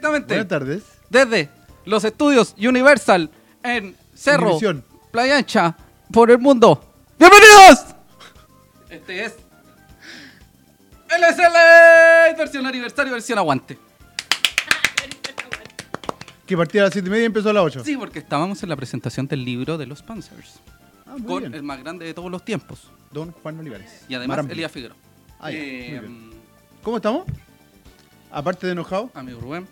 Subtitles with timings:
[0.00, 0.82] Directamente Buenas tardes.
[1.10, 1.50] desde
[1.84, 3.30] los estudios Universal
[3.62, 4.82] en Cerro, Univisión.
[5.10, 5.76] Playa Ancha,
[6.10, 6.82] por el mundo.
[7.18, 7.84] ¡Bienvenidos!
[8.88, 9.34] Este es
[11.10, 13.78] el SL versión aniversario, versión aguante.
[16.46, 17.84] Que partía a las 7 y media y empezó a las 8.
[17.84, 20.60] Sí, porque estábamos en la presentación del libro de los Panzers,
[21.06, 21.54] Ah, muy con bien.
[21.54, 22.90] el más grande de todos los tiempos.
[23.10, 24.06] Don Juan Olivares.
[24.08, 24.52] Y además Marambi.
[24.52, 24.96] Elías Figueroa.
[25.40, 26.30] Ah, Eh, bien.
[26.82, 27.26] ¿Cómo estamos?
[28.30, 29.10] Aparte de enojado.
[29.14, 29.68] amigo Rubén,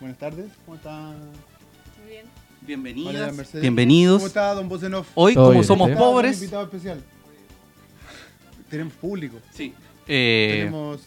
[0.00, 0.50] Buenas tardes.
[0.64, 0.92] ¿Cómo está?
[1.00, 2.26] Muy bien.
[2.26, 3.62] Hola, bienvenidas, Mercedes.
[3.62, 4.16] bienvenidos.
[4.18, 5.06] ¿Cómo está, don Bosenov?
[5.14, 5.96] Hoy, Todo como bien, somos ¿eh?
[5.96, 7.02] Pobres, invitado especial.
[8.68, 9.38] Tenemos público.
[9.52, 9.74] sí.
[10.10, 11.02] Eh, Tenemos.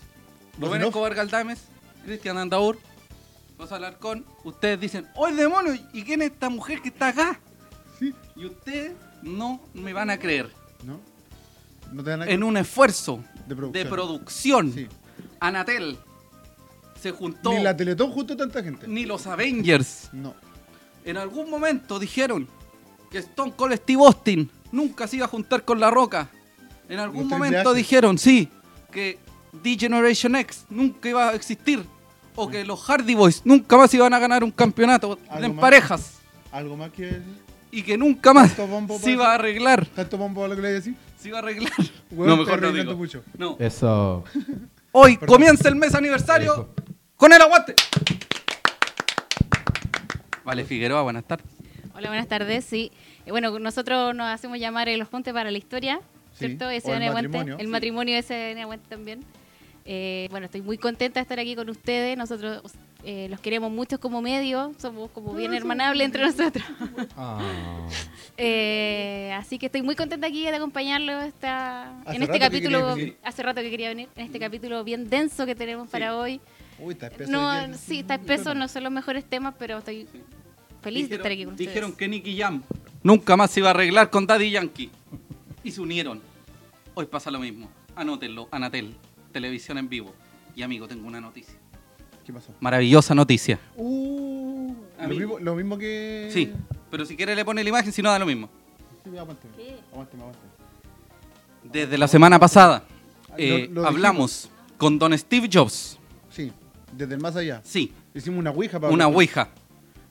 [0.59, 0.81] Rubén.
[0.83, 1.59] Escobar Galdames,
[2.05, 2.77] Cristian Andaur,
[3.57, 5.73] Rosa Alarcón, ustedes dicen, ¡Oye, demonio!
[5.93, 7.39] ¿Y quién es esta mujer que está acá?
[7.99, 8.13] Sí.
[8.35, 8.91] Y ustedes
[9.23, 10.51] no me van a creer.
[10.83, 10.99] ¿No?
[11.91, 13.71] No te dan En un esfuerzo De producción.
[13.83, 14.87] de producción, Sí.
[15.39, 15.97] Anatel
[17.01, 18.87] se juntó, Ni la Teletón juntó tanta gente.
[18.87, 20.09] ni los Avengers.
[20.13, 20.35] No.
[21.03, 22.47] En algún momento dijeron
[23.09, 26.29] que Stone Cold Steve Austin nunca se iba a juntar con La Roca.
[26.87, 28.49] En algún momento dijeron, sí,
[28.91, 29.17] que
[29.63, 31.83] D-Generation X nunca iba a existir.
[32.35, 35.61] O que los Hardy Boys nunca más iban a ganar un campeonato ¿Algo en más?
[35.61, 36.19] parejas.
[36.51, 37.41] ¿Algo más que decir?
[37.71, 39.85] Y que nunca más ¿Tanto bombo se iba a arreglar.
[39.87, 40.95] ¿Tanto bombo a lo que le decir?
[41.17, 41.71] Se iba a arreglar.
[42.11, 42.95] No, mejor no arreglando digo.
[42.97, 43.23] mucho.
[43.37, 43.55] No.
[43.59, 44.23] Eso.
[44.93, 45.35] Hoy Perdón.
[45.35, 46.69] comienza el mes aniversario Eso.
[47.21, 47.75] Con el aguante.
[50.43, 51.45] Vale, Figueroa, buenas tardes.
[51.93, 52.65] Hola, buenas tardes.
[52.65, 52.91] Sí.
[53.27, 56.01] Eh, bueno, nosotros nos hacemos llamar el Junte para la Historia,
[56.33, 56.65] Sí, ¿cierto?
[56.65, 57.11] o el Aguante.
[57.11, 57.71] matrimonio, El sí.
[57.71, 59.19] matrimonio SN Aguante también.
[59.85, 62.17] Eh, bueno, estoy muy contenta de estar aquí con ustedes.
[62.17, 62.63] Nosotros
[63.03, 66.65] eh, los queremos mucho como medio, somos como bien hermanables entre nosotros.
[67.15, 67.39] Ah.
[68.37, 72.39] Eh, así que estoy muy contenta aquí de acompañarlo esta, Hace en este rato que
[72.39, 72.95] capítulo.
[73.21, 76.41] Hace rato que quería venir, en este capítulo bien denso que tenemos para hoy.
[76.81, 77.31] Uy, está espeso.
[77.31, 80.07] No, sí, está espeso, no son los mejores temas, pero estoy
[80.81, 81.69] feliz de estar aquí con ustedes.
[81.69, 82.63] Dijeron que Nicky Jam
[83.03, 84.89] nunca más se iba a arreglar con Daddy Yankee.
[85.63, 86.19] Y se unieron.
[86.95, 87.69] Hoy pasa lo mismo.
[87.95, 88.95] Anótenlo, Anatel,
[89.31, 90.13] televisión en vivo.
[90.55, 91.53] Y amigo, tengo una noticia.
[92.25, 92.53] ¿Qué pasó?
[92.59, 93.59] Maravillosa noticia.
[93.75, 96.29] Uh, lo mismo, lo mismo que.
[96.33, 96.51] Sí,
[96.89, 98.49] pero si quiere le pone la imagen, si no da lo mismo.
[99.03, 99.53] Sí, aguánteme.
[99.55, 99.75] ¿Qué?
[99.93, 100.51] Aguánteme, aguánteme.
[101.63, 102.83] Desde la semana pasada
[103.37, 105.97] eh, lo- lo hablamos con don Steve Jobs.
[106.91, 107.61] Desde el más allá.
[107.63, 108.93] Sí, Hicimos una ouija para.
[108.93, 109.49] una ouija.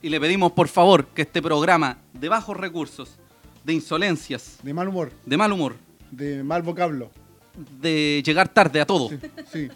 [0.03, 3.17] Y le pedimos por favor que este programa de bajos recursos,
[3.65, 5.77] de insolencias, De mal humor, de mal humor,
[6.11, 7.11] de mal vocablo.
[7.81, 9.19] de llegar tarde a todo, Sí,
[9.53, 9.69] sí.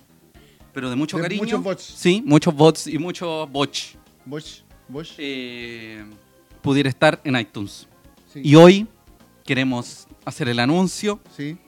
[0.72, 1.42] pero de mucho De cariño.
[1.42, 1.82] muchos bots.
[1.82, 3.96] Sí, muchos bots y muchos bots.
[4.24, 5.12] Bosch, Bosch.
[5.18, 6.02] eh,
[6.62, 7.86] pudiera estar en iTunes.
[8.32, 8.40] sí.
[8.42, 8.86] Y hoy
[9.44, 11.58] queremos hacer el anuncio Sí.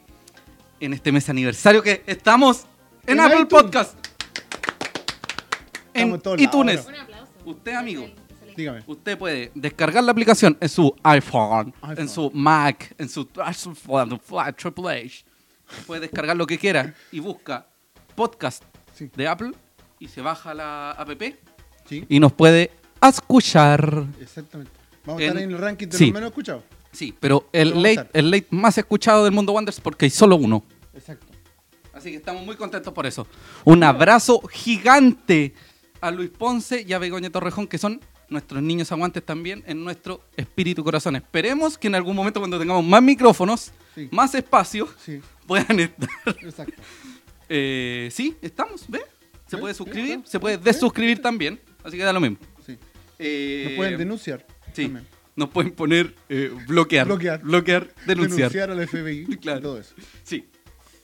[0.81, 2.65] en este mes aniversario que estamos
[3.07, 3.63] en, En Apple iTunes.
[3.65, 4.06] Podcast.
[6.01, 6.81] En iTunes.
[6.81, 6.89] ahora.
[6.89, 7.33] Un aplauso.
[7.45, 8.07] Usted, amigo,
[8.57, 8.83] Dígame.
[8.87, 11.99] usted puede descargar la aplicación en su iPhone, iPhone.
[12.03, 15.25] en su Mac, en su Triple H.
[15.87, 17.67] Puede descargar lo que quiera y busca
[18.15, 18.63] podcast
[18.95, 19.11] Sí.
[19.15, 19.53] de Apple
[19.99, 21.11] y se baja la app
[21.89, 22.71] Sí, y nos puede
[23.03, 24.05] escuchar.
[24.21, 24.73] exactamente.
[25.05, 26.07] Vamos a En- estar en el ranking de sí.
[26.07, 26.63] los menos escuchados.
[26.93, 30.37] Sí, pero el a late, el late más escuchado del mundo Wonders porque hay solo
[30.37, 30.65] uno.
[30.95, 31.27] Exacto.
[31.93, 33.27] Así que estamos muy contentos por eso.
[33.65, 35.55] Un abrazo gigante
[36.07, 40.21] a Luis Ponce y a Begoña Torrejón, que son nuestros niños aguantes también en nuestro
[40.37, 41.17] espíritu y corazón.
[41.17, 44.09] Esperemos que en algún momento cuando tengamos más micrófonos, Sí.
[44.13, 46.09] más espacio, Sí, puedan estar.
[46.43, 46.83] exacto.
[47.49, 49.01] Eh, sí, estamos, ¿ve?
[49.47, 52.37] Se puede suscribir, se puede desuscribir también, así que da lo mismo.
[52.67, 52.77] Sí.
[53.19, 54.47] Eh, Nos pueden denunciar.
[54.73, 55.07] Sí, también.
[55.37, 57.41] nos pueden poner eh, bloquear, Bloquear.
[57.43, 58.51] bloquear, denunciar.
[58.53, 59.27] Denunciar al FBI.
[59.41, 59.59] Claro.
[59.59, 59.95] y Todo eso.
[60.25, 60.45] Sí,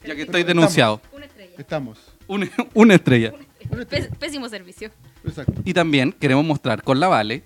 [0.03, 1.00] ya que Pero estoy denunciado.
[1.12, 1.55] Una estrella.
[1.56, 1.99] Estamos.
[2.27, 3.32] Una, una estrella.
[3.64, 4.91] Pés- pésimo servicio.
[5.25, 5.55] Exacto.
[5.64, 7.43] Y también queremos mostrar con la Vale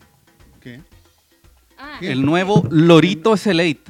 [0.60, 0.80] ¿Qué?
[1.78, 3.80] Ah, el nuevo Lorito Selate,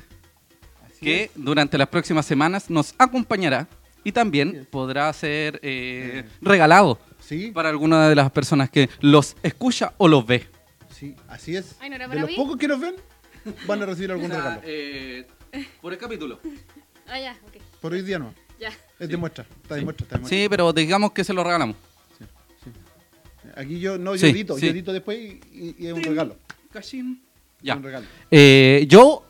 [1.01, 1.31] que es.
[1.37, 3.69] durante las próximas semanas nos acompañará
[4.03, 6.29] y también podrá ser eh, Eh.
[6.41, 10.47] regalado Sí, para alguna de las personas que los escucha o los ve.
[10.91, 11.77] sí, así es.
[11.81, 12.37] Ay, ¿no era de los mí?
[12.37, 12.95] pocos que nos ven,
[13.67, 14.61] van a recibir algún regalo.
[14.65, 15.27] eh,
[15.81, 16.41] por el capítulo.
[17.09, 17.63] ah, ya, ok.
[17.81, 18.35] Por hoy día no.
[18.61, 18.71] Ya.
[18.99, 19.45] Es de muestra.
[19.63, 20.05] Está de muestra.
[20.05, 20.39] Está de muestra.
[20.39, 21.77] Sí, pero digamos que se lo regalamos.
[23.57, 24.57] Aquí yo no, yo Sí, edito.
[24.59, 24.67] sí.
[24.67, 26.37] Yo edito después y, y- es un regalo.
[26.73, 27.23] Cachín.
[27.63, 27.77] Ya.
[27.77, 28.07] Un regalo.
[28.31, 29.25] Eh, yo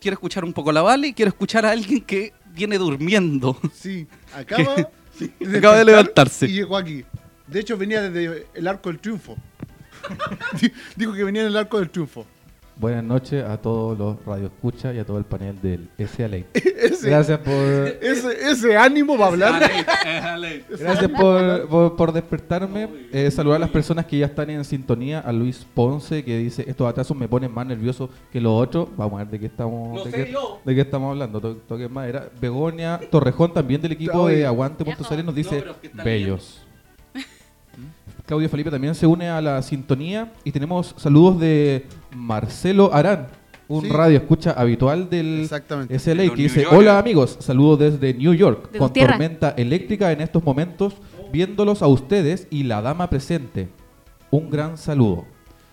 [0.00, 3.58] quiero escuchar un poco la Vale y quiero escuchar a alguien que viene durmiendo.
[3.74, 6.46] Sí, acaba, Sí, de acaba de levantarse.
[6.46, 7.02] Y llegó aquí.
[7.46, 9.36] De hecho, venía desde el arco del triunfo.
[10.60, 12.26] Di- Dijo que venía en el arco del triunfo.
[12.74, 16.38] Buenas noches a todos los radioescuchas y a todo el panel del SLA.
[16.54, 19.62] Ese, Gracias por, ese, ese ánimo va a hablar.
[20.80, 22.88] gracias por, por- por despertarme.
[23.12, 25.20] Eh, saludar a las personas que ya están en sintonía.
[25.20, 28.88] A Luis Ponce que dice, estos atrasos me ponen más nervioso que los otros.
[28.96, 30.34] Vamos a ver de qué estamos, No de, qué,
[30.64, 31.40] de qué estamos hablando.
[31.40, 32.30] To- toque madera.
[32.40, 36.62] Begonia Torrejón también del equipo de Aguante.cl nos dice, No, bellos.
[38.26, 43.28] Claudio Felipe también se une a la sintonía y tenemos saludos de Marcelo Arán,
[43.68, 43.88] un Sí.
[43.90, 45.94] radio escucha habitual del Exactamente.
[45.98, 46.74] SLA De que dice, York.
[46.76, 49.12] hola amigos, saludos desde New York, De con tierra.
[49.12, 50.94] tormenta eléctrica en estos momentos,
[51.32, 53.68] viéndolos a ustedes y la dama presente.
[54.30, 55.24] Un gran saludo.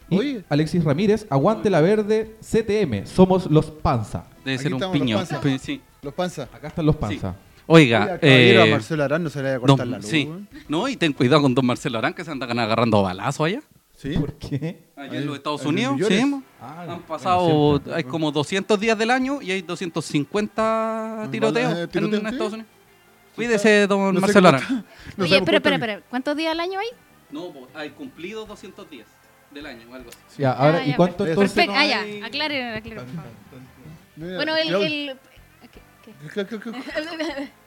[0.10, 0.44] Y Oye.
[0.50, 4.26] Alexis Ramírez, aguante la verde CTM, somos los Panza.
[4.44, 5.18] Debe Aquí ser un los piño.
[5.18, 5.40] panzas.
[5.40, 5.82] Pues, sí.
[6.02, 6.44] Los panza.
[6.54, 7.36] Acá están los Panza.
[7.68, 10.08] Oiga, eh, a Marcelo Arán no se le vaya a don- cortar la luz.
[10.08, 10.28] sí.
[10.68, 13.62] No, y ten cuidado con don Marcelo Arán que se andan agarrando balazos allá.
[14.00, 14.12] ¿Sí?
[14.18, 14.80] ¿Por qué?
[14.96, 16.22] Allá en los Estados en Unidos, sí.
[16.62, 17.94] Ah, Han bueno, pasado, siempre.
[17.96, 22.28] hay como 200 días del año y hay 250 tiroteos eh, en, tiroteos, sí.
[22.28, 22.72] Estados Unidos.
[23.36, 24.70] Cuídese, don No Marcelo está-
[25.18, 26.02] no Oye, espera, espera.
[26.10, 26.88] ¿Cuántos días al año hay?
[27.30, 29.08] No, hay cumplido 200 días
[29.52, 30.42] del año o algo así.
[30.42, 31.42] Ya, ahora, Ah, ¿y ya, cuánto perfecto.
[31.44, 31.56] entonces?
[31.56, 31.74] Perfecto.
[31.74, 32.02] no Ah, ya.
[32.02, 32.22] hay?
[32.22, 33.32] Aclaren, aclaren, por favor.
[34.16, 34.68] Mira, Bueno, el...
[34.70, 35.18] Claudio- el
[35.72, 37.50] ¿qué- qué?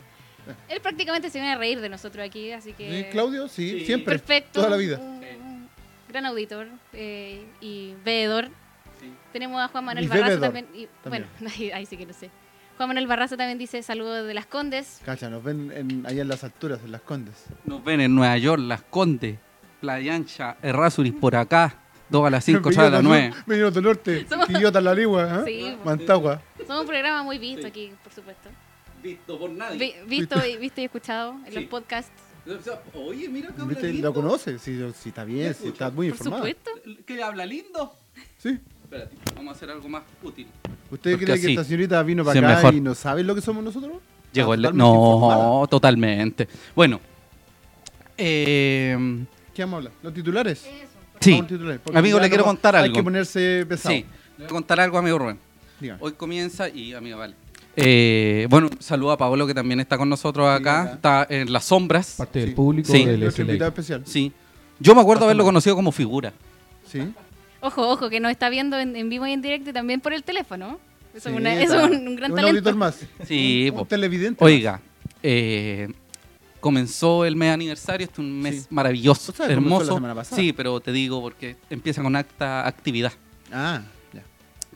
[0.69, 3.05] Él prácticamente se viene a reír de nosotros aquí, así que...
[3.05, 3.87] Sí, Claudio, sí, Sí.
[3.87, 4.19] siempre.
[4.19, 4.55] Perfecto.
[4.61, 4.99] Toda la vida.
[6.13, 8.47] Gran auditor eh, y veedor.
[9.01, 9.13] Sí.
[9.33, 10.67] Tenemos a Juan Manuel Y Barraza bebedor también.
[10.75, 11.27] y- también.
[11.41, 12.31] Bueno, ahí, ahí sí que no sé.
[12.77, 15.01] Juan Manuel Barraza también dice saludos de las Condes.
[15.05, 17.47] Cacha, nos ven en, allá en las alturas, en las condes.
[17.65, 19.39] Nos ven en Nueva York, Las Condes,
[19.81, 21.75] Playa Ancha, Errázuriz por acá,
[22.09, 23.33] 2 a las 5, Venidos 8 a las del 9.
[23.33, 25.43] sur, Venidos del norte, Somos- Quillota, La Ligua, ¿eh?
[25.47, 25.77] Sí.
[25.85, 26.41] Mantagua.
[26.67, 27.69] Somos un programa muy visto Sí.
[27.69, 28.49] aquí, por supuesto.
[29.03, 29.79] Visto por nadie.
[29.79, 32.11] Vi- visto, y, visto y escuchado en los podcasts,
[32.47, 33.93] O sea, Oye, mira que habla ¿Viste?
[33.93, 34.09] lindo.
[34.09, 34.61] ¿Lo conoces?
[34.61, 36.47] Sí, sí, está bien, sí, está muy por informado.
[36.47, 36.71] supuesto.
[37.07, 37.93] Que habla lindo.
[38.39, 38.59] Sí.
[38.85, 40.47] Espérate, vamos a hacer algo más útil.
[40.91, 42.75] ¿Usted Porque cree que esta señorita vino sí, para acá mejor.
[42.75, 43.93] y no sabe lo que somos nosotros?
[44.33, 44.63] Llegó el...
[44.63, 45.67] No, informada.
[45.69, 46.49] totalmente.
[46.75, 47.01] Bueno.
[48.19, 49.25] Eh,
[49.55, 49.93] ¿Qué vamos a hablar?
[50.03, 50.67] ¿Los titulares?
[51.21, 51.43] sí.
[51.43, 52.95] Titulares, porque Amigo, le quiero contar Hay algo.
[52.97, 53.95] que ponerse pesado.
[53.95, 54.05] Sí.
[54.37, 55.39] Le voy a contar algo, amigo Rubén.
[55.81, 55.99] Dígame.
[56.03, 57.35] Hoy comienza y amiga Vale.
[57.77, 60.93] Eh, bueno, saludo a Paolo que también está con nosotros acá.
[60.95, 62.15] Está en las sombras.
[62.19, 62.55] Parte del Sí.
[62.55, 63.05] público Sí.
[63.05, 64.03] del invitado especial.
[64.05, 64.33] Sí.
[64.79, 66.33] Yo me acuerdo haberlo conocido como figura.
[66.87, 67.01] Sí.
[67.61, 70.13] Ojo, ojo, que nos está viendo en, en vivo y en directo y también por
[70.13, 70.79] el teléfono.
[71.15, 72.49] Eso Sí, es, una- un, un gran Un talento.
[72.59, 72.99] auditor más.
[73.27, 73.83] Sí, Un, po.
[73.83, 74.45] un televidente.
[74.45, 74.81] Oiga,
[75.23, 75.89] eh,
[76.61, 78.67] comenzó el mes aniversario, este es un mes Sí.
[78.71, 79.95] maravilloso, O sea, comenzó la hermoso.
[79.95, 80.41] semana pasada.
[80.41, 83.13] Sí, pero te digo porque empieza con acta actividad.
[83.53, 83.83] Ah,
[84.13, 84.23] ya.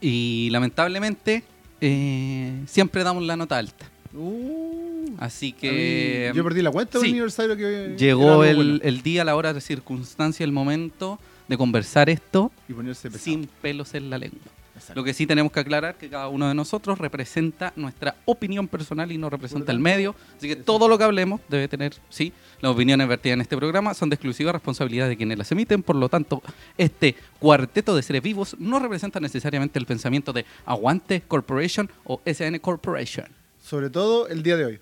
[0.00, 1.42] Y lamentablemente
[1.80, 3.86] eh, siempre damos la nota alta.
[4.14, 7.04] Uh, Así que mí- yo perdí la cuenta sí.
[7.04, 8.78] del aniversario que llegó el, bueno.
[8.82, 11.18] el día, la hora, la circunstancia, el momento
[11.48, 14.40] de conversar esto y ponerse sin pelos en la lengua.
[14.86, 15.00] Exacto.
[15.00, 19.10] Lo que sí tenemos que aclarar que cada uno de nosotros representa nuestra opinión personal
[19.10, 20.14] y no representa el medio.
[20.36, 23.94] Así que todo lo que hablemos debe tener, sí, las opiniones vertidas en este programa
[23.94, 25.82] son de exclusiva responsabilidad de quienes las emiten.
[25.82, 26.42] Por lo tanto,
[26.78, 32.58] este cuarteto de seres vivos no representa necesariamente el pensamiento de Aguante Corporation o SN
[32.60, 33.26] Corporation.
[33.60, 34.80] Sobre todo el día de hoy.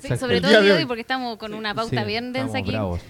[0.00, 0.78] Sí, sobre El todo el día de hoy.
[0.78, 2.70] hoy porque estamos con una pauta Sí, bien densa aquí.
[2.72, 3.00] bravos.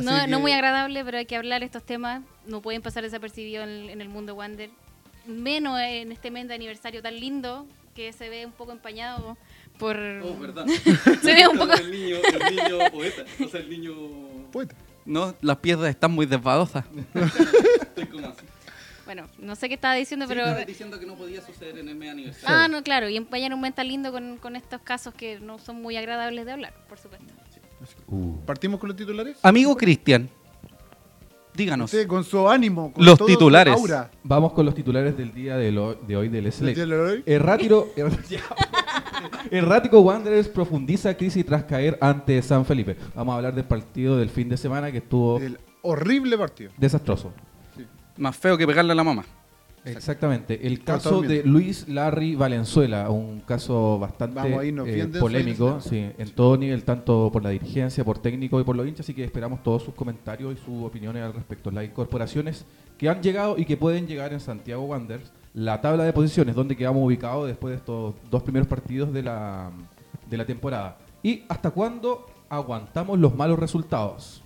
[0.00, 2.22] No, que- no muy agradable, pero hay que hablar estos temas.
[2.46, 4.70] No pueden pasar desapercibidos en, en el mundo Wander.
[5.26, 9.36] Menos en este mes de aniversario tan lindo que se ve un poco empañado
[9.78, 9.96] por...
[9.96, 10.66] Oh, ¿verdad?
[11.22, 11.72] Se ve un poco...
[11.74, 13.92] El niño, el niño poeta, o sea, el niño...
[14.52, 14.74] Poeta.
[15.04, 16.84] No, las piedras están muy desbadosas.
[17.82, 18.44] Estoy como así.
[19.04, 20.44] Bueno, no sé qué estaba diciendo, pero...
[20.44, 22.56] Pero diciendo que no podía suceder en el mes aniversario.
[22.56, 25.58] Ah, no, claro, y empañar un mes tan lindo con, con estos casos que no
[25.58, 27.26] son muy agradables de hablar, por supuesto.
[28.06, 28.38] Uh.
[28.46, 29.36] ¿Partimos con los titulares?
[29.42, 30.30] Amigo Cristian,
[31.54, 31.92] díganos.
[31.92, 33.74] Usted con su ánimo, con Los todo su titulares.
[33.74, 34.10] aura.
[34.22, 36.70] Vamos con los titulares del día de, lo- de hoy del SLA.
[36.70, 37.22] ¿El día de hoy?
[37.26, 38.12] Errático, er-
[39.50, 42.96] Errático Wanderers profundiza crisis tras caer ante San Felipe.
[43.14, 46.70] Vamos a hablar del partido del fin de semana que estuvo El horrible partido.
[46.76, 47.32] desastroso.
[48.16, 49.24] Más feo que pegarle a la mamá.
[49.84, 50.66] Exactamente.
[50.66, 56.56] El caso de Luis Larry Valenzuela, un caso bastante eh, polémico, ese sí, en todo
[56.56, 59.82] nivel, tanto por la dirigencia, por técnico y por los hinchas, así que esperamos todos
[59.82, 61.70] sus comentarios y sus opiniones al respecto.
[61.70, 62.64] Las incorporaciones
[62.96, 66.76] que han llegado y que pueden llegar en Santiago Wanderers, la tabla de posiciones, donde
[66.76, 69.70] quedamos ubicados después de estos dos primeros partidos de la,
[70.28, 70.98] de la temporada.
[71.22, 74.42] Y hasta cuándo aguantamos los malos resultados.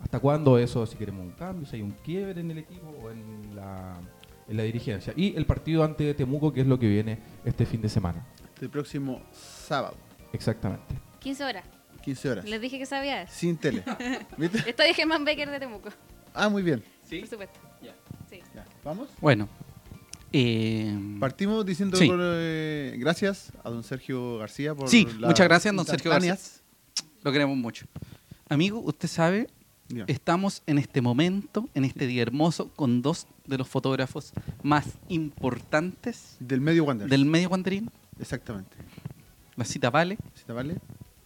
[0.00, 3.10] ¿Hasta cuándo eso, si queremos un cambio, si hay un quiebre en el equipo o
[3.10, 3.96] en la,
[4.48, 5.12] en la dirigencia?
[5.16, 8.26] Y el partido ante Temuco, que es lo que viene este fin de semana.
[8.54, 9.96] Este próximo sábado,
[10.32, 10.94] Exactamente.
[11.20, 11.64] 15 horas.
[12.02, 12.44] 15 horas.
[12.44, 13.26] Les dije que sabía.
[13.28, 13.82] Sin tele.
[14.36, 14.58] ¿Viste?
[14.68, 15.88] Estoy Germán Becker de Temuco,
[16.34, 16.82] Ah, muy bien.
[17.08, 17.20] ¿Sí?
[17.20, 17.60] por supuesto.
[17.82, 17.94] Ya.
[18.28, 18.40] Sí.
[18.54, 18.64] Ya.
[18.84, 19.08] ¿Vamos?
[19.20, 19.48] Bueno,
[20.32, 22.06] Eh, Partimos diciendo Sí.
[22.08, 26.32] por, eh, gracias a don Sergio García por Sí, las muchas gracias, don Sergio García.
[26.32, 26.62] instantáneas.
[27.22, 27.86] lo queremos mucho.
[28.48, 29.46] Amigo, usted sabe,
[29.88, 30.04] Ya.
[30.08, 34.32] estamos en este momento, en este día hermoso, con dos de los fotógrafos
[34.62, 37.08] más importantes Del medio Wander.
[37.08, 37.90] del medio guanderín.
[38.20, 38.76] Exactamente.
[39.56, 40.16] La cita vale.
[40.34, 40.76] ¿Sí te vale?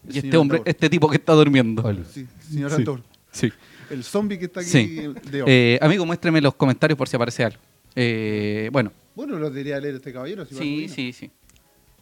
[0.08, 1.82] El Y este hombre, este tipo que está durmiendo.
[2.10, 3.48] Sí, señor Sí.
[3.48, 3.52] Sí.
[3.90, 4.86] El zombie que está aquí Sí.
[5.30, 5.48] de hoy.
[5.50, 7.58] Eh, amigo, muéstreme los comentarios por si aparece algo.
[7.94, 10.44] Eh, bueno, Bueno, lo debería leer este caballero.
[10.46, 11.30] si va sí, sí, sí.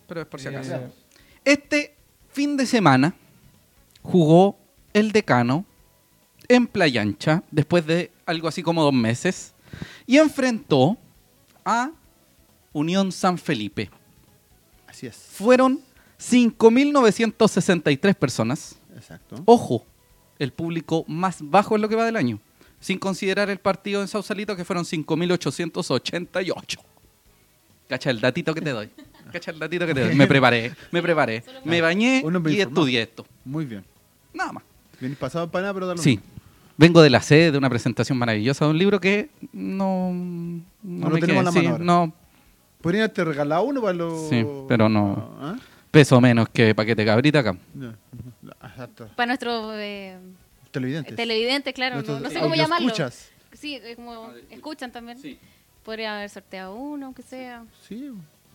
[0.08, 0.92] Pero es por si Eh, acaso.
[1.44, 1.94] Este
[2.30, 3.14] fin de semana
[4.02, 4.58] jugó
[4.92, 5.64] el decano
[6.48, 9.52] en Playa Ancha, después de algo así como dos meses,
[10.06, 10.96] y enfrentó
[11.64, 11.90] a
[12.72, 13.90] Unión San Felipe.
[14.86, 15.16] Así es.
[15.16, 15.80] Fueron
[16.18, 18.76] 5.963 personas.
[18.94, 19.42] Exacto.
[19.44, 19.84] Ojo,
[20.38, 22.38] el público más bajo en lo que va del año,
[22.80, 26.78] sin considerar el partido en Sausalito, que fueron 5.888.
[27.88, 28.90] Cacha el datito que te doy.
[29.32, 30.14] Cacha el datito que te doy.
[30.14, 31.44] Me preparé, me preparé.
[31.64, 33.26] Me bañé y estudié esto.
[33.44, 33.84] Muy bien.
[34.32, 34.64] Nada más.
[35.00, 36.10] Venís pasado para nada, pero da lo Sí.
[36.16, 36.24] mismo.
[36.78, 40.12] Vengo de la sede de una presentación maravillosa de un libro que no.
[40.12, 41.84] No lo me tenemos quedé, a la sí, mano ahora.
[41.84, 42.12] No,
[42.82, 44.28] Podrían haberte regalado uno para los.
[44.28, 45.36] Sí, pero no.
[45.40, 45.56] ¿Ah?
[45.90, 47.56] peso menos que paquete cabrita acá.
[48.62, 49.08] Exacto.
[49.16, 50.18] Para nuestros eh,
[50.70, 51.16] Televidentes.
[51.16, 52.86] televidentes, claro, no, Nuestros no sé cómo llamarlo.
[52.88, 53.30] escuchas.
[53.52, 55.16] Sí, es como escuchan también.
[55.18, 55.38] Sí.
[55.82, 57.64] Podría haber sorteado uno, aunque sea.
[57.88, 58.10] Sí.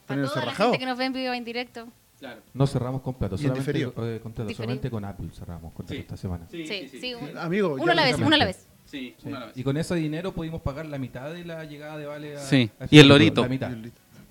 [0.06, 0.72] Para Ponerse toda la rajado.
[0.72, 1.88] gente que nos ve en vivo en directo.
[2.22, 2.42] Claro.
[2.54, 3.02] No cerramos
[3.42, 3.94] solamente, diferido.
[4.08, 6.00] eh, solamente con Apple cerramos contrato Sí.
[6.02, 6.46] esta semana.
[6.50, 7.14] Sí, sí.
[7.16, 7.74] un- Amigo.
[7.80, 8.68] uno a la vez, lo uno a la vez.
[8.86, 9.30] Sí, Sí.
[9.56, 12.70] Y con ese dinero pudimos pagar la mitad de la llegada de Vale a, Sí.
[12.80, 13.42] a Y el lorito.
[13.42, 13.72] La mitad.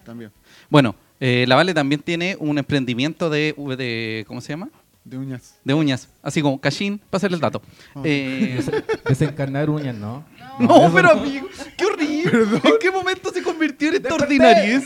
[0.05, 0.31] También.
[0.69, 4.25] Bueno, eh, la Vale también tiene un emprendimiento de, de.
[4.29, 4.69] ¿Cómo se llama?
[5.05, 5.59] De uñas.
[5.65, 6.09] De uñas.
[6.23, 7.61] Así como Cachín, para hacerle el dato.
[7.95, 8.03] Oh.
[8.05, 8.61] Eh,
[9.09, 10.25] Desencarnar uñas, ¿no?
[10.61, 12.59] no, pero amigo, qué horrible.
[12.63, 14.85] ¿En qué momento se convirtió en esta ordinariez?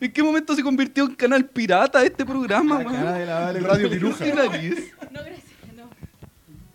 [0.00, 3.62] ¿En qué momento se convirtió en canal pirata este programa, man?
[3.62, 4.24] Radio Piruja.
[4.26, 4.78] No, gracias.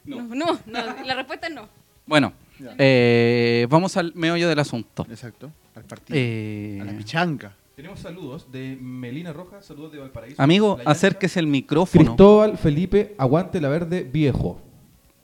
[0.06, 0.22] No.
[0.22, 1.68] No, no, no, la respuesta es no.
[2.06, 2.34] Bueno,
[2.78, 5.06] eh, vamos al meollo del asunto.
[5.10, 5.50] Exacto.
[5.76, 6.20] Al partido.
[6.20, 7.54] Eh, A la pichanca.
[7.76, 10.40] Tenemos saludos de Melina Rojas, saludos de Valparaíso.
[10.42, 12.04] amigo, acérquese el micrófono.
[12.04, 14.62] Cristóbal Felipe, aguante la verde viejo.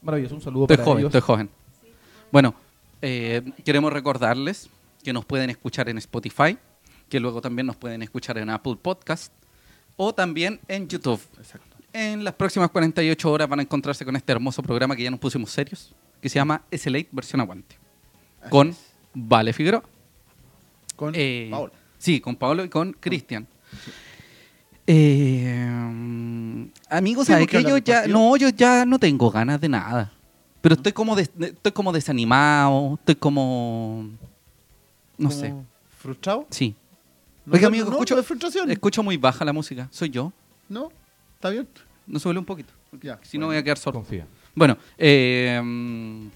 [0.01, 1.09] Maravilloso, un saludo Estoy para joven, ellos.
[1.15, 1.49] estoy joven.
[2.31, 2.55] Bueno,
[3.01, 4.69] eh, queremos recordarles
[5.03, 6.57] que nos pueden escuchar en Spotify,
[7.09, 9.33] que luego también nos pueden escuchar en Apple Podcast
[9.97, 11.19] o también en YouTube.
[11.37, 11.75] Exacto.
[11.91, 15.19] En las próximas 48 horas van a encontrarse con este hermoso programa que ya nos
[15.19, 17.75] pusimos serios, que se llama S-Late versión aguante,
[18.41, 18.77] Así con es.
[19.13, 19.83] Vale Figueroa.
[20.95, 21.73] Con Eh, Paola.
[21.97, 23.47] Sí, con Pablo y con Cristian.
[24.87, 29.59] Eh, mm, amigos, Sí, ¿sabe porque que yo ya no, yo ya no tengo ganas
[29.61, 30.11] de nada.
[30.61, 34.09] Pero estoy como des- estoy como desanimado, estoy como
[35.17, 35.53] no sé.
[35.97, 36.47] ¿Frustrado?
[36.49, 36.75] Sí.
[37.49, 38.69] No, Oiga, amigo, no, escucho, no es frustración.
[38.69, 39.87] escucho muy baja la música.
[39.91, 40.31] ¿Soy yo?
[40.67, 40.91] ¿No?
[41.33, 41.67] ¿Está bien?
[42.05, 42.71] No suele un poquito.
[43.01, 43.19] Ya.
[43.23, 43.99] Si no voy a quedar sordo.
[43.99, 44.27] Confía.
[44.53, 46.27] Bueno, eh, mm,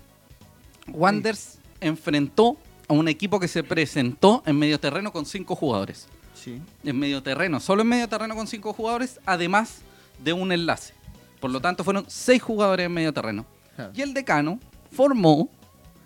[0.88, 6.08] Wanders enfrentó a un equipo que se presentó en medio terreno con cinco jugadores.
[6.34, 6.60] Sí.
[6.84, 9.78] en medio terreno, solo en medio terreno con cinco jugadores, además
[10.22, 10.94] de un enlace.
[11.40, 13.46] Por lo tanto, fueron seis jugadores en medio terreno.
[13.76, 13.92] Claro.
[13.96, 14.60] Y el decano
[14.92, 15.48] formó,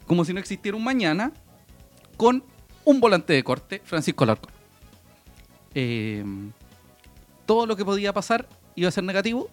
[0.06, 1.32] como si no existiera un mañana,
[2.18, 2.44] con
[2.86, 4.57] un volante de corte, Francisco Alarcón.
[5.76, 6.24] Eh,
[7.46, 9.50] todo lo que podía pasar iba a ser negativo,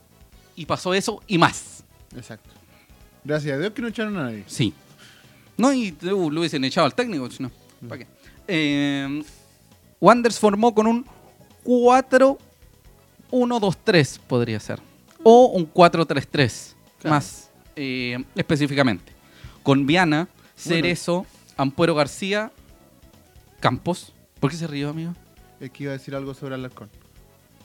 [0.56, 1.84] y pasó eso y más.
[2.14, 2.50] Exacto.
[3.24, 4.44] Gracias a Dios que no echaron a nadie.
[4.46, 4.72] Sí.
[5.56, 7.50] No, y uh, lo hubiesen echado al técnico, si no.
[7.88, 8.06] ¿Para qué?
[8.48, 9.22] Eh,
[10.00, 11.06] Wanders formó con un
[11.64, 14.80] 4-1-2-3, podría ser.
[15.22, 17.14] O un 4-3-3, Claro.
[17.16, 19.12] más eh, específicamente.
[19.62, 21.24] Con Viana, Cerezo,
[21.56, 22.52] Ampuero García,
[23.60, 24.12] Campos.
[24.40, 25.14] ¿Por qué se rió, amigo?
[25.60, 26.88] Es que iba a decir algo sobre Alarcón.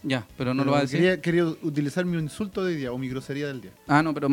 [0.04, 1.00] Ya, pero no Pero lo va a decir.
[1.00, 3.72] Quería, quería utilizar mi insulto de día o mi grosería del día.
[3.88, 4.30] Ah, no, pero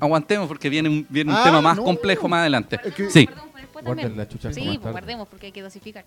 [0.00, 1.84] aguantemos porque viene un, viene un Ah, tema más no.
[1.84, 2.80] complejo más adelante.
[2.82, 3.26] Es que- Sí,
[3.72, 4.16] Guarden también.
[4.16, 4.92] la chucha Sí, pues tarde.
[4.92, 6.04] guardemos porque hay que dosificar.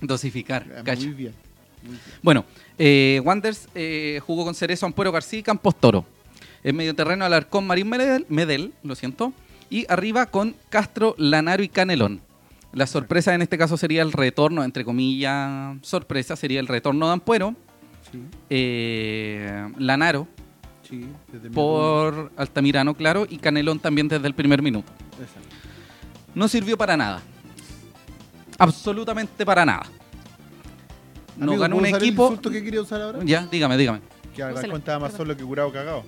[0.00, 0.66] dosificar.
[0.78, 1.02] Ah, cacha.
[1.04, 1.34] Muy bien.
[1.82, 2.00] Muy bien.
[2.22, 2.44] Bueno,
[2.78, 6.04] eh, Wanders eh, jugó con Cerezo, Ampuero García y Campos Toro.
[6.64, 9.32] En medio terreno Alarcón, Marín Medel, Medel, lo siento.
[9.70, 12.20] Y arriba con Castro, Lanaro y Canelón.
[12.72, 17.12] La sorpresa en este caso sería el retorno, entre comillas, sorpresa, sería el retorno de
[17.14, 17.54] Ampuero.
[18.10, 20.26] Sí, eh, Lanaro
[20.88, 21.06] sí.
[21.32, 24.90] desde por Altamirano, claro, y Canelón también desde el primer minuto.
[25.20, 25.48] Exacto.
[26.34, 27.20] No sirvió para nada.
[28.58, 29.82] Absolutamente para nada.
[31.36, 32.38] No Amigo, ganó un ¿puedo usar equipo.
[32.44, 33.20] el que quería usar ahora?
[33.24, 34.00] Ya, dígame, dígame.
[34.34, 36.04] Que Úsalo, estaba más solo que curado cagado.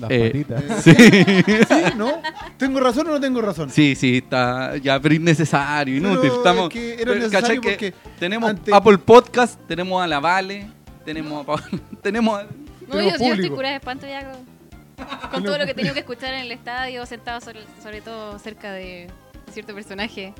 [0.00, 0.64] Las Eh, patitas.
[0.84, 0.94] Sí.
[0.94, 1.82] ¿Sí?
[1.96, 2.22] ¿No?
[2.56, 3.70] ¿Tengo razón o no tengo razón?
[3.70, 6.20] Sí, sí, está ya, pero innecesario, inútil.
[6.22, 10.02] Pero Estamos, es que era pero, necesario ¿cachai que porque tenemos ante- Apple Podcast, tenemos
[10.02, 10.66] a la Vale,
[11.04, 12.44] tenemos a Pablo- tenemos a-
[12.88, 15.94] No, yo, yo estoy curada de espanto ya con, con todo lo que he tenido
[15.94, 19.08] que escuchar en el estadio, sentado sobre, sobre todo cerca de
[19.52, 20.32] cierto personaje.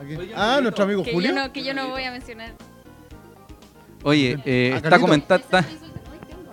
[0.00, 1.30] Oye, Ah, nuestro amigo que Julio.
[1.30, 2.52] yo, no, que yo no voy a mencionar.
[4.04, 5.44] Oye, eh, ¿A está comentando.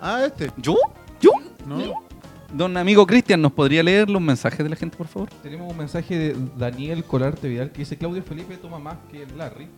[0.00, 0.50] Ah, este.
[0.56, 0.76] ¿Yo?
[1.20, 1.30] ¿Yo?
[1.66, 2.04] ¿No?
[2.52, 5.30] Don amigo Cristian, ¿nos podría leer los mensajes de la gente, por favor?
[5.42, 9.38] Tenemos un mensaje de Daniel Colarte Vidal que dice Claudio Felipe toma más que el
[9.38, 9.68] Larry.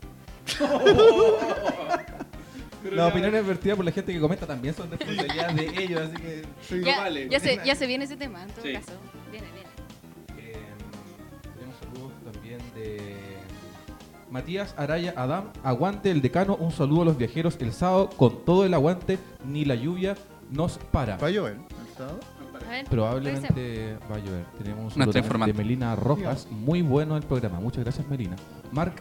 [2.90, 6.42] Las opiniones vertidas por la gente que comenta también son responsabilidad de ellos, así que...
[6.68, 6.80] Sí.
[6.84, 7.28] Ya, vale.
[7.28, 8.72] ya, se, ya se viene ese tema, en todo Sí.
[8.72, 8.92] caso.
[9.30, 9.68] Viene, viene.
[10.50, 10.56] Eh,
[11.54, 13.36] tenemos saludos también de
[14.30, 15.44] Matías Araya Adam.
[15.62, 16.56] Aguante el decano.
[16.56, 19.16] Un saludo a los viajeros el sábado con todo el aguante.
[19.46, 20.16] Ni la lluvia
[20.50, 21.18] nos para.
[21.18, 21.52] Va a llover.
[21.52, 22.18] ¿el sábado?
[22.68, 22.84] Ver.
[22.86, 24.44] Probablemente va a llover.
[24.58, 26.46] Tenemos un de Melina Rojas.
[26.50, 27.60] Muy bueno el programa.
[27.60, 28.36] Muchas gracias, Melina.
[28.72, 29.00] Marc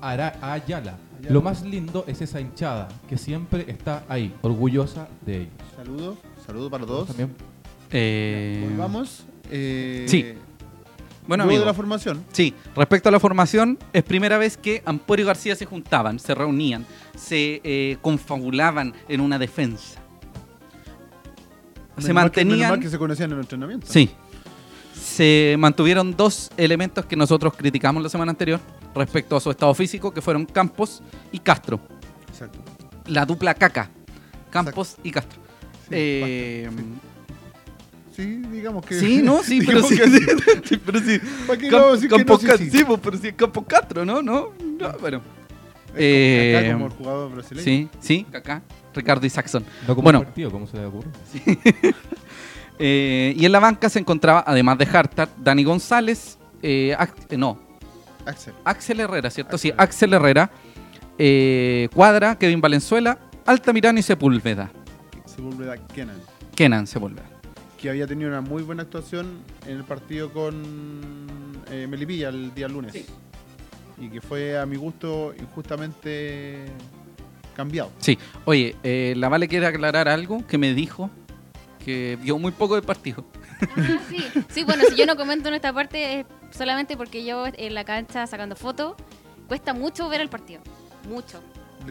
[0.00, 0.98] Ara- Ayala.
[1.28, 5.52] Lo más lindo es esa hinchada que siempre está ahí, orgullosa de ellos.
[5.74, 6.18] Saludos.
[6.46, 7.06] Saludos para todos.
[7.08, 7.34] También
[7.90, 9.24] Eh, Volvamos.
[9.50, 10.34] Eh, Sí.
[11.26, 11.60] Bueno, amigo.
[11.60, 12.22] de la formación.
[12.32, 16.34] Sí, respecto a la formación, es primera vez que Ampuero y García se juntaban, se
[16.34, 16.84] reunían,
[17.16, 20.00] se eh, confabulaban en una defensa.
[21.96, 22.70] Se Menos mal que- menos mantenían.
[22.70, 23.86] mal que se conocían en el entrenamiento.
[23.88, 24.10] Sí.
[25.00, 28.60] Se mantuvieron dos elementos que nosotros criticamos la semana anterior
[28.94, 31.80] respecto a su estado físico, que fueron Campos y Castro.
[32.28, 32.58] Exacto.
[33.06, 33.90] La dupla caca.
[34.50, 35.40] Campos y Castro.
[35.82, 36.70] Sí, Eh,
[38.16, 38.98] Sí, digamos que.
[38.98, 40.04] sí, no, sí, pero sí, que
[40.68, 41.18] sí, pero sí.
[41.48, 42.56] ¿Para qué Cam- no Campos no?
[42.56, 42.78] Sí, sí.
[42.78, 44.22] sí, pero sí, Campos Castro, ¿no?
[44.22, 45.18] No, no, bueno.
[45.88, 47.64] Es Eh, como el jugador brasileño.
[47.64, 48.62] Sí, sí, Kaká,
[48.94, 49.64] Ricardo y Saxon.
[49.86, 50.20] no como Bueno.
[50.20, 51.08] un partido, ¿cómo se le ocurre?
[52.78, 56.96] Eh, y en la banca se encontraba, además de Hartar, Dani González, eh,
[57.30, 57.56] eh, no,
[58.26, 58.52] Axel.
[58.64, 59.56] Axel Herrera, ¿cierto?
[59.58, 59.80] Sí, Axel.
[59.80, 60.50] Axel Herrera,
[61.16, 64.72] eh, Cuadra, Kevin Valenzuela, Altamirano y Sepúlveda.
[65.24, 66.16] Sepúlveda Kenan.
[66.56, 67.26] Kenan Sepúlveda.
[67.80, 70.62] Que había tenido una muy buena actuación en el partido con
[71.70, 72.92] eh, Melipilla el día lunes.
[72.92, 73.06] Sí.
[73.98, 76.64] Y que fue a mi gusto injustamente
[77.54, 77.90] cambiado.
[77.98, 81.10] Sí, oye, eh, la Vale quiere aclarar algo que me dijo
[81.84, 83.24] que vio muy poco del partido.
[83.76, 84.22] Ah, sí.
[84.50, 87.84] sí, bueno, si yo no comento en esta parte es solamente porque yo en la
[87.84, 88.94] cancha sacando fotos,
[89.48, 90.60] cuesta mucho ver el partido.
[91.08, 91.40] Mucho.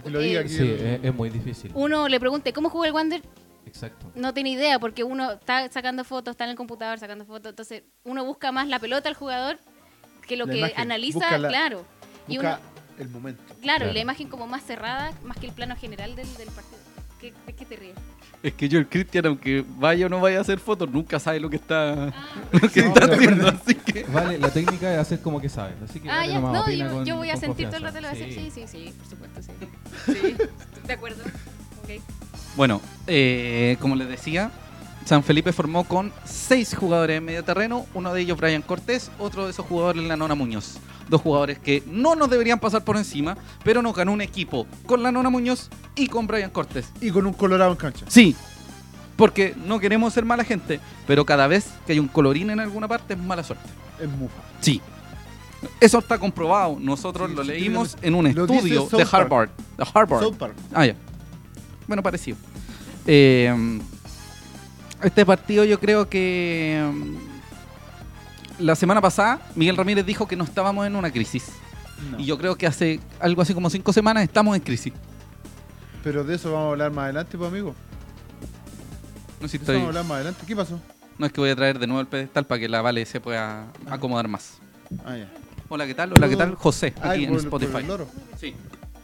[0.03, 0.53] Que lo diga Eh, aquí.
[0.53, 1.71] Sí, el- es, es muy difícil.
[1.73, 3.23] Uno le pregunte, ¿cómo jugó el Wander?
[3.65, 4.11] Exacto.
[4.13, 7.83] No tiene idea, porque uno está sacando fotos, está en el computador sacando fotos, entonces
[8.03, 9.57] uno busca más la pelota al jugador
[10.27, 11.85] que lo La que imagen, analiza, la- claro.
[12.27, 12.57] Y uno,
[12.99, 13.41] el momento.
[13.61, 13.91] claro, Claro.
[13.91, 16.77] y la imagen como más cerrada, más que el plano general del, del partido.
[17.19, 17.95] ¿Qué, ¿De qué te ríes?
[18.43, 21.39] Es que yo, el Cristian, aunque vaya o no vaya a hacer fotos, nunca sabe
[21.39, 22.11] lo que está, Ah,
[22.51, 23.47] lo que No, está haciendo.
[23.47, 24.03] Así que.
[24.03, 25.75] Vale, la técnica es hacer como que sabes.
[25.89, 27.83] Así que ah, dale ya, nomás, no, yo, con- yo voy a sentir todo el
[27.83, 28.51] rato lo voy a decir.
[28.51, 28.51] Sí.
[28.51, 29.51] Sí, sí, sí, por supuesto, sí.
[30.13, 30.35] Sí,
[30.87, 31.23] de acuerdo.
[31.83, 32.01] Ok.
[32.57, 34.51] Bueno, eh, como les decía,
[35.05, 39.45] San Felipe formó con seis jugadores en medio terreno, uno de ellos Brian Cortés, otro
[39.45, 40.77] de esos jugadores la Nona Muñoz.
[41.09, 45.03] Dos jugadores que no nos deberían pasar por encima, pero nos ganó un equipo con
[45.03, 46.91] la Nona Muñoz y con Brian Cortés.
[47.01, 48.05] Y con un colorado en cancha.
[48.07, 48.35] Sí,
[49.17, 52.87] porque no queremos ser mala gente, pero cada vez que hay un colorín en alguna
[52.87, 53.67] parte es mala suerte.
[54.01, 54.41] Es mufa.
[54.61, 54.81] Sí.
[55.79, 56.77] Eso está comprobado.
[56.79, 59.07] Nosotros Sí, lo sí, leímos en un estudio de.
[59.09, 59.49] Harvard.
[59.77, 60.33] De Harvard.
[60.73, 60.95] Ah, ya.
[61.87, 62.37] Bueno, parecido.
[63.05, 63.79] Eh,
[65.03, 70.85] este partido yo creo que mm, la semana pasada Miguel Ramírez dijo que no estábamos
[70.87, 71.49] en una crisis.
[72.11, 72.19] No.
[72.19, 74.93] Y yo creo que hace algo así como cinco semanas estamos en crisis.
[76.03, 77.73] Pero de eso vamos a hablar más adelante, pues, amigo.
[79.39, 80.43] No, sé si De eso estoy- vamos a hablar más adelante.
[80.45, 80.79] ¿Qué pasó?
[81.17, 83.21] no es que voy a traer de nuevo el pedestal para que la Vale se
[83.21, 84.57] pueda acomodar más.
[85.05, 85.31] Ah, ya.
[85.69, 86.11] Hola, ¿qué tal?
[86.13, 86.55] Hola, ¿qué tal?
[86.55, 87.87] José, Ah, aquí en por el- por el Spotify.
[87.87, 88.07] loro.
[88.39, 88.55] Sí.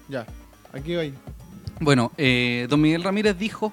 [0.10, 0.26] Ya.
[0.74, 1.04] Aquí va.
[1.80, 3.72] Bueno, eh, don Miguel Ramírez dijo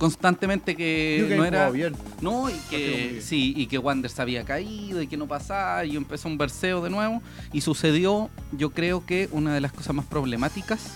[0.00, 1.94] constantemente que no era bien.
[2.22, 3.22] no y que bien.
[3.22, 6.82] sí y que Wander se había caído y que no pasaba y empezó un verseo
[6.82, 10.94] de nuevo y sucedió yo creo que una de las cosas más problemáticas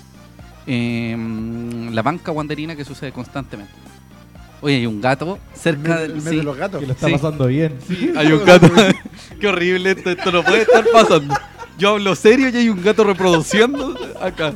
[0.67, 1.15] eh,
[1.93, 3.75] la banca wanderina que sucede constantemente
[4.63, 6.81] oye hay un gato cerca El del mes sí, de los gatos.
[6.81, 7.13] Que lo está Sí.
[7.13, 7.75] pasando bien.
[8.17, 8.71] hay un gato
[9.39, 11.35] qué horrible esto, esto no puede estar pasando
[11.77, 14.55] yo hablo serio y hay un gato reproduciendo acá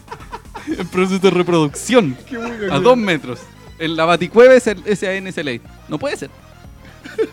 [0.67, 3.41] en proceso de reproducción Qué muy a dos metros
[3.79, 6.31] en la Baticueva es el SAN SLA no puede ser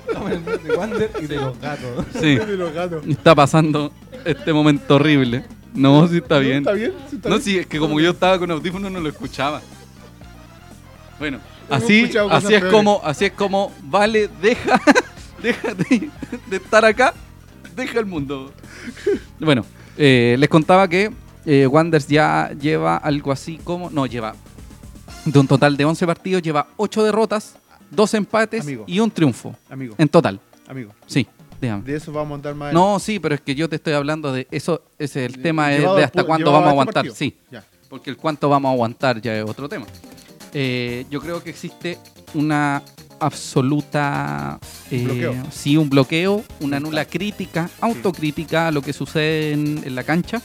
[0.08, 2.06] Estamos en el de Wander y de los gatos.
[2.14, 3.06] sí de los gatos.
[3.08, 3.92] Está pasando
[4.24, 5.44] este momento horrible.
[5.76, 6.60] No, sí está bien.
[6.60, 6.94] ¿Está bien?
[7.10, 7.44] ¿Sí está No, bien?
[7.46, 9.62] sí, es que como yo estaba con audífonos no lo escuchaba.
[11.20, 12.72] Bueno, Así, así es peores.
[12.72, 14.80] como, así es como, vale, deja,
[15.44, 16.10] deja de,
[16.48, 17.14] de estar acá,
[17.76, 18.52] deja el mundo.
[19.40, 19.66] Bueno,
[19.98, 21.12] eh, les contaba que
[21.46, 24.36] eh, Wanders ya lleva algo así como, no, lleva
[25.26, 27.56] de un total de 11 partidos, lleva 8 derrotas,
[27.92, 28.84] 2 empates Amigo.
[28.88, 30.40] y un triunfo Amigo, en total.
[30.68, 30.92] amigo.
[31.08, 31.28] Sí,
[31.60, 31.84] déjame.
[31.84, 32.74] De eso vamos a montar más.
[32.74, 35.70] No, sí, pero es que yo te estoy hablando de eso, ese es el tema
[35.70, 37.16] de al hasta cuándo vamos a este aguantar, partido.
[37.16, 37.36] sí.
[37.52, 37.64] Ya.
[37.90, 39.86] Porque el cuánto vamos a aguantar ya es otro tema.
[40.54, 41.98] Eh, yo creo que existe
[42.34, 42.82] una
[43.20, 44.60] absoluta.
[44.92, 45.42] eh.
[45.52, 50.42] Sí, un bloqueo, una nula crítica, autocrítica a lo que sucede en, en la cancha.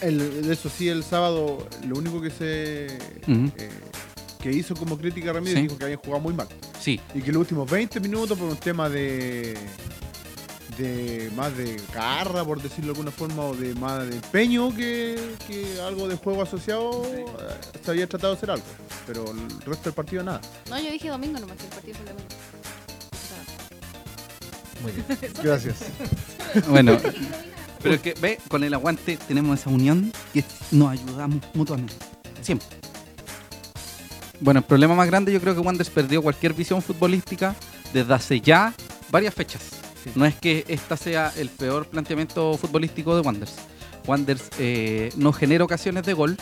[0.00, 2.86] El, de eso sí, el sábado, lo único que se.
[3.26, 3.70] Eh,
[4.40, 5.62] que hizo como crítica Ramírez Sí.
[5.64, 6.48] dijo que habían jugado muy mal.
[6.80, 9.54] Sí, Y que los últimos 20 minutos, por un tema de.
[10.78, 15.18] de más de garra, por decirlo de alguna forma, o de más de empeño que,
[15.46, 17.02] que algo de juego asociado,
[17.84, 18.64] se había tratado de hacer algo.
[19.06, 20.40] Pero el resto del partido nada.
[20.70, 22.34] No, yo dije domingo nomás, que el partido fue el domingo.
[24.82, 25.32] Muy bien.
[25.42, 25.76] Gracias.
[26.68, 26.96] bueno.
[27.82, 31.94] Pero es que, ve, con el aguante tenemos esa unión que nos ayudamos mutuamente.
[32.42, 32.68] Siempre.
[34.40, 37.54] Bueno, el problema más grande yo creo que Wanderers perdió cualquier visión futbolística
[37.92, 38.74] desde hace ya
[39.10, 39.62] varias fechas.
[40.02, 40.10] Sí.
[40.14, 43.54] No es que esta sea el peor planteamiento futbolístico de Wanderers.
[44.06, 46.36] Wanderers eh, no genera ocasiones de gol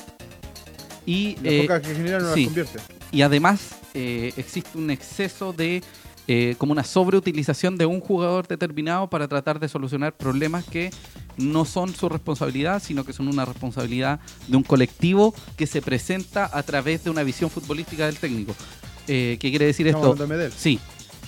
[1.05, 2.45] y, Las eh, pocas que generan no sí.
[2.45, 2.79] las convierte.
[3.11, 3.61] y además
[3.95, 5.83] eh, existe un exceso de
[6.29, 10.91] eh, como una sobreutilización de un jugador determinado para tratar de solucionar problemas que
[11.37, 16.49] no son su responsabilidad, sino que son una responsabilidad de un colectivo que se presenta
[16.53, 18.55] a través de una visión futbolística del técnico.
[19.09, 20.15] Eh, ¿Qué quiere decir esto?
[20.15, 20.53] de Medel.
[20.53, 20.79] Sí,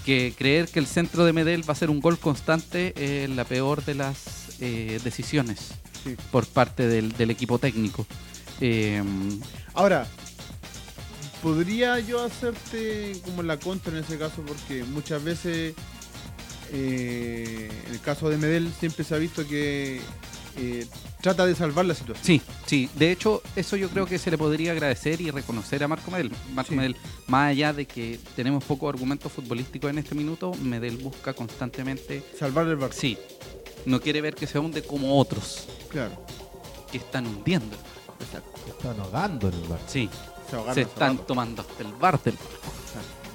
[0.05, 2.93] que creer que el centro de Medel va a ser un gol constante
[3.25, 5.73] es la peor de las eh, decisiones
[6.05, 6.17] Sí.
[6.31, 8.07] por parte del, del equipo técnico.
[8.61, 9.03] Eh,
[9.75, 10.07] Ahora,
[11.43, 15.75] podría yo hacerte como la contra en ese caso, porque muchas veces,
[16.73, 20.01] eh, en el caso de Medel, siempre se ha visto que
[20.57, 20.87] eh,
[21.21, 22.25] trata de salvar la situación.
[22.25, 22.89] Sí, sí.
[22.97, 26.31] De hecho, eso yo creo que se le podría agradecer y reconocer a Marco Medel.
[26.53, 26.77] Marco Sí.
[26.77, 26.97] Medel,
[27.29, 32.23] más allá de que tenemos pocos argumentos futbolísticos en este minuto, Medel busca constantemente.
[32.39, 32.97] Salvar el barco.
[32.99, 33.17] Sí,
[33.87, 36.25] no quiere ver que se hunde como otros Claro.
[36.91, 37.77] que están hundiendo.
[38.21, 38.51] Exacto.
[38.65, 39.81] Se están ahogando en el bar.
[39.87, 40.11] Sí,
[40.57, 41.27] ahogaron se hace están rato.
[41.27, 42.37] tomando hasta el bar del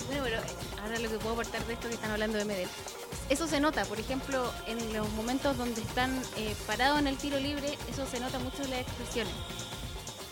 [0.08, 0.38] Bueno, pero
[0.84, 2.70] ahora lo que puedo aportar de esto que están hablando de Medel.
[3.30, 7.40] Eso se nota, por ejemplo, en los momentos donde están eh, parados en el tiro
[7.40, 9.34] libre, eso se nota mucho en las expresiones.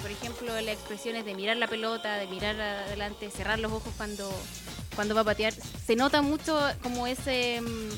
[0.01, 3.91] Por ejemplo, en las expresiones de mirar la pelota, de mirar adelante, cerrar los ojos
[3.97, 4.29] cuando,
[4.95, 5.53] cuando va a patear.
[5.85, 7.89] Se nota mucho como ese, mm,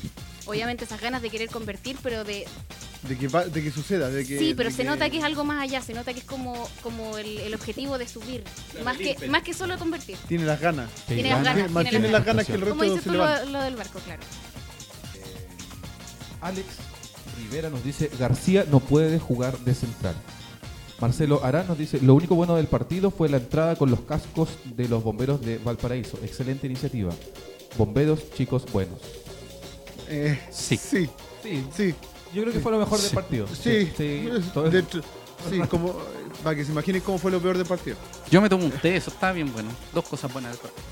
[0.46, 2.46] obviamente esas ganas de querer convertir, pero de...
[3.02, 4.08] De que, va- de que suceda.
[4.08, 6.24] De que, sí, pero se nota que es algo más allá, se nota que es
[6.24, 8.42] como, como el, el objetivo de subir,
[8.84, 10.16] más que, más que solo convertir.
[10.26, 10.90] Tiene las ganas.
[11.06, 11.54] Sí, Tiene las gana.
[11.56, 13.76] ganas, Mantiene tiene las ganas que el Como resto dices se tú lo, lo del
[13.76, 14.22] barco, claro.
[16.40, 16.66] Alex
[17.38, 20.14] Rivera nos dice, García no puede jugar de central.
[21.00, 24.48] Marcelo Arán nos dice, lo único bueno del partido fue la entrada con los cascos
[24.64, 26.18] de los bomberos de Valparaíso.
[26.22, 27.12] Excelente iniciativa.
[27.76, 28.98] Bomberos, chicos buenos.
[30.08, 30.76] Eh, Sí.
[30.76, 31.08] Sí,
[31.42, 31.94] Sí, sí.
[32.34, 33.46] yo creo que fue lo mejor del partido.
[33.48, 34.28] Sí, sí.
[34.36, 35.00] es- todo- de hecho,
[35.50, 35.94] sí, como,
[36.42, 37.96] para que se imaginen cómo fue lo peor del partido.
[38.30, 39.68] Yo me tomo un té, eso está bien bueno.
[39.94, 40.82] Dos cosas buenas del partido.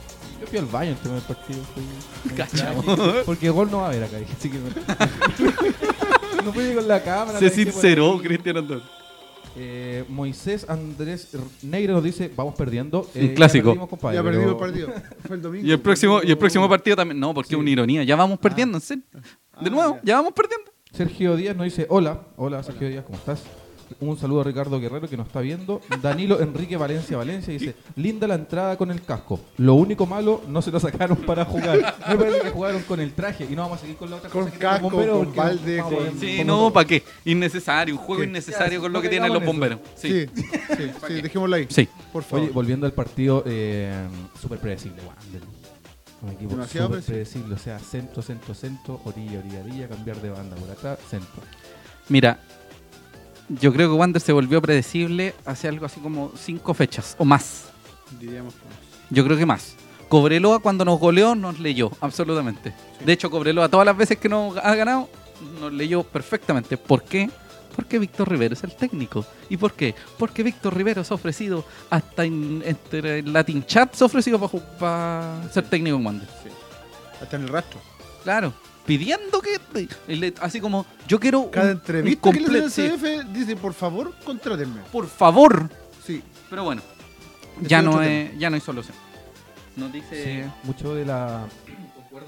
[0.41, 1.61] Yo fui al baño en el primer partido.
[1.75, 3.23] fui-.
[3.27, 4.59] Porque gol no va a haber acá, así que...
[6.45, 7.39] no pude ir con la cámara.
[7.39, 8.19] Se la dejé por sinceró, ahí.
[8.21, 8.83] Cristian Andón.
[9.57, 11.29] Eh, Moisés Andrés
[11.63, 13.03] Negra nos dice, vamos perdiendo.
[13.15, 13.67] Un Eh, ya clásico.
[13.71, 14.89] perdimos, compadre, ya pero- perdimos el partido.
[15.27, 15.67] Fue el domingo.
[15.67, 17.21] Y el próximo, y el próximo partido partido también.
[17.21, 17.55] No, porque Sí.
[17.55, 18.03] es una ironía.
[18.05, 19.05] Ya vamos perdiendo, en serio.
[19.13, 19.21] De
[19.53, 20.01] Ah, nuevo, ya.
[20.05, 20.71] ya vamos perdiendo.
[20.93, 23.43] Sergio Díaz nos dice, hola, hola Sergio Díaz, ¿cómo estás?
[24.01, 25.81] Un saludo a Ricardo Guerrero que nos está viendo.
[26.03, 29.41] Danilo Enrique Valencia Valencia dice, linda la entrada con el casco.
[29.59, 31.97] Lo único malo, no se lo sacaron para jugar.
[32.09, 34.31] Me parece que jugaron con el traje y no vamos a seguir con la otra
[34.31, 36.73] Con cosa que casco, bomberos con porque no- balde, con- Sí, no.
[36.73, 37.03] ¿para qué?
[37.25, 39.79] Innecesario, un juego innecesario Ya, con lo que tienen los bomberos.
[39.97, 40.43] Sí, Sí.
[40.77, 41.67] sí, sí, dejémoslo ahí.
[41.71, 41.89] Sí.
[42.13, 42.45] Por favor.
[42.45, 43.93] Oye, volviendo al partido, eh,
[44.41, 45.43] súper predecible, Wander.
[46.23, 50.57] Un equipo súper predecible, o sea, centro, centro, centro, orilla, orilla, orilla, cambiar de banda
[50.57, 51.43] por acá, centro.
[52.09, 52.39] Mira,
[53.49, 57.67] yo creo que Wander se volvió predecible hace algo así como cinco fechas o más.
[58.19, 58.75] Diríamos que no.
[59.11, 59.77] Yo creo que más.
[60.09, 62.75] Cobreloa cuando nos goleó nos leyó, absolutamente.
[62.99, 63.05] Sí.
[63.05, 65.09] De hecho, Cobreloa todas las veces que nos ha ganado
[65.61, 66.77] nos leyó perfectamente.
[66.77, 67.31] ¿Por qué?
[67.75, 69.27] Porque Víctor Rivero es el técnico.
[69.49, 69.95] ¿Y por qué?
[70.19, 74.39] Porque Víctor Rivero se ha ofrecido hasta en, entre el Latin Chat se ha ofrecido
[74.79, 76.29] para ser técnico en Wander.
[76.43, 76.51] Sí.
[77.21, 77.81] Hasta en el rastro.
[78.23, 78.55] Claro,
[78.87, 79.59] pidiendo que
[80.09, 83.73] le- así como yo quiero Cada un- entrevista un que le el CF dice, por
[83.75, 84.81] favor, contrátenme.
[84.93, 85.69] por favor.
[86.05, 86.23] Sí.
[86.51, 86.83] Pero bueno,
[87.63, 88.97] ya no es, ya no hay solución.
[89.77, 90.45] Nos dice...
[90.45, 91.47] Sí, mucho de la.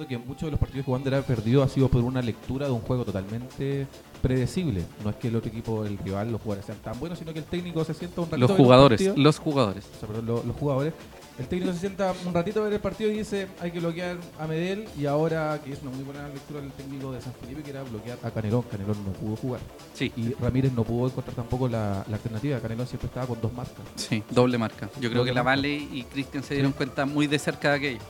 [0.04, 2.72] Que muchos de los partidos que Wander ha perdido ha sido por una lectura de
[2.72, 3.86] un juego totalmente
[4.22, 4.82] predecible.
[5.04, 7.38] No es que el otro equipo, el rival, los jugadores sean tan buenos, sino que
[7.40, 8.48] el técnico se sienta un ratito.
[8.48, 9.22] Los jugadores, partido.
[9.22, 9.84] los jugadores.
[9.96, 10.92] O sea, perdón, lo- los, jugadores.
[11.38, 14.16] El técnico se sienta un ratito a ver el partido y dice hay que bloquear
[14.38, 17.62] a Medel y ahora, que es una muy buena lectura del técnico de San Felipe,
[17.62, 18.62] que era bloquear a Canelón.
[18.62, 19.60] Canelón no pudo jugar.
[19.92, 22.58] Sí, Y Ramírez no pudo encontrar tampoco la, la alternativa.
[22.58, 23.84] Canelón siempre estaba con dos marcas.
[23.96, 24.88] sí, doble marca.
[24.98, 25.42] Yo creo Doble que la.
[25.42, 28.00] Vale y Cristian se dieron cuenta muy de cerca de aquello.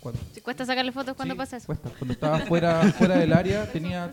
[0.00, 1.66] Cuando, cuesta sacarle fotos cuando Sí, pasa eso.
[1.66, 1.90] cuesta.
[1.98, 4.12] Cuando estaba fuera, fuera del área tenía.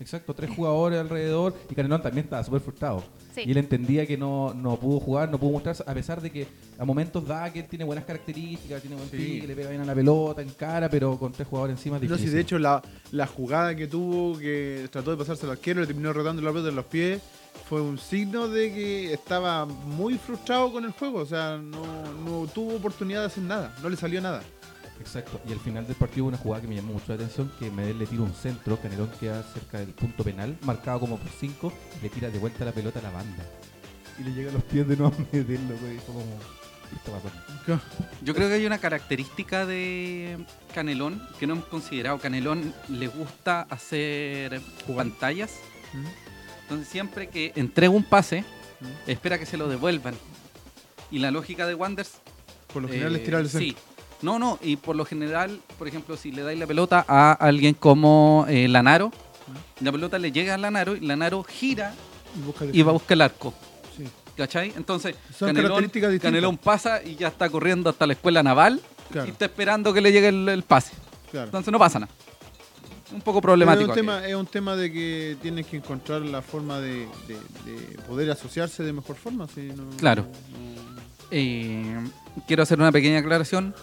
[0.00, 3.04] Exacto, tres jugadores alrededor y Canelón también estaba súper frustrado.
[3.36, 3.42] Sí.
[3.46, 6.48] Y él entendía que no, no pudo jugar, no pudo mostrarse, a pesar de que
[6.76, 9.16] a momentos da que él tiene buenas características, tiene buen Sí.
[9.16, 12.02] pique, le pega bien a la pelota, en cara, pero con tres jugadores encima es
[12.02, 12.34] No, si difícil.
[12.34, 16.12] de hecho la, la jugada que tuvo, que trató de pasarse al arquero, le terminó
[16.12, 17.20] rotando la pelota en los pies,
[17.68, 21.20] fue un signo de que estaba muy frustrado con el juego.
[21.20, 24.42] O sea, no, no tuvo oportunidad de hacer nada, no le salió nada.
[25.00, 27.50] Exacto, y al final del partido hubo una jugada que me llamó mucho la atención,
[27.58, 31.28] que Medel le tira un centro, Canelón queda cerca del punto penal, marcado como por
[31.28, 33.44] 5, y le tira de vuelta la pelota a la banda.
[34.18, 36.62] Y le llega a los pies de nuevo a Medel, loco, y fue como...
[38.22, 40.38] Yo creo que hay una característica de
[40.74, 42.18] Canelón que no hemos considerado.
[42.18, 44.60] Canelón le gusta hacer
[44.94, 45.52] pantallas.
[45.92, 46.06] ¿Mm?
[46.62, 48.42] Entonces siempre que entrega un pase,
[48.80, 49.10] ¿Mm?
[49.10, 50.14] espera que se lo devuelvan.
[51.10, 52.12] Y la lógica de Wanders...
[52.72, 53.68] Por lo general eh, es tirar el centro.
[53.68, 53.91] Sí.
[54.22, 57.74] No, no, y por lo general, por ejemplo, si le dais la pelota a alguien
[57.74, 59.10] como eh, Lanaro,
[59.80, 61.92] la pelota le llega a Lanaro y Lanaro gira
[62.72, 63.52] Y, va a buscar el arco.
[63.96, 64.04] Sí.
[64.36, 64.72] ¿Cachai?
[64.76, 68.80] Entonces, Son Canelón, pasa y ya está corriendo hasta la escuela naval
[69.10, 69.26] Claro.
[69.26, 70.92] y está esperando que le llegue el, el pase.
[71.30, 71.46] Claro.
[71.46, 72.12] Entonces no pasa nada.
[73.12, 73.82] Un poco problemático.
[73.84, 77.70] Es un, tema, es un tema de que tienes que encontrar la forma de, de-
[77.70, 79.46] de poder asociarse de mejor forma.
[79.48, 80.22] si no- Claro.
[80.22, 80.72] no-
[81.30, 81.98] Eh,
[82.46, 83.74] quiero hacer una pequeña aclaración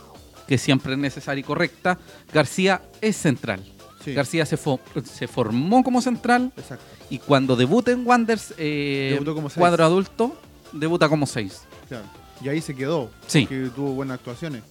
[0.50, 2.00] que siempre es necesaria y correcta.
[2.34, 3.64] García es central.
[4.04, 6.84] sí, García se, fo- se formó como central exacto.
[7.12, 9.20] y cuando debuta en Wanderers eh,
[9.56, 10.36] cuadro adulto,
[10.74, 11.62] debuta como 6.
[11.88, 12.06] Claro.
[12.44, 13.12] Y ahí se quedó.
[13.28, 13.46] Sí.
[13.46, 14.64] Que tuvo buenas actuaciones.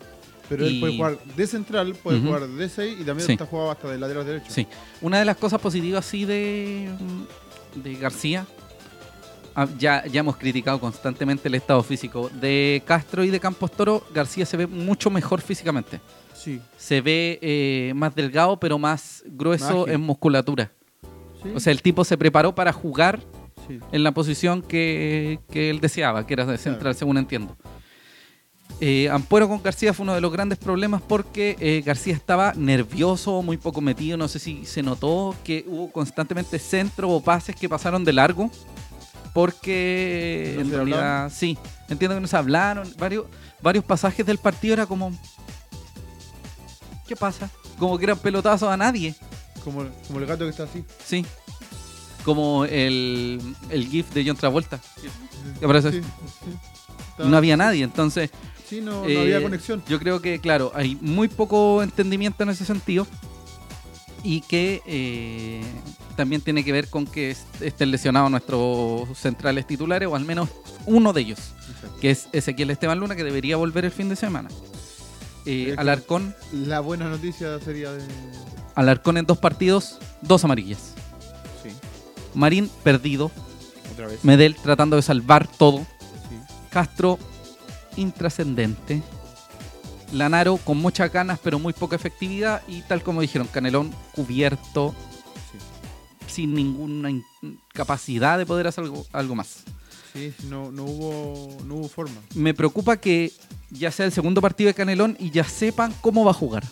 [0.49, 3.33] Pero Y- él puede jugar de central, puede jugar de 6 y también Sí.
[3.35, 4.47] está jugado hasta de lateral derecho.
[4.51, 4.67] Sí.
[5.01, 6.89] Una de las cosas positivas sí de,
[7.77, 8.47] de García,
[9.79, 14.45] ya, ya hemos criticado constantemente el estado físico de Castro y de Campos Toro, García
[14.47, 16.01] se ve mucho mejor físicamente.
[16.35, 16.61] Sí.
[16.77, 20.71] Se ve eh, más delgado, pero más grueso en musculatura.
[21.43, 21.51] Sí.
[21.55, 23.21] O sea, el tipo se preparó para jugar
[23.67, 23.79] sí.
[23.93, 26.99] en la posición que, que él deseaba, que era de central, Claro.
[26.99, 27.57] según entiendo.
[28.81, 33.43] Eh, Ampuero con García fue uno de los grandes problemas porque eh, García estaba nervioso,
[33.43, 34.17] muy poco metido.
[34.17, 38.51] No sé si se notó que hubo constantemente centros o pases que pasaron de largo.
[39.33, 41.57] Porque ¿No en realidad, sí,
[41.89, 42.89] entiendo que no se hablaron.
[42.99, 43.27] Varios,
[43.63, 45.13] varios pasajes del partido era como.
[47.07, 47.51] ¿Qué pasa?
[47.79, 49.15] Como que eran pelotazos a nadie.
[49.65, 50.85] Como, como el gato que está así.
[51.05, 51.25] Sí.
[52.25, 54.81] Como el, el GIF de John Travolta.
[55.61, 55.93] ¿Qué parece?
[55.93, 57.23] Sí, sí.
[57.25, 58.31] Y no había nadie, entonces
[58.69, 59.83] Sí, no, no eh, había conexión.
[59.89, 63.07] yo creo que, claro, hay muy poco entendimiento en ese sentido
[64.25, 65.63] y que eh,
[66.17, 70.49] también tiene que ver con que est- estén lesionados nuestros centrales titulares o al menos
[70.87, 71.39] uno de ellos,
[71.71, 71.99] Exacto.
[72.01, 74.49] que es Ezequiel Esteban Luna, que debería volver el fin de semana.
[75.47, 78.03] Eh, Alarcón, La buena noticia sería de.
[78.75, 80.93] Alarcón en dos partidos, dos amarillas.
[81.63, 81.71] Sí,
[82.35, 83.31] Marín perdido,
[83.93, 84.25] otra vez.
[84.25, 85.79] Medel tratando de salvar todo.
[85.79, 86.37] Sí.
[86.71, 87.19] Castro
[87.97, 89.03] intrascendente.
[90.13, 94.95] Lanaro con muchas ganas pero muy poca efectividad y tal como dijeron, Canelón cubierto
[95.53, 96.33] Sí.
[96.35, 97.25] sin ninguna in-
[97.73, 99.65] capacidad de poder hacer algo, algo más.
[100.13, 102.17] Sí, no, no, hubo, no hubo forma.
[102.35, 103.31] Me preocupa que
[103.71, 106.65] ya sea el segundo partido de Canelón y ya sepan cómo va a jugar.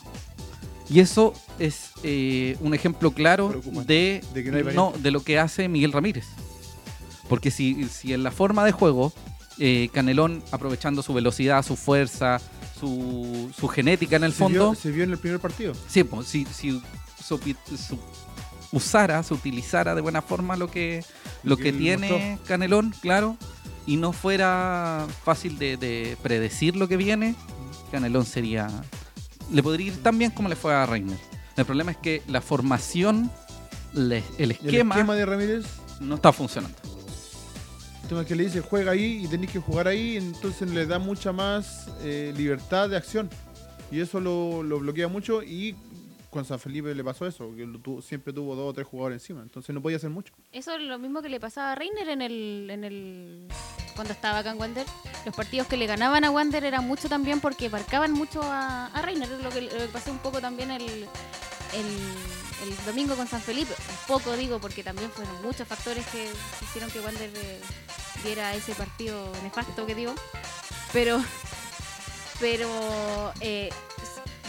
[0.88, 5.68] Y eso es eh, un ejemplo claro de, De que no de lo que hace
[5.68, 6.24] Miguel Ramírez.
[7.28, 9.12] Porque si, si en la forma de juego,
[9.58, 12.40] eh, Canelón aprovechando su velocidad, su fuerza,
[12.78, 15.72] su, su genética en el Se fondo, vio, se vio en el primer partido.
[15.88, 16.82] sí, pues, si, si
[17.22, 17.98] su-
[18.72, 21.04] usara, se utilizara de buena forma lo que,
[21.42, 23.36] lo que tiene Canelón, claro,
[23.86, 27.34] y no fuera fácil de, de predecir lo que viene,
[27.90, 28.68] Canelón sería.
[29.52, 31.18] Le podría ir tan bien como le fue a Reiner.
[31.56, 33.30] El problema es que la formación,
[33.94, 35.64] le- el El esquema, esquema de Ramírez,
[36.00, 36.76] no está funcionando.
[38.06, 41.32] Tema que le dice juega ahí y tenéis que jugar ahí, entonces le da mucha
[41.32, 43.28] más eh, libertad de acción.
[43.90, 45.74] Y eso lo, lo bloquea mucho y
[46.30, 49.42] con San Felipe le pasó eso, que tuvo- siempre tuvo dos o tres jugadores encima,
[49.42, 50.34] entonces no podía hacer mucho.
[50.52, 53.48] Eso es lo mismo que le pasaba a Reiner en el, en el
[53.94, 54.84] cuando estaba acá en Wander.
[55.24, 59.02] Los partidos que le ganaban a Wander eran mucho también porque marcaban mucho a, a
[59.02, 61.06] Reiner, lo que, lo que pasó un poco también el,
[62.62, 63.72] el domingo con San Felipe.
[63.72, 66.30] Un poco digo porque también fueron muchos factores que
[66.62, 67.60] hicieron que Wander eh,
[68.24, 70.14] diera ese partido nefasto que dio.
[70.92, 71.22] Pero,
[72.40, 73.70] pero eh,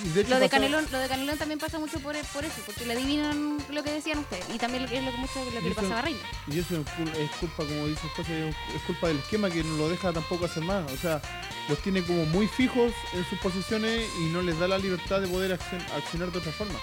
[0.04, 2.46] Y de hecho lo de pasó- Canelón, lo de Canelón también pasa mucho por, por
[2.46, 4.46] eso, porque le adivinan lo que decían ustedes.
[4.54, 6.20] Y también es lo que mucho lo que le pasaba a Reina.
[6.48, 9.76] Y eso es cul- es culpa, como dice José, es culpa del esquema que no
[9.78, 10.90] lo deja tampoco hacer más.
[10.92, 11.22] O sea,
[11.70, 15.28] los tiene como muy fijos en sus posiciones y no les da la libertad de
[15.28, 16.80] poder accion- accionar de otra forma.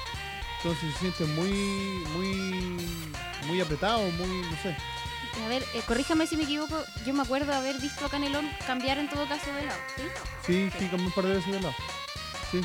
[0.64, 1.50] Entonces se sienten muy,
[2.16, 2.86] muy,
[3.46, 4.74] muy apretados, muy, no sé.
[5.44, 8.96] A ver, eh, corríjame si me equivoco, yo me acuerdo haber visto a Canelón cambiar
[8.98, 9.78] en todo caso de lado.
[9.96, 10.02] ¿sí?
[10.46, 11.74] Sí, sí, cambió un par de veces de lado.
[12.50, 12.60] Sí,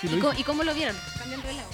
[0.00, 0.40] sí lo ¿Y, co- hizo.
[0.40, 0.96] ¿Y cómo lo vieron?
[1.18, 1.68] Cambiando de lado.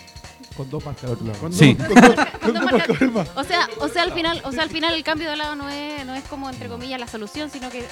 [0.57, 1.53] Con dos marcas al otro lado.
[1.53, 1.75] Sí.
[1.75, 3.29] cuando- Cuando cuando marca- marca más.
[3.37, 5.71] O sea, o sea al final, o sea, al final el cambio de lado no
[5.71, 7.87] es, no es como entre comillas la solución, sino que es-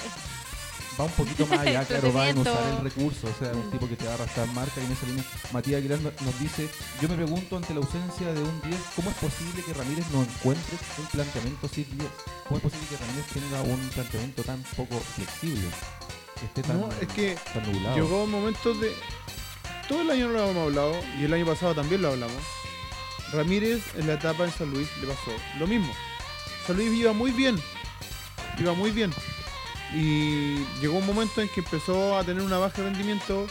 [0.99, 3.87] Va un poquito más allá, claro, va en usar el recurso, o sea, un tipo
[3.87, 5.23] que te va a arrastrar marca y en esa línea
[5.53, 6.69] Matías Aguilar no- nos dice,
[7.01, 10.21] yo me pregunto ante la ausencia de un 10, ¿cómo es posible que Ramírez no
[10.21, 12.09] encuentre un planteamiento sin 10?
[12.47, 15.67] ¿Cómo es posible que Ramírez tenga un planteamiento tan poco flexible?
[16.39, 17.95] Que esté tan, No, es que tan nublado.
[17.95, 18.93] llegó un momento de.
[19.87, 22.41] Todo el año no lo hemos hablado y el año pasado también lo hablamos.
[23.33, 25.93] Ramírez en la etapa en San Luis le pasó lo mismo.
[26.67, 27.57] San Luis iba muy bien,
[28.57, 29.11] iba muy bien.
[29.93, 33.47] Y llegó un momento en que empezó a tener una baja de rendimiento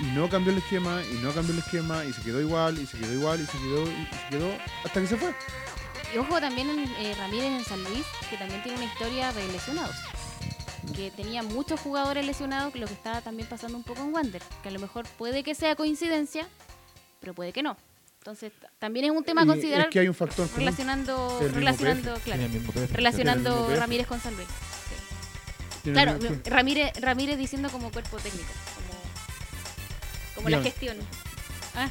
[0.00, 2.86] y no cambió el esquema, y no cambió el esquema, y se quedó igual, y
[2.86, 4.50] se quedó igual, y se quedó, y se quedó
[4.84, 5.34] hasta que se fue.
[6.14, 9.46] Y ojo también en eh, Ramírez en San Luis, que también tiene una historia de
[9.48, 9.96] lesionados.
[10.94, 14.42] Que tenía muchos jugadores lesionados, lo que estaba también pasando un poco en Wander.
[14.62, 16.46] Que a lo mejor puede que sea coincidencia,
[17.20, 17.76] pero puede que no.
[18.18, 22.42] Entonces, también es un tema a considerar es que hay un factor relacionando, relacionando, claro,
[22.92, 23.74] relacionando.
[23.74, 24.48] Ramírez con San Luis.
[25.84, 26.18] Claro.
[26.46, 29.00] Ramírez, Ramírez diciendo como cuerpo técnico, como,
[30.36, 30.96] como la gestión.
[31.74, 31.88] Ah,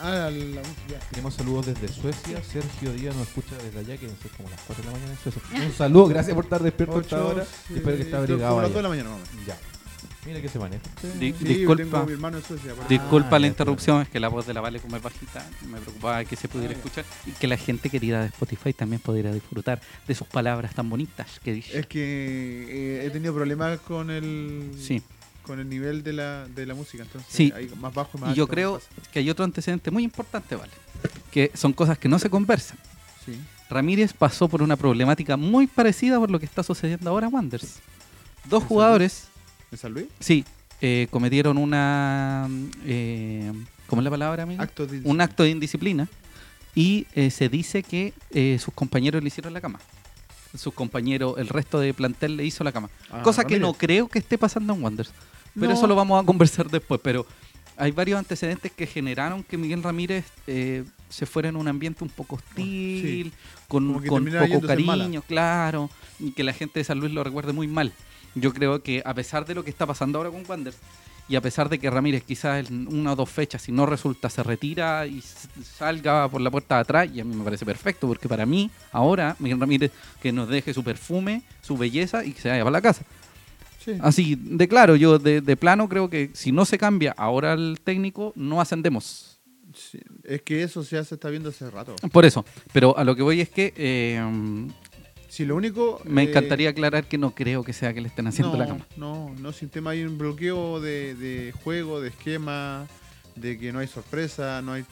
[0.00, 0.98] ah, la- ya.
[1.10, 4.60] Tenemos saludos desde Suecia, Sergio Díaz nos escucha desde allá, que no sé, como las
[4.62, 5.42] 4 de la mañana en Suecia.
[5.66, 7.44] Un saludo, gracias por estar despierto hasta Ocho, ahora.
[7.44, 8.74] sí, Espero que esté como abrigado las allá.
[8.74, 9.46] 2 de la mañana, más o menos.
[9.46, 9.58] Ya.
[10.28, 10.82] Mira que se maneja.
[11.18, 11.82] Di- Sí, disculpa.
[11.82, 12.72] tengo a mi hermano en Suecia.
[12.74, 12.88] por eso.
[12.90, 15.78] Disculpa Ah, la interrupción, es que la voz de la Vale como es bajita, me
[15.80, 19.32] preocupaba que se pudiera Ah, escuchar y que la gente querida de Spotify también pudiera
[19.32, 21.78] disfrutar de sus palabras tan bonitas que dice.
[21.78, 25.02] Es que eh, he tenido problemas con el Sí,
[25.42, 27.50] con el nivel de la, de la música, entonces Sí.
[27.56, 30.56] hay más bajo y más y yo alto, creo que hay otro antecedente muy importante,
[30.56, 30.72] Vale,
[31.30, 32.76] que son cosas que no se conversan.
[33.24, 33.40] Sí.
[33.70, 37.76] Ramírez pasó por una problemática muy parecida por lo que está sucediendo ahora en Wanderers.
[38.44, 39.28] Dos ¿En jugadores,
[39.70, 40.06] ¿En San Luis?
[40.20, 40.44] sí,
[40.80, 42.48] eh, cometieron una...
[42.84, 43.52] Eh,
[43.86, 44.62] ¿Cómo es la palabra, amigo?
[44.62, 46.08] Acto de un acto de indisciplina
[46.74, 49.80] y eh, se dice que eh, sus compañeros le hicieron la cama.
[50.56, 52.88] Sus compañeros, el resto de plantel le hizo la cama.
[53.10, 55.12] Ah, Cosa que no creo que esté pasando en Wanderers.
[55.54, 55.72] Pero No.
[55.74, 57.00] eso lo vamos a conversar después.
[57.02, 57.26] Pero
[57.76, 62.10] hay varios antecedentes que generaron que Miguel Ramírez eh, se fuera en un ambiente un
[62.10, 63.32] poco hostil,
[63.66, 67.66] con, con poco cariño, claro, y que la gente de San Luis lo recuerde muy
[67.66, 67.92] mal.
[68.34, 70.78] Yo creo que a pesar de lo que está pasando ahora con Wanderers,
[71.28, 74.30] y a pesar de que Ramírez quizás en una o dos fechas, si no resulta,
[74.30, 75.22] se retira y
[75.62, 78.70] salga por la puerta de atrás, y a mí me parece perfecto, porque para mí,
[78.92, 82.72] ahora, Miguel Ramírez, que nos deje su perfume, su belleza y que se vaya para
[82.72, 83.04] la casa.
[83.84, 83.92] Sí.
[84.00, 87.78] Así, de claro, yo de, de plano creo que si no se cambia ahora el
[87.84, 89.38] técnico, no ascendemos.
[89.74, 91.94] Sí, Es que eso ya se está viendo hace rato.
[92.10, 94.20] Por eso, pero a lo que voy es que eh,
[95.28, 96.00] Si lo único...
[96.04, 98.66] me eh, encantaría aclarar que no creo que sea que le estén haciendo no, la
[98.66, 98.86] cama.
[98.96, 102.86] No, no, sin tema hay un bloqueo de, de juego, de esquema,
[103.36, 104.84] de que no hay sorpresa, no hay...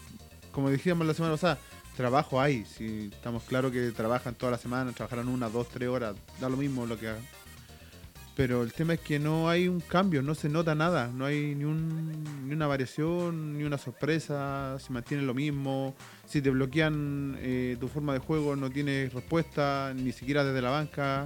[0.52, 1.58] Como dijimos la semana pasada,
[1.96, 2.64] trabajo hay.
[2.64, 6.56] Si estamos claros que trabajan toda la semana, trabajarán una, dos, tres horas, da lo
[6.56, 7.22] mismo lo que hagan.
[8.36, 11.54] Pero el tema es que no hay un cambio, no se nota nada, no hay
[11.54, 15.94] ni, un, ni una variación, ni una sorpresa, se mantiene lo mismo.
[16.26, 20.68] Si te bloquean eh, tu forma de juego, no tienes respuesta, ni siquiera desde la
[20.68, 21.24] banca.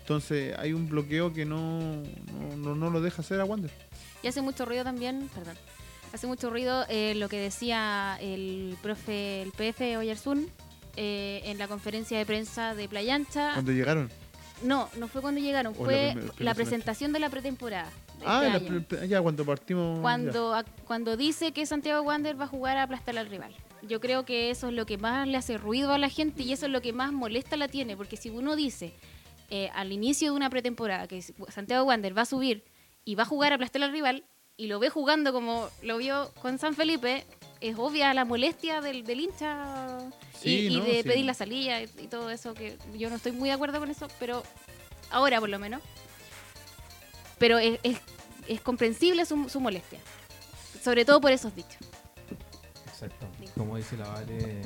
[0.00, 3.70] Entonces hay un bloqueo que no, no, no- no lo deja hacer a Wander.
[4.22, 5.56] Y hace mucho ruido también, perdón,
[6.12, 10.46] hace mucho ruido eh, lo que decía el profe, el PF Oyersun,
[10.96, 13.52] eh, en la conferencia de prensa de Playa Ancha.
[13.54, 14.10] Cuando llegaron.
[14.64, 16.54] No, no fue cuando llegaron, O la fue primer- la, semestre.
[16.54, 17.90] presentación de la pretemporada.
[18.18, 20.00] de Ah, este la pre- ya cuando partimos.
[20.00, 23.54] cuando, a- cuando dice que Santiago Wander va a jugar a aplastar al rival.
[23.82, 26.52] Yo creo que eso es lo que más le hace ruido a la gente y
[26.52, 28.94] eso es lo que más molesta la tiene, porque si uno dice
[29.50, 32.64] eh, al inicio de una pretemporada que Santiago Wander va a subir
[33.04, 34.24] y va a jugar a aplastar al rival
[34.56, 37.26] y lo ve jugando como lo vio con San Felipe,
[37.68, 41.08] es obvia la molestia del, del hincha y, Sí, y no, de sí.
[41.08, 43.90] pedir la salida y, y todo eso, que yo no estoy muy de acuerdo con
[43.90, 44.42] eso, pero
[45.10, 45.80] ahora por lo menos.
[47.38, 47.98] Pero es, es,
[48.48, 49.98] es comprensible su, su molestia.
[50.82, 51.76] Sobre todo por esos dichos.
[52.86, 53.26] Exacto.
[53.56, 54.62] Como dice la Vale,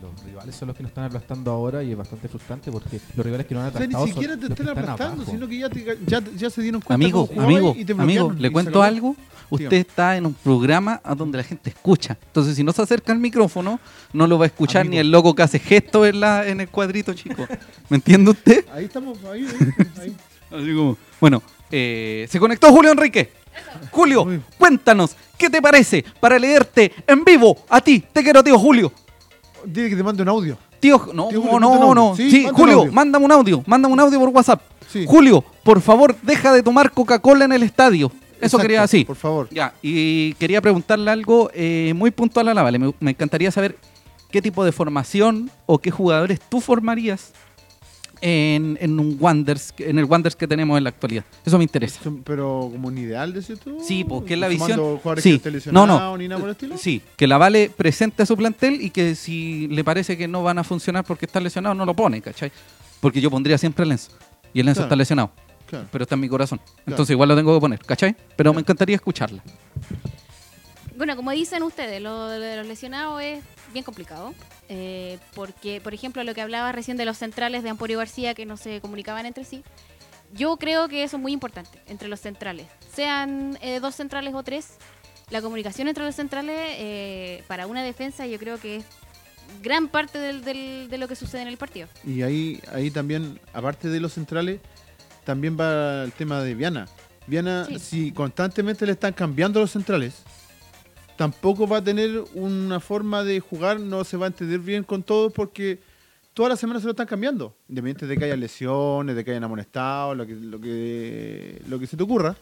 [0.00, 3.24] los rivales son los que nos están aplastando ahora y es bastante frustrante porque los
[3.26, 5.30] rivales que nos han O sea, aplastado ni siquiera son te están están aplastando, abajo.
[5.32, 8.50] sino que ya, te- ya, ya se dieron cuenta Amigo, amigo, y te amigo, le
[8.50, 9.16] cuento algo.
[9.50, 12.18] Usted está en un programa a donde la gente escucha.
[12.26, 13.80] Entonces, si no se acerca al micrófono,
[14.12, 14.92] no lo va a escuchar Amigo.
[14.92, 17.46] ni el loco que hace gestos en, la, en el cuadrito, chico.
[17.88, 18.66] ¿Me entiende usted?
[18.74, 19.72] Ahí estamos, ahí, ahí,
[20.02, 20.16] ahí.
[20.50, 23.32] Así como, bueno, eh, se conectó Julio Enrique.
[23.90, 24.26] Julio,
[24.58, 28.04] cuéntanos, ¿qué te parece para leerte en vivo a ti?
[28.12, 28.92] Te quiero, tío Julio.
[29.64, 30.56] Dile que te mande un audio.
[30.80, 32.08] Tío, no, Tío Julio, no, un no.
[32.10, 32.16] audio.
[32.30, 32.92] Sí, un Julio, audio.
[32.92, 33.62] mándame un audio.
[33.66, 34.60] Mándame un audio por WhatsApp.
[34.90, 35.04] Sí.
[35.06, 38.06] Julio, por favor, deja de tomar Coca-Cola en el estadio.
[38.06, 39.06] Eso Exacto, quería decir.
[39.06, 39.48] Por favor.
[39.50, 42.78] Ya, y quería preguntarle algo eh, muy puntual a la Vale.
[42.78, 43.76] Me, me encantaría saber
[44.30, 47.32] qué tipo de formación o qué jugadores tú formarías
[48.20, 51.24] en, en un Wonders, en el Wonders que tenemos en la actualidad.
[51.44, 52.00] Eso me interesa.
[52.24, 53.78] Pero como un ideal, decís tú.
[53.80, 54.76] Sí, porque es la visión.
[54.78, 55.56] jugadores Sí, que estén no,
[55.86, 56.18] lesionados no.
[56.18, 56.76] Ni nada por el estilo.
[56.78, 60.42] Sí, que la Vale presente a su plantel y que si le parece que no
[60.42, 62.50] van a funcionar porque están lesionados, no lo pone, ¿cachai?
[63.00, 64.10] Porque yo pondría siempre el Enzo.
[64.52, 64.86] Y el Enzo Claro.
[64.86, 65.30] está lesionado,
[65.66, 65.86] Claro.
[65.92, 66.60] pero está en mi corazón.
[66.86, 68.16] Entonces igual lo tengo que poner, ¿cachai?
[68.36, 69.42] Pero me encantaría escucharla.
[70.96, 74.34] Bueno, como dicen ustedes, lo de los lesionados es bien complicado.
[74.70, 78.44] eh, porque, por ejemplo, lo que hablaba recién de los centrales de Amporio García que
[78.44, 79.62] no se comunicaban entre sí.
[80.34, 82.66] Yo creo que eso es muy importante entre los centrales.
[82.94, 84.74] Sean eh, dos centrales o tres,
[85.30, 88.84] la comunicación entre los centrales eh, para una defensa yo creo que es
[89.62, 91.88] gran parte del- del- de lo que sucede en el partido.
[92.04, 94.60] Y ahí, ahí también, aparte de los centrales,
[95.24, 96.86] también va el tema de Viana.
[97.26, 97.78] Viana, Sí.
[97.78, 100.22] si constantemente le están cambiando los centrales,
[101.18, 105.02] tampoco va a tener una forma de jugar, no se va a entender bien con
[105.02, 105.80] todos porque
[106.32, 107.54] todas las semanas se lo están cambiando.
[107.68, 111.86] Independiente de que haya lesiones, de que hayan amonestado, lo que, lo que, lo que
[111.88, 112.36] se te ocurra.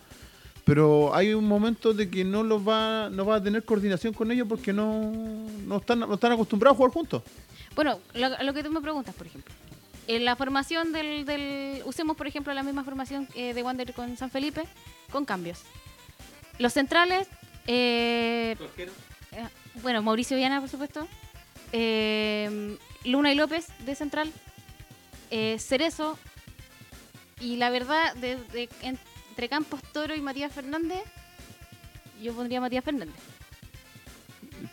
[0.67, 4.31] Pero hay un momento de que no los va, no va a tener coordinación con
[4.31, 5.11] ellos porque no,
[5.67, 7.23] no, están, no están acostumbrados a jugar juntos.
[7.75, 9.55] Bueno, lo, lo que tú me preguntas, por ejemplo.
[10.07, 14.17] En la formación del, del- Usemos, por ejemplo, la misma formación eh, de Wander con
[14.19, 14.65] San Felipe,
[15.11, 15.61] con cambios.
[16.59, 17.27] Los centrales...
[17.67, 18.57] eh,
[19.33, 19.49] eh,
[19.83, 21.07] bueno, Mauricio Viana, por supuesto.
[21.73, 24.33] eh, Luna y López, de central.
[25.31, 26.19] eh, Cerezo.
[27.41, 31.03] Y la verdad, de- de- entre Campos Toro y Matías Fernández,
[32.23, 33.15] yo pondría a Matías Fernández.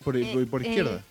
[0.04, 1.02] Por, Eh, por eh, izquierda.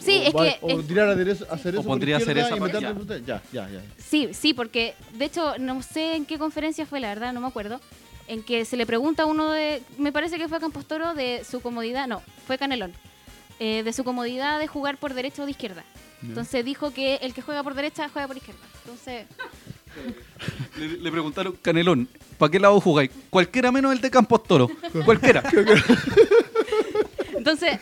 [0.00, 0.58] Sí, o es va- que...
[0.62, 3.42] O es- tirar a Cerezo, a Cerezo O por pondría Cerezo y por- meterle- Ya,
[3.52, 3.82] ya, ya.
[3.98, 7.48] Sí, sí, porque de hecho no sé en qué conferencia fue, la verdad, no me
[7.48, 7.80] acuerdo,
[8.28, 11.42] en que se le pregunta a uno de, me parece que fue Campos Toro, de
[11.48, 12.92] su comodidad, no, fue Canelón,
[13.58, 15.84] eh, de su comodidad de jugar por derecha o de izquierda.
[16.22, 18.60] Entonces dijo que el que juega por derecha juega por izquierda.
[18.84, 19.26] Entonces,
[20.76, 23.10] Le, le preguntaron, Canelón, ¿para qué lado jugáis?
[23.30, 24.68] Cualquiera menos el de Campos Toro.
[25.04, 25.42] Cualquiera.
[27.36, 27.78] entonces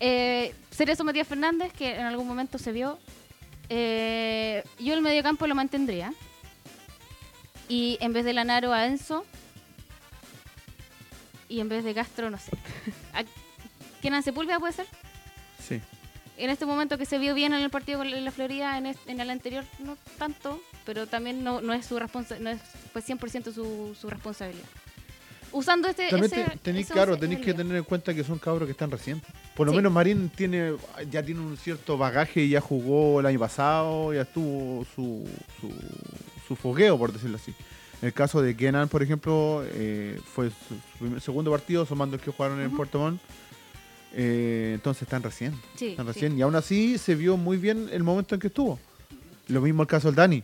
[0.00, 2.98] eh, Cerezo Matías Fernández, que en algún momento se vio,
[3.68, 6.12] eh, yo el mediocampo lo mantendría.
[7.72, 9.24] Y en vez de Lanaro a Enzo,
[11.48, 12.50] y en vez de Castro, no sé.
[13.14, 13.24] ¿A-
[14.02, 14.86] ¿Kenan Sepúlveda puede ser?
[15.58, 15.80] Sí.
[16.36, 19.10] En este momento que se vio bien en el partido con la Florida, en, este-
[19.10, 22.60] en el anterior no tanto, pero también no, no es su responsa no es
[22.92, 24.66] pues 100% su, su responsabilidad.
[25.50, 28.38] Usando este También ese- te- tenéis, ese claro, tenéis que tener en cuenta que son
[28.38, 29.22] cabros que están recién.
[29.56, 29.76] Por lo Sí.
[29.76, 30.74] menos Marín tiene,
[31.10, 35.26] ya tiene un cierto bagaje y ya jugó el año pasado, ya estuvo su,
[35.58, 35.72] su,
[36.56, 37.52] su fogueo, por decirlo así.
[38.00, 42.22] En el caso de Kenan, por ejemplo, eh, fue su, primer- segundo partido, sumando el
[42.22, 42.70] que jugaron en.
[42.70, 43.20] Puerto Montt.
[44.14, 45.54] Eh, entonces están recién.
[45.76, 46.12] Sí, Están sí.
[46.12, 46.38] recién.
[46.38, 48.78] Y aún así se vio muy bien el momento en que estuvo.
[49.48, 50.42] Lo mismo el caso del Dani.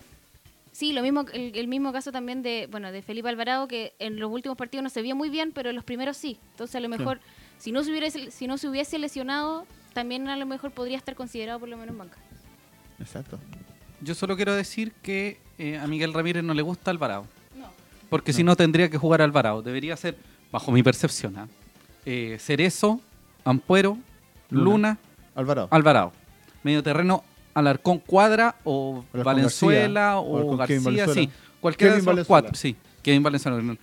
[0.72, 4.18] Sí, lo mismo, el, el mismo caso también de, bueno, de Felipe Alvarado, que en
[4.20, 6.38] los últimos partidos no se vio muy bien, pero en los primeros sí.
[6.52, 7.20] Entonces a lo mejor,
[7.58, 11.16] si no se hubiese, si no se hubiese lesionado, también a lo mejor podría estar
[11.16, 12.18] considerado por lo menos en banca.
[13.00, 13.38] Exacto.
[14.00, 17.26] Yo solo quiero decir que eh, a Miguel Ramírez no le gusta Alvarado.
[17.56, 17.66] No.
[18.08, 19.62] Porque si no tendría que jugar Alvarado.
[19.62, 20.16] Debería ser,
[20.52, 21.48] bajo mi percepción, ¿ah?
[22.06, 23.00] eh, Cerezo,
[23.44, 23.98] Ampuero,
[24.50, 24.64] Luna.
[24.64, 24.98] Luna,
[25.34, 25.68] Alvarado.
[25.70, 26.12] Alvarado.
[26.62, 31.14] Medio terreno, Alarcón Cuadra o Alarcón Valenzuela García, o García, Valenzuela.
[31.14, 31.30] sí.
[31.60, 32.76] Cualquiera Kevin de esos cuatro, sí.
[33.02, 33.76] Kevin Valenzuela.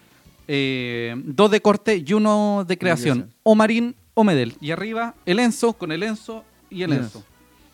[0.48, 3.34] Eh, dos de corte y uno de creación.
[3.44, 4.56] O Marín o Medel.
[4.62, 6.94] Y arriba el Enzo con el Enzo y el.
[6.94, 7.24] Enzo.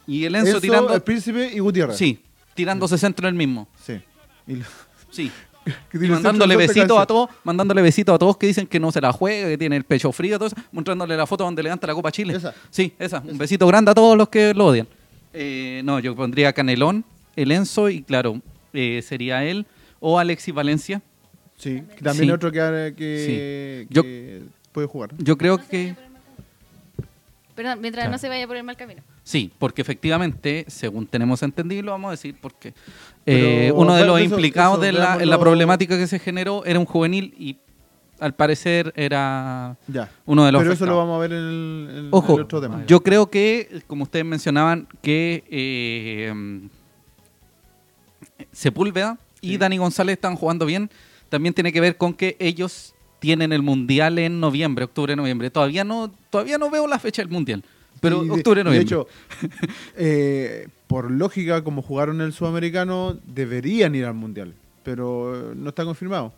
[0.08, 0.94] Y el Enzo, Enzo, tirando.
[0.94, 1.98] el Príncipe y Gutiérrez.
[1.98, 2.20] Sí,
[2.54, 3.68] tirándose centro en el mismo.
[3.84, 4.00] Sí.
[4.48, 4.66] Y lo-
[5.10, 5.32] Sí.
[5.66, 8.92] que Y tiene mandándole besitos a todos, mandándole besitos a todos que dicen que no
[8.92, 11.86] se la juega, que tiene el pecho frío, todo eso, mostrándole la foto donde levanta
[11.88, 12.36] la Copa Chile.
[12.36, 12.54] Esa.
[12.70, 13.20] Sí, esa.
[13.20, 14.88] Un besito grande a todos los que lo odian.
[15.34, 18.42] Eh, no, yo pondría Canelón, el Enzo y claro,
[18.74, 19.66] eh, sería él
[20.00, 21.02] o Alexis Valencia.
[21.58, 22.32] Sí, que también Sí.
[22.32, 24.42] otro que, que, que
[24.72, 25.12] puede jugar.
[25.20, 25.96] Yo creo No que.
[27.56, 28.12] Perdón, mientras Claro.
[28.14, 29.04] no se vaya por el mal camino.
[29.32, 32.74] Sí, porque efectivamente, según tenemos entendido, lo vamos a decir porque
[33.26, 36.66] eh, uno de los eso- implicados eso de la, en la problemática que se generó
[36.66, 37.58] era un juvenil y
[38.20, 40.12] al parecer era Ya.
[40.26, 42.62] uno de los Pero eso lo vamos a ver en el, en el Ojo, otro
[42.62, 42.84] tema.
[42.86, 46.34] yo creo que, como ustedes mencionaban, que eh,
[48.52, 49.58] Sepúlveda y.
[49.58, 50.90] Dani González están jugando bien.
[51.30, 55.50] También tiene que ver con que ellos tienen el mundial en noviembre, octubre, noviembre.
[55.50, 57.64] Todavía no, todavía no veo la fecha del mundial,
[58.02, 58.80] pero de- octubre, noviembre.
[58.80, 59.08] De hecho,
[59.96, 65.86] eh, por lógica, como jugaron el sudamericano, deberían ir al mundial, pero eh, no está
[65.86, 66.34] confirmado.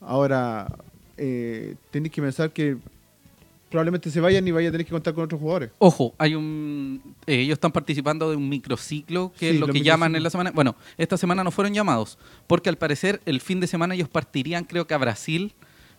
[0.00, 0.74] Ahora,
[1.16, 2.76] eh, tenéis que pensar que
[3.70, 5.70] probablemente se vayan y vayan a tener que contar con otros jugadores.
[5.78, 9.80] Ojo, hay un, eh, ellos están participando de un microciclo, que Sí, es lo que
[9.80, 10.52] llaman en la semana.
[10.52, 12.16] Bueno, esta semana no fueron llamados,
[12.46, 15.52] porque al parecer el fin de semana ellos partirían, creo que a Brasil,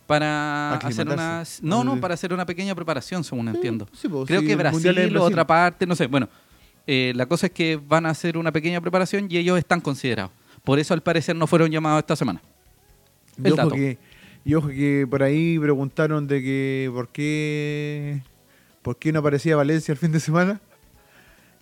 [0.07, 1.43] para hacer una.
[1.61, 3.87] No, no, para hacer una pequeña preparación, según entiendo.
[3.93, 5.17] sí, pues, creo sí, que Brasil o Brasil.
[5.17, 6.07] otra parte, no sé.
[6.07, 6.29] Bueno,
[6.87, 10.31] eh, la cosa es que van a hacer una pequeña preparación y ellos están considerados.
[10.63, 12.41] Por eso, al parecer, no fueron llamados esta semana.
[13.37, 13.75] Y El ojo, dato.
[13.75, 13.97] que,
[14.43, 18.21] y ojo que por ahí preguntaron de que por qué,
[18.81, 20.61] por qué no aparecía Valencia el fin de semana.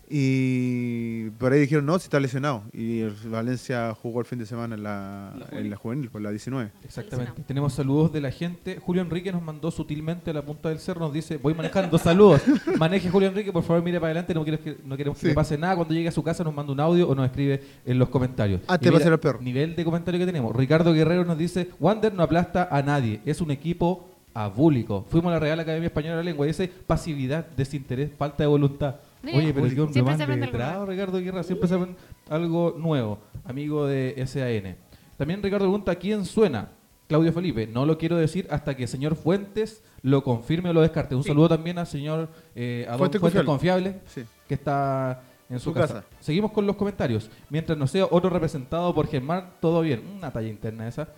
[0.10, 2.64] Y por ahí dijeron, no, si está lesionado.
[2.74, 6.22] Y el Valencia jugó el fin de semana en la, La en la juvenil, por
[6.22, 6.72] la 19.
[6.84, 7.42] Exactamente.
[7.48, 8.80] Tenemos saludos de la gente.
[8.82, 11.02] Julio Enrique nos mandó sutilmente a la punta del cerro.
[11.02, 11.98] Nos dice: Voy manejando.
[11.98, 12.42] Saludos.
[12.78, 14.34] Maneje Julio Enrique, por favor, mire para adelante.
[14.34, 15.28] No, queremos que, no queremos que Sí.
[15.28, 15.76] le pase nada.
[15.76, 18.62] Cuando llegue a su casa, nos manda un audio o nos escribe en los comentarios.
[18.62, 19.42] De mira, pasear al perro.
[19.42, 20.56] Nivel de comentario que tenemos.
[20.56, 23.22] Ricardo Guerrero nos dice: Wander no aplasta a nadie.
[23.26, 25.06] Es un equipo abúlico.
[25.10, 28.48] Fuimos a la Real Academia Española de la Lengua y dice pasividad, desinterés, falta de
[28.48, 28.96] voluntad.
[29.24, 30.92] Mira, Oye, pero se aprende algo letrado, nuevo.
[30.92, 31.44] Ricardo Guerra.
[31.44, 31.96] Siempre aprende
[32.30, 33.20] algo nuevo.
[33.46, 34.76] Amigo de SAN.
[35.18, 36.70] También Ricardo pregunta: ¿quién suena?
[37.08, 40.82] Claudio Felipe, no lo quiero decir hasta que el señor Fuentes lo confirme o lo
[40.82, 41.16] descarte.
[41.16, 41.30] Un Sí.
[41.30, 43.92] saludo también al señor eh, a Fuentes Fuentes, Confiable.
[43.94, 44.30] Confiable, Sí.
[44.48, 45.96] que está en su, Su casa.
[45.96, 46.08] casa.
[46.20, 47.30] Seguimos con los comentarios.
[47.50, 50.02] Mientras no sea otro representado por Germán, todo bien.
[50.18, 51.10] Una talla interna esa.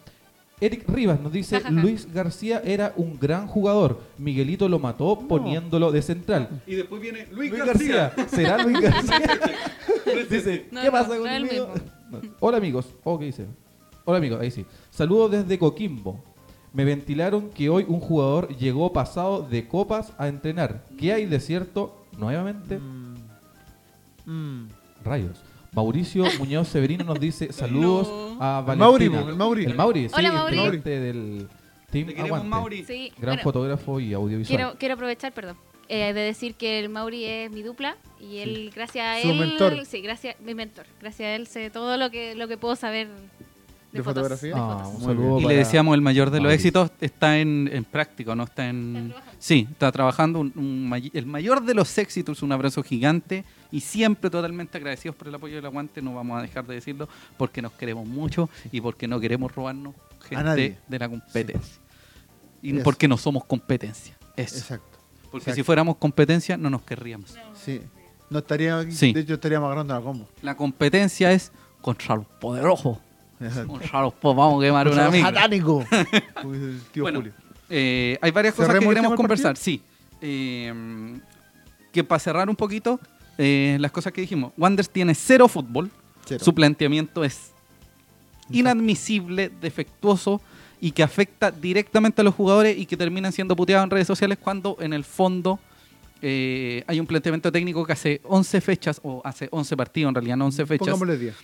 [0.62, 1.62] Eric Rivas nos dice.
[1.70, 4.02] Luis García era un gran jugador.
[4.18, 6.62] Miguelito lo mató poniéndolo de central.
[6.66, 8.14] Y después viene Luis García.
[8.28, 9.40] ¿Será Luis García?
[10.30, 11.74] dice, No, ¿qué no, pasa conmigo?
[12.40, 12.88] Hola amigos.
[13.04, 13.46] Oh, ¿qué dice?
[14.06, 14.66] Hola amigos, ahí sí.
[14.92, 16.24] Saludos desde Coquimbo.
[16.72, 20.86] Me ventilaron que hoy un jugador llegó pasado de copas a entrenar.
[20.98, 22.06] ¿Qué hay de cierto?
[22.18, 23.16] Nuevamente, Mm.
[24.26, 24.70] Mm.
[25.04, 25.42] rayos.
[25.76, 28.38] Mauricio Muñoz Severino nos dice saludos No.
[28.42, 29.32] a El Mauri, Valentina.
[29.32, 29.66] el Mauri.
[29.66, 30.56] El Mauri, sí, Hola, Mauri.
[30.56, 31.48] integrante del
[31.92, 32.48] Team Te queremos, Aguante.
[32.48, 32.84] Mauri.
[32.86, 34.58] Sí, Gran bueno, fotógrafo y audiovisual.
[34.58, 35.58] quiero, quiero aprovechar, perdón,
[35.90, 39.40] eh, de decir que el Mauri es mi dupla y él, gracias a Su él,
[39.40, 39.86] mentor.
[39.86, 43.08] sí, gracias, mi mentor, gracias a él sé todo lo que lo que puedo saber
[43.08, 44.56] de, ¿De fotos, fotografía?
[44.56, 44.88] de Ah, fotos.
[44.88, 48.34] un Muy saludo Y le decíamos, el mayor de los éxitos está en, en práctico,
[48.36, 49.14] no está en...
[49.16, 49.35] Está.
[49.46, 50.40] Sí, está trabajando.
[50.40, 55.16] un- un may- el mayor de los éxitos, un abrazo gigante y siempre totalmente agradecidos
[55.16, 56.02] por el apoyo del aguante.
[56.02, 59.94] No vamos a dejar de decirlo porque nos queremos mucho y porque no queremos robarnos
[60.28, 60.78] gente nadie.
[60.88, 61.76] de la competencia.
[62.64, 62.84] Y Eso.
[62.84, 64.18] porque no somos competencia.
[64.36, 64.58] Eso.
[64.58, 64.98] Exacto.
[65.30, 65.56] Porque exacto.
[65.58, 67.36] si fuéramos competencia, no nos querríamos.
[67.54, 67.82] Sí.
[68.32, 69.14] No estaría aquí, Sí.
[69.14, 70.28] de hecho estaríamos agarrando la combo.
[70.42, 72.98] La competencia es contra los poderosos.
[73.68, 75.26] Contra los po- vamos a quemar una amiga.
[75.28, 75.86] satánico.
[76.42, 77.34] Como dice el tío Bueno, Julio.
[77.70, 79.82] Eh, hay varias cosas que ¿Cerremos el queremos conversar, sí.
[80.22, 80.74] Eh,
[81.92, 83.00] que para cerrar un poquito,
[83.38, 84.52] eh, las cosas que dijimos.
[84.58, 85.90] Wanders tiene cero fútbol.
[86.26, 86.44] Cero.
[86.44, 87.52] Su planteamiento es
[88.50, 90.42] inadmisible, defectuoso
[90.82, 94.38] y que afecta directamente a los jugadores y que terminan siendo puteados en redes sociales
[94.40, 95.60] cuando en el fondo
[96.22, 100.38] eh, hay un planteamiento técnico que hace 11 fechas, o hace 11 partidos en realidad,
[100.38, 100.88] no 11 fechas.
[100.88, 101.36] Pongámosle 10.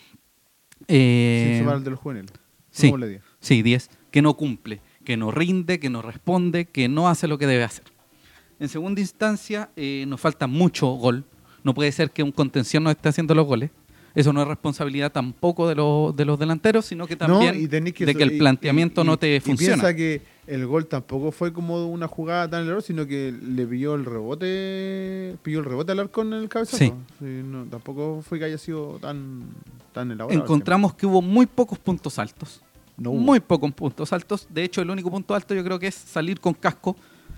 [0.88, 2.32] eh, sin sumar el de los juveniles.
[2.72, 2.88] sí.
[2.88, 3.22] Pongámosle 10.
[3.40, 3.90] Sí, 10.
[4.12, 7.64] Que no cumple, que no rinde, que no responde, que no hace lo que debe
[7.64, 7.86] hacer.
[8.60, 11.26] En segunda instancia, eh, nos falta mucho gol.
[11.64, 13.72] No puede ser que un contención no esté haciendo los goles.
[14.14, 17.82] Eso no es responsabilidad tampoco de, los de los delanteros, sino que también y de
[18.16, 19.76] que el planteamiento y- no te y funciona.
[19.76, 23.96] piensa que el gol tampoco fue como una jugada tan error, sino que le pilló
[23.96, 26.78] el rebote, pilló el rebote al arco en el cabezazo.
[26.78, 26.94] Sí.
[27.22, 29.44] no, tampoco fue que haya sido tan,
[29.94, 30.42] tan elaborado.
[30.42, 32.62] Encontramos que hubo muy pocos puntos altos.
[32.98, 33.14] No.
[33.14, 34.48] Muy pocos puntos altos.
[34.50, 36.96] De hecho, el único punto alto yo creo que es salir con casco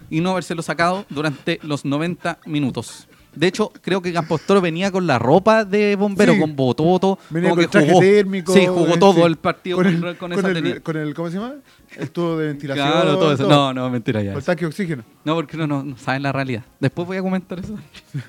[0.09, 3.07] y no habérselo sacado durante los 90 minutos.
[3.35, 6.39] De hecho, creo que Campostoro venía con la ropa de bombero, Sí.
[6.39, 7.17] con bototo.
[7.29, 7.99] Venía como con que traje jugó.
[7.99, 8.53] térmico.
[8.53, 9.21] Sí, jugó eh, todo sí.
[9.21, 11.55] el partido con, el, con con esa el- con el- ¿Cómo se llama?
[11.97, 12.91] El tubo de ventilación.
[12.91, 13.47] Claro, todo eso.
[13.47, 14.33] No, no, mentira ya.
[14.33, 15.03] El tanque de oxígeno.
[15.25, 16.63] No, porque no, no, no saben la realidad.
[16.79, 17.75] Después voy a comentar eso.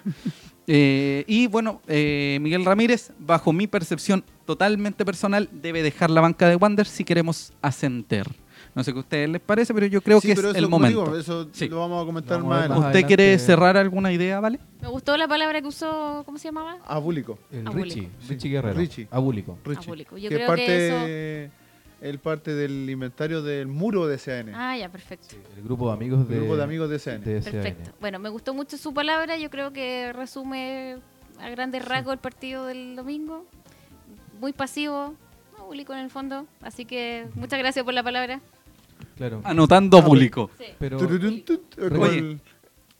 [0.66, 6.48] Eh, y bueno, eh, Miguel Ramírez, bajo mi percepción totalmente personal, debe dejar la banca
[6.48, 8.26] de Wander si queremos ascender.
[8.74, 10.64] No sé qué a ustedes les parece, pero yo creo Sí, que pero es eso,
[10.64, 11.04] el momento.
[11.04, 11.68] digo, eso Sí.
[11.68, 12.86] lo vamos a comentar Vamos más adelante.
[12.86, 14.58] ¿Usted quiere cerrar alguna idea, vale?
[14.80, 16.78] Me gustó la palabra que usó, ¿cómo se llamaba?
[16.86, 17.38] Abúlico.
[17.52, 17.84] El Abúlico.
[17.96, 18.78] Richie, Richie Guerrero.
[18.78, 19.08] Richie.
[19.10, 19.58] Abúlico.
[19.64, 19.84] Richie.
[19.84, 20.16] Abúlico.
[20.18, 21.50] Yo que creo parte, que
[22.00, 24.52] el parte del inventario del muro de CN.
[24.54, 25.36] Ah, ya, perfecto.
[25.56, 27.24] El grupo de amigos de, el grupo de amigos de CN.
[27.24, 27.52] de SAN.
[27.52, 27.90] Perfecto.
[28.00, 29.36] Bueno, me gustó mucho su palabra.
[29.38, 30.96] Yo creo que resume
[31.40, 33.46] a grandes rasgos el partido del domingo.
[34.40, 35.14] Muy pasivo,
[35.56, 36.44] público en el fondo.
[36.60, 38.40] Así que muchas gracias por la palabra.
[39.16, 39.40] Claro.
[39.44, 40.50] Anotando Ah, público.
[40.58, 40.64] Sí.
[40.78, 42.38] Pero Oye,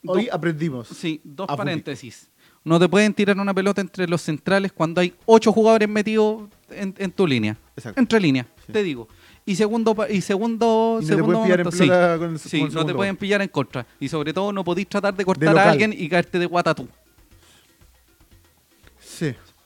[0.05, 0.87] hoy aprendimos.
[0.87, 2.29] Sí, dos paréntesis.
[2.63, 6.95] No te pueden tirar una pelota entre los centrales cuando hay ocho jugadores metidos en,
[6.97, 7.55] en tu línea.
[7.75, 7.99] Exacto.
[7.99, 8.71] Entre líneas, Sí.
[8.73, 9.07] te digo.
[9.45, 12.19] Y segundo, pa- y segundo, Y no te segundo pueden pillar en momento, sí.
[12.19, 13.85] con el- Sí, con el no te pueden pillar en contra.
[13.99, 16.87] Y sobre todo no podéis tratar de cortar a alguien y caerte de guata tú.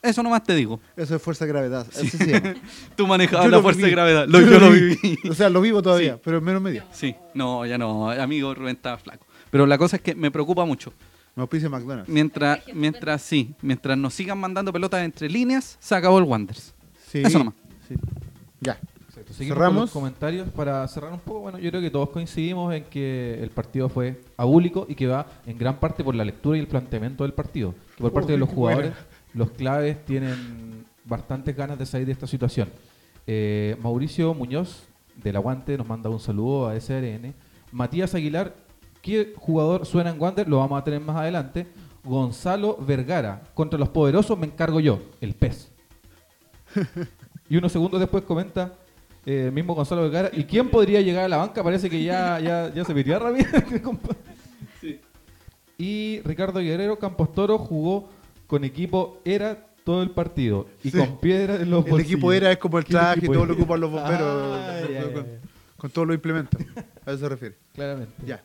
[0.02, 0.80] Sí, Eso nomás te digo.
[0.96, 1.86] eso es fuerza de gravedad.
[1.90, 2.54] Así se llama.
[2.96, 3.88] Tú manejabas Yo la fuerza viví.
[3.90, 4.26] de gravedad.
[4.28, 5.18] Lo- yo, lo viví.
[5.28, 6.20] o sea, lo vivo todavía, Sí.
[6.24, 6.84] pero en menos medio.
[6.92, 8.10] Sí, no, ya no.
[8.10, 9.26] Amigo, Rubén estaba flaco.
[9.50, 10.92] Pero la cosa es que me preocupa mucho.
[11.36, 12.08] Me auspicia McDonald's.
[12.08, 16.74] Mientras, mientras sí, mientras nos sigan mandando pelotas entre líneas, se acabó el Wonders.
[17.08, 17.22] Sí.
[17.24, 17.54] Eso nomás.
[17.88, 17.94] Sí.
[18.60, 18.78] Ya.
[19.08, 19.32] Exacto.
[19.34, 19.74] Seguimos Cerramos.
[19.76, 21.40] con los comentarios para cerrar un poco.
[21.40, 25.26] Bueno, yo creo que todos coincidimos en que el partido fue abúlico y que va
[25.46, 27.74] en gran parte por la lectura y el planteamiento del partido.
[27.96, 29.06] Que por parte Uy, de los jugadores, buena.
[29.34, 32.68] Los claves tienen bastantes ganas de salir de esta situación.
[33.26, 34.84] Eh, Mauricio Muñoz,
[35.16, 37.34] del Aguante, nos manda un saludo a SRN.
[37.72, 38.54] Matías Aguilar,
[39.02, 40.48] ¿qué jugador suena en Wander?
[40.48, 41.66] Lo vamos a tener más adelante.
[42.02, 45.70] Gonzalo Vergara, contra los poderosos me encargo yo, el pez.
[47.48, 48.74] Y unos segundos después comenta
[49.26, 50.30] eh, el mismo Gonzalo Vergara.
[50.32, 51.62] ¿Y quién podría llegar a la banca?
[51.62, 53.82] Parece que ya, ya, ya se Ramírez.
[53.82, 54.14] compa.
[55.76, 58.08] Y Ricardo Guerrero Campos Toro jugó
[58.50, 60.66] con equipo Era todo el partido.
[60.84, 60.98] Y Sí.
[60.98, 62.12] con piedra en los El bolsillos.
[62.12, 63.46] equipo era es como el ¿Qué traje y todo era?
[63.46, 65.38] lo ocupan los bomberos Ah, con, ya, con- ya.
[65.76, 66.60] con todos los implementos.
[67.06, 67.56] A eso se refiere.
[67.74, 68.12] Claramente.
[68.26, 68.42] Ya.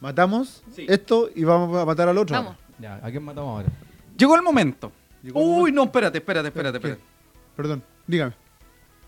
[0.00, 0.84] Matamos Sí.
[0.88, 2.34] esto y vamos a matar al otro.
[2.36, 2.56] Vamos.
[2.80, 3.68] Ya, ¿A quién matamos ahora?
[4.18, 4.90] Llegó el momento.
[5.22, 5.76] Llegó el Uy, momento.
[5.76, 6.98] no, espérate, espérate, espérate.
[7.56, 8.32] Perdón, dígame.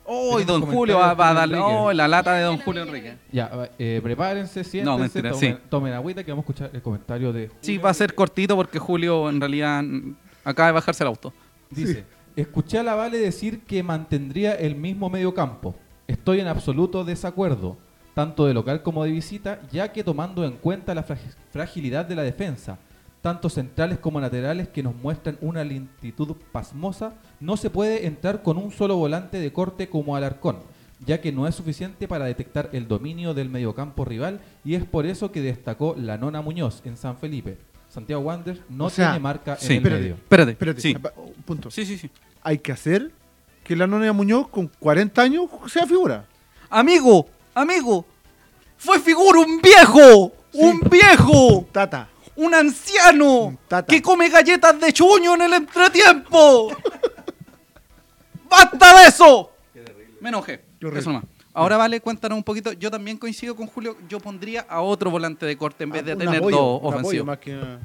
[0.06, 1.58] Uy, don Julio va, a darle.
[1.58, 3.16] Oh, la lata de don Julio Enrique.
[3.32, 5.60] Ya, eh, prepárense, siéntense, No, mentira, tomen, sí.
[5.70, 8.54] tomen agüita que vamos a escuchar el comentario de Sí, Julio va a ser cortito
[8.54, 9.82] porque Julio en realidad
[10.44, 11.32] acaba de bajarse el auto.
[11.70, 12.04] Dice,
[12.36, 15.74] escuché a la Vale decir que mantendría el mismo medio campo.
[16.06, 17.76] Estoy en absoluto desacuerdo,
[18.14, 22.14] tanto de local como de visita, ya que tomando en cuenta la fragi- fragilidad de
[22.14, 22.78] la defensa,
[23.22, 28.58] tanto centrales como laterales que nos muestran una lentitud pasmosa, no se puede entrar con
[28.58, 30.58] un solo volante de corte como Alarcón,
[31.06, 35.06] ya que no es suficiente para detectar el dominio del mediocampo rival y es por
[35.06, 37.56] eso que destacó la Nona Muñoz en San Felipe.
[37.94, 40.00] Santiago Wander no O sea, tiene marca sí, en el espérate.
[40.02, 40.14] medio.
[40.16, 40.96] Espérate, Espérate, Sí,
[41.44, 41.70] punto.
[41.70, 42.10] sí, sí, sí.
[42.42, 43.12] Hay que hacer
[43.62, 46.26] que la Nonia Muñoz con 40 años sea figura.
[46.68, 48.04] Amigo, amigo,
[48.76, 52.08] fue figura un viejo, un viejo, Tata.
[52.36, 53.86] un anciano tata.
[53.86, 56.68] que come galletas de chuño en el entretiempo.
[58.50, 59.50] ¡Basta de eso!
[60.20, 60.64] Me enojé.
[60.80, 60.98] Qué.
[60.98, 61.24] Eso nomás.
[61.54, 62.72] Ahora vale, cuéntanos un poquito.
[62.72, 63.96] Yo también coincido con Julio.
[64.08, 66.80] Yo pondría a otro volante de corte en vez de Ah, Un tener apoyo, dos
[66.82, 67.26] ofensivos.
[67.26, 67.78] más que una-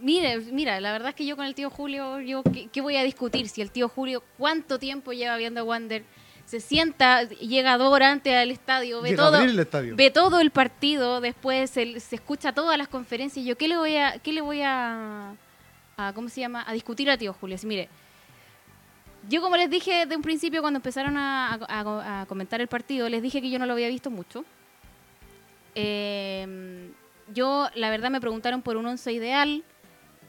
[0.00, 2.96] Mire, mira, la verdad es que yo con el tío Julio, yo ¿qué, qué voy
[2.96, 3.48] a discutir?
[3.48, 6.04] Si el tío Julio, ¿cuánto tiempo lleva viendo a Wander?
[6.46, 9.96] Se sienta, llega dos horas antes al estadio, ve Llega todo, el estadio.
[9.96, 13.44] ve todo el partido, después se, se escucha todas las conferencias.
[13.44, 15.34] Yo, ¿qué le voy a, qué le voy a,
[15.96, 16.64] a, ¿cómo se llama?
[16.66, 17.56] A discutir a tío Julio.
[17.56, 17.88] Así, mire,
[19.28, 23.08] yo como les dije de un principio cuando empezaron a, a- a comentar el partido,
[23.08, 24.44] les dije que yo no lo había visto mucho.
[25.74, 26.90] Eh,
[27.34, 29.62] yo, la verdad, me preguntaron por un once ideal.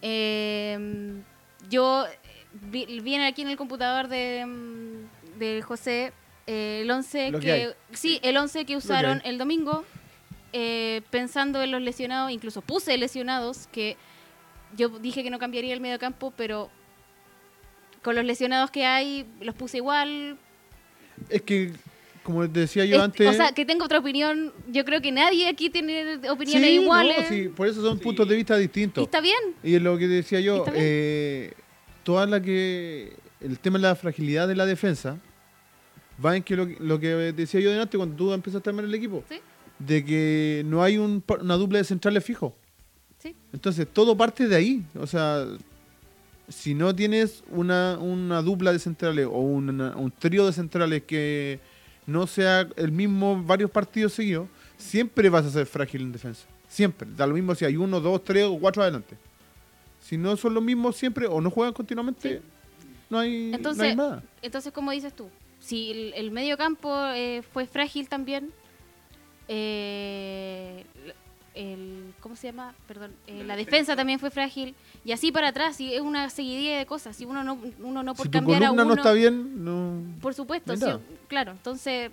[0.02, 1.22] Eh,
[1.70, 2.06] yo
[2.54, 6.14] vi, vi aquí en el computador de, mm, de José
[6.48, 9.84] eh, el 11 Lo que sí, el 11 que usaron el domingo,
[10.52, 13.98] eh, pensando en los lesionados, incluso puse lesionados, que
[14.76, 16.70] yo dije que no cambiaría el medio campo, pero
[18.10, 20.36] con los lesionados que hay, los puse igual.
[21.30, 21.72] Es que,
[22.24, 23.28] como te decía yo Es- antes.
[23.28, 24.52] O sea, que tengo otra opinión.
[24.68, 27.30] Yo creo que nadie aquí tiene opiniones sí, iguales.
[27.30, 29.04] no, sí, por eso son puntos de vista Y distintos.
[29.04, 29.38] está bien.
[29.64, 31.54] Y es lo que decía yo, eh,
[32.04, 35.20] toda la que el tema de la fragilidad de la defensa
[36.26, 38.96] va en que lo, lo que decía yo delante cuando tú empezaste a armar el
[38.96, 39.40] equipo, Sí.
[39.78, 42.56] de que no hay un una dupla de centrales fijo.
[43.20, 43.36] Sí.
[43.54, 45.46] Entonces todo parte de ahí, o sea,
[46.50, 51.60] si no tienes una, una dupla de centrales o una- un trío de centrales que
[52.06, 54.48] no sea el mismo varios partidos seguidos,
[54.78, 56.46] siempre vas a ser frágil en defensa.
[56.68, 57.08] Siempre.
[57.16, 59.16] Da lo mismo si hay uno, dos, tres o cuatro adelante.
[60.02, 62.42] Si no son los mismos siempre o no juegan continuamente,
[63.10, 64.24] no hay, no Entonces, hay nada.
[64.42, 65.30] entonces, como dices tú,
[65.60, 68.52] si el, el medio campo eh, fue frágil también,
[69.48, 70.86] eh,
[71.60, 72.74] el, ¿cómo se llama?
[72.88, 76.78] Perdón, eh, la defensa también fue frágil y así para atrás, y es una seguidilla
[76.78, 77.16] de cosas.
[77.16, 80.02] Si uno no, uno no por Si tu cambiar a uno, no está bien, no...
[80.22, 81.00] por supuesto, nada.
[81.28, 81.52] claro.
[81.52, 82.12] Entonces,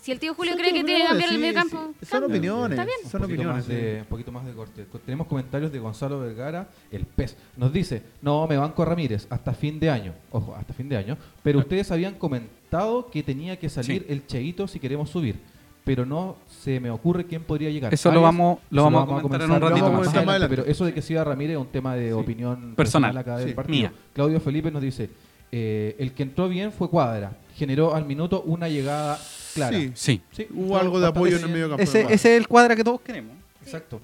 [0.00, 2.06] si el tío Julio cree que tiene que cambiar el medio campo, sí.
[2.06, 3.10] Son opiniones, Está bien.
[3.10, 3.66] son opiniones.
[3.66, 4.86] de, un poquito más de corte.
[4.90, 7.36] Co- Tenemos comentarios de Gonzalo Vergara, el pez.
[7.56, 10.14] Nos dice, no, me banco a Ramírez hasta fin de año.
[10.30, 11.18] Ojo, hasta fin de año.
[11.42, 14.06] Pero ustedes habían comentado que tenía que salir Sí.
[14.12, 15.36] el Cheito si queremos subir.
[15.84, 17.94] Pero no se me ocurre quién podría llegar.
[17.94, 20.08] Eso lo vamos- lo eso vamos a comentar en un ratito más más.
[20.08, 20.56] adelante, adelante.
[20.56, 23.16] Pero eso de que siga Ramírez es un tema de opinión Personal.
[23.16, 23.46] acá Sí.
[23.46, 23.78] del partido.
[23.78, 23.92] Mía.
[24.12, 25.08] Claudio Felipe nos dice,
[25.50, 27.32] eh, el que entró bien fue Cuadra.
[27.56, 29.18] Generó al minuto una llegada
[29.54, 29.76] clara.
[29.78, 30.20] Sí, Sí.
[30.30, 31.82] Sí, hubo algo de apoyo en el medio campo.
[31.82, 33.34] Ese, ese es el cuadra que todos queremos.
[33.64, 34.00] Exacto.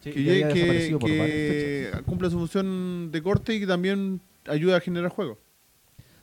[0.00, 0.22] Sí, que,
[0.52, 5.38] que- que cumple su función de corte y que también ayuda a generar juego.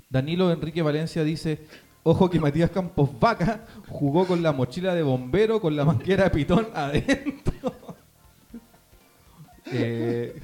[0.10, 1.60] Danilo Enrique Valencia dice,
[2.06, 6.30] ojo que Matías Campos Vaca jugó con la mochila de bombero con la manguera de
[6.30, 7.54] pitón adentro.
[9.72, 10.40] Eh,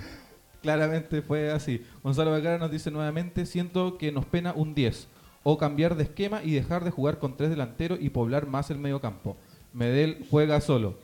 [0.64, 1.86] claramente fue así.
[2.02, 5.08] Gonzalo Vergara nos dice nuevamente, siento que nos pena un 10
[5.44, 8.80] o cambiar de esquema y dejar de jugar con tres delanteros y poblar más el
[8.80, 9.38] medio campo.
[9.74, 10.98] Medel juega solo.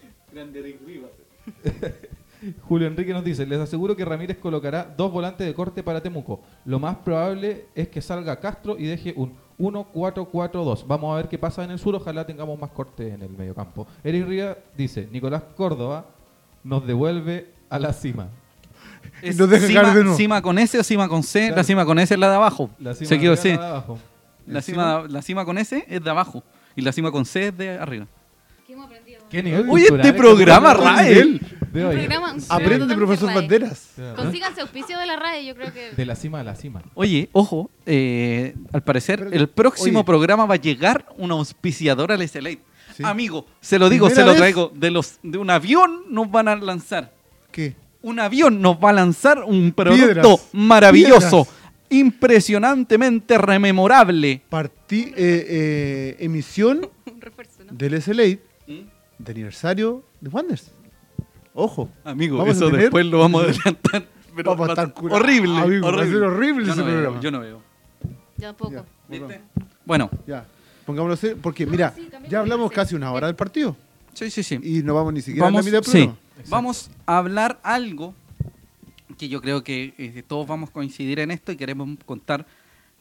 [2.61, 6.41] Julio Enrique nos dice, les aseguro que Ramírez colocará dos volantes de corte para Temuco.
[6.65, 10.85] Lo más probable es que salga Castro y deje un 1-4-4-2.
[10.87, 13.55] Vamos a ver qué pasa en el sur, ojalá tengamos más corte en el medio
[13.55, 13.87] campo.
[14.03, 16.05] Eric Ría dice, Nicolás Córdoba
[16.63, 18.27] nos devuelve a la cima.
[19.21, 20.17] Es No deja cima, de nuevo.
[20.17, 21.39] cima con S o cima con C.
[21.39, 21.55] Claro.
[21.55, 22.69] La cima con S es la de abajo.
[22.79, 23.49] La cima Se de sí.
[23.49, 23.99] la de abajo.
[24.45, 26.43] La cima, la cima con S es de abajo.
[26.75, 28.05] Y la cima con C es de arriba.
[28.65, 29.21] ¿Qué hemos aprendido?
[29.29, 30.73] ¿Qué nivel Oye, este es programa?
[30.73, 31.41] Rael.
[31.71, 31.95] De Un hoy.
[31.97, 33.33] programa Aprendan de profesor.
[33.33, 33.89] Banderas.
[34.15, 35.91] Consíganse auspicio de la RAE, yo creo que...
[35.95, 36.81] De la cima a la cima.
[36.93, 40.05] Oye, ojo, eh, al parecer el próximo Oye.
[40.05, 42.51] programa va a llegar un auspiciador al SLA.
[42.95, 43.03] Sí.
[43.03, 44.39] Amigo, se lo digo, se ¿Primera lo vez?
[44.39, 44.71] traigo.
[44.75, 47.13] De, los, de un avión nos van a lanzar.
[47.51, 47.75] ¿Qué?
[48.01, 50.05] Un avión nos va a lanzar un producto
[50.37, 50.49] Piedras.
[50.53, 51.57] maravilloso, Piedras.
[51.89, 54.41] impresionantemente rememorable.
[54.49, 57.73] Partí, eh, eh, emisión Un refuerzo, ¿no?
[57.73, 58.23] del SLA
[59.19, 60.71] de aniversario de Wonders.
[61.59, 61.89] Ojo.
[62.03, 64.05] Amigo, Vamos a eso tener- después lo vamos a adelantar.
[64.35, 66.13] Pero Vamos a estar curados, horrible, amigo, va a horrible.
[66.19, 67.61] ser horrible yo ese no veo, yo no veo.
[69.85, 70.45] Bueno, Ya.
[70.85, 73.75] Pongámoslo así, porque mira, sí, cambiemos ya hablamos casi una hora del partido
[74.13, 74.57] sí, sí, sí.
[74.63, 76.11] y no vamos ni siquiera vamos, a la mitad del sí,
[76.47, 78.13] vamos a hablar algo
[79.17, 82.45] que yo creo que eh, todos vamos a coincidir en esto y queremos contar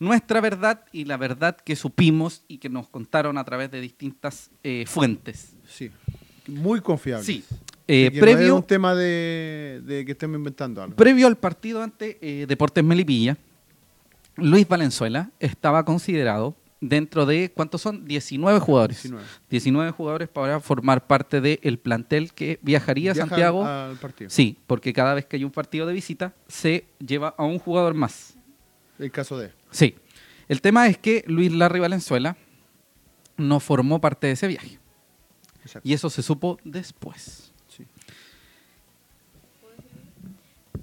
[0.00, 4.50] nuestra verdad y la verdad que supimos y que nos contaron a través de distintas
[4.64, 5.54] eh, fuentes.
[5.68, 5.90] Sí.
[6.48, 7.24] Muy confiable.
[7.24, 7.44] Sí.
[7.88, 10.96] Eh, que no es previo, un tema de, de que estemos inventando algo.
[10.96, 13.36] previo al partido ante eh, Deportes Melipilla,
[14.36, 18.04] Luis Valenzuela estaba considerado dentro de, ¿cuántos son?
[18.04, 19.02] 19 jugadores.
[19.02, 19.24] 19.
[19.50, 23.64] 19 jugadores para formar parte del plantel que viajaría a Santiago.
[23.64, 24.30] al partido.
[24.30, 27.94] Sí, porque cada vez que hay un partido de visita se lleva a un jugador
[27.94, 28.34] más.
[28.98, 29.52] El caso de.
[29.70, 29.94] Sí.
[30.48, 32.36] El tema es que Luis Larry Valenzuela
[33.36, 34.78] no formó parte de ese viaje.
[35.62, 35.88] Exacto.
[35.88, 37.45] Y eso se supo después.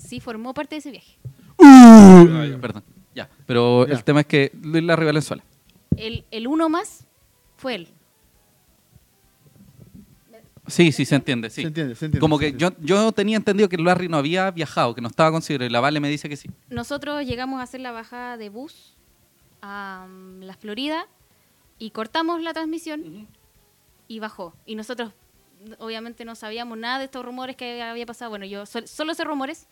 [0.03, 0.19] Sí.
[0.19, 1.17] Formó parte de ese viaje.
[2.61, 2.83] Perdón.
[3.15, 3.29] Ya.
[3.45, 3.93] Pero Ya.
[3.93, 5.43] el tema es que Luis Larry Valenzuela.
[5.95, 7.05] El, el uno más
[7.57, 7.87] fue él.
[10.67, 11.49] Sí, sí, se entiende.
[11.49, 11.61] Sí.
[11.61, 12.21] Se entiende, se entiende.
[12.21, 12.87] Como que yo, entiende.
[12.87, 15.67] yo tenía entendido que Larry no había viajado, que no estaba considerado.
[15.67, 16.49] Y la Vale me dice que sí.
[16.69, 18.95] Nosotros llegamos a hacer la bajada de bus
[19.61, 21.05] a mm, la Florida
[21.79, 23.27] y cortamos la transmisión
[24.07, 24.53] y bajó.
[24.65, 25.11] Y nosotros
[25.79, 28.29] obviamente no sabíamos nada de estos rumores que había pasado.
[28.29, 29.67] Bueno, yo sol- solo sé rumores.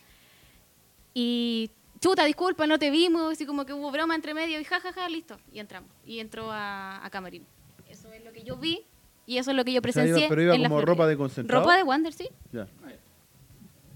[1.13, 5.07] Y chuta, disculpa, no te vimos, así como que hubo broma entre medio y jajaja,
[5.09, 5.37] listo.
[5.53, 5.89] Y entramos.
[6.05, 7.45] Y entró a, a Camarín.
[7.89, 8.81] Eso es lo que yo vi
[9.25, 10.19] y eso es lo que yo O sea, presencié.
[10.19, 11.63] iba- pero iba en como ropa de concentrado.
[11.63, 12.29] Ropa de Wander, sí.
[12.51, 12.67] Ya.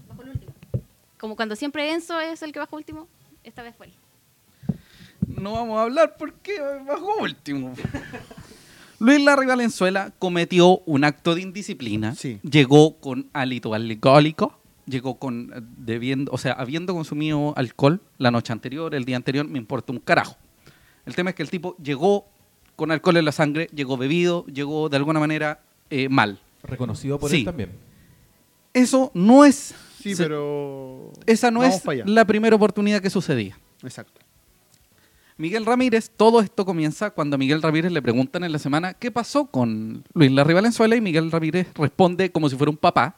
[0.08, 0.52] Bajó el último.
[1.18, 3.08] Como cuando siempre Enzo es el que baja último,
[3.42, 3.92] esta vez fue él.
[5.26, 7.74] No vamos a hablar porque bajó último.
[8.98, 12.14] Luis Larry Valenzuela cometió un acto de indisciplina.
[12.14, 12.38] Sí.
[12.42, 14.58] Llegó con hálito alcohólico.
[14.86, 19.46] Llegó con eh, debiendo, o sea, habiendo consumido alcohol la noche anterior, el día anterior,
[19.46, 20.36] me importa un carajo.
[21.04, 22.26] El tema es que el tipo llegó
[22.76, 25.60] con alcohol en la sangre, llegó bebido, llegó de alguna manera
[25.90, 26.40] eh, mal.
[26.62, 27.38] Reconocido por Sí.
[27.38, 27.70] él también.
[28.74, 29.74] Eso no es.
[30.00, 31.12] Sí, se- pero.
[31.26, 33.58] Esa no es la primera oportunidad que sucedía.
[33.82, 34.20] Exacto.
[35.38, 39.10] Miguel Ramírez, todo esto comienza cuando a Miguel Ramírez le preguntan en la semana qué
[39.10, 43.16] pasó con Luis Larry Valenzuela y Miguel Ramírez responde como si fuera un papá.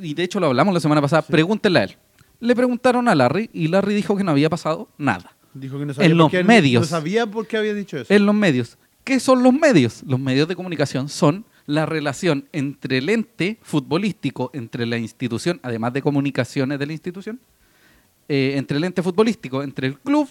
[0.00, 1.96] Y de hecho lo hablamos la semana pasada, pregúntenle a él.
[2.40, 5.34] Le preguntaron a Larry y Larry dijo que no había pasado nada.
[5.54, 6.82] Dijo que no sabía En los medios.
[6.82, 8.12] No sabía por qué había dicho eso.
[8.12, 8.76] En los medios.
[9.04, 10.02] ¿Qué son los medios?
[10.06, 15.92] Los medios de comunicación son la relación entre el ente futbolístico, entre la institución, además
[15.92, 17.40] de comunicaciones de la institución,
[18.28, 20.28] eh, entre el ente futbolístico, entre el club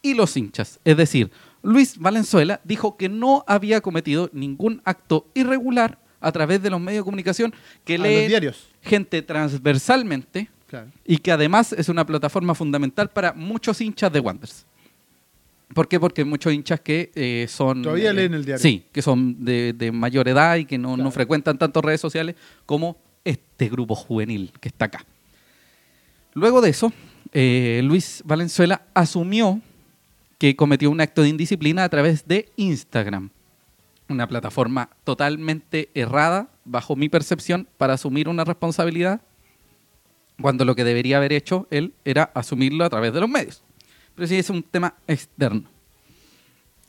[0.00, 0.80] y los hinchas.
[0.84, 1.30] Es decir,
[1.62, 7.00] Luis Valenzuela dijo que no había cometido ningún acto irregular a través de los medios
[7.02, 7.52] de comunicación
[7.84, 8.68] que diarios.
[8.82, 10.88] gente transversalmente Claro.
[11.04, 14.64] y que además es una plataforma fundamental para muchos hinchas de Wanderers.
[15.74, 16.00] ¿Por qué?
[16.00, 17.82] Porque hay muchos hinchas que eh, son...
[17.82, 18.62] Todavía eh, leen el diario.
[18.62, 22.36] Sí, que son de, de mayor edad y que no, no frecuentan tanto redes sociales
[22.64, 25.04] como este grupo juvenil que está acá.
[26.34, 26.92] Luego de eso,
[27.32, 29.60] eh, Luis Valenzuela asumió
[30.38, 33.30] que cometió un acto de indisciplina a través de Instagram,
[34.12, 39.20] una plataforma totalmente errada, bajo mi percepción, para asumir una responsabilidad,
[40.40, 43.62] cuando lo que debería haber hecho él era asumirlo a través de los medios.
[44.14, 45.64] Pero sí es un tema externo,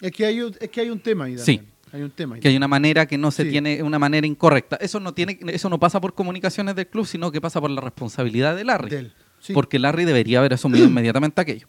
[0.01, 1.61] Es que hay un, es que hay un tema ahí, Sí.
[1.93, 2.41] Hay un tema ahí.
[2.41, 3.51] que hay una manera que no se Sí.
[3.51, 4.75] tiene, una manera incorrecta.
[4.77, 7.81] Eso no tiene, eso no pasa por comunicaciones del club, sino que pasa por la
[7.81, 9.11] responsabilidad de Larry.
[9.39, 9.51] Sí.
[9.53, 11.67] porque Larry debería haber asumido inmediatamente aquello.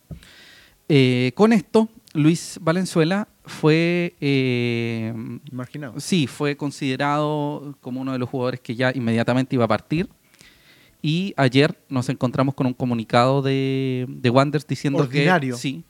[0.89, 5.13] Eh, con esto, Luis Valenzuela fue, eh,
[5.51, 5.99] Imaginado.
[6.01, 10.09] sí, fue considerado como uno de los jugadores que ya inmediatamente iba a partir.
[11.03, 15.55] Y ayer nos encontramos con un comunicado de, de Wanderers diciendo Ordinario.
[15.57, 15.85] que sí,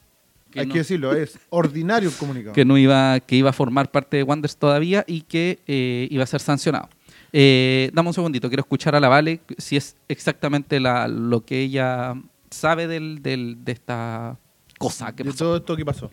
[0.51, 2.53] que Hay no, que decirlo, es ordinario el comunicado.
[2.55, 6.25] que no iba, que iba a formar parte de Wanderers todavía y que eh, iba
[6.25, 6.89] a ser sancionado.
[7.33, 11.61] Eh, dame un segundito, quiero escuchar a la Vale si es exactamente la, lo que
[11.61, 12.14] ella
[12.51, 14.39] sabe del, del- de esta
[14.79, 15.45] cosa que de pasó.
[15.45, 16.11] todo esto que pasó.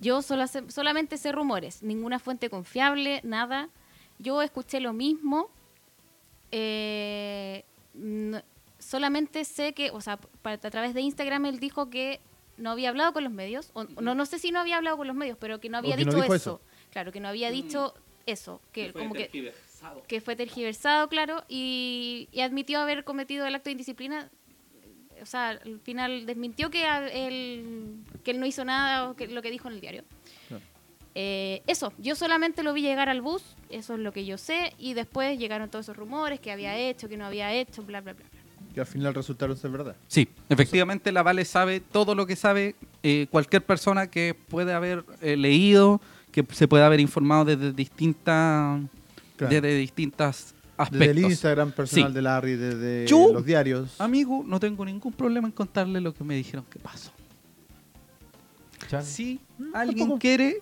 [0.00, 3.68] Yo solo solamente sé rumores, ninguna fuente confiable, nada.
[4.18, 5.50] Yo escuché lo mismo.
[6.52, 7.64] eh,
[8.78, 12.20] solamente sé que, o sea, pa- a través de Instagram él dijo que
[12.56, 13.70] no había hablado con los medios.
[13.74, 15.96] o- no, no sé si no había hablado con los medios, pero que no había
[15.96, 16.34] que dicho eso.
[16.34, 16.60] eso.
[16.90, 17.94] Claro, que no había dicho
[18.26, 18.60] eso.
[18.72, 19.52] Que, como que,
[20.08, 24.28] que fue tergiversado, claro, y, y admitió haber cometido el acto de indisciplina.
[25.22, 27.94] O sea, al final desmintió que él,
[28.24, 30.04] que él no hizo nada, o que, lo que dijo en el diario.
[31.14, 34.74] Eh, eso, yo solamente lo vi llegar al bus, eso es lo que yo sé,
[34.78, 38.12] y después llegaron todos esos rumores que había hecho, que no había hecho, bla, bla,
[38.12, 38.24] bla.
[38.30, 38.40] bla.
[38.72, 39.96] Que al final resultaron ser verdad.
[40.06, 45.04] Sí, efectivamente la Vale sabe todo lo que sabe eh, cualquier persona que puede haber
[45.20, 46.00] eh, leído,
[46.30, 48.80] que se puede haber informado desde distintas,
[49.36, 49.54] Claro.
[49.54, 50.98] desde distintas aspectos.
[50.98, 52.14] Desde el Instagram personal Sí.
[52.14, 54.00] de Larry, desde Yo- los diarios.
[54.00, 57.10] Amigo, no tengo ningún problema en contarle lo que me dijeron que pasó.
[59.02, 60.18] Si Mm, alguien tampoco.
[60.18, 60.60] quiere,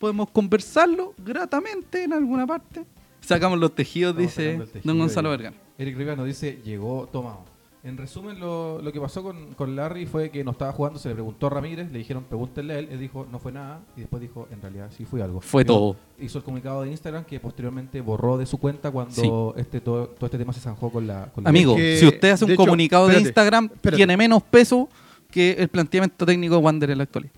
[0.00, 2.84] podemos conversarlo gratamente en alguna parte.
[3.20, 4.30] Sacamos los tejidos, Estamos
[4.66, 5.30] dice tejido don Gonzalo.
[5.30, 5.56] Vergara.
[5.78, 7.44] Eric Rivera nos dice, llegó tomado.
[7.86, 11.08] En resumen, lo, lo que pasó con, con Larry fue que no estaba jugando, se
[11.08, 14.00] le preguntó a Ramírez, le dijeron, pregúntenle a él, él dijo, no fue nada, y
[14.00, 15.40] después dijo, en realidad sí fue algo.
[15.40, 15.94] Fue todo.
[16.18, 20.26] Hizo el comunicado de Instagram que posteriormente borró de su cuenta cuando este todo, todo
[20.26, 21.26] este tema se zanjó con la...
[21.32, 23.96] Con la- Amigo, que, si usted hace un de hecho, comunicado de Instagram, espérate.
[23.96, 24.88] tiene menos peso
[25.30, 27.32] que el planteamiento técnico de Wander en la actualidad.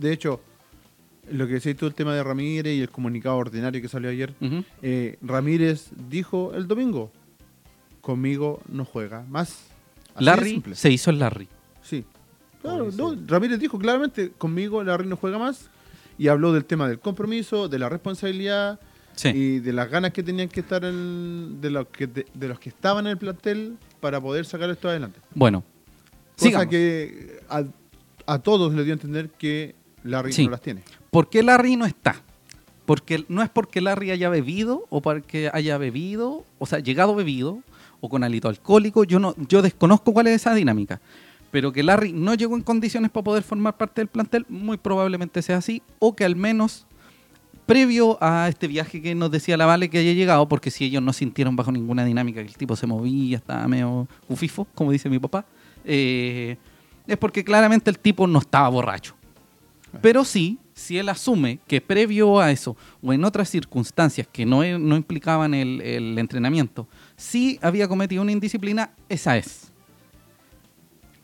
[0.00, 0.40] De hecho,
[1.30, 4.34] lo que decís tú, el tema de Ramírez y el comunicado ordinario que salió ayer.
[4.82, 7.12] Eh, Ramírez dijo el domingo:
[8.00, 9.58] Conmigo no juega más.
[10.14, 10.74] Así Larry simple.
[10.74, 11.48] se hizo el Larry.
[11.82, 12.04] Sí.
[12.62, 13.16] Claro, no.
[13.26, 15.68] Ramírez dijo claramente: Conmigo Larry no juega más.
[16.18, 18.78] Y habló del tema del compromiso, de la responsabilidad
[19.14, 19.28] Sí.
[19.28, 22.58] y de las ganas que tenían que estar en- de, los que, de, de los
[22.60, 25.18] que estaban en el plantel para poder sacar esto adelante.
[25.34, 25.62] Bueno,
[26.36, 26.66] Cosa sigamos.
[26.68, 27.64] que a,
[28.26, 29.74] a todos le dio a entender que
[30.04, 30.44] Larry Sí.
[30.44, 30.82] no las tiene.
[31.10, 32.16] ¿Por qué Larry no está?
[32.86, 37.62] Porque no es porque Larry haya bebido o porque haya bebido, o sea, llegado bebido
[38.00, 41.00] o con alito alcohólico, yo no yo desconozco cuál es esa dinámica.
[41.50, 45.42] Pero que Larry no llegó en condiciones para poder formar parte del plantel, muy probablemente
[45.42, 46.86] sea así, o que al menos
[47.66, 51.02] previo a este viaje que nos decía la Vale que haya llegado, porque si ellos
[51.02, 55.08] no sintieron bajo ninguna dinámica que el tipo se movía, estaba medio ufifo, como dice
[55.08, 55.44] mi papá,
[55.84, 56.56] eh,
[57.06, 59.14] es porque claramente el tipo no estaba borracho.
[60.00, 64.62] Pero sí, si él asume que previo a eso o en otras circunstancias que no,
[64.78, 66.88] no implicaban el, el entrenamiento,
[67.20, 69.70] sí había cometido una indisciplina, esa es.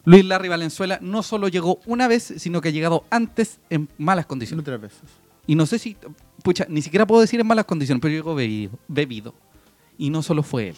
[0.05, 4.27] Luis Larry Valenzuela no solo llegó una vez, sino que ha llegado antes en malas
[4.27, 4.63] condiciones.
[4.63, 5.03] Otras veces.
[5.47, 5.97] Y no sé si,
[6.45, 9.35] pucha, ni siquiera puedo decir en malas condiciones, pero llegó bebido, bebido.
[9.99, 10.77] Y no solo fue él.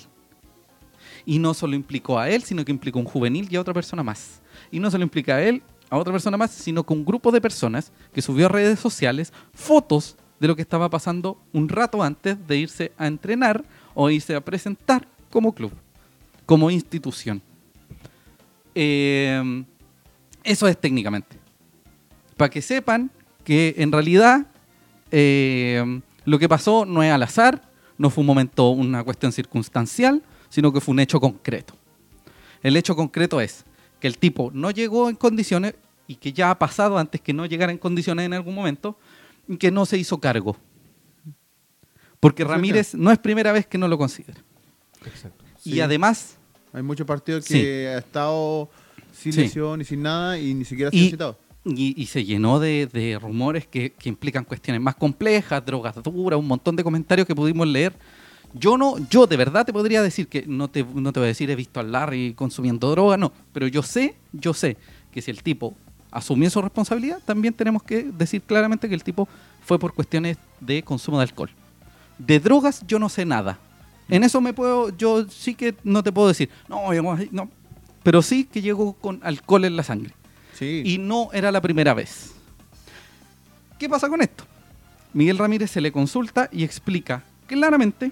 [1.27, 3.75] Y no solo implicó a él, sino que implicó a un juvenil y a otra
[3.75, 4.41] persona más.
[4.71, 7.41] Y no solo implica a él, a otra persona más, sino que un grupo de
[7.41, 12.47] personas que subió a redes sociales fotos de lo que estaba pasando un rato antes
[12.47, 13.65] de irse a entrenar
[14.01, 15.73] o irse a presentar como club,
[16.47, 17.43] como institución.
[18.73, 19.65] Eh,
[20.45, 21.37] eso es técnicamente.
[22.37, 23.11] Para que sepan
[23.43, 24.47] que en realidad
[25.11, 27.61] eh, lo que pasó no es al azar,
[27.99, 31.75] no fue un momento, una cuestión circunstancial, sino que fue un hecho concreto.
[32.63, 33.65] El hecho concreto es
[33.99, 35.75] que el tipo no llegó en condiciones
[36.07, 38.97] y que ya ha pasado antes que no llegara en condiciones en algún momento
[39.49, 40.57] y que no se hizo cargo.
[42.21, 44.41] Porque Ramírez no es primera vez que no lo considera.
[45.05, 45.45] Exacto.
[45.65, 45.81] Y Sí.
[45.81, 46.35] además,
[46.75, 47.55] Hay muchos partidos Sí.
[47.55, 48.69] que ha estado
[49.13, 49.41] sin Sí.
[49.41, 51.39] lesión y sin nada y ni siquiera se Y- han citado.
[51.65, 56.39] y, y se llenó de, de rumores que, que implican cuestiones más complejas, drogas duras,
[56.39, 57.95] un montón de comentarios que pudimos leer.
[58.53, 61.29] Yo no, yo de verdad te podría decir que no te, no te voy a
[61.29, 64.77] decir he visto al Larry consumiendo droga, no, pero yo sé, yo sé
[65.11, 65.75] que si el tipo
[66.11, 69.27] asumió su responsabilidad, también tenemos que decir claramente que el tipo
[69.65, 71.51] fue por cuestiones de consumo de alcohol.
[72.19, 73.59] De drogas yo no sé nada.
[74.09, 76.81] En eso me puedo, yo sí que no te puedo decir, no,
[77.31, 77.51] no,
[78.03, 80.15] pero sí que llegó con alcohol en la sangre
[80.55, 80.83] Sí.
[80.85, 82.33] y no era la primera vez.
[83.79, 84.45] ¿Qué pasa con esto?
[85.13, 88.11] Miguel Ramírez se le consulta y explica claramente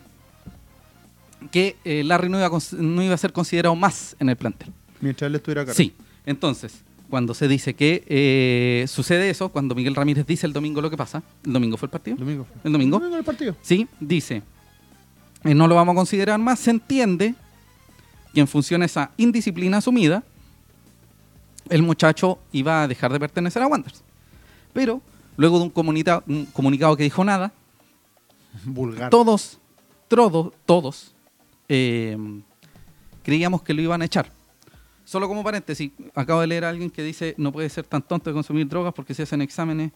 [1.50, 4.36] que eh, Larry no iba, a cons- no iba a ser considerado más en el
[4.36, 4.72] plantel.
[5.00, 5.74] Mientras él estuviera acá.
[5.74, 5.94] Sí,
[6.24, 10.90] entonces, cuando se dice que eh, sucede eso, cuando Miguel Ramírez dice el domingo lo
[10.90, 12.14] que pasa, ¿el domingo fue el partido?
[12.16, 12.44] El domingo.
[12.44, 12.60] fue.
[12.64, 12.96] ¿El domingo?
[12.96, 13.56] El domingo del partido.
[13.62, 14.42] Sí, dice,
[15.44, 17.34] eh, no lo vamos a considerar más, se entiende
[18.34, 20.22] que en función a esa indisciplina asumida,
[21.70, 24.02] el muchacho iba a dejar de pertenecer a Wanderers.
[24.72, 25.00] Pero
[25.36, 27.52] luego de un, comunica- un comunicado que dijo nada,
[28.64, 29.10] Vulgar.
[29.10, 29.58] todos,
[30.08, 31.14] todos, todos
[31.68, 32.16] eh,
[33.22, 34.30] creíamos que lo iban a echar.
[35.06, 38.28] Solo como paréntesis, acabo de leer a alguien que dice no puede ser tan tonto
[38.28, 39.92] de consumir drogas porque si hacen exámenes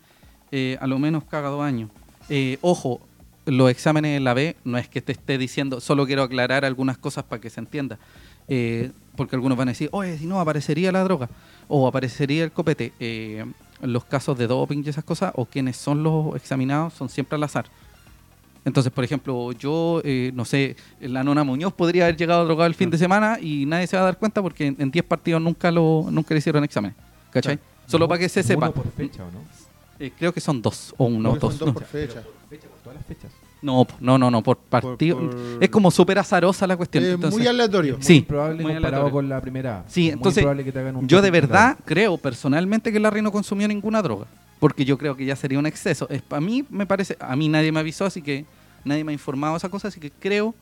[0.53, 1.91] eh, a lo menos cada dos años.
[2.29, 3.01] Eh, ojo,
[3.45, 6.97] los exámenes en la B no es que te esté diciendo, solo quiero aclarar algunas
[6.97, 7.99] cosas para que se entienda.
[8.47, 11.29] Eh, porque algunos van a decir, oye, si no, aparecería la droga
[11.67, 12.93] o aparecería el copete.
[13.83, 17.43] Los casos de doping y esas cosas, o quienes son los examinados, son siempre al
[17.43, 17.67] azar.
[18.65, 22.75] Entonces, por ejemplo, yo, eh, no sé, la Nona Muñoz podría haber llegado drogado el
[22.75, 25.41] fin de semana y nadie se va a dar cuenta porque en- en 10 partidos
[25.41, 26.95] nunca lo nunca le hicieron examen.
[27.31, 27.59] ¿Cachai?
[27.87, 28.67] Solo para que se sepa.
[28.67, 29.41] Uno por fecha, ¿o no?
[29.99, 31.55] Eh, creo que son dos o uno, Creo que dos.
[31.57, 31.73] son no.
[31.73, 32.23] dos por fecha.
[32.49, 33.31] Fecha, por todas las fechas.
[33.63, 35.19] No, no, no, no, por partido.
[35.19, 37.05] por- Es como súper azarosa la cuestión.
[37.05, 37.95] Es entonces- muy aleatorio.
[37.97, 39.13] Muy Sí, improbable muy comparado aleatorio.
[39.13, 39.85] con la primera.
[39.87, 43.21] Sí, Muy entonces probable que te hagan un yo de verdad creo personalmente que Larry
[43.23, 44.27] no consumió ninguna droga,
[44.59, 46.07] porque yo creo que ya sería un exceso.
[46.09, 48.47] Es, a mí me parece, a mí nadie me avisó, así que
[48.85, 50.55] nadie me ha informado esa cosa, así que creo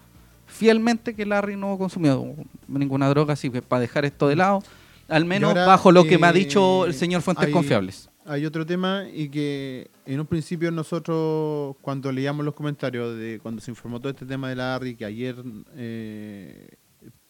[0.47, 2.35] fielmente que Larry no consumió
[2.67, 4.63] ninguna droga, así que para dejar esto de lado,
[5.09, 8.09] al menos ahora, bajo lo que me ha eh, dicho el señor Fuentes hay- Confiables.
[8.29, 13.63] Hay otro tema y que en un principio nosotros cuando leíamos los comentarios de cuando
[13.63, 15.35] se informó todo este tema de Larry, que ayer
[15.77, 16.69] eh,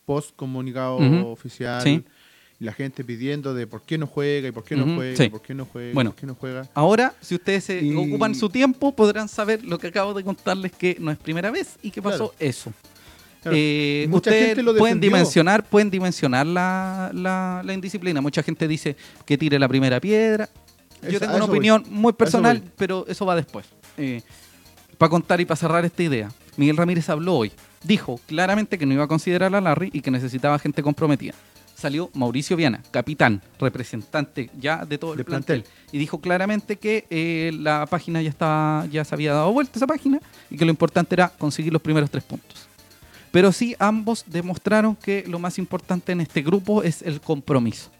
[0.04, 0.96] post comunicado
[1.30, 2.04] oficial, Sí.
[2.58, 5.24] y la gente pidiendo de por qué no juega y por qué no juega, sí.
[5.24, 6.10] y por qué no juega, Bueno.
[6.10, 6.68] por qué no juega.
[6.74, 10.72] Ahora, si ustedes se Y- ocupan su tiempo, podrán saber lo que acabo de contarles
[10.72, 12.34] que no es primera vez y que pasó Claro.
[12.40, 12.72] eso.
[13.42, 18.20] Claro, Eh, mucha ustedes gente lo pueden dimensionar, pueden dimensionar la, la- la indisciplina.
[18.20, 20.48] Mucha gente dice que tire la primera piedra.
[21.02, 21.56] Yo tengo una voy.
[21.56, 23.66] opinión muy personal, pero eso va después.
[24.96, 27.52] para contar y para cerrar esta idea, Miguel Ramírez habló hoy.
[27.84, 31.34] Dijo claramente que no iba a considerar a Larry y que necesitaba gente comprometida.
[31.76, 35.64] Salió Mauricio Viana, capitán, representante ya de todo el plantel.
[35.92, 39.86] y dijo claramente que eh, la página ya estaba, ya se había dado vuelta esa
[39.86, 40.18] página
[40.50, 42.68] y que lo importante era conseguir los primeros tres puntos.
[43.30, 47.90] Pero sí, ambos demostraron que lo más importante en este grupo es el compromiso.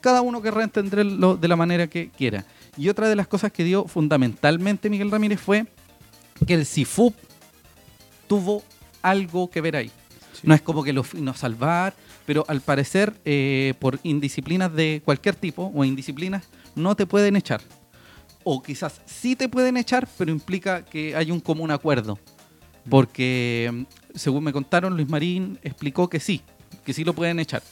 [0.00, 2.44] Cada uno querrá entenderlo de la manera que quiera.
[2.76, 5.66] Y otra de las cosas que dio fundamentalmente Miguel Ramírez fue
[6.46, 7.14] que el CIFUP
[8.26, 8.62] tuvo
[9.02, 9.90] algo que ver ahí.
[10.32, 10.42] Sí.
[10.44, 11.94] No es como que lo vino a salvar,
[12.24, 16.44] pero al parecer eh, por indisciplinas de cualquier tipo o indisciplinas
[16.74, 17.60] no te pueden echar.
[18.44, 22.18] O quizás sí te pueden echar, pero implica que hay un común acuerdo.
[22.88, 23.82] Porque, mm,
[24.14, 26.40] según me contaron, Luis Marín explicó que sí,
[26.84, 27.62] que sí lo pueden echar,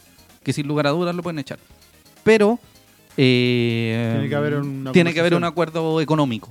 [0.43, 1.57] que sin lugar a dudas lo pueden echar.
[2.23, 2.59] Pero
[3.17, 6.49] eh, Tiene que haber una tiene que haber un acuerdo económico.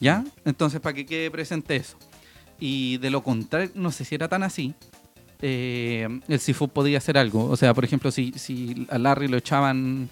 [0.00, 0.24] ¿Ya?
[0.44, 1.96] Entonces, para que quede presente eso.
[2.60, 4.74] Y de lo contrario, no sé si era tan así.
[5.42, 7.44] eh, el CIFU podía hacer algo.
[7.46, 10.08] O sea, por ejemplo, si, si a Larry lo echaban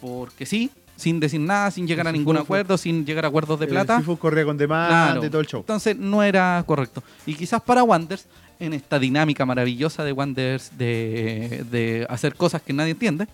[0.00, 3.28] porque sí, sin decir nada, sin llegar El a ningún fue- acuerdo, sin llegar a
[3.28, 3.98] acuerdos de El plata.
[3.98, 5.24] Sifu corría con demanda Claro.
[5.26, 5.60] y todo el show.
[5.60, 7.02] Entonces no era correcto.
[7.26, 8.26] Y quizás para Wanders,
[8.60, 13.26] en esta dinámica maravillosa de Wanders de, de hacer cosas que nadie entiende,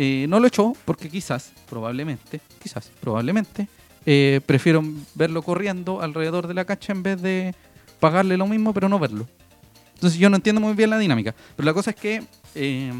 [0.00, 3.66] eh, no lo echó porque quizás, probablemente, quizás, probablemente,
[4.06, 4.82] eh, prefiero
[5.16, 7.52] verlo corriendo alrededor de la cancha en vez de
[7.98, 9.26] pagarle lo mismo pero no verlo.
[9.94, 11.34] Entonces yo no entiendo muy bien la dinámica.
[11.56, 12.22] Pero la cosa es que
[12.54, 12.92] eh,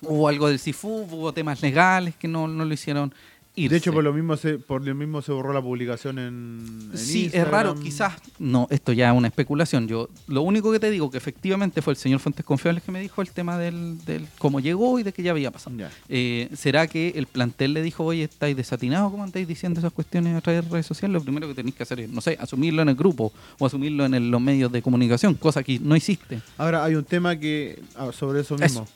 [0.00, 3.12] Hubo algo del CIFU, hubo temas legales que no, no lo hicieron
[3.58, 3.70] ir.
[3.70, 6.98] De hecho, por lo mismo se, por lo mismo se borró la publicación en, en
[6.98, 8.14] Sí, es raro, quizás.
[8.38, 9.88] No, esto ya es una especulación.
[9.88, 13.00] Yo lo único que te digo que efectivamente fue el señor Fuentes Confiables que me
[13.00, 15.76] dijo el tema del, del cómo llegó y de que ya había pasado.
[15.76, 15.90] Ya.
[16.08, 19.10] Eh, ¿Será que el plantel le dijo, oye, estáis desatinados?
[19.10, 21.14] ¿Cómo andáis diciendo esas cuestiones a través de redes sociales?
[21.14, 24.04] Lo primero que tenéis que hacer es, no sé, asumirlo en el grupo o asumirlo
[24.06, 26.40] en el- los medios de comunicación, cosa que no hiciste.
[26.56, 28.86] Ahora hay un tema que ah, sobre eso mismo.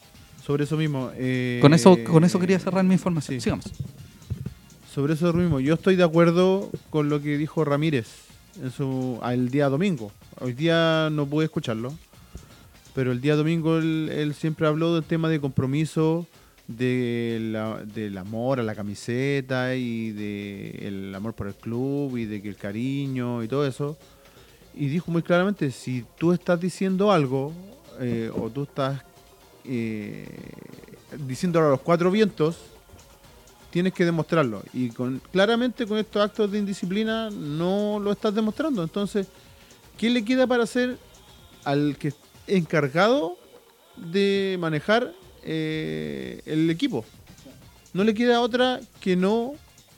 [0.44, 1.10] Sobre eso mismo.
[1.14, 3.36] eh, Con eso, con eso quería cerrar mi información.
[3.40, 3.44] sí.
[3.44, 3.64] Sigamos.
[4.92, 5.60] Sobre eso mismo.
[5.60, 8.08] Yo estoy de acuerdo con lo que dijo Ramírez
[8.62, 10.12] en su, el día domingo.
[10.40, 11.92] Hoy día no pude escucharlo.
[12.94, 16.26] Pero el día domingo él, siempre habló del tema de compromiso,
[16.68, 22.42] de la- del amor a la camiseta y del amor por el club y de
[22.42, 23.96] que el cariño y todo eso.
[24.74, 27.52] Y dijo muy claramente, si tú estás diciendo algo
[27.98, 29.00] eh, o tú estás
[29.64, 30.26] eh,
[31.26, 32.56] diciéndolo a los cuatro vientos,
[33.72, 34.62] tienes que demostrarlo.
[34.72, 38.82] Y con, claramente con estos actos de indisciplina no lo estás demostrando.
[38.82, 39.26] Entonces,
[39.96, 40.98] ¿qué le queda para hacer
[41.64, 42.12] al que
[42.46, 43.38] encargado
[43.96, 45.12] de manejar
[45.42, 47.04] eh, el equipo?
[47.94, 49.54] No le queda otra que no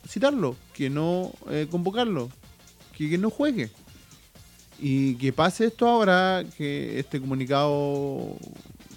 [0.09, 2.31] citarlo, que no eh, convocarlo,
[2.97, 3.70] que, que no juegue.
[4.79, 8.37] Y que pase esto ahora, que este comunicado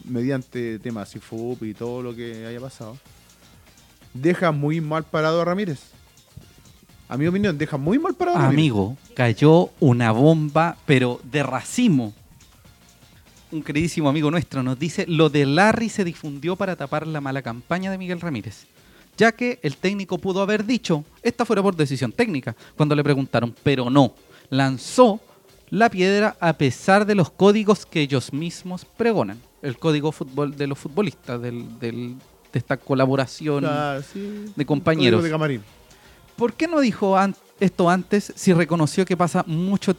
[0.06, 2.98] mediante temas CIFUP y todo lo que haya pasado,
[4.22, 5.80] deja muy mal parado a Ramírez.
[7.10, 8.48] A mi deja muy mal parado a.
[8.48, 12.14] Amigo, cayó una bomba, pero de racimo.
[13.50, 17.42] Un queridísimo amigo nuestro nos dice, lo de Larry se difundió para tapar la mala
[17.42, 18.66] campaña de Miguel Ramírez,
[19.18, 23.56] ya que el técnico pudo haber dicho, esta fuera por decisión técnica, cuando le preguntaron,
[23.64, 24.14] pero no,
[24.50, 25.22] lanzó
[25.70, 29.40] la piedra a pesar de los códigos que ellos mismos pregonan.
[29.62, 32.16] El código fútbol de los futbolistas, del, del-
[32.54, 33.60] de esta colaboración.
[33.62, 34.46] Claro, sí.
[34.56, 35.20] de compañeros.
[35.20, 35.64] Código de camarín.
[36.36, 39.96] ¿Por qué no dijo an- esto antes si reconoció que pasa mucho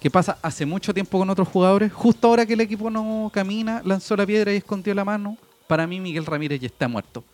[0.00, 1.92] que pasa hace mucho tiempo con otros jugadores?
[1.92, 5.36] Justo ahora que el equipo no camina, lanzó la piedra y escondió la mano.
[5.66, 7.24] Para mí Miguel Ramírez ya está muerto.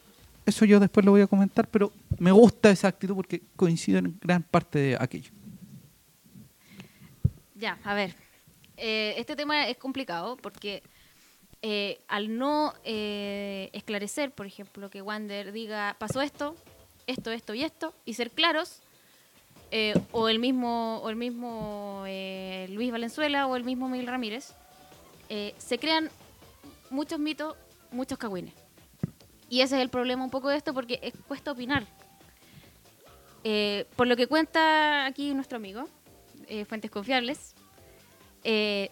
[0.46, 4.16] Eso yo después lo voy a comentar, pero me gusta esa actitud porque coincido en
[4.20, 5.30] gran parte de aquello.
[7.54, 8.14] Ya, a ver.
[8.76, 10.82] Eh, este tema es complicado porque
[11.64, 16.56] eh, al no eh, esclarecer, por ejemplo, que Wander diga, pasó esto,
[17.06, 18.80] esto, esto y esto, y ser claros,
[19.70, 22.02] eh, o el mismo, o el mismo
[22.68, 24.54] Luis Valenzuela o el mismo Miguel Ramírez,
[25.56, 26.10] se crean
[26.90, 27.56] muchos mitos,
[27.92, 28.52] muchos cagüines.
[29.48, 31.86] Y ese es el problema un poco de esto porque es cuesta opinar.
[33.96, 35.88] Por lo que cuenta aquí nuestro amigo,
[36.68, 37.54] fuentes confiables,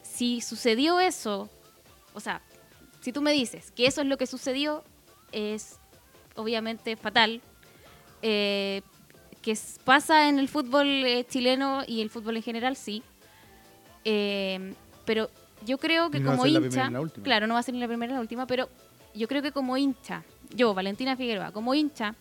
[0.03, 1.51] si sucedió eso,
[2.15, 2.41] o sea,
[3.01, 4.83] si tú me dices que eso es lo que sucedió,
[5.33, 5.79] es
[6.37, 7.41] obviamente fatal,
[8.23, 8.83] eh,
[9.43, 13.03] que pasa en el fútbol eh, chileno y el fútbol en general, sí,
[14.05, 14.75] Eh,
[15.05, 15.31] pero
[15.67, 16.91] yo creo que no como hincha,
[17.23, 18.69] claro, no va a ser ni la primera ni la última, pero
[19.15, 20.25] yo creo que como hincha,
[20.55, 22.15] yo, Valentina Figueroa, como hincha,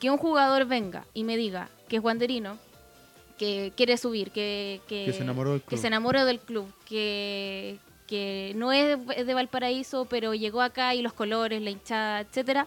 [0.00, 2.58] que un jugador venga y me diga que es guanderino,
[3.38, 5.80] que quiere subir, que, que, Que se enamoró del que club.
[5.80, 7.78] se enamoró del club, que,
[8.10, 12.66] que no es de, de Valparaíso, pero llegó acá y los colores, la hinchada, etcétera,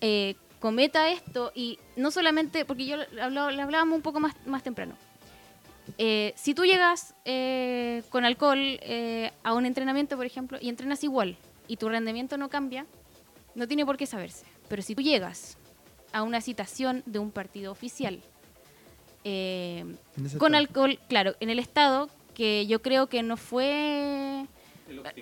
[0.00, 4.34] eh, cometa esto y no solamente, porque yo le hablaba- le hablábamos un poco más,
[4.46, 4.94] más temprano.
[5.98, 8.78] Eh, si tú llegas eh, con alcohol
[9.42, 11.36] a un entrenamiento, por ejemplo, y entrenas igual
[11.66, 12.86] y tu rendimiento no cambia,
[13.56, 14.46] no tiene por qué saberse.
[14.68, 15.58] Pero si tú llegas
[16.12, 18.20] a una citación de un partido oficial
[20.38, 22.08] con alcohol, claro, en el estado
[22.40, 24.46] que yo creo que no fue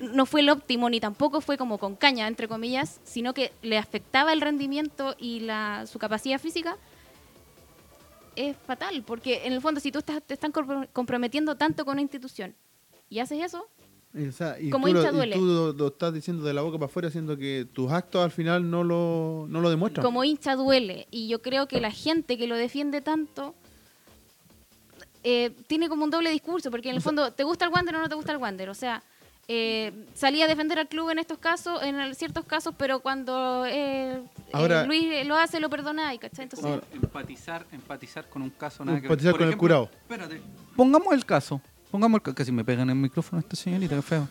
[0.01, 3.77] no fue el óptimo ni tampoco fue como con caña entre comillas, sino que le
[3.77, 6.77] afectaba el rendimiento y la su capacidad física
[8.37, 11.95] es fatal, porque en el fondo si tú estás, te están compro- comprometiendo tanto con
[11.95, 12.55] una institución
[13.11, 13.67] y haces eso,
[14.17, 15.35] o sea, y como tú, lo, hincha y duele.
[15.37, 18.31] tú lo, lo estás diciendo de la boca para afuera, haciendo que tus actos al
[18.31, 20.05] final no lo, no lo demuestran.
[20.05, 21.09] como hincha duele.
[21.11, 23.57] Y yo creo que la gente que lo defiende tanto
[25.31, 28.01] eh, tiene como un doble discurso, porque en el fondo, ¿te gusta el Wander o
[28.01, 28.69] no te gusta el Wander?
[28.71, 29.03] O sea,
[29.51, 33.65] eh, salía a defender al club en estos casos, en el- ciertos casos, pero cuando
[33.67, 34.21] eh,
[34.53, 36.45] Ahora- eh, Luis lo hace, lo perdona y ¿cachai?
[36.45, 39.11] Entonces, Ahora- empatizar, empatizar con un caso nada que ver.
[39.11, 39.91] Empatizar Por con el curado.
[40.03, 40.41] Espérate.
[40.77, 41.61] Pongamos el caso.
[41.91, 42.35] Pongamos el caso.
[42.35, 44.29] Casi me pegan el micrófono esta señorita, qué feo.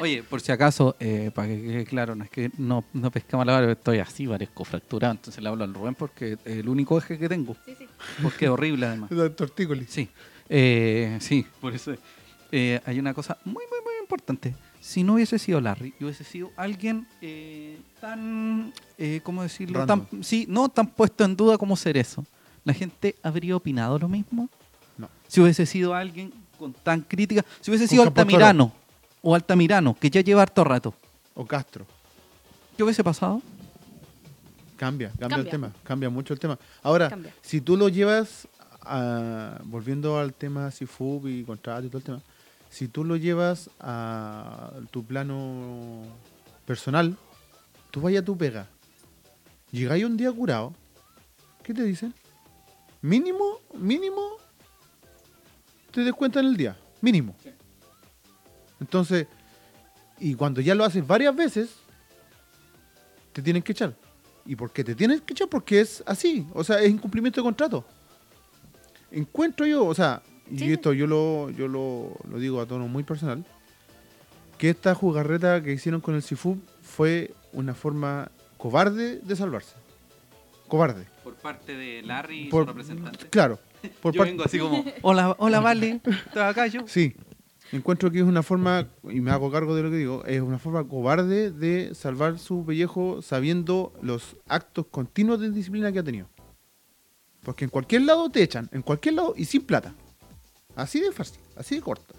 [0.00, 3.46] Oye, por si acaso, eh, para que quede claro, no es que no, no pescamos
[3.46, 6.96] la vara, estoy así, parezco fracturado, entonces le hablo al Rubén porque es el único
[6.98, 7.56] eje que tengo.
[7.66, 7.86] sí, sí.
[8.22, 9.10] Porque es horrible además.
[9.12, 9.88] Es tortícolis.
[9.90, 10.08] Sí,
[10.48, 11.94] eh, sí, por eso.
[12.52, 14.54] eh, hay una cosa muy, muy, muy importante.
[14.80, 19.84] si no hubiese sido Larry, y hubiese sido alguien eh, tan, eh, ¿cómo decirlo?
[19.84, 22.24] Tan, sí, no tan puesto en duda como ser eso.
[22.64, 24.48] ¿La gente habría opinado lo mismo?
[24.96, 25.08] No.
[25.26, 28.02] Si hubiese sido alguien con tan crítica, si hubiese Con sido.
[28.04, 28.72] Altamirano
[29.28, 30.94] o Altamirano, que ya lleva harto rato,
[31.34, 31.84] O Castro.
[32.74, 33.42] ¿qué hubiese pasado?
[34.78, 36.58] Cambia, cambia, el tema, cambia mucho el tema.
[36.82, 37.34] Ahora, Cambia.
[37.42, 38.48] si tú lo llevas,
[38.80, 42.20] a, volviendo al tema CIFUB y contrato y todo el tema,
[42.70, 46.04] si tú lo llevas a tu plano
[46.64, 47.14] personal,
[47.90, 48.66] tú vayas a tu pega,
[49.72, 50.72] llegáis un día curado,
[51.62, 52.14] ¿qué te dicen?
[53.02, 54.22] Mínimo, mínimo,
[55.90, 57.36] te descuentan el día, mínimo.
[58.80, 59.26] Entonces,
[60.18, 61.70] y cuando ya lo haces varias veces,
[63.32, 63.94] te tienen que echar.
[64.46, 65.48] ¿Y por qué te tienen que echar?
[65.48, 67.84] Porque es así, o sea, es incumplimiento de contrato.
[69.10, 70.72] Encuentro yo, o sea, y Sí.
[70.72, 73.44] esto yo lo, yo lo, lo digo a tono muy personal,
[74.56, 79.74] que esta jugarreta que hicieron con el Sifu fue una forma cobarde de salvarse.
[80.66, 81.06] Cobarde.
[81.24, 83.26] Por parte de Larry y Por- su representante.
[83.28, 83.58] Claro.
[84.02, 86.00] Por Yo parte- vengo así como, hola, hola, Vale,
[86.32, 86.80] ¿te acá yo?
[86.86, 87.14] Sí.
[87.72, 90.58] Encuentro que es una forma, y me hago cargo de lo que digo, es una
[90.58, 96.28] forma cobarde de salvar su pellejo sabiendo los actos continuos de disciplina que ha tenido.
[97.42, 99.94] Porque en cualquier lado te echan, en cualquier lado y sin plata.
[100.76, 102.14] Así de fácil, así de corta.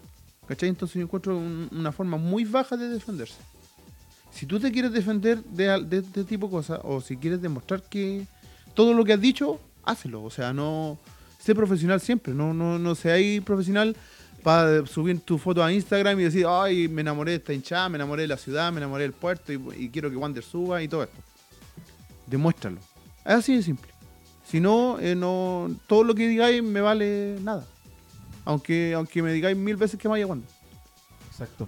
[0.47, 0.69] ¿Cachai?
[0.69, 3.37] Entonces yo encuentro un- una forma muy baja de defenderse.
[4.31, 7.81] Si tú te quieres defender de, de este tipo de cosas, o si quieres demostrar
[7.83, 8.25] que
[8.75, 10.23] todo lo que has dicho, hazlo.
[10.23, 10.97] O sea, no
[11.39, 13.95] sé profesional siempre, no, no, no seáis profesional
[14.43, 17.97] para subir tu foto a Instagram y decir, ay, me enamoré de esta hinchada, me
[17.97, 21.03] enamoré de la ciudad, me enamoré del puerto y, quiero que Wander suba y todo
[21.03, 21.17] esto.
[22.27, 22.79] Demuéstralo.
[23.25, 23.91] Es así de simple.
[24.45, 27.65] Si no, eh, no, todo lo que digáis me vale nada.
[28.45, 30.49] Aunque, aunque me digáis mil veces que vaya Wander.
[31.31, 31.67] Exacto.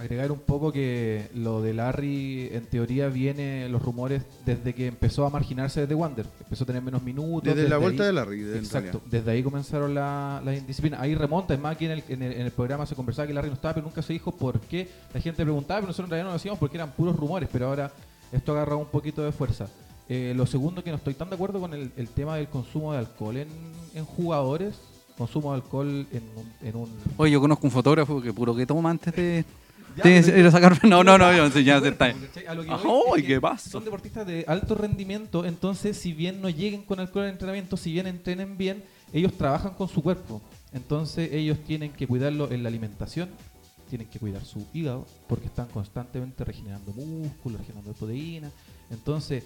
[0.00, 5.26] Agregar un poco que lo de Larry, en teoría, viene los rumores desde que empezó
[5.26, 6.24] a marginarse desde Wander.
[6.40, 7.54] Empezó a tener menos minutos.
[7.54, 8.40] Desde la vuelta ahí- de Larry.
[8.40, 11.00] de- en Exacto, desde ahí comenzaron la- las indisciplinas.
[11.00, 13.34] Ahí remonta, es más, aquí en el, en, el, en el programa se conversaba que
[13.34, 14.88] Larry no estaba, pero nunca se dijo por qué.
[15.12, 17.66] La gente preguntaba, pero nosotros en realidad no lo decíamos porque eran puros rumores, pero
[17.66, 17.92] ahora
[18.32, 19.68] esto agarra un poquito de fuerza.
[20.08, 22.92] Eh, lo segundo, que no estoy tan de acuerdo con el, el tema del consumo
[22.92, 23.48] de alcohol en,
[23.94, 24.74] en jugadores.
[25.18, 26.66] Consumo de alcohol en un...
[26.66, 29.44] En un Oye, yo conozco un fotógrafo que puro que toma antes de,
[30.50, 30.84] Sacar...
[30.88, 31.50] No, no, no, yo.
[31.50, 32.46] ¿cachai?
[32.46, 33.70] A voy es ay, ¿qué pasa?
[33.70, 37.92] Son deportistas de alto rendimiento, entonces si bien no lleguen con alcohol al entrenamiento, si
[37.92, 40.40] bien entrenen bien, ellos trabajan con su cuerpo.
[40.72, 43.28] Entonces ellos tienen que cuidarlo en la alimentación,
[43.88, 48.52] tienen que cuidar su hígado, porque están constantemente regenerando músculo, regenerando proteínas.
[48.90, 49.44] Entonces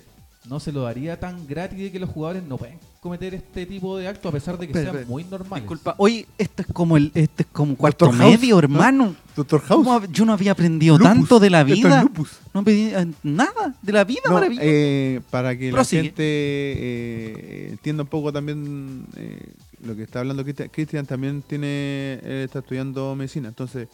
[0.48, 3.96] no se lo daría tan gratis de que los jugadores no pueden cometer este tipo
[3.98, 5.10] de actos a pesar de que Espera, sean espera.
[5.10, 5.62] muy normales.
[5.64, 8.58] Disculpa, oye, esto es como el, esto es como cuarto Doctor medio, ¿no?
[8.60, 9.14] hermano.
[9.36, 9.84] Doctor House.
[9.84, 11.12] ¿Cómo hab- Yo no había aprendido Lupus.
[11.12, 12.02] tanto de la vida.
[12.02, 12.30] lupus.
[12.52, 16.02] No aprendí eh, nada de la vida, No, eh, para que Prosigue.
[16.02, 19.52] la gente eh, entienda un poco también eh,
[19.84, 23.88] lo que está hablando Cristian, Cristian también tiene, él está estudiando medicina, entonces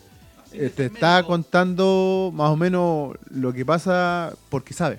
[0.50, 4.98] te está contando más o menos lo que pasa porque sabe.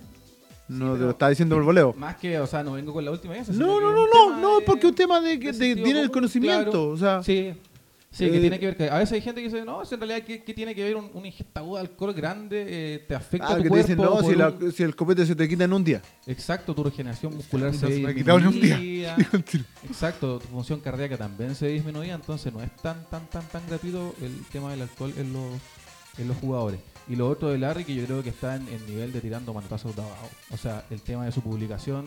[0.72, 1.93] No te lo está diciendo por voleo.
[1.98, 3.49] Más que, o sea, no vengo con la última vez.
[3.49, 6.89] No, no, no, no, no, es porque es un tema de que tiene el conocimiento,
[6.89, 7.53] o sea, Sí,
[8.10, 8.77] sí, que Eh, tiene que ver.
[8.77, 10.84] Que a veces hay gente que dice, no, si en realidad, ¿qué, qué tiene que
[10.84, 12.65] ver un, un ingesta aguda de alcohol grande?
[12.68, 15.26] eh, te afecta ah, tu que te dicen, no, si, la- un- si el copete
[15.26, 16.02] se te quita en un día.
[16.27, 19.15] Exacto, tu regeneración muscular se se ha quitado en un día.
[19.84, 24.14] Exacto, tu función cardíaca también se disminuía, entonces no es tan, tan, tan, tan gratuito
[24.22, 25.52] el tema del alcohol en los,
[26.18, 26.80] en los jugadores.
[27.07, 29.53] Y lo otro de Larry, que yo creo que está en el nivel de tirando
[29.53, 30.30] manotazos de abajo.
[30.52, 32.06] O sea, el tema de su publicación,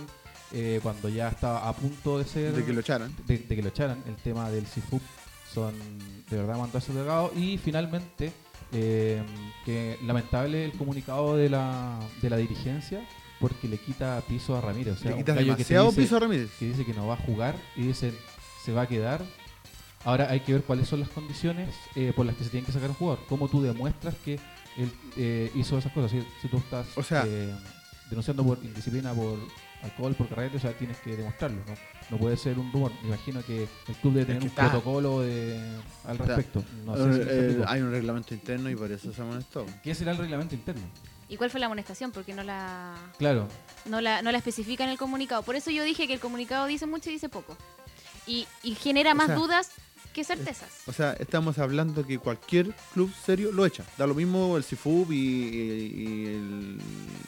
[0.53, 3.15] eh, cuando ya estaba a punto de ser De que lo echaran.
[3.27, 5.03] de, de que lo echaran, el tema del CIFUP
[5.53, 5.75] son
[6.31, 7.33] de verdad manotazos delgados.
[7.37, 8.33] Y finalmente,
[8.73, 9.23] eh,
[9.65, 13.07] que lamentable el comunicado de la, de la dirigencia
[13.41, 14.95] porque le quita piso a Ramírez.
[14.95, 16.51] O sea, Le quitas gallo que demasiado dice- piso a Ramírez.
[16.59, 18.15] que dice que no va a jugar y dicen
[18.65, 19.23] se va a quedar.
[20.05, 22.73] Ahora hay que ver cuáles son las condiciones eh, por las que se tiene que
[22.73, 23.21] sacar un jugador.
[23.29, 24.39] Cómo tú demuestras que
[24.77, 26.11] él eh, hizo esas cosas.
[26.11, 27.55] Si, si tú estás O sea- eh,
[28.11, 29.39] denunciando por indisciplina, por
[29.83, 31.59] alcohol, por carrete, o sea, tienes que demostrarlo.
[31.67, 31.75] No,
[32.11, 32.93] no puede ser un rumor.
[33.03, 34.71] Me imagino que el club debe tener un está.
[34.71, 35.61] protocolo de,
[36.07, 36.63] al respecto.
[36.85, 39.67] No sé Eh, si eh, hay un reglamento interno y por eso se amonestó.
[39.83, 40.83] ¿Qué será el reglamento interno?
[41.29, 42.13] ¿Y cuál fue la amonestación?
[42.13, 43.49] Porque no la, Claro,
[43.87, 45.43] no la, no la especifica en el comunicado.
[45.43, 47.57] Por eso yo dije que el comunicado dice mucho y dice poco.
[48.27, 49.71] Y, y genera O más sea, dudas
[50.15, 50.69] que certezas.
[50.87, 53.85] O sea, estamos hablando que cualquier club serio lo echa.
[53.99, 56.79] Da lo mismo el CIFUB y, y- y el,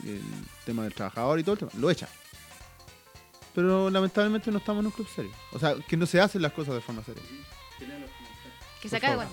[0.04, 0.22] el
[0.64, 1.72] tema del trabajador y todo el tema.
[1.78, 2.08] Lo echa.
[3.54, 5.30] Pero lamentablemente no estamos en un club serio.
[5.52, 7.22] O sea, que no se hacen las cosas de forma seria.
[8.80, 9.28] que se acabe, favor.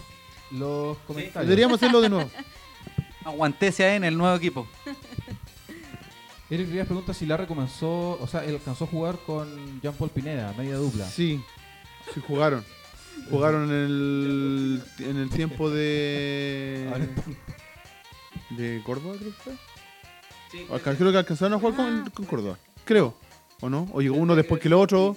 [0.49, 0.65] bueno.
[0.65, 1.47] los comentarios.
[1.47, 2.29] Deberíamos hacerlo de nuevo.
[3.25, 4.67] Aguantese en el nuevo equipo.
[6.49, 10.53] Eric Rivas pregunta si Larry comenzó, o sea, él alcanzó a jugar con Jean-Paul Pineda,
[10.57, 11.07] media dupla.
[11.07, 11.41] Sí,
[12.13, 12.63] sí jugaron.
[13.29, 16.89] Jugaron en el, en el tiempo de.
[18.51, 19.53] de Córdoba, creo que fue.
[20.75, 22.57] Alca- Creo que alcanzaron a jugar con, con Córdoba.
[22.85, 23.15] Creo.
[23.61, 23.87] ¿O no?
[23.93, 25.15] O llegó uno después que el otro.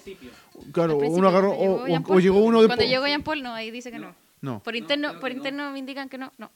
[0.73, 1.55] Claro, Al principio, uno agarró.
[1.55, 2.23] cuando O, llegó Jean o- o Paul.
[2.23, 2.89] llegó uno Cuando después.
[2.89, 4.15] llegó Jean Paul, no, ahí dice que no.
[4.41, 4.63] No.
[4.63, 6.33] Por interno, por interno me indican que no.
[6.39, 6.51] No.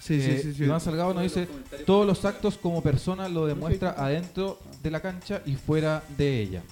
[0.00, 0.54] Sí, sí, Eh, sí.
[0.54, 0.64] sí.
[0.64, 1.46] Iván Salgado nos dice,
[1.86, 6.62] todos los actos como persona lo demuestra adentro de la cancha y fuera de ella.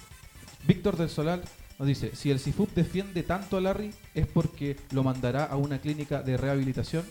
[0.67, 1.41] Víctor del Solar
[1.81, 5.79] nos dice, si el CIFUP defiende tanto a Larry es porque lo mandará a una
[5.79, 7.03] clínica de rehabilitación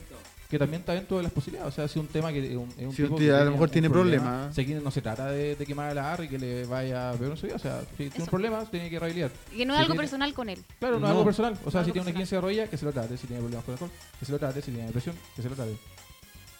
[0.48, 1.72] que también está dentro de las posibilidades.
[1.72, 3.50] O sea, si un tema que es un, es un Sí, tipo que a lo
[3.52, 4.58] mejor tiene problema, problemas.
[4.58, 7.36] aquí no se trata de, de quemar a Larry que le vaya a peor en
[7.36, 7.56] su vida.
[7.56, 9.30] O sea, si tiene un problema, tiene que rehabilitar.
[9.52, 10.58] Y que no es Si algo tiene- personal con él.
[10.78, 11.58] Claro, no, es algo personal.
[11.64, 13.16] O sea, si tiene una quince de rodilla, que se lo trate.
[13.16, 13.90] Si tiene problemas con alcohol,
[14.20, 14.60] que se lo trate.
[14.62, 15.76] Si tiene depresión, que se lo trate.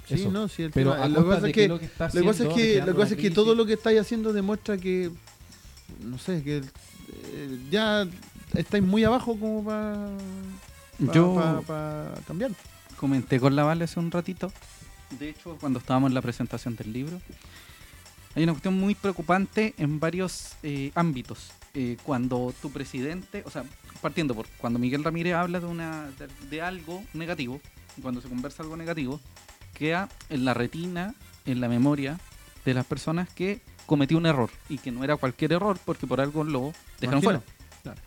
[0.09, 0.31] Sí, Eso.
[0.32, 2.49] no, sí, el Pero tema- lo que que, lo que está lo que, pasa es
[2.51, 5.11] haciendo, que, lo que, pasa es que todo lo que estáis haciendo demuestra que,
[6.05, 6.62] no sé, que
[7.32, 8.07] eh, ya
[8.55, 10.09] estáis muy abajo como para
[10.99, 11.62] Yo
[12.27, 12.53] cambiar.
[12.97, 14.53] comenté con la Vale hace un ratito.
[15.19, 17.20] De hecho, cuando estábamos en la presentación del libro,
[18.35, 21.51] hay una cuestión muy preocupante en varios eh, ámbitos.
[21.74, 23.65] Eh, cuando tu presidente, o sea,
[24.01, 27.61] partiendo por cuando Miguel Ramírez habla de, una, de, de algo negativo,
[28.03, 29.20] cuando se conversa algo negativo,
[29.74, 31.15] queda en la retina,
[31.45, 32.19] en la memoria
[32.65, 33.61] de las personas que
[33.91, 37.43] cometió un error y que no era cualquier error porque por algo lo dejaron Imagino.
[37.83, 38.01] fuera.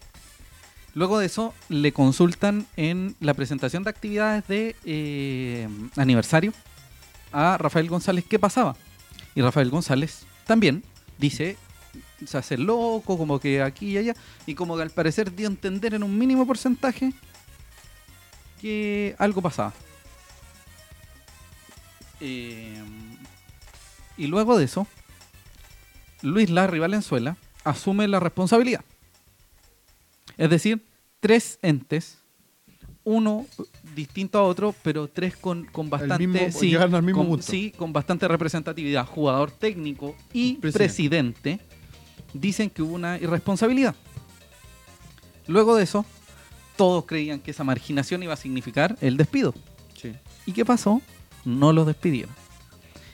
[0.93, 6.53] Luego de eso, le consultan en la presentación de actividades de eh, aniversario
[7.33, 8.77] a Rafael González qué pasaba.
[9.35, 10.83] Y Rafael González también
[11.17, 11.57] dice,
[12.25, 14.15] se hace loco, como que aquí y allá,
[14.45, 17.11] y como que al parecer dio a entender en un mínimo porcentaje
[18.61, 19.73] que algo pasaba.
[22.21, 22.81] Eh,
[24.15, 24.87] y luego de eso,
[26.23, 28.83] Luis Larry Valenzuela asume la responsabilidad.
[30.37, 30.83] Es decir,
[31.19, 32.17] tres entes,
[33.03, 33.45] uno
[33.95, 37.43] distinto a otro, pero tres con, con bastante, mismo- sí, llegaron al mismo con, punto.
[37.45, 40.77] sí, con bastante representatividad, jugador técnico y Presidente.
[40.79, 41.59] presidente,
[42.33, 43.93] dicen que hubo una irresponsabilidad.
[45.47, 46.05] Luego de eso,
[46.77, 49.53] todos creían que esa marginación iba a significar el despido.
[50.01, 50.13] Sí.
[50.45, 51.01] ¿Y qué pasó?
[51.45, 52.33] No lo despidieron.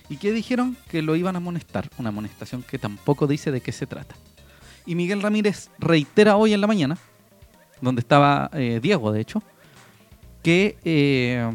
[0.09, 0.75] ¿Y qué dijeron?
[0.89, 1.89] Que lo iban a amonestar.
[1.97, 4.15] Una amonestación que tampoco dice de qué se trata.
[4.85, 6.97] Y Miguel Ramírez reitera hoy en la mañana,
[7.81, 9.43] donde estaba eh, Diego, de hecho,
[10.41, 11.47] que eh,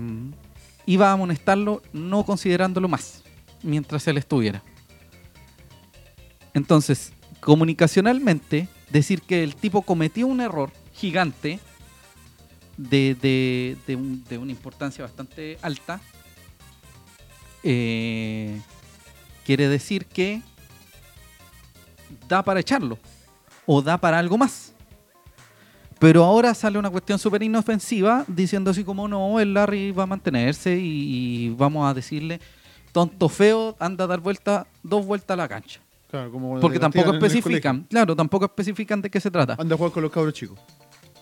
[0.87, 3.25] iba a amonestarlo no considerándolo más
[3.63, 4.63] mientras él estuviera.
[6.53, 11.59] Entonces, comunicacionalmente, decir que el tipo cometió un error gigante
[12.77, 16.01] de, de- de un- de una importancia bastante alta,
[17.65, 18.61] eh,
[19.45, 20.43] quiere decir que
[22.29, 22.99] da para echarlo
[23.67, 24.73] o da para algo más.
[25.99, 30.07] Pero ahora sale una cuestión súper inofensiva diciendo así como no, el Larry va a
[30.07, 32.41] mantenerse y, y vamos a decirle,
[32.93, 35.81] tonto feo, anda a dar vuelta, dos vueltas a la cancha.
[36.11, 39.57] Claro, como cuando Porque tampoco especifican, claro, tampoco especifican de qué se trata.
[39.59, 40.59] Anda a jugar con los cabros chicos.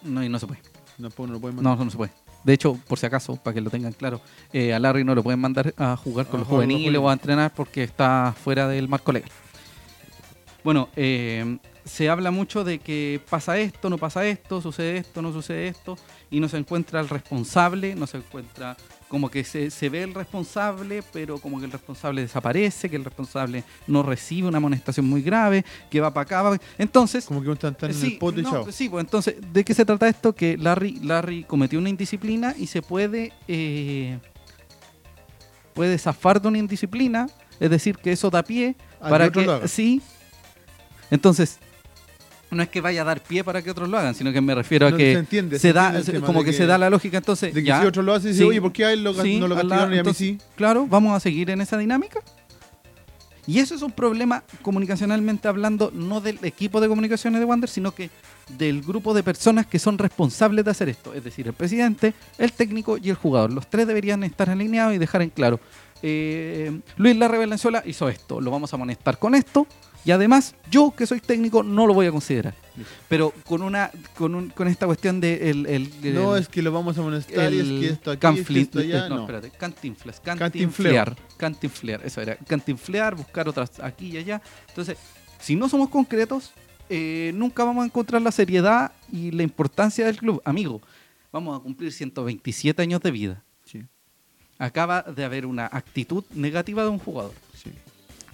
[0.02, 0.60] No, y no se puede.
[0.98, 1.52] No lo.
[1.62, 2.12] No, no se puede.
[2.44, 4.20] De hecho, por si acaso, para que lo tengan claro,
[4.52, 7.09] eh, a Larry no lo pueden mandar a jugar con A los jugar juveniles o
[7.09, 9.31] a entrenar porque está fuera del marco legal.
[10.64, 15.32] Bueno, eh, se habla mucho de que pasa esto, no pasa esto, sucede esto, no
[15.32, 15.97] sucede esto,
[16.31, 18.77] y no se encuentra el responsable, no se encuentra
[19.12, 23.05] como que se, se ve el responsable, pero como que el responsable desaparece, que el
[23.05, 26.40] responsable no recibe una amonestación muy grave, que va para acá.
[26.40, 28.72] va Entonces, Como que uno está, está en Sí, el pote y no, chao.
[28.72, 30.34] sí, pues entonces, ¿de qué se trata esto?
[30.34, 34.18] Que Larry, Larry cometió una indisciplina y se puede, eh,
[35.74, 37.26] puede zafar de una indisciplina,
[37.60, 39.68] es decir, que eso da pie para que, hagan.
[39.68, 40.01] sí.
[41.10, 41.59] Entonces,
[42.52, 44.54] no es que vaya a dar pie para que otros lo hagan, sino que me
[44.54, 46.88] refiero a que se entiende, se se da, entiende como que, que- se da la
[46.90, 48.92] lógica, entonces, De que ya, si otro lo hace, dice, sí, oye, ¿por qué a
[48.92, 50.38] él lo, sí, no lo la- y a mí sí?
[50.56, 52.20] Claro, vamos a seguir en esa dinámica.
[53.44, 57.92] Y eso es un problema comunicacionalmente hablando, no del equipo de comunicaciones de Wander, sino
[57.92, 58.08] que
[58.56, 61.12] del grupo de personas que son responsables de hacer esto.
[61.12, 63.52] Es decir, el presidente, el técnico y el jugador.
[63.52, 65.58] Los tres deberían estar alineados y dejar en claro.
[66.04, 69.66] eh, Luis Larre Valenzuela hizo esto, lo vamos a amonestar con esto.
[70.04, 72.54] Y además, yo que soy técnico no lo voy a considerar.
[73.08, 76.62] Pero con una con, un- con esta cuestión de el, el- el- No, es que
[76.62, 79.08] lo vamos a amonestar y es que esto aquí, es que canflin- esto allá.
[79.08, 81.04] no, No, espérate, cantinflas, Cantinfleo.
[81.04, 84.40] cantinflear, cantinflear, eso era, cantinflear, buscar otras aquí y allá.
[84.68, 84.96] Entonces,
[85.38, 86.52] si no somos concretos,
[86.88, 90.40] eh, nunca vamos a encontrar la seriedad y la importancia del club.
[90.44, 90.80] Amigo,
[91.30, 93.42] vamos a cumplir 127 años de vida.
[93.64, 93.82] Sí,
[94.58, 97.32] Acaba de haber una actitud negativa de un jugador.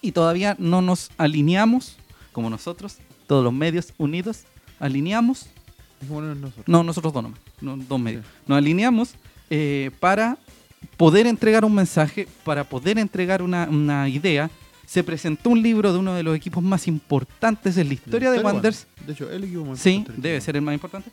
[0.01, 1.97] Y todavía no nos alineamos,
[2.33, 4.45] como nosotros, todos los medios unidos,
[4.79, 5.47] alineamos
[6.09, 6.65] nosotros.
[6.67, 8.25] No, nosotros dos nomás, no, dos medios.
[8.25, 8.33] Sí.
[8.47, 9.15] Nos alineamos
[9.51, 10.39] eh, para
[10.97, 14.51] poder entregar un mensaje, para poder entregar una, una idea.
[14.87, 18.39] Se presentó un libro de uno de los equipos más importantes en la historia de
[18.39, 18.87] Pero Wanderers.
[19.07, 21.11] De hecho, el equipo más Sí, importante debe ser el más importante.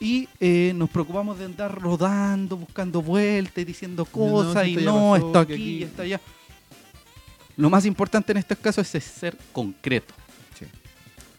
[0.00, 5.26] Y eh, nos preocupamos de andar rodando, buscando vueltas, y diciendo cosas, y no, pasó,
[5.26, 6.20] esto aquí, aquí- y esto allá.
[7.56, 10.14] Lo más importante en estos casos es ser concreto.
[10.58, 10.66] Sí.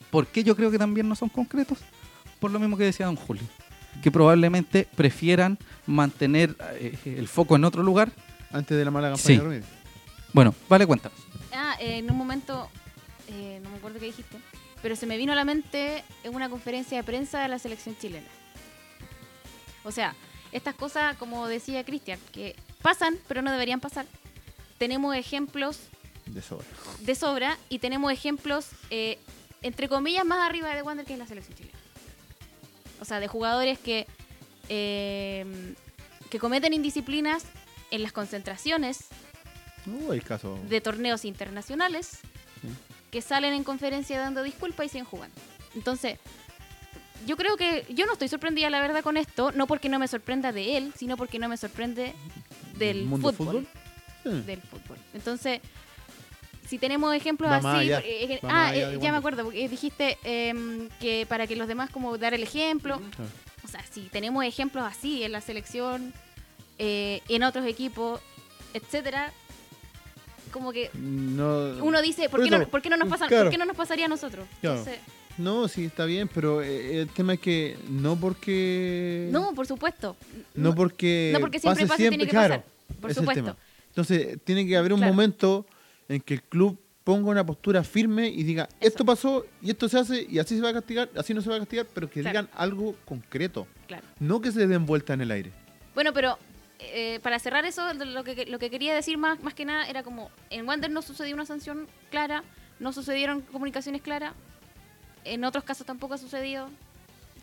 [0.09, 1.79] ¿Por qué yo creo que también no son concretos?
[2.39, 3.43] Por lo mismo que decía don Julio.
[4.01, 8.11] Que probablemente prefieran mantener eh, el foco en otro lugar.
[8.51, 9.47] Antes de la mala campaña Sí.
[9.47, 9.63] de.
[10.33, 11.17] Bueno, vale, cuéntanos.
[11.53, 12.69] Ah, eh, en un momento,
[13.29, 14.37] eh, no me acuerdo qué dijiste,
[14.81, 17.97] pero se me vino a la mente en una conferencia de prensa de la selección
[17.97, 18.27] chilena.
[19.83, 20.13] O sea,
[20.51, 24.05] estas cosas, como decía Cristian, que pasan, pero no deberían pasar.
[24.77, 25.79] Tenemos ejemplos
[26.25, 26.65] De sobra.
[27.01, 29.19] de sobra y tenemos ejemplos, eh,
[29.61, 31.77] entre comillas, más arriba de Wander que es la selección chilena.
[32.99, 34.07] O sea, de jugadores que,
[34.69, 35.45] eh,
[36.29, 37.43] que cometen indisciplinas
[37.91, 39.05] en las concentraciones
[39.85, 40.57] No hay caso.
[40.67, 42.19] de torneos internacionales
[42.61, 42.67] Sí.
[43.11, 45.35] que salen en conferencia dando disculpas y siguen jugando.
[45.75, 46.17] Entonces,
[47.27, 50.07] yo creo que yo no estoy sorprendida, la verdad, con esto, no porque no me
[50.07, 52.13] sorprenda de él, sino porque no me sorprende
[52.77, 53.67] del mundo fútbol.
[54.23, 54.29] Sí.
[54.41, 54.97] Del fútbol.
[55.13, 55.61] Entonces,
[56.67, 60.89] si tenemos ejemplos así, allá, eh, eh, ah, eh, ya me acuerdo, porque dijiste em,
[60.99, 62.99] que para que los demás como dar el ejemplo,
[63.63, 66.13] o sea, si tenemos ejemplos así en la selección,
[66.77, 68.19] eh, en otros equipos,
[68.73, 69.31] etcétera,
[70.51, 73.45] como que No, uno dice, ¿por qué, no, por qué no nos pasa, claro.
[73.45, 74.45] ¿por qué no nos pasaría a nosotros?
[74.61, 74.79] Claro.
[74.79, 75.01] Entonces,
[75.37, 79.27] no, sí, está bien, pero eh, el tema es que no porque.
[79.31, 80.15] no, por supuesto.
[80.53, 81.31] No porque.
[81.33, 83.01] no porque siempre pase pase, siempre, tiene que claro, pasar.
[83.01, 83.57] Por supuesto.
[83.89, 85.65] Entonces, tiene que haber un momento
[86.09, 88.87] en que el club ponga una postura firme y diga, Eso.
[88.89, 91.49] esto pasó y esto se hace y así se va a castigar, así no se
[91.49, 92.31] va a castigar, pero que Claro.
[92.41, 94.05] digan algo concreto, Claro.
[94.19, 95.51] no que se den vuelta en el aire.
[95.93, 96.37] Bueno, pero
[96.79, 100.01] eh, para cerrar eso, lo que, lo que quería decir más, más que nada era
[100.03, 102.43] como, en Wander no sucedió una sanción clara,
[102.79, 104.33] no sucedieron comunicaciones claras,
[105.23, 106.69] en otros casos tampoco ha sucedido.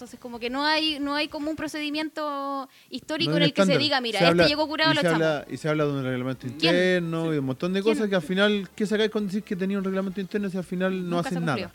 [0.03, 3.65] Entonces, como que no hay no hay como un procedimiento histórico No en el que
[3.65, 5.85] se diga, mira, Se este habla- llegó curado, y lo se habla, y se habla
[5.85, 6.55] de un reglamento ¿Quién?
[6.55, 7.95] interno y de un montón de ¿Quién?
[7.95, 10.65] cosas que al final, ¿qué sacáis con decir que tenía un reglamento interno si al
[10.65, 11.71] final no hacen nada?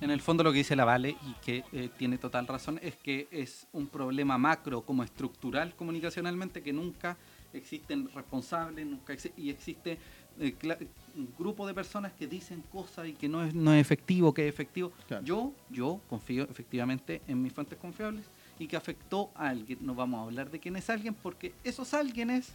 [0.00, 2.94] En el fondo lo que dice la Vale y que eh, tiene total razón es
[2.94, 7.16] que es un problema macro como estructural comunicacionalmente que nunca
[7.52, 9.98] existen responsables, nunca exi- y existe
[10.38, 10.54] eh,
[11.18, 14.46] un grupo de personas que dicen cosas y que no es, no es efectivo, que
[14.46, 14.92] es efectivo.
[15.08, 15.24] Claro.
[15.24, 18.24] Yo, yo confío efectivamente en mis fuentes confiables
[18.58, 19.78] y que afectó a alguien.
[19.82, 22.50] No vamos a hablar de quién es alguien porque esos alguienes,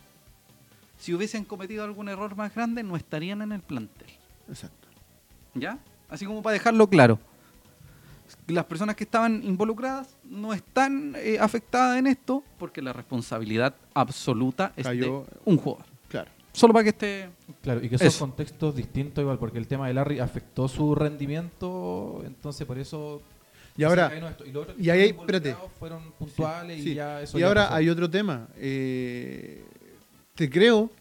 [0.98, 4.07] si hubiesen cometido algún error más grande, no estarían en el plantel.
[4.48, 4.88] Exacto.
[5.53, 5.77] ¿Ya?
[6.10, 7.19] Así como para dejarlo claro.
[8.48, 14.73] Las personas que estaban involucradas no están eh, afectadas en esto porque la responsabilidad absoluta
[14.76, 15.85] es Cayó- de un jugador.
[16.53, 17.30] Solo para que esté...
[17.61, 18.19] Claro, y que son Eso.
[18.19, 23.21] contextos distintos igual, porque el tema de Larry afectó su rendimiento, entonces por eso...
[23.75, 24.11] Y ahora.
[24.77, 25.55] Y, ahí espérate.
[25.80, 26.91] fueron puntuales Sí.
[26.91, 27.75] y ya eso Y ya ahora pasó.
[27.75, 28.47] hay otro tema.
[28.57, 29.63] Eh,
[30.35, 30.91] te creo,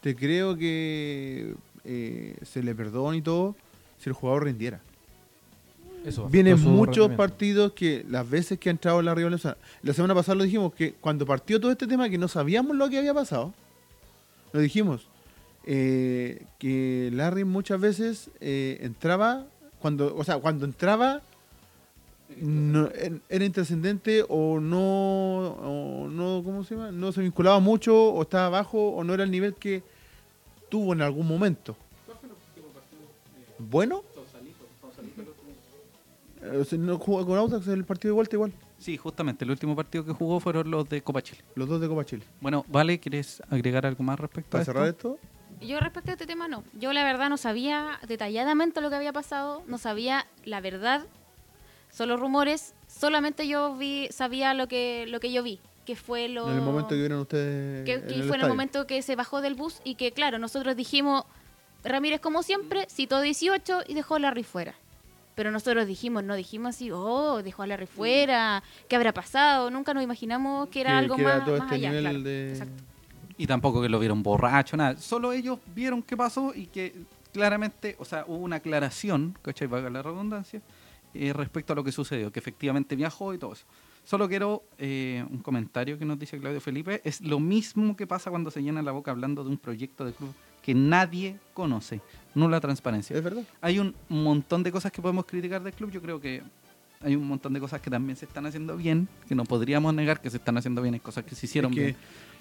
[0.00, 1.54] te creo que
[1.84, 3.54] eh, se le perdona y todo
[3.98, 4.80] si el jugador rindiera.
[6.06, 10.36] Eso, Vienen muchos partidos que las veces que ha entrado la Río la semana pasada
[10.36, 13.52] lo dijimos que cuando partió todo este tema que no sabíamos lo que había pasado,
[14.52, 15.08] lo dijimos
[15.64, 19.46] eh, que Larry muchas veces eh, entraba
[19.80, 21.20] cuando, o sea, cuando entraba
[22.40, 22.88] no,
[23.28, 26.92] era intrascendente o no, o no, ¿cómo se llama?
[26.92, 29.82] No se vinculaba mucho o estaba bajo o no era el nivel que
[30.68, 31.76] tuvo en algún momento.
[33.58, 34.02] Bueno,
[36.42, 40.04] eh, no jugó con Audax el partido de vuelta igual, Sí, justamente, el último partido
[40.04, 41.42] que jugó fueron los de Copa Chile.
[41.54, 42.24] los dos de Copa Chile.
[42.40, 45.18] Bueno, Vale, ¿quieres agregar algo más respecto Para a cerrar esto?
[45.20, 46.62] esto, Yo respecto a este tema no.
[46.74, 51.06] Yo la verdad no sabía detalladamente lo que había pasado, no sabía la verdad,
[51.90, 56.48] solo rumores, solamente yo vi sabía lo que lo que yo vi, que fue lo
[56.48, 59.02] en el momento que vieron ustedes que, en que el fue en el momento que
[59.02, 61.24] se bajó del bus y que claro, nosotros dijimos
[61.82, 64.74] Ramírez como siempre citó 18 y dejó a Larry fuera.
[65.38, 69.70] Pero nosotros dijimos, no dijimos así, oh, dejó a Larry fuera, ¿qué habrá pasado?
[69.70, 71.88] Nunca nos imaginamos que era Que- algo que era más, todo más este allá.
[71.90, 72.20] nivel claro.
[72.22, 72.82] de- Exacto.
[73.36, 74.96] Y tampoco que lo vieron borracho, nada.
[74.96, 76.92] Solo ellos vieron qué pasó y que
[77.32, 79.68] claramente, o sea, hubo una aclaración, ¿cachai?
[79.68, 80.60] Valga la redundancia,
[81.14, 83.64] eh, respecto a lo que sucedió, que efectivamente viajó y todo eso.
[84.08, 87.02] Solo quiero eh, un comentario que nos dice Claudio Felipe.
[87.04, 90.14] Es lo mismo que pasa cuando se llena la boca hablando de un proyecto de
[90.14, 90.32] club
[90.62, 92.00] que nadie conoce.
[92.34, 93.14] Nula transparencia.
[93.14, 93.42] Es verdad.
[93.60, 95.90] Hay un montón de cosas que podemos criticar del club.
[95.90, 96.42] Yo creo que
[97.02, 100.22] hay un montón de cosas que también se están haciendo bien, que no podríamos negar
[100.22, 100.94] que se están haciendo bien.
[100.94, 101.96] Hay cosas que se hicieron Es que bien.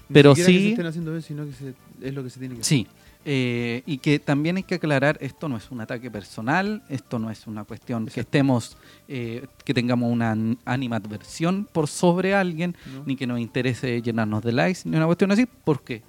[0.10, 2.39] Pero siquiera que sí- se estén haciendo bien, sino que se- es lo que se
[2.39, 2.77] tiene que hacer.
[2.77, 2.88] Sí,
[3.29, 7.29] eh, y que también hay que aclarar, esto no es un ataque personal, esto no
[7.29, 8.77] es una cuestión que estemos,
[9.09, 13.03] eh, que tengamos una an- animadversión por sobre alguien, ¿no?
[13.05, 16.01] ni que nos interese llenarnos de likes, ni una cuestión así, porque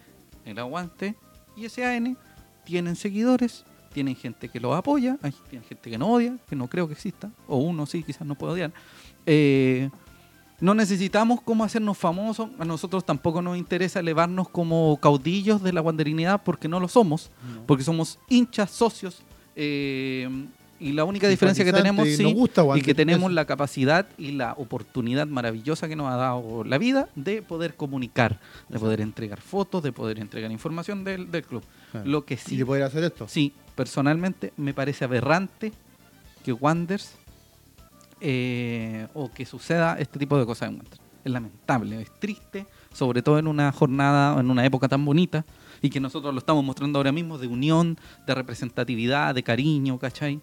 [0.44, 1.16] el aguante
[1.56, 2.16] y SAN
[2.64, 5.32] tienen seguidores, tienen gente que los apoya, hay
[5.68, 8.52] gente que no odia, que no creo que exista, o uno sí, quizás no puede
[8.52, 8.72] odiar.
[9.26, 9.90] Eh,
[10.60, 15.80] no necesitamos como hacernos famosos, a nosotros tampoco nos interesa elevarnos como caudillos de la
[15.80, 17.62] guanderinidad porque no lo somos, No.
[17.66, 19.22] porque somos hinchas, socios,
[19.56, 20.28] eh,
[20.80, 22.36] y la única diferencia que tenemos y sí,
[22.76, 27.08] y que tenemos la capacidad y la oportunidad maravillosa que nos ha dado la vida
[27.16, 31.64] de poder comunicar, de poder entregar fotos, de poder entregar información del, del club.
[31.90, 32.08] Claro.
[32.08, 33.26] Lo que Y sí, de poder hacer esto.
[33.26, 35.72] sí, personalmente me parece aberrante
[36.44, 37.14] que Wanders
[38.20, 41.00] eh, o que suceda este tipo de cosas en Wanders.
[41.24, 45.44] Es lamentable, es triste, sobre todo en una jornada, en una época tan bonita
[45.82, 50.40] y que nosotros lo estamos mostrando ahora mismo de unión, de representatividad, de cariño, ¿cachai?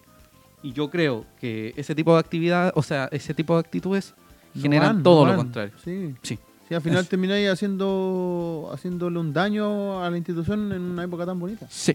[0.62, 4.14] Y yo creo que ese tipo de actividad, o sea, ese tipo de actitudes
[4.54, 5.72] No generan van, todo no lo contrario.
[5.82, 6.14] Sí.
[6.22, 6.38] Sí.
[6.68, 7.10] Sí, al final Eso.
[7.10, 11.66] termináis haciendo haciéndole un daño a la institución en una época tan bonita.
[11.70, 11.94] Sí.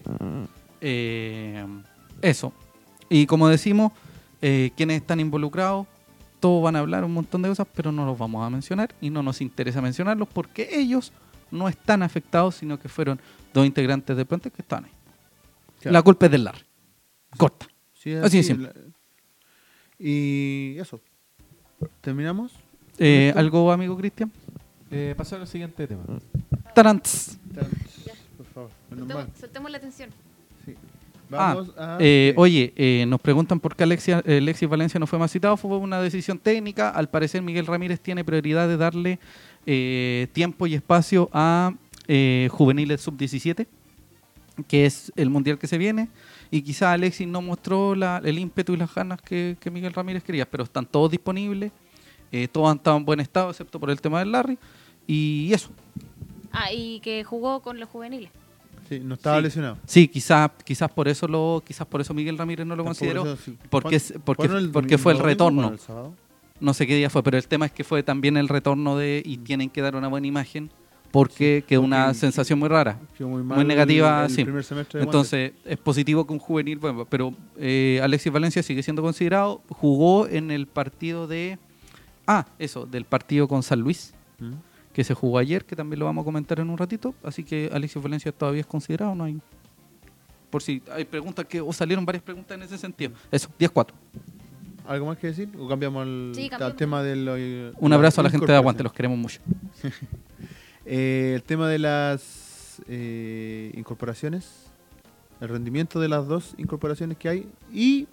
[0.80, 1.66] Eh,
[2.22, 2.54] eso.
[3.10, 3.92] Y como decimos,
[4.42, 5.88] eh, quienes están involucrados,
[6.40, 9.10] todos van a hablar un montón de cosas, pero no los vamos a mencionar y
[9.10, 11.12] no nos interesa mencionarlos porque ellos
[11.52, 13.20] no están afectados, sino que fueron
[13.54, 14.92] dos integrantes de Puente que estaban ahí.
[15.82, 15.94] Claro.
[15.94, 16.64] La culpa es del Larry.
[17.38, 17.68] Corta.
[17.94, 18.72] Sí, es Así de así, simple.
[18.74, 18.82] la-
[20.00, 21.00] Y eso.
[22.02, 22.54] ¿Terminamos?
[22.98, 23.34] Eh.
[23.36, 24.32] ¿Algo, amigo Cristian?
[24.90, 26.04] Eh, pasar al siguiente tema.
[26.76, 27.38] Tarantz.
[28.38, 30.10] Por favor, Soltemos, soltemos la atención.
[31.34, 31.98] Ah, Vamos a...
[32.00, 35.58] Eh, oye, eh, nos preguntan por qué Alexia, Alexis Valencia no fue más citado.
[35.58, 36.90] Fue una decisión técnica.
[36.90, 39.20] Al parecer, Miguel Ramírez tiene prioridad de darle
[39.66, 41.74] eh, tiempo y espacio a
[42.08, 43.68] eh, juveniles sub-17,
[44.68, 46.10] que es el mundial que se viene.
[46.50, 50.24] Y quizá Alexis no mostró la- el ímpetu y las ganas que, que Miguel Ramírez
[50.24, 51.72] quería, pero están todos disponibles.
[52.34, 54.58] eh, todos han estado en buen estado, excepto por el tema del Larry.
[55.08, 55.70] Y eso.
[56.52, 58.30] Ah, y que jugó con los juveniles.
[58.92, 59.44] Sí, no estaba Sí.
[59.44, 59.78] lesionado.
[59.86, 63.38] Sí, quizás quizás por eso lo quizás por eso Miguel Ramírez no lo consideró.
[63.38, 63.58] sí.
[63.70, 65.78] porque es- ¿Cuándo- porque- el porque fue el retorno.
[65.86, 68.50] ¿Cuándo, el no sé qué día fue, pero el tema es que fue también el
[68.50, 70.70] retorno de y tienen que dar una buena imagen
[71.10, 73.00] porque quedó una sensación muy rara.
[73.20, 74.44] Muy, Muy negativa, el sí.
[74.44, 78.84] primer semestre de Entonces es positivo que un juvenil, bueno, pero eh, Alexis Valencia sigue
[78.84, 81.58] siendo considerado, jugó en el partido de,
[82.28, 84.14] ah, eso, del partido con San Luis.
[84.40, 84.52] ¿Mm?
[84.94, 87.70] Que se jugó ayer, que también lo vamos a comentar en un ratito, así que
[87.72, 89.40] Alexis Valencia todavía es considerado, no hay...
[90.50, 93.14] Por si hay preguntas que, o salieron varias preguntas en ese sentido.
[93.32, 93.88] Eso, 10-4.
[94.86, 95.50] ¿Algo más que decir?
[95.58, 96.76] ¿O cambiamos al, Sí, cambiamos.
[96.76, 97.74] tema del...
[97.78, 99.40] Un abrazo a la gente de Aguante, los queremos mucho.
[100.84, 104.72] Eh, el tema de las eh, incorporaciones,
[105.40, 108.08] el rendimiento de las dos incorporaciones que hay y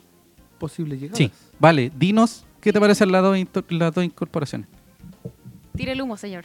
[0.58, 1.16] posibles llegadas.
[1.16, 3.38] Sí, vale, dinos, ¿qué te parecen las dos,
[3.70, 4.68] las dos incorporaciones?
[5.74, 6.44] Tire el humo, señor.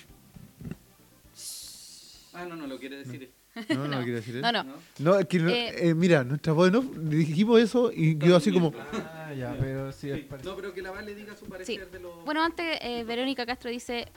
[2.33, 3.31] Ah, no, no lo quiere decir.
[3.69, 4.51] No, no, quiero decir eso.
[4.51, 4.75] No, no.
[4.99, 8.51] No, es que no- Eh, eh, mira, nuestra voz no dijimos eso y quedó así
[8.51, 10.51] como Ah, ya, pero sí, es parecido.
[10.51, 12.25] No, pero que la Vale diga su parecer de los...
[12.25, 14.07] Bueno, antes eh, Verónica Castro dice,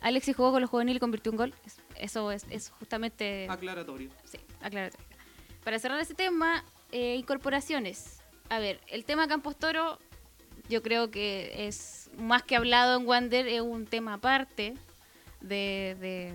[0.00, 1.54] Alexis jugó con los juveniles y convirtió un gol.
[1.66, 3.46] Es- Eso es, es justamente...
[3.50, 4.10] Aclaratorio.
[4.24, 5.06] Sí, aclaratorio.
[5.64, 8.20] Para cerrar ese tema, eh, incorporaciones.
[8.50, 9.98] A ver, el tema Campos Toro,
[10.68, 14.74] yo creo que es más que hablado en Wander, es un tema aparte
[15.40, 15.96] de...
[16.00, 16.32] de-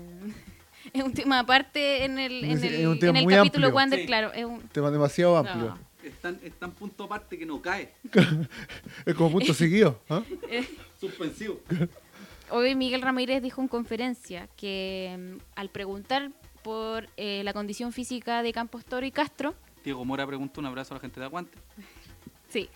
[0.94, 3.34] es un tema aparte en el, en Es- el, es un tema en el muy
[3.34, 3.76] capítulo amplio.
[3.76, 4.06] Wander, Sí.
[4.06, 4.34] claro.
[4.34, 5.49] Es un, tema demasiado no.
[5.49, 5.78] amplio.
[6.03, 7.94] Están, están punto aparte que no cae.
[9.06, 9.99] Es como punto seguido.
[10.10, 10.22] ¿ah?
[10.99, 11.60] Suspensivo.
[12.49, 16.32] Hoy Miguel Ramírez dijo en conferencia que mm, al preguntar
[16.64, 20.94] por eh, la condición física de Campos Toro y Castro, Diego Mora pregunta un abrazo
[20.94, 21.58] a la gente de Aguante.
[22.49, 22.70] sí,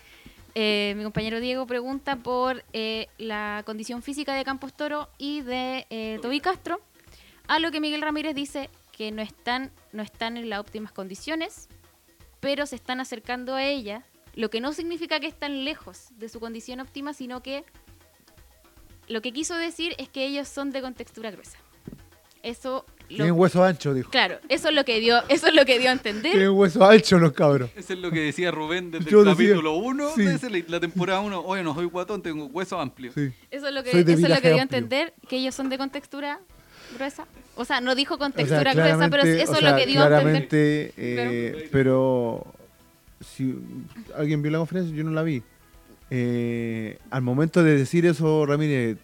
[0.56, 5.86] eh, mi compañero Diego pregunta por eh, la condición física de Campos Toro y de
[5.90, 6.80] eh, Toby Castro,
[7.48, 11.68] a lo que Miguel Ramírez dice que no están, no están en las óptimas condiciones,
[12.40, 14.04] pero se están acercando a ella,
[14.34, 17.64] lo que no significa que están lejos de su condición óptima, sino que
[19.08, 21.58] lo que quiso decir es que ellos son de contextura gruesa.
[22.42, 24.10] Eso lo- Tienen hueso ancho, dijo.
[24.10, 26.32] claro, eso es lo que dio, eso es lo que dio a entender.
[26.32, 27.70] Tienen hueso ancho los cabros.
[27.76, 30.22] Eso es lo que decía Rubén desde Yo el decía- capítulo 1 sí.
[30.24, 31.40] de la temporada 1.
[31.40, 33.12] Oye, no soy guatón, tengo hueso amplio.
[33.12, 33.32] Sí.
[33.50, 35.78] Eso es lo que, eso es lo que dio a entender que ellos son de
[35.78, 36.40] contextura
[36.94, 37.26] gruesa.
[37.54, 39.86] O sea, no dijo con O sea, textura gruesa, pero eso o es lo que
[39.86, 40.06] dio.
[40.06, 42.46] Claramente, eh, pero
[43.20, 43.58] si
[44.16, 45.42] alguien vio la conferencia, yo no la vi.
[46.10, 48.98] Eh, al momento de decir eso, Ramírez,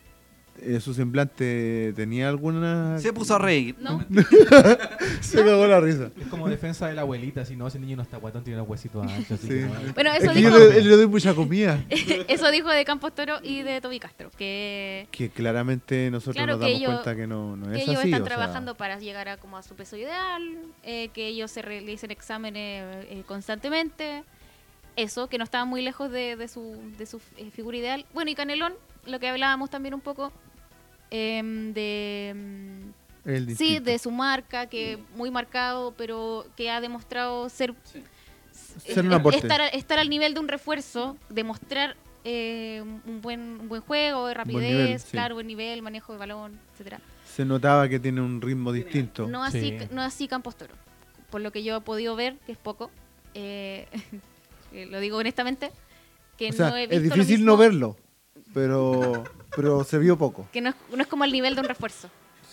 [0.64, 2.98] eh, su semblante tenía alguna.
[2.98, 3.76] Se puso a reír.
[3.80, 4.05] No,
[5.20, 6.10] Se cagó la risa.
[6.20, 8.68] Es como defensa de la abuelita, si no, ese niño no está guatón, tiene unos
[8.70, 9.32] huesitos anchos.
[9.32, 9.55] así Sí.
[9.55, 11.84] que no- bueno, Es eso que yo dijo, le, le doy mucha comida.
[12.28, 16.64] eso dijo de Campos Toro y de Toby Castro, que, Que claramente nosotros Claro nos
[16.66, 18.09] que damos ellos- cuenta que no, no que es ellos así.
[18.09, 20.43] están sea, trabajando para llegar a como a su peso ideal,
[20.82, 24.22] eh, que ellos se realicen exámenes eh, constantemente,
[24.97, 28.05] eso, que no estaban muy lejos de, de su, de su eh, figura ideal.
[28.12, 28.74] Bueno, y Canelón,
[29.06, 30.32] lo que hablábamos también un poco
[31.12, 32.30] em, de...
[33.26, 37.74] el Sí, de su marca, que muy marcado, pero que ha demostrado ser,
[38.84, 39.39] Ser un eh, aporte.
[39.39, 41.94] estar, estar al nivel de un refuerzo, demostrar
[42.24, 45.09] eh, un buen un buen juego, de rapidez, nivel, sí.
[45.10, 47.01] claro, buen nivel, manejo de balón, etcétera.
[47.26, 49.26] Se notaba que tiene un ritmo distinto.
[49.28, 49.89] No así, Sí.
[49.90, 50.74] no así Campos Toro.
[51.30, 52.90] Por lo que yo he podido ver, que es poco,
[53.34, 53.86] eh,
[54.72, 55.70] eh, lo digo honestamente,
[56.39, 57.97] que o sea, no he es visto lo difícil mismo- no verlo,
[58.55, 59.24] pero,
[59.57, 60.47] pero se vio poco.
[60.53, 62.09] Que no es, no es como al nivel de un refuerzo.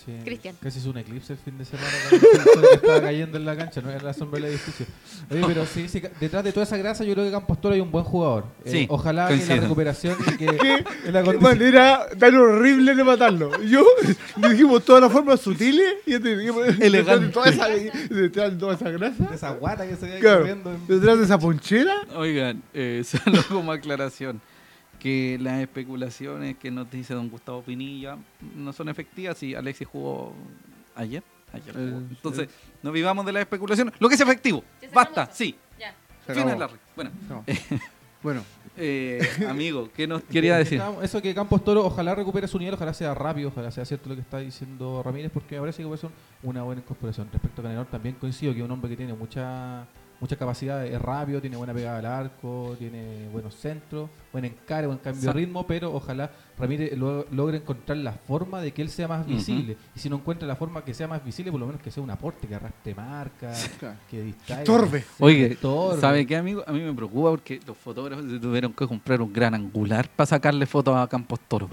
[0.05, 0.55] Sí, Cristian.
[0.63, 3.57] Casi es un eclipse el fin de semana cuando el que estaba cayendo en la
[3.57, 4.85] cancha, no era la sombra del edificio.
[5.29, 7.81] Oye, pero sí, sí, detrás de toda esa grasa yo creo que Campos Toro hay
[7.81, 8.45] un buen jugador.
[8.63, 9.55] Eh, Sí, ojalá que coincido.
[9.57, 13.61] la recuperación y que en la Qué condición- manera tan horrible de matarlo.
[13.63, 13.85] Yo
[14.37, 16.97] le dijimos todas las formas sutiles y este dijimos Elegante.
[16.97, 19.23] detrás de toda esa, detrás de toda esa grasa.
[19.25, 20.71] de esa guata que se veía Claro, corriendo.
[20.71, 21.93] en- detrás de esa ponchera.
[22.15, 24.39] Oigan, eh, solo como aclaración,
[24.99, 28.17] que las especulaciones que nos dice don Gustavo Pinilla
[28.55, 30.33] no son efectivas y Alexis jugó
[30.95, 31.23] ayer.
[31.53, 31.97] ayer El- jugó.
[32.09, 32.49] Entonces,
[32.83, 33.93] no vivamos de las especulaciones.
[33.99, 34.63] Lo que es efectivo.
[34.93, 35.55] Basta, sí.
[35.79, 35.93] Ya.
[36.27, 36.59] Se Fin de acabó.
[36.59, 36.79] la red.
[36.95, 37.43] Bueno, No.
[38.21, 38.43] Bueno,
[38.75, 40.81] eh, amigo, ¿qué nos quería que decir?
[41.01, 44.15] Eso que Campos Toro ojalá recupere su nivel, ojalá sea rápido, ojalá sea cierto lo
[44.15, 46.09] que está diciendo Ramírez, porque me parece que puede ser
[46.43, 47.29] una buena incorporación.
[47.31, 49.85] Respecto a Canelón, también coincido que es un hombre que tiene mucha
[50.19, 54.99] mucha capacidad, es rápido, tiene buena pegada al arco, tiene buenos centros, buen encare, buen
[54.99, 59.07] cambio de ritmo, pero ojalá Ramírez lo- logre encontrar la forma de que él sea
[59.07, 59.77] más visible.
[59.95, 62.03] Y si no encuentra la forma que sea más visible, por lo menos que sea
[62.03, 63.53] un aporte, que arrastre marca,
[64.09, 64.63] que distraiga.
[64.63, 64.99] Estorbe.
[65.01, 65.57] Sí, Oye.
[66.01, 66.63] ¿sabe qué, amigo?
[66.67, 70.27] A mí me preocupa porque los fotógrafos se tuvieron que comprar un gran angular para
[70.27, 71.69] sacarle fotos a Campos Toro.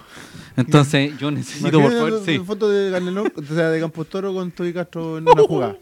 [0.56, 2.36] Entonces, yo necesito, por favor, sí.
[2.36, 5.76] una foto de Canelón, o sea, de Campos Toro con Toby Castro en una jugada.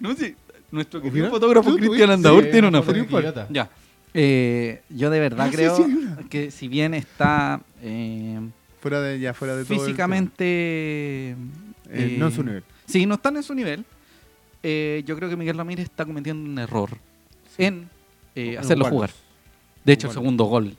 [0.00, 0.34] No, sí.
[0.72, 2.10] Nuestro ¿O querido fotógrafo ¿Tú Cristian?
[2.10, 2.98] Andaur Sí, tiene una foto.
[3.50, 3.70] Ya.
[4.14, 5.84] Eh, yo de verdad Ah, sí, creo sí,
[6.28, 8.40] que si bien está eh,
[8.80, 9.74] Fuera de ya, fuera de todo.
[9.74, 11.36] el físicamente...
[11.36, 12.02] tema.
[12.02, 12.62] Eh, no en su nivel.
[12.86, 13.84] Sí, no están en su nivel.
[14.62, 16.90] eh, yo creo que Miguel Ramírez está cometiendo un error
[17.58, 17.88] en
[18.34, 19.10] eh, En hacerlo jugar.
[19.84, 20.76] De hecho, el segundo gol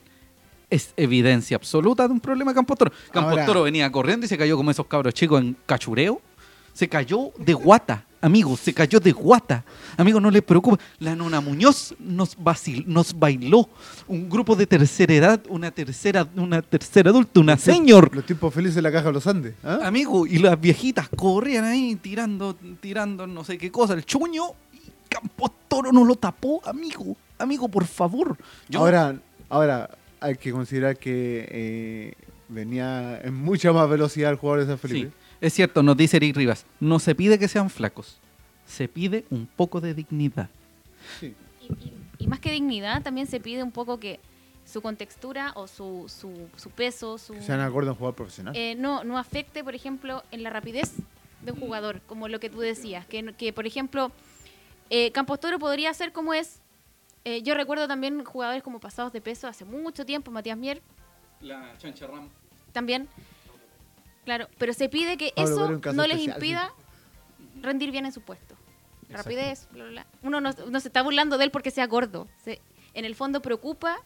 [0.70, 2.92] es evidencia absoluta de un problema de Campos Toro.
[3.12, 6.20] Campos Ahora- Toro venía corriendo y se cayó como esos cabros chicos en cachureo.
[6.72, 9.62] Se cayó de guata, amigo, se cayó de guata.
[9.96, 10.82] Amigo, no le preocupa.
[11.00, 13.68] La Nona Muñoz nos, vacil- nos bailó.
[14.08, 18.14] Un grupo de tercera edad, una tercera, una tercera adulta, una señor.
[18.14, 19.54] Los tiempos felices de la caja de los Andes.
[19.62, 19.80] ¿ah?
[19.84, 24.78] Amigo, y las viejitas corrían ahí tirando, tirando no sé qué cosa, el chuño, y
[25.10, 27.16] Campos Toro no lo tapó, amigo.
[27.38, 28.36] Amigo, por favor.
[28.68, 29.14] Yo- Ahora,
[29.50, 29.90] ahora
[30.20, 32.14] hay que considerar que eh,
[32.48, 35.10] venía en mucha más velocidad el jugador de San sí, Felipe.
[35.42, 38.18] Es cierto, nos dice Eric Rivas, no se pide que sean flacos,
[38.66, 40.48] se pide un poco de dignidad.
[41.20, 41.34] Sí.
[41.60, 44.20] Y, y- y más que dignidad, también se pide un poco que
[44.64, 48.54] su contextura o su, su, su peso, su, Que sean acorde a un jugador profesional.
[48.56, 50.92] eh, no, no afecte, por ejemplo, en la rapidez
[51.42, 54.12] de un jugador, como lo que tú decías, que, que por ejemplo,
[54.90, 56.60] eh, Campos Toro podría ser como es.
[57.24, 60.80] eh, yo recuerdo también jugadores como pasados de peso hace mucho tiempo, Matías Mier
[61.40, 62.28] La chancha Ram.
[62.72, 63.08] también.
[64.24, 66.72] Claro, pero se pide que Pablo eso no les impida
[67.60, 68.54] rendir bien en su puesto.
[69.08, 69.16] Exacto.
[69.30, 70.06] Rapidez, bla, bla, bla.
[70.22, 72.28] Uno no, no se está burlando de él porque sea gordo.
[72.44, 72.60] Se-
[72.94, 73.96] en el fondo preocupa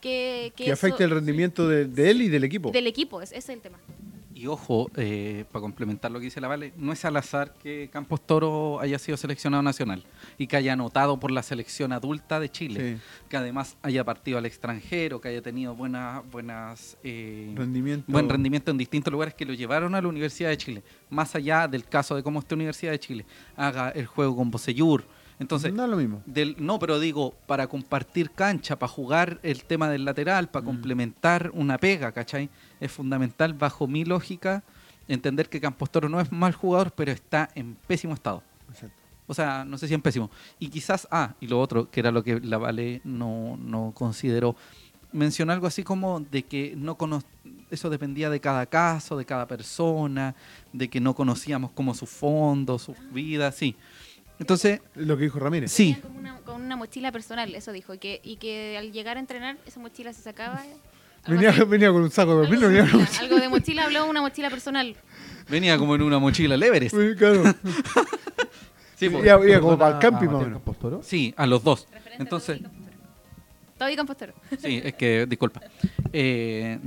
[0.00, 2.70] que, que que eso- afecte el rendimiento de, de él y del equipo.
[2.70, 3.78] del equipo, ese es el tema.
[4.36, 7.88] Y ojo, eh, para complementar lo que dice la Vale, no es al azar que
[7.90, 10.04] Campos Toro haya sido seleccionado nacional
[10.36, 12.96] y que haya anotado por la selección adulta de Chile.
[12.96, 13.02] Sí.
[13.30, 18.04] que además haya partido al extranjero, que haya tenido buenas, buenas eh, Rendimiento.
[18.12, 20.82] buen rendimiento en distintos lugares que lo llevaron a la Universidad de Chile.
[21.08, 23.26] Más allá del caso de cómo esta Universidad de Chile
[23.56, 25.02] haga el juego con Bosellur.
[25.38, 26.22] Entonces, no es lo mismo.
[26.24, 30.66] del, no, pero digo, para compartir cancha, para jugar el tema del lateral, para Mm.
[30.66, 32.48] complementar una pega, ¿cachai?
[32.80, 34.62] Es fundamental, bajo mi lógica,
[35.08, 38.42] entender que Campos Toro no es mal jugador, pero está en pésimo estado.
[38.70, 38.96] Exacto.
[39.28, 40.30] O sea, no sé si en pésimo.
[40.58, 44.56] Y quizás, ah, y lo otro, que era lo que la Vale no, no consideró,
[45.12, 47.22] mencionó algo así como de que no cono
[47.70, 50.34] eso dependía de cada caso, de cada persona,
[50.72, 53.74] de que no conocíamos como su fondo, sus vidas, sí.
[54.38, 55.72] Entonces, Lo que dijo Ramírez.
[55.72, 57.94] sí, Como una, con una mochila personal, eso dijo.
[57.94, 60.64] Y que, y que al llegar a entrenar, esa mochila se sacaba.
[60.66, 60.74] eh,
[61.24, 63.36] algo Venía, venía con un saco de Algo dormir, no de venía con mochila, algo
[63.40, 64.96] de mochila, habló de una mochila personal.
[65.48, 66.56] venía como en una mochila
[66.92, 67.42] un- Claro.
[68.96, 69.18] Sí, po.
[69.18, 71.02] Iba, iba como ¿Perdona para el camping, a más o?
[71.02, 71.86] Sí, a los dos.
[71.92, 74.32] Referente Entonces, a Toby Compostero.
[74.58, 75.60] Sí, es que, disculpa.
[76.12, 76.78] Eh,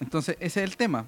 [0.00, 1.06] entonces, ese es el tema.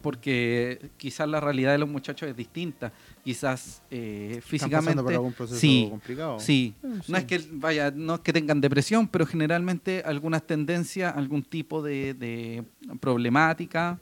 [0.00, 2.92] Porque quizás la realidad de los muchachos es distinta.
[3.22, 5.02] Quizás eh, físicamente.
[5.02, 6.38] por algún proceso sí, complicado.
[6.40, 6.74] sí.
[6.82, 7.12] Eh, sí.
[7.12, 11.82] No es que vaya, no es que tengan depresión, pero generalmente algunas tendencias, algún tipo
[11.82, 12.64] de, de
[13.00, 13.98] problemática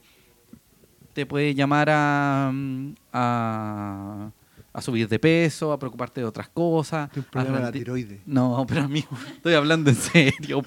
[1.13, 4.31] te puede llamar a, mm, a,
[4.73, 7.11] a subir de peso, a preocuparte de otras cosas.
[7.15, 8.21] Un a problema de la tiroides.
[8.27, 10.63] no, pero amigo, estoy hablando en serio.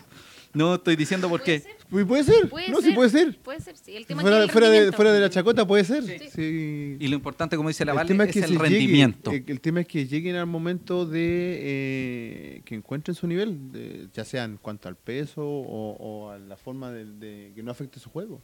[0.56, 2.50] No estoy diciendo porque Puede ser, Uy, ¿Puede ser?
[2.50, 2.90] Puede no, ser.
[2.90, 3.38] sí puede ser.
[3.40, 3.96] Puede ser, sí.
[3.96, 6.04] El tema Fuera, el fuera, de, fuera de la chacota puede ser.
[6.04, 6.30] Sí.
[6.34, 6.98] Sí.
[7.00, 9.32] y lo importante como dice la el Vale tema es, es que el llegue, rendimiento.
[9.32, 14.08] eh, el tema es que lleguen al momento de eh, que encuentren su nivel, de-
[14.14, 17.72] ya sea en cuanto al peso o, o a la forma de, de que no
[17.72, 18.42] afecte su juego.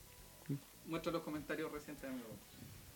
[0.88, 2.26] Muestra los comentarios recientes, amigo.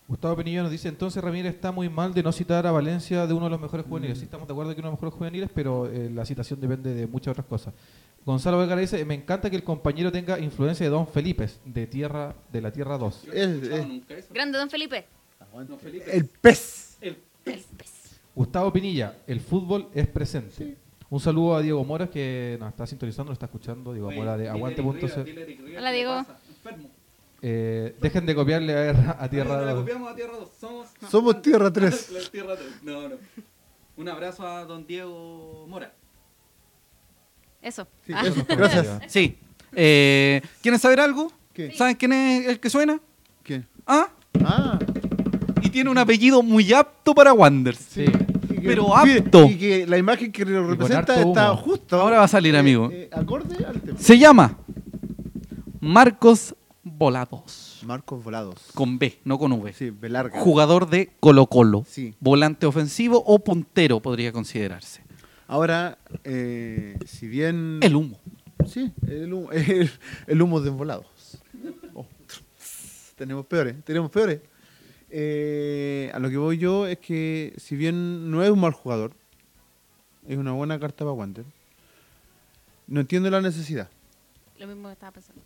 [0.08, 3.34] Gustavo Penillo nos dice, entonces Ramírez está muy mal de no citar a Valencia de
[3.34, 4.20] uno de los mejores juveniles.
[4.20, 6.94] Sí, estamos de acuerdo que uno de los mejores juveniles, pero eh, la citación depende
[6.94, 7.74] de muchas otras cosas.
[8.26, 12.34] Gonzalo Vergara dice, me encanta que el compañero tenga influencia de Don Felipe, de tierra
[12.52, 13.24] de la Tierra 2.
[13.32, 13.64] Es-
[14.10, 15.06] es- Grande Don Felipe.
[16.12, 16.98] el pez.
[17.02, 17.66] El pez.
[18.34, 20.76] Gustavo Pinilla, el fútbol es presente.
[21.10, 23.94] Un saludo a Diego Mora que nos está sintonizando, nos está escuchando.
[23.94, 25.76] Diego Mora de aguante.c.
[25.78, 26.26] Hola, Diego.
[27.42, 29.82] Eh, dejen de copiarle a, R- a Tierra 2.
[29.82, 30.50] copiamos a Tierra 2.
[30.60, 32.12] Somos, Somos Tierra 3.
[32.12, 32.84] La Tierra 3.
[32.84, 33.16] No, no.
[33.98, 35.94] Un abrazo a don Diego Mora.
[37.66, 37.88] Eso.
[38.06, 38.22] Sí, Ah.
[38.26, 38.88] eso, gracias.
[39.08, 39.38] Sí.
[39.76, 41.32] Eh, ¿Quieren saber algo?
[41.54, 41.72] ¿Qué?
[41.76, 43.00] ¿Saben quién es el que suena?
[43.44, 43.68] ¿Quién?
[43.88, 44.08] Ah,
[44.44, 44.78] Ah,
[45.62, 47.80] y tiene un apellido muy apto para Wanders.
[47.80, 48.06] Sí.
[48.06, 49.46] que- Pero apto.
[49.46, 51.62] Y que la imagen que lo representa está humo.
[51.62, 52.00] justo.
[52.00, 52.90] Ahora va a salir, eh, amigo.
[52.92, 53.98] eh, acorde al tema.
[54.00, 54.58] Se llama
[55.80, 57.82] Marcos Volados.
[57.86, 58.56] Marcos Volados.
[58.74, 59.74] Con B, no con V.
[59.74, 60.40] Sí, Belarga.
[60.40, 61.86] Jugador de Colo Colo.
[61.88, 62.14] Sí.
[62.20, 65.02] Volante ofensivo o puntero podría considerarse.
[65.48, 67.80] Ahora, eh, si bien...
[67.82, 68.20] El humo.
[68.68, 69.90] Sí, el humo, el,
[70.28, 71.06] el humo de volados.
[71.94, 72.06] Oh,
[73.16, 74.42] tenemos peores, tenemos peores.
[75.10, 79.14] Eh, a lo que voy yo es que si bien no es un mal jugador,
[80.28, 81.46] es una buena carta para Wander,
[82.88, 83.90] no entiendo la necesidad.
[84.58, 85.42] Lo mismo que estaba pensando.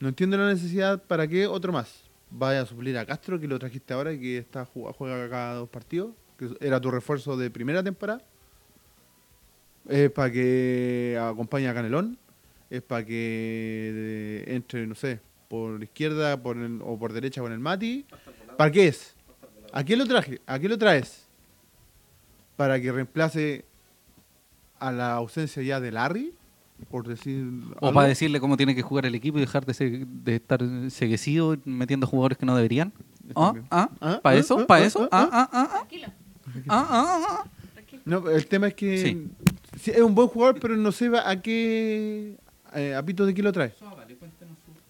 [0.00, 2.02] No entiendo la necesidad para qué otro más.
[2.30, 5.54] Vaya a suplir a Castro, que lo trajiste ahora y que está ju- juega cada
[5.54, 8.22] dos partidos, que era tu refuerzo de primera temporada.
[9.88, 12.18] Es para que acompañe a Canelón.
[12.70, 17.52] Es para que eh, entre, no sé, por izquierda por el- o por derecha con
[17.52, 18.06] el Mati.
[18.56, 19.14] ¿Para qué es?
[19.72, 20.40] ¿A qué lo traje?
[20.46, 21.26] ¿A qué lo traes?
[22.56, 23.64] Para que reemplace
[24.78, 26.32] a la ausencia ya de Larry,
[26.90, 27.44] por decir.
[27.80, 27.94] O algo.
[27.94, 30.60] para decirle cómo tiene que jugar el equipo y dejar de, se- de estar
[30.90, 32.92] seguecido metiendo jugadores que no deberían.
[33.36, 33.54] ¿Ah?
[33.70, 33.88] ¿Ah?
[34.00, 34.58] Ah, ¿Para ah, eso?
[34.60, 35.08] ah, ¿Para eso?
[35.10, 35.48] ah, ¿Ah?
[35.52, 35.84] ¿Ah?
[36.68, 37.44] ¿Ah?
[38.04, 39.28] No, el tema es que Sí.
[39.78, 42.36] Sí, es un buen jugador, pero no sé a qué
[42.74, 43.74] eh, a pito de qué lo trae.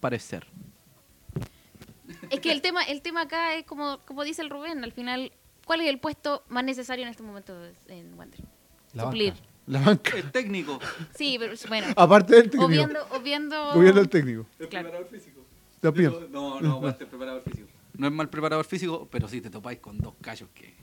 [0.00, 0.46] Parecer.
[2.30, 5.32] Es que el tema, el tema acá es como, como dice el Rubén, al final,
[5.64, 7.54] ¿cuál es el puesto más necesario en este momento
[7.88, 8.40] en Wander?
[8.94, 9.34] La Suplir.
[9.34, 9.46] banca.
[9.66, 10.16] La banca.
[10.16, 10.80] El técnico.
[11.14, 11.86] Sí, pero bueno.
[11.96, 12.66] Aparte del técnico.
[12.66, 14.46] Obviando, obviando, Obviando el técnico.
[14.68, 15.06] Claro.
[15.10, 15.44] físico.
[15.80, 16.12] También.
[16.30, 17.68] No, no, va a ser preparador físico.
[17.96, 20.74] No es mal preparador físico, pero sí te topáis con dos callos que,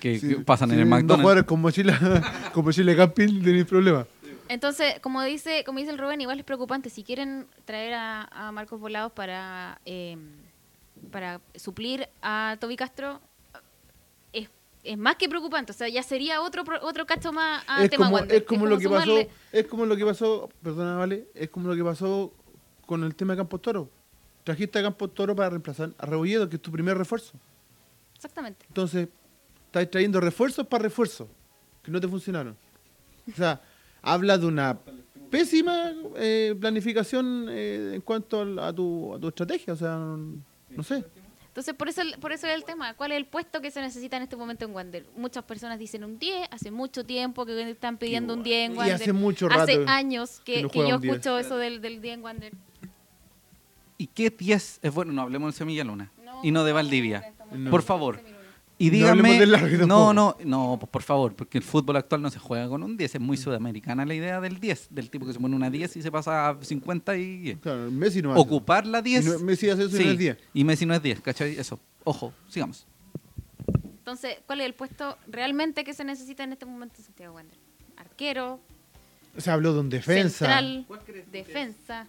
[0.00, 1.22] que, Sí, que pasan en el McDonald's.
[1.22, 4.06] jugadores con mochila, con mochila de camping, tenéis problemas.
[4.48, 6.90] Entonces, como dice, como dice el Rubén, igual es preocupante.
[6.90, 10.16] Si quieren traer a, a Marcos Volados para, eh,
[11.10, 13.20] para suplir a Toby Castro,
[14.32, 14.50] es,
[14.84, 15.72] es más que preocupante.
[15.72, 18.36] O sea, ya sería otro otro cacho más a es, tema como, Wander.
[18.36, 19.18] es como lo que pasó,
[19.52, 22.32] es como lo que pasó, perdona, vale, es como lo que pasó
[22.84, 23.88] con el tema de Campos Toro.
[24.44, 27.32] Trajiste a Campos Toro para reemplazar a Rebolledo, que es tu primer refuerzo.
[28.16, 28.66] Exactamente.
[28.68, 29.08] Entonces,
[29.72, 31.28] estás trayendo refuerzos para refuerzos
[31.82, 32.54] que no te funcionaron.
[33.32, 33.60] O sea,
[34.02, 34.78] habla de una
[35.30, 39.72] pésima eh, planificación eh, en cuanto al- a tu, a tu estrategia.
[39.72, 41.04] O sea, no sé.
[41.48, 42.94] Entonces, por eso, por eso es el tema.
[42.94, 45.06] ¿Cuál es el puesto que se necesita en este momento en Wander?
[45.16, 46.48] Muchas personas dicen un 10.
[46.50, 48.94] Hace mucho tiempo que están pidiendo un 10 en Y Wander.
[48.94, 51.14] hace mucho Hace rato años que, que no que juega yo un 10.
[51.14, 52.52] escucho eso del, del 10 en Wander.
[53.98, 55.12] ¿Y qué 10 es bueno?
[55.12, 56.10] No hablemos del Semilla Luna.
[56.24, 57.32] No, y no de Valdivia.
[57.52, 57.70] No.
[57.70, 58.20] Por favor.
[58.82, 59.38] Y No díganme.
[59.38, 62.68] del árbitro No, no, no, pues por favor, porque el fútbol actual no se juega
[62.68, 63.14] con un 10.
[63.14, 66.02] Es muy sudamericana la idea del 10, del tipo que se pone una 10 y
[66.02, 67.56] se pasa a 50 y.
[67.62, 68.40] Claro, Messi no hace.
[68.40, 69.24] Ocupar la 10.
[69.24, 70.36] Y no- Messi hace eso y no es 10.
[70.54, 71.56] Y Messi no es 10, ¿cachai?
[71.58, 71.78] Eso.
[72.04, 72.86] Ojo, sigamos.
[73.98, 77.56] Entonces, ¿cuál es el puesto realmente que se necesita en este momento en Santiago Wander?
[77.96, 78.58] Arquero,
[79.36, 80.38] Se habló de un defensa.
[80.38, 80.86] central,
[81.30, 82.08] defensa.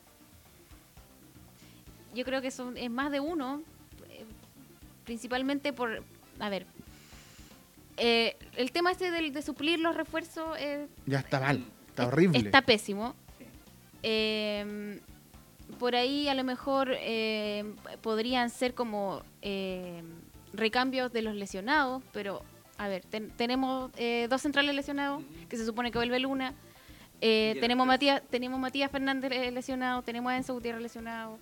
[2.16, 3.62] Yo creo que son, es más de uno,
[4.10, 4.26] eh,
[5.04, 6.04] principalmente por,
[6.40, 6.66] a ver,
[7.98, 11.64] eh, el tema este del- de, suplir los refuerzos eh, Ya está mal.
[11.90, 12.40] Está horrible.
[12.40, 13.16] está pésimo.
[14.02, 15.00] Eh,
[15.80, 17.64] por ahí a lo mejor eh,
[18.02, 20.04] podrían ser como eh,
[20.54, 22.44] recambios de los lesionados, pero
[22.78, 26.54] a ver, ten- tenemos eh, dos centrales lesionados, que se supone que vuelve Luna.
[27.22, 31.40] Eh, tenemos Matías, tenemos Matías Fernández lesionado, tenemos a Enzo Gutiérrez lesionado.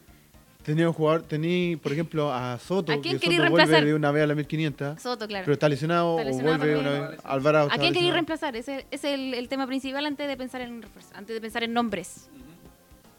[0.64, 3.86] Tenía un jugador, tenía, por ejemplo, a Soto, ¿A quién que Soto vuelve reemplazar?
[3.86, 5.44] de una vez a la 1500, Soto, claro.
[5.46, 6.78] pero está lesionado, Está o vuelve también.
[6.80, 7.20] una vez.
[7.24, 8.14] Alvarado ¿A quién lesionado.
[8.14, 8.56] reemplazar?
[8.56, 11.64] Ese es el, el tema principal antes de pensar en un refuerzo, antes de pensar
[11.64, 12.28] en nombres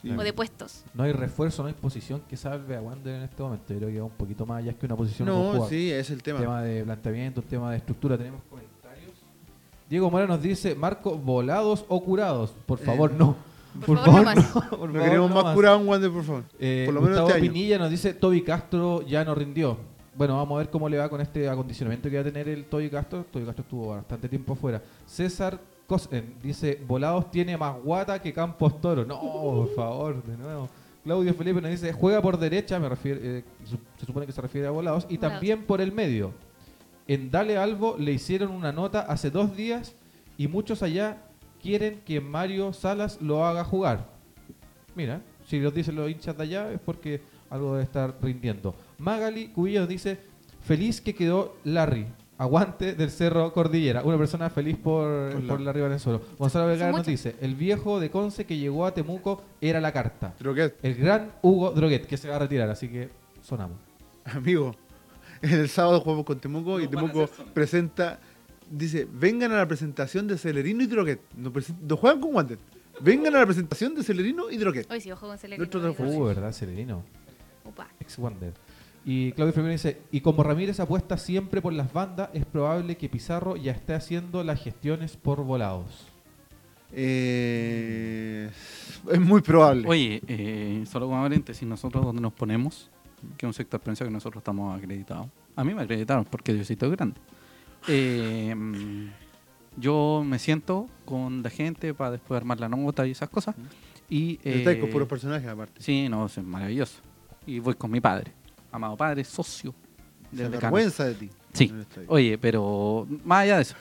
[0.03, 0.11] Sí.
[0.11, 0.83] o de puestos.
[0.95, 3.73] No hay refuerzo, no hay posición que salve a Wander en este momento.
[3.73, 6.23] Yo creo que va un poquito más allá que una posición No, sí, es el
[6.25, 6.41] tema.
[6.41, 8.19] tema de planteamiento, un tema de estructura.
[8.19, 9.13] Tenemos comentarios.
[9.89, 12.51] Diego Mora nos dice, Marco, volados o curados.
[12.67, 13.37] Por favor, no.
[13.87, 14.33] Por favor, no.
[14.33, 15.55] Por No favor, queremos no más más.
[15.55, 16.43] curado un Wander, por favor.
[16.59, 17.53] Eh, por lo menos Gustavo este año.
[17.53, 19.77] Pinilla nos dice, Toby Castro ya no rindió.
[20.15, 22.65] Bueno, vamos a ver cómo le va con este acondicionamiento que va a tener el
[22.67, 23.25] Toby Castro.
[23.33, 24.83] Toby Castro estuvo bastante tiempo afuera.
[25.07, 29.05] César Cosen dice, Volados tiene más guata que Campos Toro.
[29.07, 30.69] No, por favor, de nuevo.
[31.03, 33.43] Claudio Felipe nos dice, juega por derecha, me refiero, eh,
[33.99, 35.33] se supone que se refiere a Volados, y Volados.
[35.33, 36.33] también por el medio.
[37.09, 39.95] En Dale Albo le hicieron una nota hace dos días
[40.39, 41.19] y muchos allá
[41.63, 44.09] quieren que Mario Salas lo haga jugar.
[44.95, 47.21] Mira, si los dicen los hinchas de allá es porque
[47.51, 48.75] algo debe estar rindiendo.
[48.99, 50.19] Magali Cubillos dice,
[50.61, 52.07] feliz que quedó Larry.
[52.39, 54.03] Aguante del Cerro Cordillera.
[54.03, 56.19] Una persona feliz por, Por por la- Larry Valenzuela.
[56.39, 60.35] Gonzalo Vergara nos dice, el viejo de Conce que llegó a Temuco era la carta.
[60.39, 63.11] Que, El gran Hugo Droguet, que se va a retirar, así que
[63.43, 63.79] sonamos.
[64.25, 64.75] amigo,
[65.43, 68.19] el sábado jugamos con Temuco y Temuco presenta,
[68.73, 71.21] dice, vengan a la presentación de Celerino y Droguet.
[71.37, 72.59] No, juegan con Wander.
[73.01, 74.91] Vengan a la presentación de Celerino y Droguet.
[74.91, 75.69] Hoy sí, ojo con Celerino.
[75.81, 76.09] Nuestro.
[76.09, 77.05] Uh, ¿verdad, Celerino?
[77.65, 77.89] Opa.
[78.01, 78.53] Ex Wander.
[79.05, 83.09] Y Claudio Fermín dice, y como Ramírez apuesta siempre por las bandas, es probable que
[83.09, 86.07] Pizarro ya esté haciendo las gestiones por volados.
[86.93, 88.49] Eh,
[89.11, 89.89] es muy probable.
[89.89, 92.91] Oye, eh, solo como paréntesis, nosotros donde nos ponemos,
[93.37, 95.27] que es un sector piensa que nosotros estamos acreditados.
[95.57, 97.19] A mí me acreditaron porque Diosito es grande.
[97.89, 98.55] Eh,
[99.77, 103.55] yo me siento con la gente para después armar la nota y esas cosas.
[104.09, 105.83] Y, Estáis con eh, puros personajes aparte.
[105.83, 106.99] Sí, no, es maravilloso.
[107.47, 108.33] Y voy con mi padre,
[108.71, 109.75] amado padre, socio
[110.35, 111.31] Se avergüenza de ti.
[111.53, 111.73] Sí.
[112.09, 113.75] Oye, pero más allá de eso,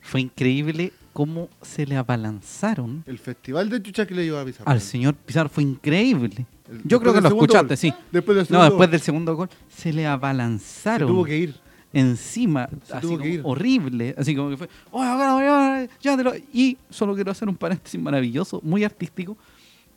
[0.00, 4.70] fue increíble cómo se le abalanzaron El festival de chucha que le llevó a Pizarro.
[4.70, 5.48] al señor Pizarro.
[5.48, 6.46] Fue increíble.
[6.70, 7.76] El- Yo creo que lo escuchaste, gol.
[7.76, 7.92] sí.
[8.12, 8.90] Después del No, segundo después gol.
[8.92, 11.54] del segundo gol, se le Se abalanzaron tuvo que ir.
[11.92, 16.34] Encima, Se así como horrible, así como que fue, "Oye, acá, oye, ya te lo-".
[16.52, 19.36] Y solo quiero hacer un paréntesis maravilloso, muy artístico,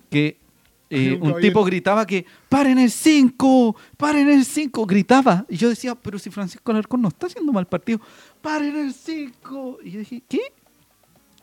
[0.09, 0.38] que
[0.89, 3.76] eh, Un tipo gritaba que ¡paren el 5!
[3.97, 4.85] ¡paren el 5!
[4.85, 5.45] Gritaba.
[5.47, 8.01] Y yo decía, pero si Francisco Alarcón no está haciendo mal partido,
[8.41, 9.77] ¡paren el 5!
[9.85, 10.39] Y yo dije, ¿qué?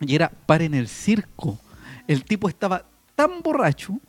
[0.01, 1.57] Y era paren el circo.
[2.07, 2.85] El tipo estaba
[3.15, 3.99] tan borracho,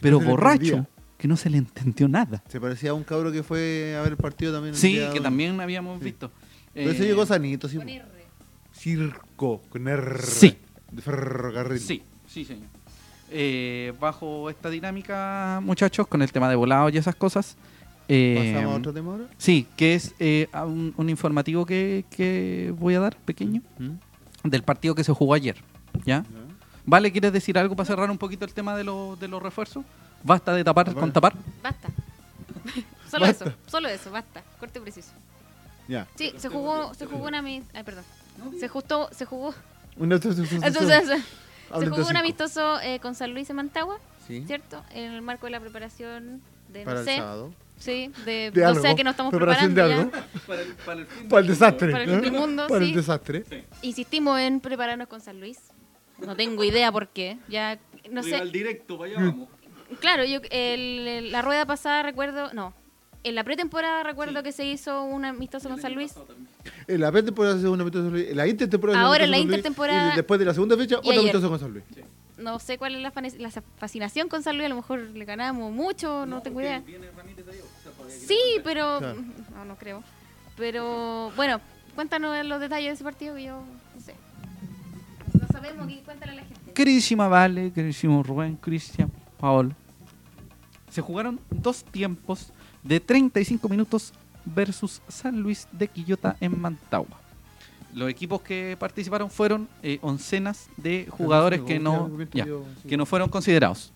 [0.00, 0.86] pero borracho.
[1.18, 2.42] Que no se le entendió nada.
[2.48, 4.74] Se parecía a un cabro que fue a ver el partido también.
[4.74, 6.04] el Sí, día que también habíamos Sí.
[6.06, 6.30] visto.
[6.72, 7.76] Pero ese Eh, llegó sanito, sí.
[7.76, 8.04] Con R.
[8.72, 10.22] Circo, con R.
[10.22, 10.56] Sí.
[10.90, 11.80] De ferrocarril.
[11.80, 12.68] Sí, sí, señor.
[13.30, 17.56] Eh, bajo esta dinámica, muchachos, con el tema de volados y esas cosas.
[18.10, 19.24] eh, ¿Pasamos a otro tema ahora?
[19.36, 24.48] Sí, que es eh, un, un informativo que, que voy a dar, pequeño, ¿Mm?
[24.48, 25.56] del partido que se jugó ayer.
[26.06, 26.24] ¿Ya?
[26.86, 29.84] Vale, ¿quieres decir algo para cerrar un poquito el tema de, los de los refuerzos?
[30.22, 31.34] Basta de tapar con tapar.
[31.62, 31.88] Basta.
[33.10, 33.44] Solo Basta.
[33.46, 34.42] eso, solo eso, basta.
[34.60, 35.12] Corte preciso.
[35.88, 36.06] Ya.
[36.16, 38.04] Sí, se jugó, se jugó una ami- ay, perdón.
[38.60, 39.54] Se justo, se jugó.
[39.96, 40.62] Una Entonces, se
[41.70, 42.18] Hablen de jugó un cinco.
[42.18, 44.44] amistoso eh, con San Luis de Mantagua, Sí.
[44.46, 44.84] ¿cierto?
[44.92, 47.54] En el marco de la preparación de Para no el sé, sábado.
[47.78, 48.82] sí, de, De no algo.
[48.82, 50.30] sé a qué nos estamos Preparación preparando de algo.
[50.36, 50.40] ya.
[50.46, 51.92] Para el, para el fin Para el desastre.
[51.92, 52.90] Para el fin del mundo, Para sí.
[52.90, 53.44] el desastre.
[53.80, 55.58] Insistimos en prepararnos con San Luis.
[56.18, 57.38] No tengo idea por qué.
[57.48, 57.78] Ya
[58.10, 58.44] no sé.
[58.46, 59.48] directo, vaya vamos.
[60.00, 62.74] Claro, yo el- el- la rueda pasada recuerdo, no.
[63.24, 66.14] En la pretemporada recuerdo que se hizo un amistoso con San Luis.
[66.86, 68.30] En la pretemporada se hace un amistoso con San Luis.
[68.30, 69.58] En la intertemporada Ahora un en la amistoso con San Luis.
[69.98, 71.20] intertemporada- Y después de la segunda fecha, otro ayer.
[71.20, 71.84] amistoso con San Luis.
[72.38, 74.66] No sé cuál es la, fascinación con San Luis.
[74.66, 76.82] A lo mejor le ganamos mucho, no, tengo idea.
[78.08, 78.98] Sí, pero.
[78.98, 79.20] Claro.
[79.54, 80.02] No, no creo.
[80.56, 81.60] Pero bueno,
[81.94, 83.60] cuéntanos los detalles de ese partido que yo
[83.94, 84.14] no sé.
[85.40, 86.72] No sabemos, y cuéntale a la gente.
[86.72, 89.72] Queridísima Vale, queridísimo Rubén, Cristian, Paolo.
[90.90, 92.52] Se jugaron dos tiempos
[92.82, 94.12] de 35 minutos
[94.44, 97.18] versus San Luis de Quillota en Mantagua.
[97.94, 102.46] Los equipos que participaron fueron eh, oncenas de jugadores que no, ya,
[102.86, 103.92] que no fueron considerados.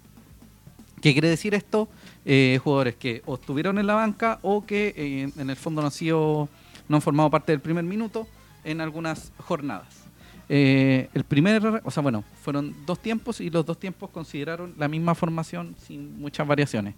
[1.00, 1.88] ¿Qué quiere decir esto?
[2.24, 5.88] Eh, jugadores que o estuvieron en la banca o que eh, en el fondo no
[5.88, 6.48] han sido,
[6.88, 8.26] no han formado parte del primer minuto
[8.64, 10.04] en algunas jornadas.
[10.48, 14.88] Eh, el primer, o sea, bueno, fueron dos tiempos y los dos tiempos consideraron la
[14.88, 16.94] misma formación sin muchas variaciones.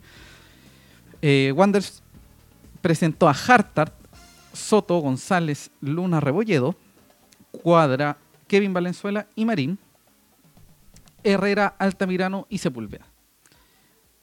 [1.23, 2.03] Eh, Wanderers
[2.81, 3.95] presentó a Hartart,
[4.53, 6.75] Soto, González, Luna, Rebolledo,
[7.51, 8.17] Cuadra,
[8.47, 9.79] Kevin Valenzuela y Marín,
[11.23, 13.07] Herrera, Altamirano y Sepúlveda.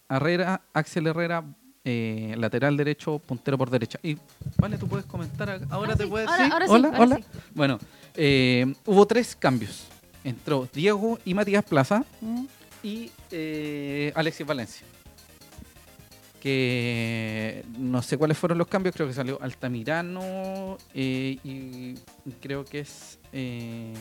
[0.10, 1.44] Herrera, Axel Herrera,
[1.84, 4.00] eh, lateral derecho, puntero por derecha.
[4.04, 4.18] Y
[4.58, 5.62] vale, tú puedes comentar.
[5.70, 6.28] Ahora Ah, te sí, puedes.
[6.30, 6.52] ahora- ¿sí?
[6.52, 7.20] ahora sí, hola, ahora hola.
[7.56, 7.80] Bueno,
[8.16, 9.88] eh, hubo tres cambios.
[10.24, 12.46] Entró Diego y Matías Plaza Mm.
[12.84, 14.86] y eh, Alexis Valencia.
[16.40, 21.94] Que no sé cuáles fueron los cambios, creo que salió Altamirano eh, y
[22.42, 23.94] creo que es eh,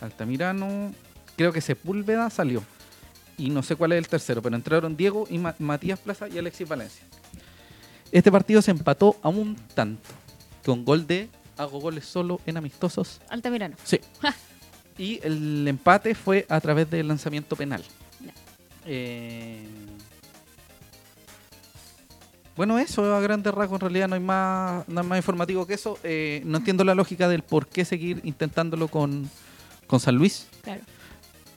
[0.00, 0.92] Altamirano,
[1.36, 2.62] creo que Sepúlveda salió.
[3.38, 6.36] Y no sé cuál es el tercero, pero entraron Diego y Ma- Matías Plaza y
[6.38, 7.04] Alexis Valencia.
[8.12, 10.08] Este partido se empató a un tanto,
[10.64, 13.76] con gol de hago goles solo en amistosos Altamirano.
[13.84, 14.00] Sí.
[14.98, 17.82] y el empate fue a través del lanzamiento penal.
[18.86, 19.66] Eh,
[22.56, 25.74] Bueno, eso a grandes rasgos, en realidad no hay más, no hay más informativo que
[25.74, 25.96] eso.
[26.02, 29.30] Eh, no entiendo la lógica del por qué seguir intentándolo con,
[29.86, 30.48] con San Luis.
[30.62, 30.80] Claro.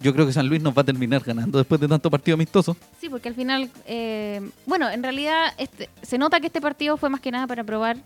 [0.02, 2.76] Yo creo que San Luis nos va a terminar ganando después de tanto partido amistoso.
[3.00, 7.10] Sí, porque al final, eh, bueno, en realidad este, se nota que este partido fue
[7.10, 7.98] más que nada para probar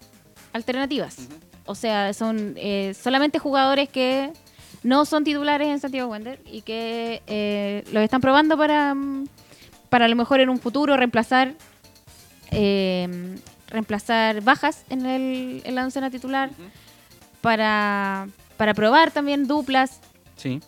[0.53, 1.17] alternativas.
[1.65, 4.31] O sea, son eh, solamente jugadores que
[4.83, 8.95] no son titulares en Santiago Wander y que eh, los están probando para,
[9.89, 11.55] para a lo mejor en un futuro reemplazar
[12.51, 16.49] eh, reemplazar bajas en, el, en la oncena titular,
[17.41, 18.27] para,
[18.57, 19.99] para probar también duplas,
[20.37, 20.59] Sí,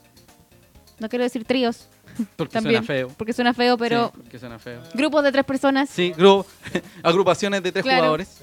[0.99, 1.87] no quiero decir tríos,
[2.35, 3.07] porque también, suena feo.
[3.17, 4.81] porque suena feo, pero Sí, porque suena feo.
[4.93, 5.89] grupos de tres personas.
[5.89, 6.45] Sí, gru-
[7.03, 7.97] agrupaciones de tres Claro.
[7.99, 8.41] jugadores.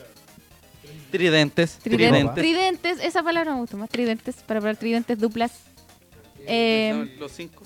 [1.11, 1.79] Tridentes.
[1.83, 2.35] Triden- Tridentes.
[2.35, 5.53] Tridentes, esa palabra me gusta más, tridentes, para hablar tridentes, duplas.
[6.47, 7.63] Eh, Los cinco.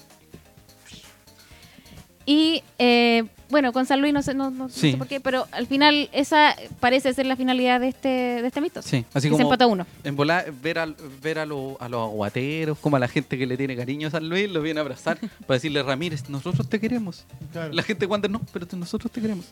[2.30, 5.66] Y eh, bueno, con San Luis no sé, no, no- sé por qué, pero al
[5.66, 8.86] final esa parece ser la finalidad de este, de este amistoso.
[8.86, 9.86] Sí, así que se como empata uno.
[10.04, 13.46] en volar, ver, a, ver a, lo- a los aguateros, como a la gente que
[13.46, 16.78] le tiene cariño a San Luis, lo viene a abrazar para decirle, Ramírez, nosotros te
[16.78, 17.24] queremos.
[17.52, 17.72] Claro.
[17.72, 19.46] La gente de Wander no, pero nosotros te queremos.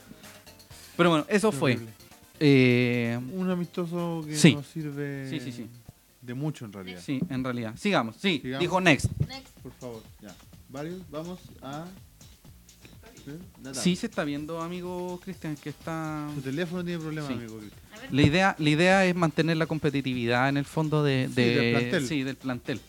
[0.98, 1.78] Pero bueno, eso fue.
[2.39, 4.55] Eh, Un amistoso que Sí.
[4.55, 5.66] no sirve Sí, sí, sí.
[6.20, 7.01] de mucho en realidad.
[7.03, 7.73] sí, en realidad.
[7.78, 8.61] Sigamos, sí, Sigamos.
[8.61, 9.07] dijo Next.
[9.62, 10.35] Por favor, ya.
[10.69, 11.86] Varios, vamos a.
[13.73, 16.28] Sí se está viendo, amigo Cristian, que está...
[16.36, 17.35] Tu teléfono tiene problemas, Sí.
[17.35, 17.59] amigo.
[17.59, 17.81] Cristian.
[18.11, 22.07] La idea, la idea es mantener la competitividad en el fondo de, Sí, del plantel.
[22.09, 22.81] sí, del plantel.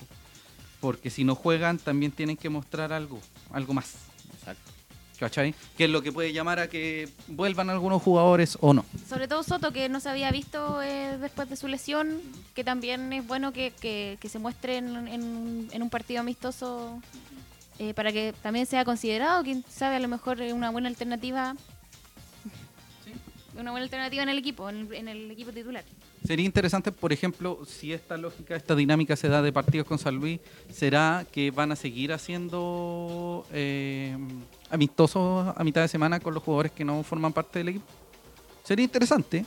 [0.79, 3.19] Porque si no juegan, también tienen que mostrar algo,
[3.51, 3.95] algo más.
[4.39, 4.71] Exacto.
[5.19, 5.55] ¿Cachai?
[5.75, 8.85] Que es lo que puede llamar a que vuelvan algunos jugadores o no.
[9.09, 12.21] Sobre todo Soto, que no se había visto eh, después de su lesión,
[12.53, 17.01] que también es bueno que, que- que se muestre en, en- en un partido amistoso
[17.79, 21.55] eh, para que también sea considerado, quién sabe, a lo mejor una buena alternativa.
[23.59, 25.83] Una buena alternativa en el equipo, en el, en el equipo titular.
[26.25, 30.15] Sería interesante, por ejemplo, si esta lógica, esta dinámica se da de partidos con San
[30.15, 30.39] Luis,
[30.71, 34.15] ¿será que van a seguir haciendo eh,
[34.69, 37.85] amistosos a mitad de semana con los jugadores que no forman parte del equipo?
[38.63, 39.45] Sería interesante.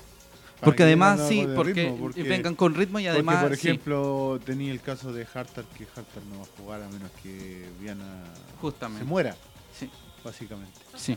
[0.61, 3.37] Porque que además, sí, porque, ritmo, porque- vengan con ritmo y además...
[3.37, 6.83] Porque, por sí, ejemplo, tenía el caso de Hartar, que Hartar no va a jugar
[6.83, 8.25] a menos que Viana
[8.61, 9.05] justamente.
[9.05, 9.37] se muera,
[9.79, 9.89] Sí,
[10.23, 10.79] básicamente.
[10.97, 11.17] sí.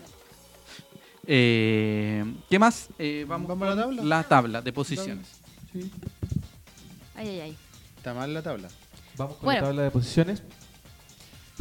[1.26, 2.90] Eh, ¿Qué más?
[3.00, 4.04] Eh, vamos ¿Vamos a la tabla?
[4.04, 5.28] La tabla de posiciones.
[5.72, 5.90] Sí.
[7.16, 7.58] Ay, ay, ay.
[7.98, 8.68] Está mal la tabla.
[9.18, 9.62] Vamos con Bueno.
[9.62, 10.44] la tabla de posiciones.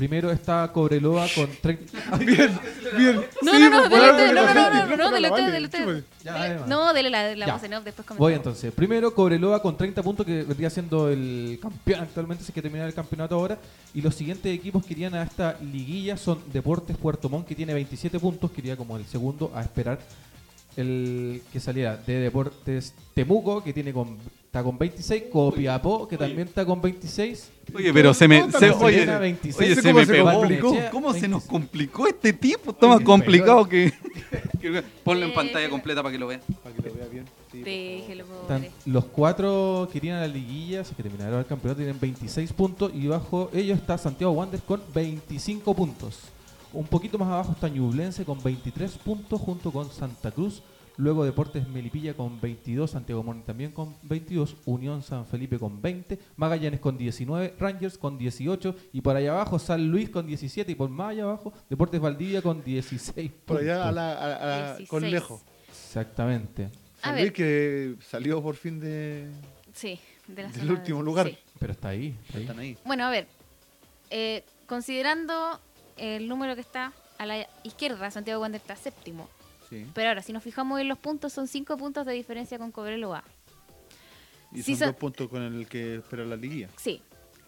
[0.02, 2.16] Primero está Cobreloa con 30.
[2.18, 2.58] bien,
[2.98, 3.24] bien.
[3.40, 5.42] No, Sí, no, no, dele bueno, usted, no, no, dele no, no, no, dele usted,
[5.42, 5.78] vale, dele usted.
[5.78, 6.04] chúpale.
[6.24, 6.68] Ya, Dele- además.
[6.68, 8.36] No, dele la, la voz en off, después Voy comentamos.
[8.36, 8.72] entonces.
[8.74, 12.94] Primero Cobreloa con 30 puntos que vendría siendo el campeón actualmente, si que terminar el
[12.94, 13.58] campeonato ahora.
[13.94, 17.72] Y los siguientes equipos que irían a esta liguilla son Deportes Puerto Montt que tiene
[17.72, 20.00] 27 puntos, que iría como el segundo a esperar
[20.76, 24.16] el que saliera de Deportes Temuco que tiene con
[24.52, 25.24] está con 26.
[25.32, 27.50] Copiapó, que también está con 26.
[27.74, 28.50] Oye, pero se me.
[28.52, 29.56] Se- oye, Serena, 26.
[29.58, 30.32] oye, ¿Cómo se me se pegó.
[30.34, 30.74] complicó?
[30.90, 31.48] ¿Cómo se nos 26.
[31.50, 32.70] complicó este tipo?
[32.72, 33.90] Está más complicado que.
[35.04, 36.42] Ponlo en pantalla completa para que lo vean.
[36.62, 37.24] Para que lo vea bien.
[37.50, 37.64] Sí, por favor.
[37.64, 38.70] Déjelo, pobre.
[38.84, 43.06] los cuatro que irían a la liguilla, que terminaron el campeonato, tienen 26 puntos y
[43.06, 46.18] bajo ellos está Santiago Wanderers con 25 puntos.
[46.74, 50.62] Un poquito más abajo está Ñublense con 23 puntos junto con Santa Cruz.
[50.98, 56.19] Luego Deportes Melipilla con 22, Santiago Morning también con 22, Unión San Felipe con 20,
[56.36, 60.74] Magallanes con 19, Rangers con 18 y por allá abajo San Luis con 17 y
[60.74, 64.66] por más allá abajo Deportes Valdivia con 16 Por allá a la, a- a la-
[64.77, 64.89] 16.
[64.89, 65.40] con lejos.
[65.69, 66.69] Exactamente.
[67.01, 67.23] A San ver.
[67.24, 69.28] Luis que salió por fin de.
[69.73, 69.98] Sí,
[70.28, 71.28] de la Del zona de- último lugar.
[71.28, 71.39] sí.
[71.59, 72.16] Pero está ahí.
[72.27, 72.43] está ahí.
[72.44, 72.78] Están ahí.
[72.85, 73.27] Bueno, a ver,
[74.10, 75.59] eh, considerando
[75.97, 79.28] el número que está a la izquierda, Santiago Wander está séptimo.
[79.73, 79.86] Sí.
[79.94, 83.24] Pero ahora, si nos fijamos en los puntos, son cinco puntos de diferencia con Cobreloa.
[84.53, 86.69] Y Sí, son- dos puntos con el que espera la liguilla.
[86.77, 87.01] Sí.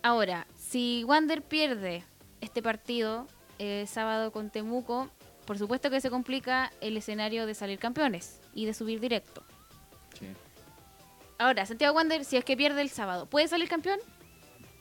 [0.02, 2.02] Ahora, si Wander pierde
[2.40, 3.26] este partido
[3.58, 5.10] eh, sábado con Temuco,
[5.44, 9.44] por supuesto que se complica el escenario de salir campeones y de subir directo.
[10.18, 10.26] Sí.
[11.38, 13.98] Ahora, Santiago Wander, si es que pierde el sábado, ¿puede salir campeón?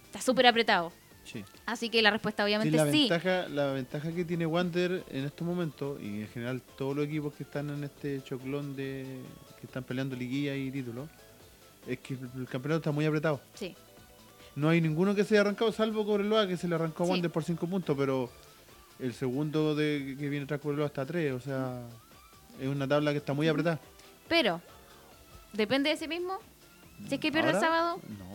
[0.06, 0.94] Está súper apretado.
[1.24, 1.44] Sí.
[1.66, 3.08] Así que la respuesta Sí, obviamente la, sí.
[3.10, 7.34] ventaja, la ventaja que tiene Wander en estos momentos, y en general todos los equipos
[7.34, 9.06] que están en este choclón de
[9.60, 11.08] que están peleando liguilla y título,
[11.88, 13.40] es que el campeonato está muy apretado.
[13.54, 13.76] Sí.
[14.56, 17.12] No hay ninguno que se haya arrancado, salvo Cobreloa, que se le arrancó a Sí.
[17.14, 18.30] Wander por 5 puntos, pero
[19.00, 21.82] el segundo de, que viene tras Cobreloa está a 3, o sea,
[22.60, 23.80] es una tabla que está muy apretada.
[24.28, 24.62] Pero,
[25.54, 26.38] depende de sí mismo.
[27.08, 28.33] Si es que pierde el sábado, No.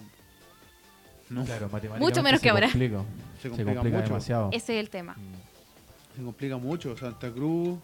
[1.30, 2.68] No, Claro, matemáticamente Mucho menos se que ahora.
[2.70, 4.00] Se Se complica mucho.
[4.00, 4.48] demasiado.
[4.52, 5.14] ese es el tema.
[5.14, 6.16] Mm.
[6.16, 6.96] se complica mucho.
[6.96, 7.78] Santa Cruz.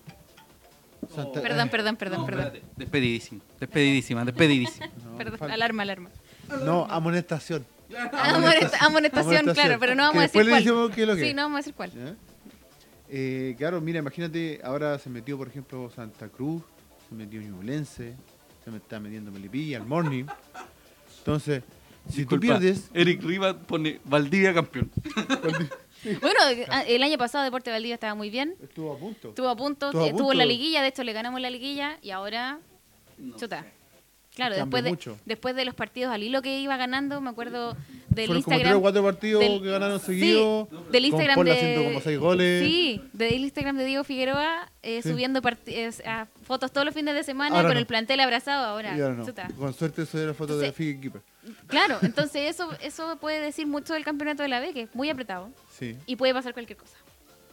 [1.15, 2.45] Santa- Perdón, eh, perdón, perdón, No, perdón.
[2.47, 2.67] espérate.
[2.77, 4.87] Despedidísima, despedidísima, despedidísima.
[5.05, 6.11] no, Perdón, falta- alarma, alarma.
[6.65, 7.67] No, amonestación.
[8.13, 10.61] Amonesta- amonestación, claro, pero no vamos Que a decir cuál.
[10.63, 11.35] es lo que Sí, es.
[11.35, 12.17] no vamos a decir cuál.
[13.11, 16.63] Eh, claro, mira, imagínate, ahora se metió, por ejemplo, Santa Cruz,
[17.09, 18.15] se metió Ñublense,
[18.65, 20.25] se me está metiendo Melipilla, el Morning.
[21.19, 21.63] Entonces,
[22.09, 24.91] si Disculpa, tú pierdes, Eric Rivas pone Valdivia campeón.
[26.21, 26.39] Bueno,
[26.87, 28.55] el año pasado Deporte Valdivia estaba muy bien.
[28.63, 29.31] estuvo a punto.
[29.31, 31.97] Estuvo a punto, Estuvo a estuvo en la liguilla, de hecho le ganamos la liguilla
[32.03, 32.59] y ahora
[33.39, 33.65] chuta.
[34.35, 35.17] Claro, después de, mucho.
[35.25, 37.75] después de los partidos al hilo que iba ganando, me acuerdo
[38.11, 38.81] del Fueron como tres o Instagram.
[38.83, 40.69] cuatro partidos del- que ganaron sí, seguidos.
[40.71, 42.67] del con Instagram Paula de haciendo como seis goles.
[42.69, 45.09] Sí, del Instagram de Diego Figueroa eh, Sí.
[45.09, 47.81] subiendo parti- eh, a fotos todos los fines de semana Ahora con no.
[47.81, 48.95] el plantel abrazado ahora.
[48.95, 49.25] Y ahora no.
[49.25, 49.49] chuta.
[49.57, 51.23] Con suerte eso era foto de Entonces- Figgy Keeper.
[51.67, 55.11] Claro, entonces eso eso puede decir mucho del campeonato de la B, que es muy
[55.11, 56.97] apretado Sí, y puede pasar cualquier cosa.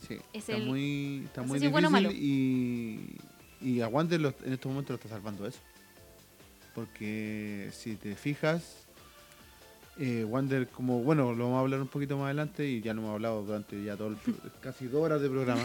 [0.07, 0.15] sí.
[0.33, 2.19] Es está el- muy, está no muy si es bueno o difícil malo.
[2.21, 3.17] y,
[3.61, 5.59] y Aguante lo- en estos momentos lo está salvando eso.
[6.73, 8.85] Porque si te fijas,
[9.99, 13.01] eh, Wander, como bueno, lo vamos a hablar un poquito más adelante y ya lo
[13.01, 14.17] hemos hablado durante ya todo el
[14.61, 15.61] casi dos horas de programa.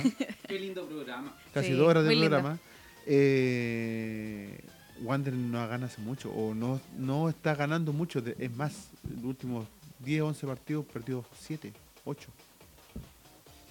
[0.48, 1.32] Qué lindo programa.
[1.54, 2.58] casi Sí, dos horas de programa.
[3.06, 4.58] Eh,
[5.02, 8.20] Wander no gana hace mucho o no, no está ganando mucho.
[8.20, 9.66] de- es más, los últimos
[10.00, 11.72] 10, 11 partidos perdió 7,
[12.04, 12.28] 8.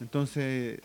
[0.02, 0.80] Entonces,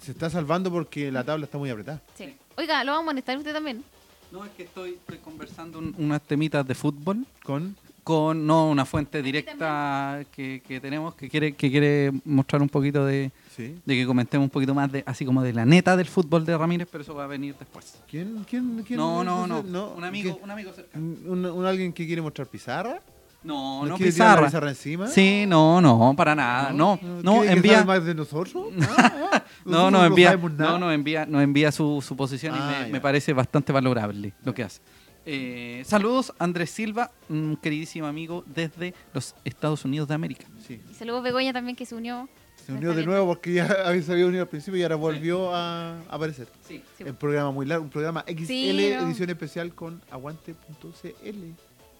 [0.00, 2.00] se está salvando porque la tabla está muy apretada.
[2.16, 2.34] Sí.
[2.56, 3.82] Oiga, ¿lo vamos a molestar usted también?
[4.30, 8.84] No, es que estoy, estoy conversando un- unas temitas de fútbol Con con no una
[8.84, 13.80] fuente directa que, que tenemos que quiere que quiere mostrar un poquito de, sí.
[13.84, 16.56] de que comentemos un poquito más de así como de la neta del fútbol de
[16.56, 17.94] Ramírez, pero eso va a venir después.
[18.08, 21.04] ¿Quién, quién, quién No, no, no, sé, Un amigo, un amigo cercano.
[21.26, 23.00] ¿Un, un alguien que quiere mostrar pizarra?
[23.44, 24.46] No, ¿Nos no quiere tirar la pizarra.
[24.46, 25.08] pizarra encima?
[25.08, 26.70] Sí, no, no, para nada.
[26.72, 28.66] No, no, ¿Quiere que envía más de nosotros?
[28.96, 32.82] Ah, ah, No, no envía, no, no envía, no envía su, su posición Ah, y
[32.82, 32.92] me, ya.
[32.92, 34.80] me parece bastante valorable lo que hace.
[35.24, 40.46] Eh, saludos, Andrés Silva, un queridísimo amigo desde los Estados Unidos de América.
[40.66, 40.80] Sí.
[40.90, 42.28] Y saludos Begoña también que se unió.
[42.66, 45.54] Se unió de nuevo porque ya había- se había unido al principio y ahora volvió
[45.54, 46.48] a aparecer.
[46.66, 46.82] Sí.
[46.96, 47.04] Sí.
[47.04, 49.06] El programa muy largo, un programa XL, Sí, no.
[49.06, 51.44] edición especial con aguante.cl.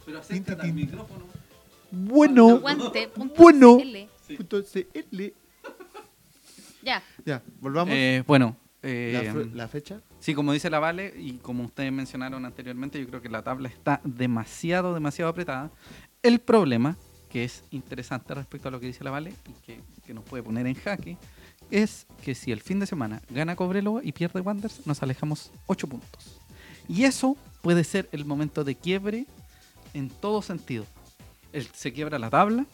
[0.04, 1.24] Pero acércate al micrófono.
[1.90, 3.32] Bueno, Aguante.cl.
[3.36, 3.78] bueno.
[4.26, 4.36] Sí.
[4.36, 5.32] punto CL.
[6.82, 7.02] Ya.
[7.24, 7.94] Ya, volvamos.
[7.94, 10.00] Eh, bueno, eh, la fecha.
[10.18, 13.68] sí, como dice la Vale y como ustedes mencionaron anteriormente, yo creo que la tabla
[13.68, 15.70] está demasiado, demasiado apretada.
[16.22, 16.96] El problema,
[17.32, 20.42] que es interesante respecto a lo que dice la Vale y que, que nos puede
[20.42, 21.16] poner en jaque,
[21.70, 25.86] es que si el fin de semana gana Cobreloa y pierde Wanderers, nos alejamos 8
[25.86, 26.38] puntos.
[26.88, 29.24] Y eso puede ser el momento de quiebre
[29.94, 30.84] en todo sentido.
[31.54, 32.66] El- se quiebra la tabla,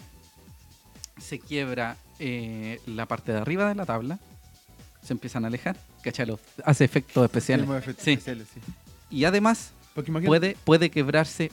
[1.21, 4.19] se quiebra eh, la parte de arriba de la tabla,
[5.05, 6.41] se empiezan a alejar, ¿cachalo?
[6.65, 7.65] Hace efectos especiales.
[7.65, 8.11] Tenemos efectos Sí.
[8.13, 8.61] especiales, sí.
[9.11, 9.71] Y además
[10.27, 11.51] puede, puede quebrarse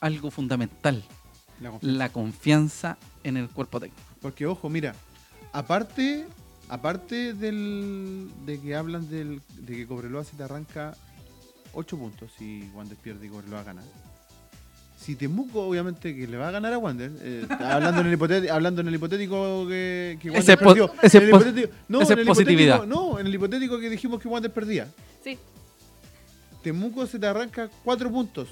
[0.00, 1.04] algo fundamental,
[1.60, 1.98] La confianza.
[1.98, 4.02] la confianza en el cuerpo técnico.
[4.20, 4.94] Porque, ojo, mira,
[5.52, 6.26] aparte
[6.68, 10.96] aparte del, de que hablan del, de que Cobreloa se te arranca
[11.74, 13.82] 8 puntos si Wander pierde y Cobreloa gana.
[14.98, 18.52] Si Temuco, obviamente, que le va a ganar a Wander, eh, hablando, en el hipotético,
[18.52, 20.92] hablando en el hipotético que, que Wander Ese perdió.
[21.02, 22.76] ese en el hipotético- no, ese en el positividad.
[22.82, 24.88] hipotético- No, en el hipotético que dijimos que Wander perdía.
[25.22, 25.38] Sí.
[26.62, 28.48] Temuco se te arranca 4 puntos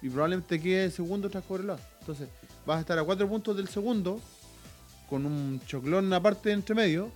[0.00, 1.78] y probablemente quede segundo tras Cobreloa.
[2.10, 2.28] Entonces,
[2.66, 4.20] vas a estar a 4 puntos del segundo
[5.08, 7.08] con un choclón aparte entre medio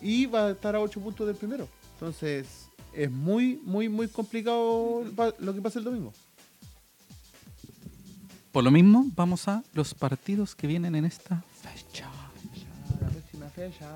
[0.00, 1.68] y vas a estar a 8 puntos del primero.
[1.94, 5.04] Entonces, es muy, muy, muy complicado
[5.38, 6.14] lo que pasa el domingo.
[8.50, 12.08] Por lo mismo, vamos a los partidos que vienen en esta fecha.
[13.00, 13.90] La próxima fecha.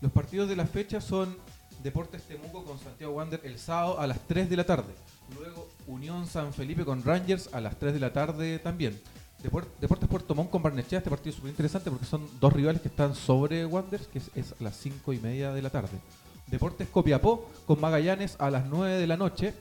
[0.00, 1.36] Los partidos de la fecha son
[1.82, 4.94] Deportes Temuco con Santiago Wander el sábado a las 3 de la tarde.
[5.36, 8.98] Luego Unión San Felipe con Rangers a las 3 de la tarde también.
[9.42, 12.80] Depor- Deportes Puerto Montt con Barnechea, este partido es súper interesante porque son dos rivales
[12.82, 15.98] que están sobre Wanderers, que es, es a las 5 y media de la tarde.
[16.48, 19.54] Deportes Copiapó con Magallanes a las 9 de la noche.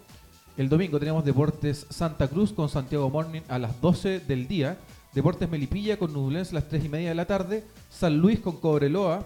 [0.55, 4.77] El domingo tenemos Deportes Santa Cruz con Santiago Morning a las 12 del día.
[5.13, 7.63] Deportes Melipilla con Nublense a las 3 y media de la tarde.
[7.91, 9.25] San Luis con Cobreloa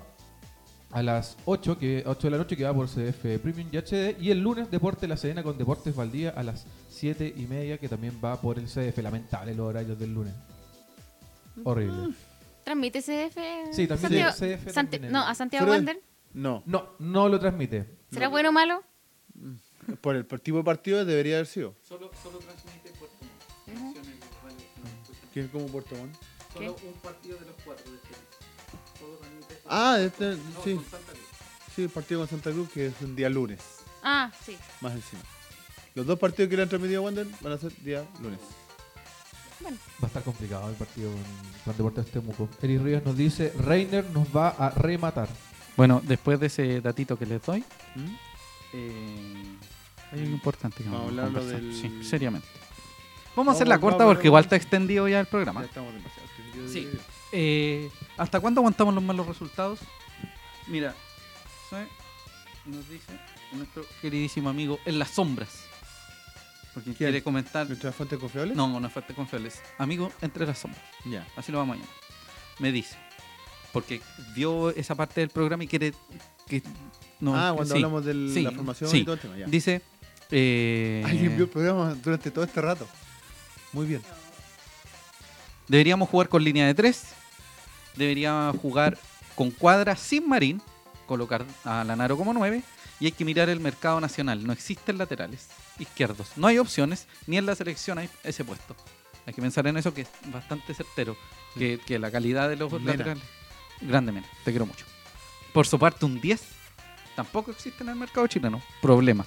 [0.91, 4.15] a las 8, que, 8 de la noche que va por CF Premium y HD.
[4.19, 7.88] Y el lunes Deportes La Serena con Deportes Valdía a las 7 y media que
[7.89, 8.97] también va por el CF.
[9.01, 10.34] Lamentable los horarios del lunes.
[11.63, 12.13] Horrible.
[12.63, 13.38] ¿Transmite CF?
[13.73, 15.99] Sí, también Santiago- CF Santi- también No, a Santiago Wander.
[16.34, 17.85] No, No, no lo transmite.
[18.11, 18.84] ¿Será bueno o malo?
[20.01, 21.76] por el tipo de partido debería haber sido.
[21.81, 23.15] Solo, solo transmite Puerto
[23.73, 23.93] Ujú.
[25.34, 26.15] Que es como Puerto Montt.
[26.53, 28.18] Solo un partido de los cuatro de Chile.
[28.99, 29.40] Solo transmite
[29.73, 30.35] Ah, este,
[30.65, 30.80] sí,
[31.76, 33.60] sí, el partido con Santa Cruz que es un día lunes,
[34.03, 34.57] Ah, sí.
[34.81, 35.22] más encima.
[35.95, 38.39] Los dos partidos que le han transmitido a Wander van a ser día lunes.
[39.61, 41.11] Bueno, Va a estar complicado el partido
[41.64, 42.49] con, Deportes Temuco.
[42.61, 45.30] Eric Rivas nos dice, Reiner nos va a rematar.
[45.77, 47.60] Bueno, después de ese datito que les doy,
[47.95, 48.15] ¿Mm?
[48.73, 49.43] eh,
[50.11, 51.61] hay algo importante que Vamos a vamos a hablar lo conversar.
[51.61, 52.48] del- Sí, seriamente.
[53.35, 54.45] Vamos a hacerla Vamos, corta vamos, porque igual vamos.
[54.48, 55.64] está extendido ya el Ya programa.
[55.64, 56.89] estamos demasiado extendidos Sí.
[57.31, 59.79] Eh, ¿Hasta cuándo aguantamos los malos resultados?
[60.67, 60.93] Mira,
[62.65, 63.13] nos dice
[63.53, 65.63] nuestro queridísimo amigo en las sombras.
[66.73, 66.95] Porque ¿Quién?
[67.09, 67.67] quiere comentar.
[67.67, 68.55] ¿Nuestra fuente confiable?
[68.55, 69.61] No, no es fuerte confiables.
[69.77, 70.81] Amigo entre las sombras.
[71.05, 71.27] Ya.
[71.35, 71.95] Así lo vamos a llamar.
[72.59, 72.95] Me dice.
[73.73, 74.01] Porque
[74.35, 75.93] vio esa parte del programa y quiere
[76.47, 76.61] que.
[77.19, 77.77] No, ah, cuando sí.
[77.79, 78.97] hablamos de Sí, la formación sí.
[78.99, 79.37] y todo el tema.
[79.37, 79.45] Ya.
[79.47, 79.81] Dice.
[80.31, 82.87] eh, Alguien vio el programa durante todo este rato.
[83.73, 84.01] Muy bien.
[85.67, 87.13] Deberíamos jugar con línea de tres.
[87.95, 88.97] Debería jugar
[89.35, 90.61] con cuadra sin marín.
[91.05, 92.63] Colocar a Lanaro como 9.
[92.99, 94.45] Y hay que mirar el mercado nacional.
[94.45, 95.47] No existen laterales
[95.80, 96.34] izquierdos.
[96.35, 97.07] No hay opciones.
[97.27, 98.76] Ni en la selección hay ese puesto.
[99.26, 101.18] Hay que pensar en eso que es bastante certero.
[101.57, 102.91] Que, que la calidad de los Mena.
[102.91, 103.23] laterales.
[103.81, 104.27] Grande, Mena.
[104.45, 104.85] Te quiero mucho.
[105.53, 106.41] Por su parte, un 10.
[107.15, 108.61] Tampoco existe en el mercado chileno.
[108.81, 109.26] Problema.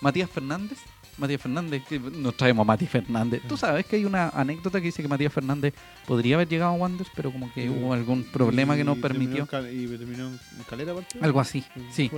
[0.00, 0.78] Matías Fernández.
[1.18, 3.42] Matías Fernández, que nos traemos a Mati Fernández.
[3.48, 5.72] Tú sabes que hay una anécdota que dice que Matías Fernández
[6.06, 9.46] podría haber llegado a Wanderers, pero como que hubo algún problema que no terminó permitió.
[9.46, 10.38] Cal- ¿Y terminó en
[10.68, 11.18] Calera aparte?
[11.22, 12.10] Algo así, sí.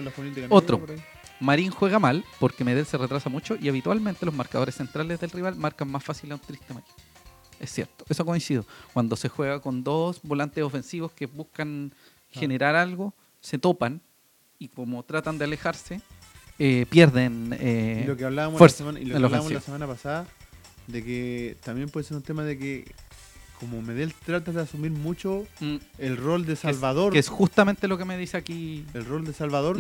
[0.51, 0.85] Otro.
[1.41, 5.55] Marín juega mal porque Medel se retrasa mucho y habitualmente los marcadores centrales del rival
[5.55, 6.89] marcan más fácil a un triste Marín.
[7.61, 8.65] Es cierto, eso coincido.
[8.93, 12.41] Cuando se juega con dos volantes ofensivos que buscan Ah.
[12.41, 14.01] generar algo, se topan
[14.59, 16.01] y como tratan de alejarse,
[16.59, 19.53] eh, pierden eh, Y lo que hablábamos, la semana, y lo en que la hablábamos
[19.53, 19.77] la ofensiva.
[19.79, 20.27] semana pasada,
[20.87, 22.93] de que también puede ser un tema de que
[23.61, 27.89] como Medel trata de asumir mucho Mm, el rol de es- Salvador, Que es, justamente
[27.89, 28.85] lo que me dice aquí.
[28.95, 29.77] el rol de Salvador.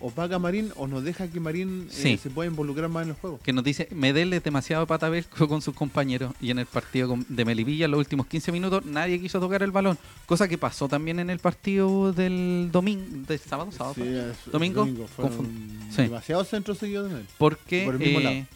[0.00, 3.10] O paga a Marín o nos deja que Marín eh, se pueda involucrar más en
[3.10, 3.40] el juego.
[3.42, 7.44] que nos dice Medel es demasiado patabel con sus compañeros y en el partido de
[7.44, 11.30] Melipilla los últimos 15 minutos nadie quiso tocar el balón, cosa que pasó también en
[11.30, 16.02] el partido del domingo, del sábado, sábado Sí, es- Domingo, confund- sí.
[16.02, 17.26] demasiados centros seguidos de Medel.
[17.38, 18.46] porque por el mismo eh, lado.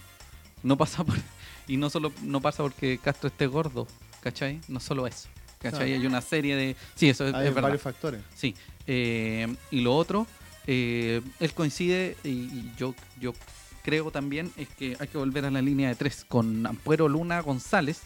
[0.63, 1.17] no pasa por
[1.67, 3.89] y no solo no pasa porque Castro esté gordo,
[4.21, 4.61] ¿cachai?
[4.69, 5.29] No solo eso,
[5.61, 5.93] ¿cachai?
[5.95, 7.63] Hay una serie de sí, eso es, Hay es verdad.
[7.71, 8.21] varios factores.
[8.35, 8.55] Sí.
[8.87, 10.27] eh, y lo otro,
[10.67, 13.35] eh, él coincide, y, y yo, yo
[13.83, 17.41] creo también, es que hay que volver a la línea de tres, con Ampuero, Luna,
[17.41, 18.01] González,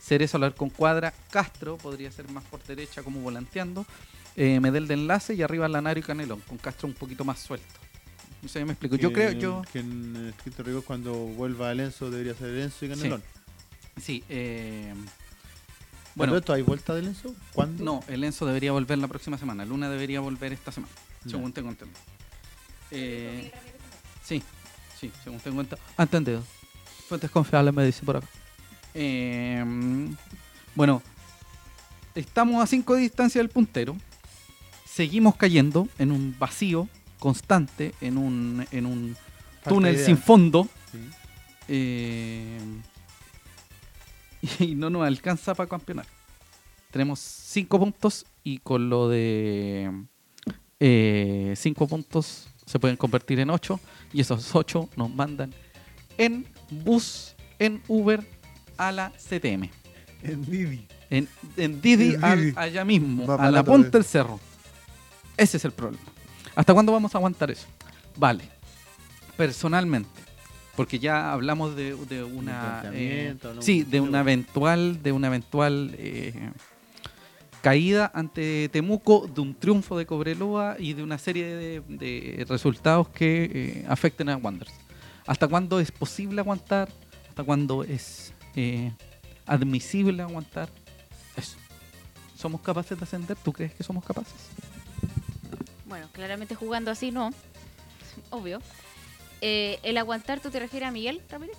[0.00, 3.84] Cerezo hablar con Cuadra, Castro, podría ser más por derecha como volanteando,
[4.36, 7.66] eh, Medel de enlace y arriba Lanario y Canelón, con Castro un poquito más suelto.
[8.42, 8.96] No sé, me explico.
[8.96, 9.62] Yo creo, yo...
[9.72, 13.22] Que en escrito rigor cuando vuelva el Enzo debería ser el Enzo y Canelón.
[14.00, 14.94] Sí, eh,
[16.14, 17.34] Bueno, esto hay vuelta del Enzo?
[17.54, 17.82] ¿Cuándo?
[17.82, 20.92] no, el Enzo debería volver la próxima semana, Luna debería volver esta semana.
[21.26, 22.00] Según tengo entendido.
[22.90, 23.52] Eh,
[24.26, 24.42] Sí,
[24.98, 25.86] sí, según tengo entendido.
[25.96, 26.42] Entendido.
[27.08, 28.26] Fuentes confiables me dice por acá.
[28.92, 29.64] Eh,
[30.74, 31.00] bueno,
[32.14, 33.96] estamos a 5 de distancia del puntero.
[34.84, 36.88] Seguimos cayendo en un vacío
[37.20, 39.16] constante, en un, en un
[39.68, 40.68] túnel sin fondo.
[40.90, 40.98] Sí.
[41.68, 42.58] Eh,
[44.58, 46.06] y no nos alcanza para campeonar.
[46.90, 49.92] Tenemos 5 puntos y con lo de
[50.78, 53.80] 5 puntos se pueden convertir en 8
[54.12, 55.52] y esos 8 nos mandan
[56.18, 58.22] en bus, en Uber
[58.76, 59.70] a la CTM.
[60.22, 60.86] En Didi.
[61.08, 62.52] En, en Didi, En al- Didi.
[62.56, 64.40] allá mismo, Más a la punta de- del cerro.
[65.36, 66.02] Ese es el problema.
[66.54, 67.66] ¿Hasta cuándo vamos a aguantar eso?
[68.16, 68.44] Vale.
[69.36, 70.08] Personalmente.
[70.74, 72.82] Porque ya hablamos de, de una.
[72.92, 75.02] eh, sí, de una Pero- eventual.
[75.02, 75.94] De una eventual.
[75.98, 76.50] eh,
[77.66, 83.08] caída ante Temuco, de un triunfo de Cobreloa y de una serie de, de resultados
[83.08, 84.72] que eh, afecten a Wanderers.
[85.26, 86.88] ¿Hasta cuándo es posible aguantar?
[87.28, 88.92] ¿Hasta cuándo es eh,
[89.46, 90.68] admisible aguantar?
[91.36, 91.56] Eso.
[92.36, 93.36] ¿Somos capaces de ascender?
[93.36, 94.46] ¿Tú crees que somos capaces?
[95.86, 97.30] Bueno, claramente jugando así no.
[98.30, 98.62] Obvio.
[99.40, 101.56] Eh, el aguantar, ¿tú te refieres a Miguel Ramírez?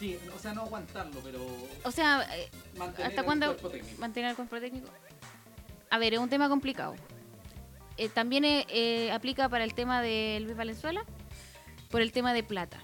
[0.00, 1.46] Sí, o sea, no aguantarlo, pero
[1.84, 2.50] O sea, eh,
[3.04, 3.56] ¿hasta cuándo
[3.98, 4.88] mantener el cuerpo técnico?
[5.90, 6.94] A ver, es un tema complicado.
[7.96, 11.04] Eh, también eh, eh, aplica para el tema de Luis Valenzuela,
[11.90, 12.78] por el tema de plata.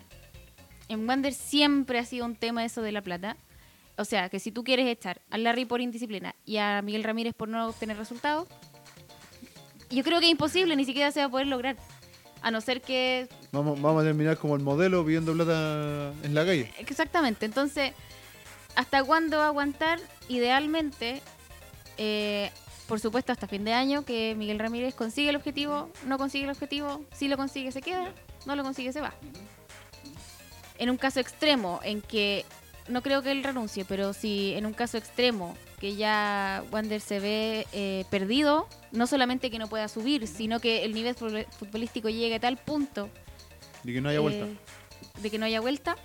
[0.88, 3.36] En Wander siempre ha sido un tema eso de la plata.
[3.96, 7.32] O sea, que si tú quieres echar a Larry por indisciplina y a Miguel Ramírez
[7.32, 8.48] por no obtener resultados,
[9.88, 11.76] yo creo que es imposible, ni siquiera se va a poder lograr.
[12.42, 16.44] A no ser que Vamos, vamos a terminar como el modelo pidiendo plata en la
[16.44, 16.74] calle.
[16.78, 17.92] Exactamente, entonces,
[18.74, 20.00] ¿hasta cuándo va a aguantar?
[20.28, 21.22] Idealmente,
[21.96, 22.50] eh,
[22.88, 26.50] por supuesto, hasta fin de año, que Miguel Ramírez consigue el objetivo, no consigue el
[26.50, 28.12] objetivo, si lo consigue se queda,
[28.46, 29.14] no lo consigue se va.
[30.78, 32.44] En un caso extremo, en que
[32.88, 37.20] no creo que él renuncie, pero si en un caso extremo que ya Wander se
[37.20, 42.08] ve eh, perdido, no solamente que no pueda subir, sino que el nivel futbol- futbolístico
[42.10, 43.08] llegue a tal punto
[43.84, 44.44] Y que no haya vuelta.
[44.46, 44.56] eh,
[45.22, 45.96] de que no haya vuelta,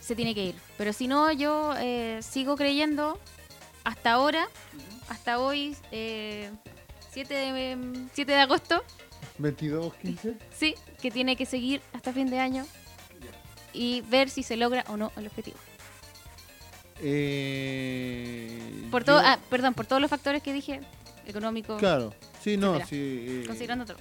[0.00, 0.54] se tiene que ir.
[0.78, 3.18] Pero si no, yo eh, sigo creyendo
[3.84, 4.48] hasta ahora,
[5.08, 6.50] hasta hoy, eh,
[7.10, 8.82] 7, de, 7 de agosto,
[9.38, 10.36] 22, 15.
[10.56, 12.66] sí, que tiene que seguir hasta fin de año
[13.72, 15.56] y ver si se logra o no el objetivo.
[17.04, 20.80] Eh, Por yo- todo, ah, perdón, por todos los factores que dije,
[21.26, 22.86] económico, Claro, sí, no, etcétera.
[22.86, 22.96] sí.
[23.28, 23.96] eh, considerando todo.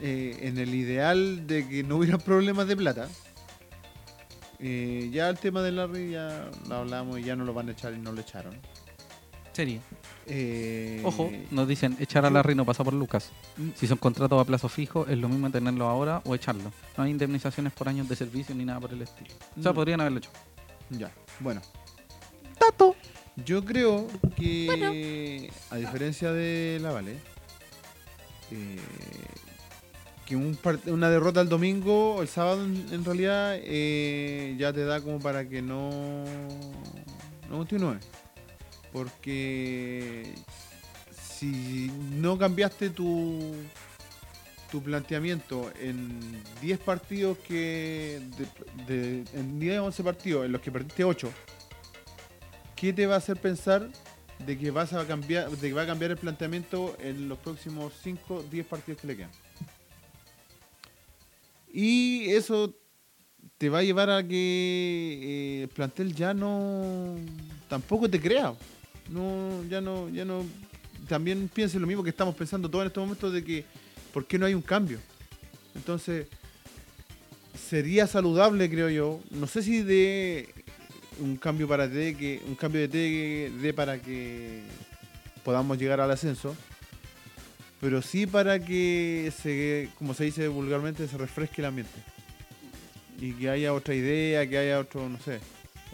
[0.00, 3.08] eh, en el ideal de que no hubiera problemas de plata,
[4.60, 7.72] eh, ya el tema de Larry ya lo hablamos y ya no lo van a
[7.72, 8.58] echar y no lo echaron.
[9.52, 9.80] Sería.
[10.26, 13.30] Eh, Ojo, nos dicen echar a Larry no pasa por Lucas.
[13.56, 13.70] Mm.
[13.74, 16.72] Si son contratos a plazo fijo, es lo mismo tenerlo ahora o echarlo.
[16.96, 19.30] No hay indemnizaciones por años de servicio ni nada por el estilo.
[19.58, 19.74] O sea, No.
[19.74, 20.30] podrían haberlo hecho.
[20.90, 21.10] Ya,
[21.40, 21.60] bueno.
[22.58, 22.94] Tato.
[23.44, 24.06] Yo creo
[24.36, 27.16] que, a diferencia de la Vale,
[28.52, 28.76] eh,
[30.24, 30.56] que un
[30.86, 35.48] una derrota el domingo, el sábado en, en realidad, eh, ya te da como para
[35.48, 35.90] que no,
[37.50, 37.96] no continúe.
[38.94, 40.32] Porque
[41.36, 43.40] si no cambiaste tu,
[44.70, 46.20] tu planteamiento en
[46.62, 48.20] 10 partidos que.
[48.86, 51.28] De, de- en 10 11 partidos en los que perdiste 8,
[52.76, 53.88] ¿qué te va a hacer pensar
[54.46, 57.92] de que vas a cambiar, de que va a cambiar el planteamiento en los próximos
[58.00, 59.30] 5, 10 partidos que le quedan?
[61.72, 62.72] Y eso
[63.58, 67.16] te va a llevar a que eh, el plantel ya no
[67.68, 68.54] tampoco te crea.
[69.10, 70.44] No, ya no, ya no.
[71.08, 73.64] También piense lo mismo que estamos pensando todos en estos momentos de que
[74.12, 74.98] ¿por qué no hay un cambio?
[75.74, 76.26] Entonces,
[77.68, 79.20] sería saludable, creo yo.
[79.30, 80.48] No sé si de
[81.20, 82.98] un cambio para T que un cambio de T
[83.60, 84.62] de para que
[85.44, 86.56] podamos llegar al ascenso
[87.80, 92.00] pero sí para que se como se dice vulgarmente se refresque el ambiente
[93.20, 95.40] y que haya otra idea que haya otro no sé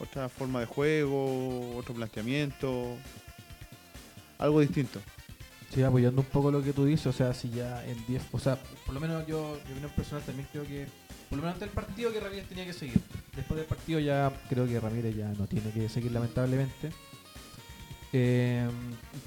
[0.01, 2.97] otra forma de juego otro planteamiento
[4.39, 5.01] algo distinto
[5.73, 8.41] Sí, apoyando un poco lo que tú dices, o sea, si ya en 10, o
[8.41, 10.87] sea, por lo menos yo, mi opinión personal también creo que,
[11.29, 13.01] por lo menos ante el partido que Ramírez tenía que seguir.
[13.37, 16.91] Después del partido ya creo que Ramírez ya no tiene que seguir lamentablemente.
[18.13, 18.69] Eh,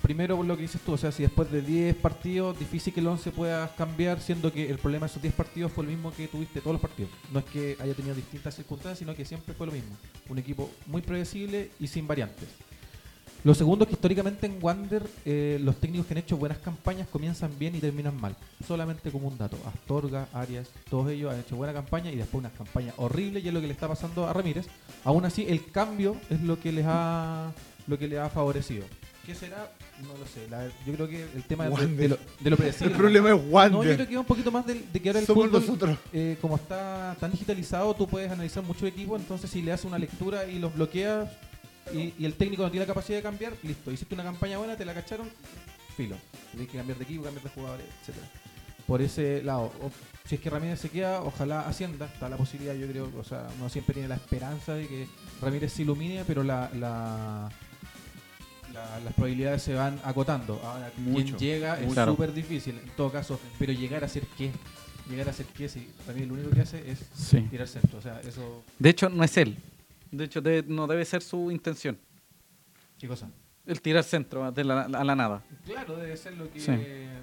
[0.02, 3.00] primero por lo que dices tú, o sea, si después de 10 partidos, difícil que
[3.00, 6.12] el 11 pueda cambiar, siendo que el problema de esos 10 partidos fue el mismo
[6.12, 7.12] que tuviste todos los partidos.
[7.32, 9.96] No es que haya tenido distintas circunstancias, sino que siempre fue lo mismo.
[10.30, 12.50] Un equipo muy predecible y sin variantes.
[13.44, 17.10] Lo segundo es que históricamente en Wander eh, los técnicos que han hecho buenas campañas
[17.10, 18.38] comienzan bien y terminan mal.
[18.66, 19.58] Solamente como un dato.
[19.66, 23.54] Astorga, Arias, todos ellos han hecho buena campaña y después unas campañas horribles y es
[23.54, 24.68] lo que le está pasando a Ramírez.
[25.04, 27.52] Aún así, el cambio es lo que les ha,
[27.88, 28.86] lo que le ha favorecido.
[29.26, 29.72] ¿Qué será?
[30.02, 30.48] No lo sé.
[30.50, 31.96] La- yo creo que el tema de, Wander.
[31.98, 32.96] de lo, de lo El predecible.
[32.96, 33.96] problema es No, yo Wander.
[33.96, 35.98] creo que va un poquito más de, que ahora el Somos fútbol, nosotros.
[36.12, 39.98] eh, como está tan digitalizado, tú puedes analizar mucho equipo, entonces si le haces una
[39.98, 41.30] lectura y los bloqueas
[41.94, 44.76] y, y el técnico no tiene la capacidad de cambiar, listo, hiciste una campaña buena,
[44.76, 45.30] te la cacharon,
[45.96, 46.18] filo.
[46.52, 48.28] Tienes que cambiar de equipo, cambiar de jugadores, etcétera.
[48.86, 49.92] Por ese lado, o-
[50.28, 53.48] si es que Ramírez se queda, ojalá Hacienda, está la posibilidad, yo creo, o sea,
[53.58, 55.08] uno siempre tiene la esperanza de que
[55.42, 57.50] Ramírez se ilumine, pero la, la-
[58.74, 60.60] la- las probabilidades se van acotando.
[60.64, 62.12] Ahora, Mucho, quien llega es Claro.
[62.14, 64.52] súper difícil, en todo caso, pero llegar a ser qué,
[65.10, 67.42] llegar a ser qué, si Ramírez lo único que hace es Sí.
[67.50, 69.56] tirar centro, o sea, eso, De hecho, no es él.
[70.12, 71.98] De hecho, de- no debe ser su intención.
[73.00, 73.30] ¿qué cosa?
[73.66, 75.42] El tirar centro de la- a la nada.
[75.66, 76.72] Claro, debe ser lo que, Sí.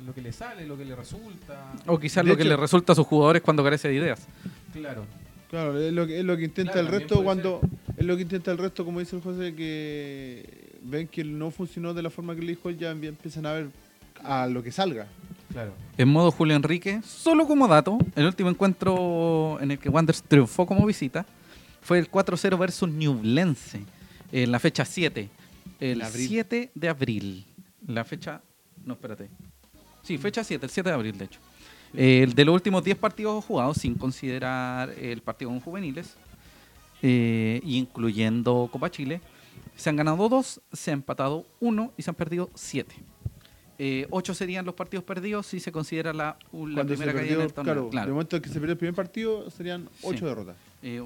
[0.05, 1.73] lo que le sale, lo que le resulta.
[1.87, 4.27] O quizás De lo que hecho- le resulta a sus jugadores cuando carece de ideas.
[4.73, 5.05] Claro.
[5.49, 7.61] Claro, es lo que, es lo que intenta Claro, el también resto puede cuando
[7.97, 11.95] es lo que intenta el resto, como dice el José, que ven que no funcionó
[11.95, 13.69] de la forma que le dijo, ya empiezan a ver
[14.23, 15.07] a lo que salga.
[15.53, 15.73] Claro.
[15.99, 20.65] En modo Julio Enrique, solo como dato, el último encuentro en el que Wanderers triunfó
[20.67, 21.27] como visita
[21.83, 23.83] fue el 4-0 versus Ñublense,
[24.31, 25.29] en la fecha 7,
[25.81, 26.29] el En abril.
[26.29, 27.47] 7 de abril.
[27.87, 28.43] La fecha,
[28.85, 29.29] no, espérate.
[30.03, 31.41] Sí, fecha 7, el 7 de abril, de hecho.
[31.93, 36.15] El de los últimos 10 partidos jugados, sin considerar el partido con juveniles,
[37.03, 39.21] eh, incluyendo Copa Chile,
[39.81, 42.95] se han ganado 2, se ha empatado 1 y se han perdido 7.
[43.79, 47.43] Eh, 8 serían los partidos perdidos si se considera la, la primera caída en perdió,
[47.43, 47.75] el torneo.
[47.75, 48.07] claro, Claro.
[48.09, 50.25] de momento que se perdió el primer partido serían ocho Sí.
[50.27, 51.03] derrotas Eh,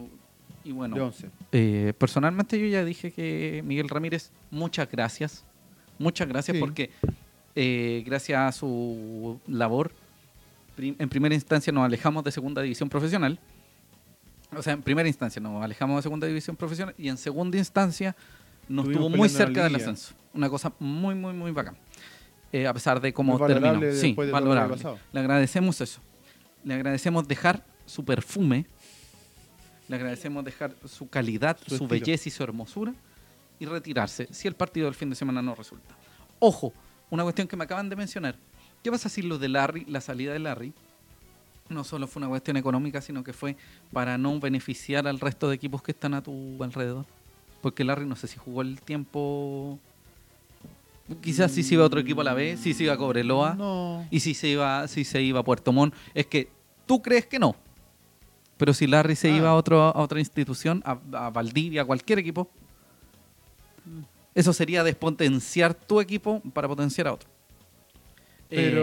[0.65, 1.31] y bueno, de 11.
[1.53, 5.45] eh, personalmente yo ya dije que Miguel Ramírez, muchas gracias.
[5.99, 6.61] Muchas gracias Sí.
[6.61, 6.91] porque
[8.05, 9.93] gracias a su labor,
[10.75, 13.39] prim- en primera instancia nos alejamos de segunda división profesional.
[14.57, 18.17] O sea, en primera instancia nos alejamos de segunda división profesional y en segunda instancia
[18.69, 20.15] nos Estuvimos tuvo muy cerca del ascenso.
[20.33, 21.77] Una cosa muy, muy, muy bacán.
[22.53, 23.81] Eh, a pesar de cómo Muy terminó.
[23.93, 24.77] Sí, de valorable.
[25.13, 26.01] Le agradecemos eso.
[26.63, 28.67] Le agradecemos dejar su perfume.
[29.89, 32.95] Le agradecemos dejar su calidad, Su belleza y su hermosura
[33.59, 35.95] y retirarse si el partido del fin de semana no resulta.
[36.39, 36.73] Ojo,
[37.11, 38.37] una cuestión que me acaban de mencionar.
[38.83, 40.73] ¿Qué pasa si lo de Larry, la salida de Larry,
[41.69, 43.57] no solo fue una cuestión económica, sino que fue
[43.93, 47.07] para no beneficiar al resto de equipos que están a tu alrededor?
[47.65, 49.79] Porque Larry no sé si jugó el tiempo...
[51.23, 53.55] Quizás si se iba a otro equipo a la vez, si se iba a Cobreloa.
[53.55, 54.07] No.
[54.11, 56.49] Y si se iba, si se iba a Puerto Montt, es que
[56.85, 57.57] tú crees que no.
[58.59, 59.37] Pero si Larry se Ah.
[59.37, 62.49] iba a, otro, a otra institución, a, a Valdivia, a cualquier equipo,
[64.35, 67.29] eso sería despotenciar tu equipo para potenciar a otro.
[68.51, 68.83] Pero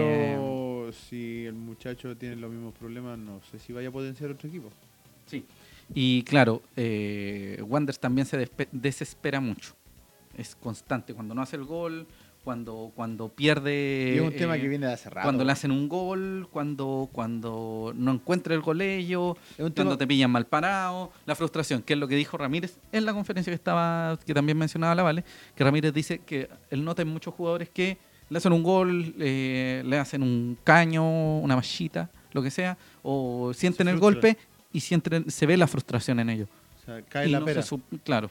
[0.88, 4.48] Eh, si el muchacho tiene los mismos problemas, no sé si vaya a potenciar otro
[4.48, 4.70] equipo.
[5.26, 5.44] sí.
[5.94, 9.74] Y claro, eh, Wanderers también se desespera mucho.
[10.36, 12.06] Es constante cuando no hace el gol,
[12.44, 14.14] cuando, cuando pierde.
[14.16, 15.26] y es un tema eh, que viene de hace rato.
[15.26, 20.30] Cuando le hacen un gol, cuando, cuando no encuentra el golello, cuando tema- te pillan
[20.30, 24.18] mal parado, la frustración, que es lo que dijo Ramírez en la conferencia que estaba,
[24.24, 27.98] que también mencionaba la Vale, que Ramírez dice que él nota en muchos jugadores que
[28.30, 33.52] le hacen un gol, eh, le hacen un caño, una mallita, lo que sea, o
[33.54, 34.38] sienten el golpe
[34.72, 36.48] y sienten, se ve la frustración en ellos.
[36.82, 37.62] O sea, cae Y la no pera.
[37.62, 38.30] se claro,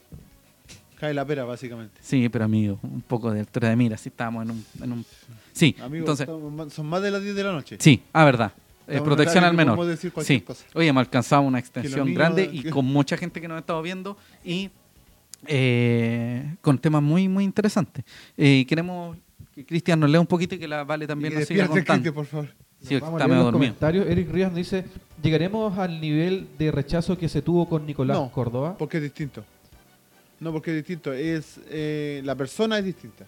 [1.00, 2.00] Cae la pera, básicamente.
[2.02, 5.06] sí, pero amigo, un poco de altura de mira, si estábamos en un, en un...
[5.52, 6.28] Sí, Amigos, entonces...
[6.28, 7.78] estamos son más de las 10 de la noche.
[7.80, 8.54] Sí, ah, verdad.
[8.88, 9.84] Eh, protección al menor.
[9.86, 10.42] decir Sí.
[10.42, 10.66] cosa.
[10.74, 14.18] Oye, me alcanzaba una extensión grande y con mucha gente que nos ha estado viendo
[14.44, 14.70] y
[15.48, 18.04] eh, con temas muy, muy interesantes.
[18.38, 19.18] Eh, queremos
[19.56, 22.04] que Cristian nos lea un poquito y que la Vale también Y nos siga contando.
[22.04, 22.50] Cristian, por favor.
[22.82, 23.52] Sí, vamos está a leer medio los dormido.
[23.74, 24.08] comentarios.
[24.08, 24.86] Eric Ríos dice,
[25.22, 28.32] ¿llegaremos al nivel de rechazo que se tuvo con Nicolás No.
[28.32, 28.76] Córdoba?
[28.78, 29.44] Porque es distinto.
[30.40, 31.14] No, porque es distinto.
[31.14, 33.26] Es, eh, la persona es distinta.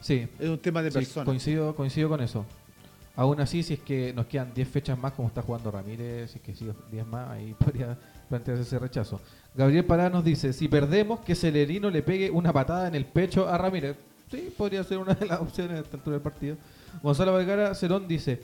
[0.00, 1.24] Sí, Es un tema de sí, persona.
[1.24, 2.44] coincido, coincido con eso.
[3.14, 6.38] Aún así, si es que nos quedan 10 fechas más como está jugando Ramírez, si
[6.38, 7.96] es que sigue 10 más, ahí podría
[8.28, 9.20] plantearse ese rechazo.
[9.54, 13.48] Gabriel Pará nos dice, si perdemos, que Celerino le pegue una patada en el pecho
[13.48, 13.96] a Ramírez.
[14.30, 16.56] Sí, podría ser una de las opciones a esta altura del partido.
[17.02, 18.40] Gonzalo Vergara Cerón dice,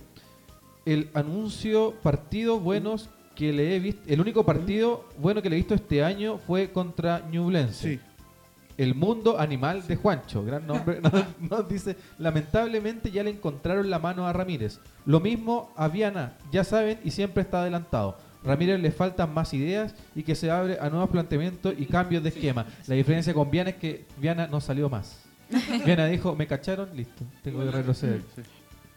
[0.84, 5.59] el anuncio partido buenos que le he visto, el único partido bueno que le he
[5.59, 7.96] visto este año fue contra Ñublense.
[7.96, 8.00] Sí.
[8.76, 13.98] El mundo animal de Juancho, gran nombre, nos, nos dice, lamentablemente ya le encontraron la
[13.98, 14.80] mano a Ramírez.
[15.05, 18.16] Lo mismo a Viana, ya saben, y siempre está adelantado.
[18.44, 22.30] Ramírez le faltan más ideas y que se abre a nuevos planteamientos y cambios de
[22.30, 22.66] esquema.
[22.86, 25.20] La diferencia con Viana es que Viana no salió más.
[25.84, 28.22] Viena dijo, me cacharon, listo, tengo que retroceder.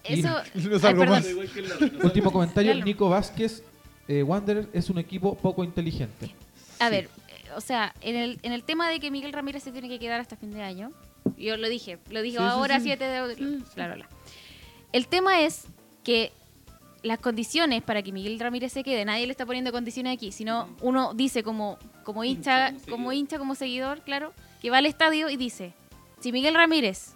[0.03, 0.30] Eso.
[0.56, 1.23] No Ay, salgo perdón.
[1.23, 2.03] más.
[2.03, 2.86] Último comentario, Lalo.
[2.86, 3.64] Nico Vázquez,
[4.07, 6.34] eh, Wanderer es un equipo poco inteligente.
[6.80, 9.72] A ver, eh, o sea, en el, en el tema de que Miguel Ramírez se
[9.72, 10.91] tiene que quedar hasta fin de año,
[11.38, 12.86] yo lo dije, lo dije Sí, sí, ahora, sí.
[12.86, 13.36] 7 de
[13.76, 14.10] bla, bla, bla.
[14.91, 15.65] El tema es
[16.03, 16.32] que
[17.03, 20.69] las condiciones para que Miguel Ramírez se quede, nadie le está poniendo condiciones aquí, sino
[20.82, 25.38] uno dice como, como hincha, como hincha, como seguidor, claro, que va al estadio y
[25.38, 25.73] dice,
[26.19, 27.14] si Miguel Ramírez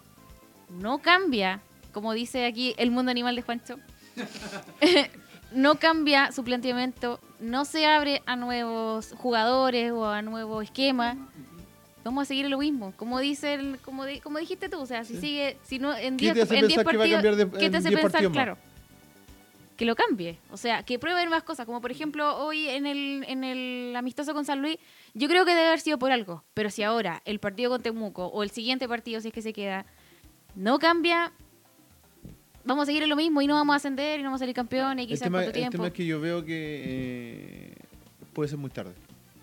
[0.69, 1.61] no cambia,
[1.95, 3.79] como dice aquí el mundo animal de Juancho,
[5.53, 11.15] no cambia su planteamiento, no se abre a nuevos jugadores o a nuevo esquema,
[12.03, 12.93] vamos a seguir lo mismo.
[12.97, 15.21] Como dice el- como, di- como dijiste tú, o sea, si Sí.
[15.21, 17.37] sigue, si no en ¿Qué 10 te hace en 10 pensar que va a partidos,
[17.37, 18.31] de- ¿qué te hace 10 pensar?
[18.31, 18.57] Claro.
[19.77, 23.25] Que lo cambie, o sea, que prueben más cosas, como por ejemplo hoy en el,
[23.27, 24.77] en el amistoso con San Luis,
[25.13, 28.27] yo creo que debe haber sido por algo, pero si ahora el partido con Temuco
[28.27, 29.85] o el siguiente partido, si es que se queda,
[30.55, 31.33] no cambia,
[32.65, 34.43] vamos a seguir en lo mismo y no vamos a ascender y no vamos a
[34.43, 37.75] salir campeones y El quizás tema, el tema es que yo veo que eh,
[38.33, 38.93] puede ser muy tarde.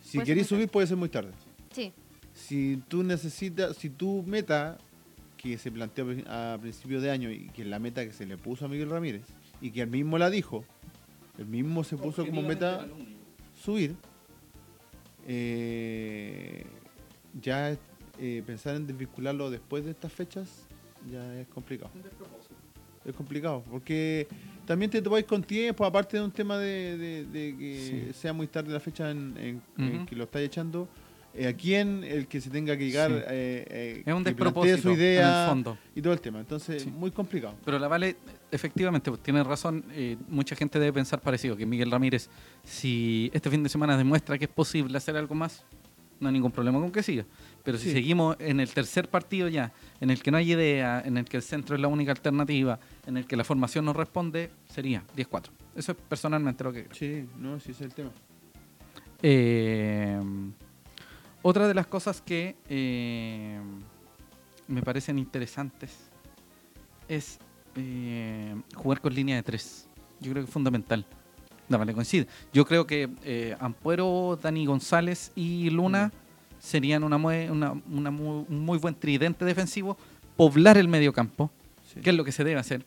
[0.02, 1.30] Si queréis subir, puede ser muy tarde.
[1.72, 1.92] Sí,
[2.34, 4.78] Si tú necesitas, si tu meta
[5.36, 8.36] que se planteó a principio de año y que es la meta que se le
[8.36, 9.24] puso a Miguel Ramírez
[9.60, 10.64] y que él mismo la dijo,
[11.38, 12.86] él mismo se puso como meta
[13.60, 13.96] subir,
[15.26, 16.66] eh,
[17.40, 17.76] ya
[18.18, 20.66] eh, pensar en desvincularlo después de estas fechas
[21.10, 21.90] ya es complicado.
[23.04, 24.28] Es complicado, porque
[24.64, 28.18] también te topáis con tiempo, aparte de un tema de, de- de que Sí.
[28.20, 30.06] sea muy tarde la fecha en, en- en Ujú.
[30.06, 30.88] que lo estáis echando.
[31.34, 33.10] eh, ¿A quién el que se tenga que llegar?
[33.10, 33.16] Sí.
[33.16, 35.78] eh, eh, Es un despropósito su idea en el fondo.
[35.96, 36.38] y todo el tema.
[36.40, 36.90] Entonces, Sí.
[36.90, 37.54] muy complicado.
[37.64, 38.16] Pero la Vale,
[38.50, 39.82] efectivamente, pues, tiene razón.
[39.92, 42.28] eh, mucha gente debe pensar parecido, que Miguel Ramírez,
[42.62, 45.64] si este fin de semana demuestra que es posible hacer algo más,
[46.20, 47.24] no hay ningún problema con que siga.
[47.64, 51.16] Pero si seguimos en el tercer partido ya, en el que no hay idea, en
[51.16, 54.50] el que el centro es la única alternativa, en el que la formación no responde,
[54.68, 55.44] sería 10-4.
[55.76, 56.94] Eso es personalmente lo que creo.
[56.94, 58.10] Sí, no, sí, ese es el tema.
[59.22, 60.20] Eh,
[61.42, 63.60] otra de las cosas que eh,
[64.68, 65.96] me parecen interesantes
[67.08, 67.38] es
[67.76, 69.88] eh, jugar con línea de tres.
[70.20, 71.04] Yo creo que es fundamental.
[71.68, 72.26] No, vale, coincide.
[72.52, 76.12] Yo creo que eh, Ampuero, Dani González y Luna
[76.62, 79.98] serían una, mue- una- una muy, un muy buen tridente defensivo.
[80.36, 81.50] Poblar el medio campo,
[81.92, 82.00] Sí.
[82.00, 82.86] que es lo que se debe hacer.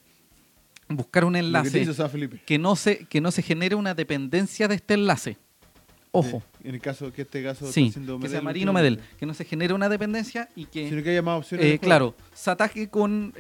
[0.87, 1.85] Buscar un que enlace
[2.45, 5.37] que no se que no se genere una dependencia de este enlace.
[6.11, 8.71] Ojo, Sí, En el caso que este caso sí, está que sea Marino.
[8.71, 11.65] Medel, que no se genere una dependencia y que, Sino que haya más opciones.
[11.65, 13.33] eh, claro, se ataque con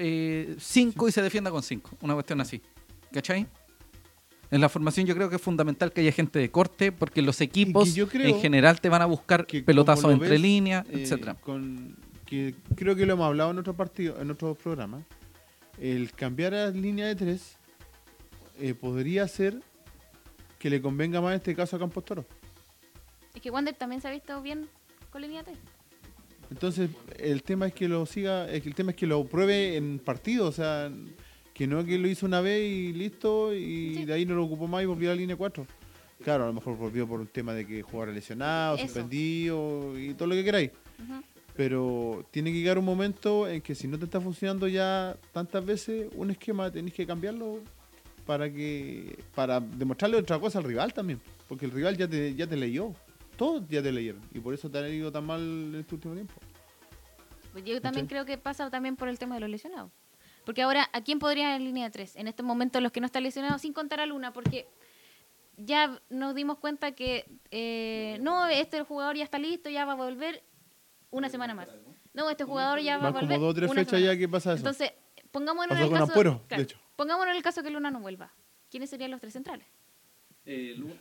[0.59, 1.91] 5 y se defienda con 5.
[2.01, 2.61] Una cuestión así.
[3.13, 3.47] ¿Cachai?
[4.51, 7.41] En la formación yo creo que es fundamental que haya gente de corte porque los
[7.41, 11.33] equipos yo creo en general te van a buscar pelotazos entre líneas, eh, etcétera.
[11.35, 11.95] con-
[12.25, 15.03] que creo que lo hemos hablado en otro partido, en otros programas.
[15.79, 17.57] El cambiar a línea de tres
[18.59, 19.61] eh, podría ser
[20.57, 22.25] que le convenga más en este caso a Campos Toro.
[23.35, 24.67] es que Wander también se ha visto bien
[25.11, 25.51] con línea T.
[26.49, 26.89] Entonces,
[27.19, 29.99] el tema es que lo siga, es que el tema es que lo pruebe en
[29.99, 30.89] partido, o sea,
[31.55, 34.05] que no que lo hizo una vez y listo, y Sí.
[34.05, 35.65] de ahí no lo ocupó más y volvió a la línea 4.
[36.23, 38.85] Claro, a lo mejor volvió por un tema de que jugara lesionado, Eso.
[38.85, 40.71] suspendido y todo lo que queráis.
[41.55, 45.65] Pero tiene que llegar un momento en que si no te está funcionando ya tantas
[45.65, 47.61] veces un esquema, tenés que cambiarlo
[48.25, 51.21] para que para demostrarle otra cosa al rival también.
[51.47, 52.93] Porque el rival ya te, ya te leyó.
[53.37, 54.21] Todos ya te leyeron.
[54.33, 56.33] Y por eso te ha ido tan mal en este último tiempo.
[57.53, 59.91] Pues yo también creo que pasa también por el tema de los lesionados.
[60.45, 62.15] Porque ahora, ¿a quién podría en línea de tres?
[62.15, 64.67] En este momento, los que no están lesionados, sin contar a Luna, porque
[65.57, 69.95] ya nos dimos cuenta que eh, no, este jugador ya está listo, ya va a
[69.95, 70.43] volver
[71.09, 71.69] una semana más.
[72.13, 73.27] No, este jugador ya va a volver.
[73.37, 74.59] como dos o tres fechas ya que pasa eso.
[74.59, 74.91] Entonces,
[75.31, 76.11] pongámonos en el con caso.
[76.11, 76.79] Ampuero, de claro, hecho.
[76.95, 78.31] Pongámonos en el caso que Luna no vuelva.
[78.69, 79.65] ¿Quiénes serían los tres centrales?
[80.45, 80.95] Eh, Luna,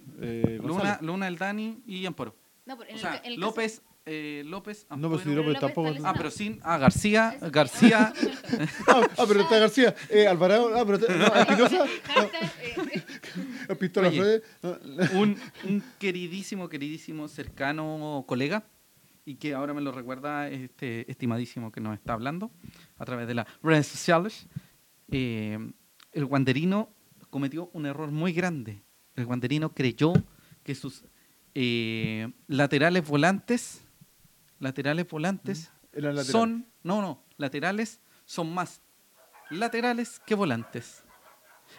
[0.62, 1.03] González.
[1.03, 2.35] Luna, el Dani y Amparo.
[2.65, 5.29] No, pero en O el sea, en el caso- López, eh, López, No, pues si
[5.31, 5.89] Ampuero- López López tampoco.
[5.89, 6.61] está Ah, pero sin.
[6.63, 7.37] Ah, García.
[7.51, 8.13] García.
[8.89, 9.95] ah, ah, pero está García.
[10.11, 10.71] Eh, Alvarado.
[10.77, 11.15] Ah, pero está.
[11.17, 11.87] No, Espinosa.
[12.05, 13.05] Hashtag,
[13.69, 14.21] No, Pistola Oye.
[14.21, 14.43] Fede.
[14.63, 15.37] No, un,
[15.69, 18.65] un queridísimo, queridísimo, cercano colega
[19.25, 22.51] y que ahora me lo recuerda este estimadísimo que nos está hablando
[22.99, 24.47] a través de las redes sociales.
[25.11, 25.59] Eh,
[26.13, 26.91] el guanderino
[27.31, 28.83] cometió un error muy grande.
[29.17, 30.13] El guanderino creyó
[30.63, 31.05] que sus
[31.55, 33.84] eh, laterales volantes,
[34.59, 35.71] laterales volantes,
[36.25, 38.81] son, no, no, laterales son más
[39.51, 41.05] laterales que volantes.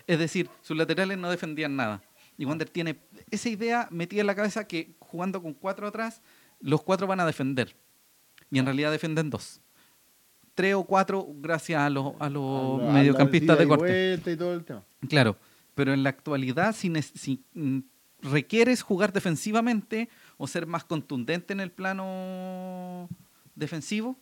[0.07, 2.01] Es decir, sus laterales no defendían nada.
[2.37, 2.99] Y Wander tiene
[3.31, 6.21] esa idea metida en la cabeza que jugando con cuatro atrás,
[6.59, 7.75] los cuatro van a defender.
[8.51, 9.61] Y en realidad defienden dos.
[10.53, 14.21] tres o cuatro gracias a los, a los A la- mediocampistas a de y corte.
[14.25, 14.83] y todo el tema.
[15.09, 15.37] Claro,
[15.75, 17.79] pero en la actualidad, si, si, mm,
[18.21, 23.09] requieres jugar defensivamente o ser más contundente en el plano
[23.55, 24.17] defensivo,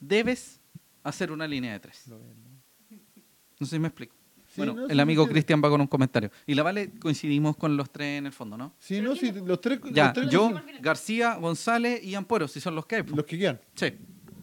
[0.00, 0.60] debes
[1.02, 2.04] hacer una línea de tres.
[2.08, 4.14] No sé si me explico.
[4.48, 5.30] Sí, bueno, no, el sí, amigo sí.
[5.30, 6.30] Cristian va con un comentario.
[6.46, 8.74] Y la Vale coincidimos con los tres en el fondo, ¿no?
[8.78, 9.80] Sí, no, sí, los tres.
[9.92, 10.50] Ya, los tres yo.
[10.80, 13.02] García, González y Ampuero, si son los que hay.
[13.02, 13.16] pues.
[13.16, 13.60] Los que quedan.
[13.74, 13.92] Sí.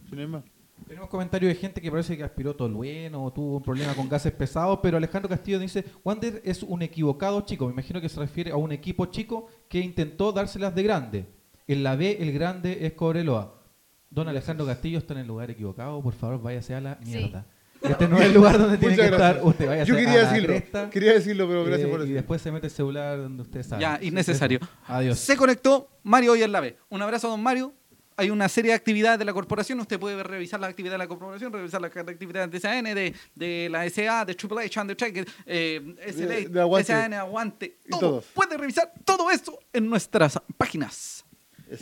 [0.08, 0.44] si no hay más.
[0.86, 3.94] Tenemos comentarios de gente que parece que aspiró todo el bueno o tuvo un problema
[3.94, 7.66] con gases pesados, pero Alejandro Castillo dice, Wander es un equivocado chico.
[7.66, 11.26] Me imagino que se refiere a un equipo chico que intentó dárselas de grande.
[11.66, 13.62] En la B, el grande es Cobreloa.
[14.10, 16.02] Don Alejandro Castillo está en el lugar equivocado.
[16.02, 17.16] Por favor, váyase a la Sí.
[17.16, 17.46] mierda.
[17.82, 19.40] Este no es el lugar donde tiene que estar.
[19.42, 20.46] Usted váyase Yo a quería la decirlo.
[20.48, 22.12] cresta, Quería decirlo, pero gracias eh, por Y eso.
[22.14, 23.82] después se mete el celular donde usted sabe.
[23.82, 24.60] Ya, innecesario.
[24.86, 25.18] Adiós.
[25.18, 26.76] Se conectó Mario hoy en la B.
[26.88, 27.72] Un abrazo a don Mario.
[28.16, 29.80] Hay una serie de actividades de la corporación.
[29.80, 33.68] Usted puede revisar las actividades de la corporación, revisar las actividades de SAN, de, de
[33.70, 36.86] la SA, de Triple H, Undertaker, eh, SLA, De- de Aguante.
[36.92, 37.78] SAN, Aguante.
[37.90, 38.00] Todo.
[38.00, 38.24] todos.
[38.34, 41.24] Puede revisar todo eso en nuestras páginas.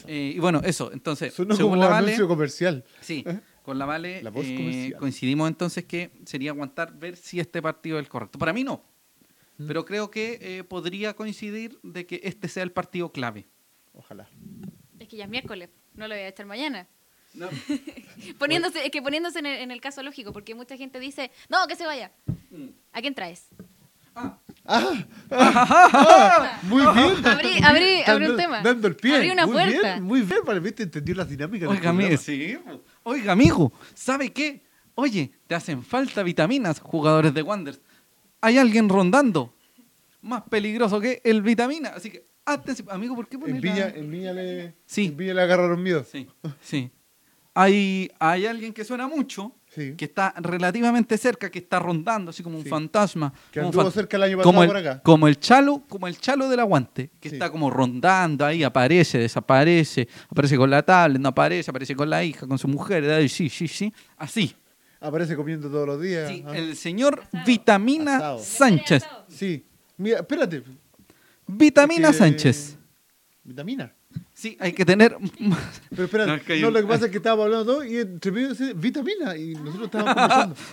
[0.06, 0.90] Eh, y bueno, eso.
[0.92, 2.84] Entonces, Sonó según como la Vale, anuncio comercial.
[3.02, 3.24] Sí,
[3.62, 7.98] con la Vale La voz eh, coincidimos entonces que sería aguantar ver si este partido
[7.98, 8.38] es el correcto.
[8.38, 8.84] Para mí no,
[9.58, 9.66] Mm.
[9.66, 13.46] pero creo que eh, podría coincidir de que este sea el partido clave.
[13.92, 14.26] Ojalá.
[14.98, 16.86] Es que ya es miércoles, no lo voy a echar mañana.
[17.34, 17.48] No.
[18.38, 21.66] Poniéndose, es que poniéndose en el, en el caso lógico, porque mucha gente dice, no,
[21.66, 22.12] que se vaya.
[22.92, 23.48] ¿A quién traes?
[26.64, 27.26] Muy bien.
[27.26, 28.60] Abrí, abrí, abrí un tema.
[28.60, 29.16] Dando el pie.
[29.16, 29.94] Abrí una muy puerta.
[29.94, 31.68] Bien, muy bien, para viste, entendió las dinámicas.
[31.68, 32.58] Oiga, amigo, sí.
[33.02, 34.62] Oiga, amigo, ¿sabe qué?
[34.94, 37.80] Oye, te hacen falta vitaminas, jugadores de Wanderers.
[38.40, 39.54] Hay alguien rondando
[40.20, 41.90] más peligroso que el vitamina.
[41.90, 45.06] Así que, atención, amigo, ¿por qué pones En Viña, la- en Viña le, Sí.
[45.06, 46.04] en Viña le agarraron miedo.
[46.10, 46.28] Sí,
[46.60, 46.90] sí.
[47.54, 49.94] Hay, hay alguien que suena mucho, Sí.
[49.96, 52.70] que está relativamente cerca, que está rondando, así como un Sí.
[52.70, 53.32] fantasma.
[53.50, 55.02] Que como anduvo fan- cerca el año como pasado el, por acá.
[55.02, 57.34] Como el chalo, como el chalo del aguante, que Sí.
[57.36, 62.24] está como rondando ahí, aparece, desaparece, aparece con la tablet, no aparece, aparece con la
[62.24, 64.54] hija, con su mujer, sí, sí, sí, así.
[65.00, 66.30] Aparece comiendo todos los días.
[66.30, 66.56] Sí, Ah.
[66.56, 67.44] el señor Asado.
[67.44, 68.38] Vitamina Asado.
[68.38, 69.04] Sánchez.
[69.28, 69.66] Sí.
[69.98, 70.62] Mira, espérate.
[71.52, 72.78] Vitamina Es que- Sánchez.
[73.44, 73.92] Vitamina.
[74.34, 75.16] Sí, hay que tener...
[75.90, 77.64] Pero espera, No, no, es que hay un- lo que pasa es que estábamos hablando
[77.66, 80.56] todo y entre medio dice vitamina y nosotros estábamos conversando.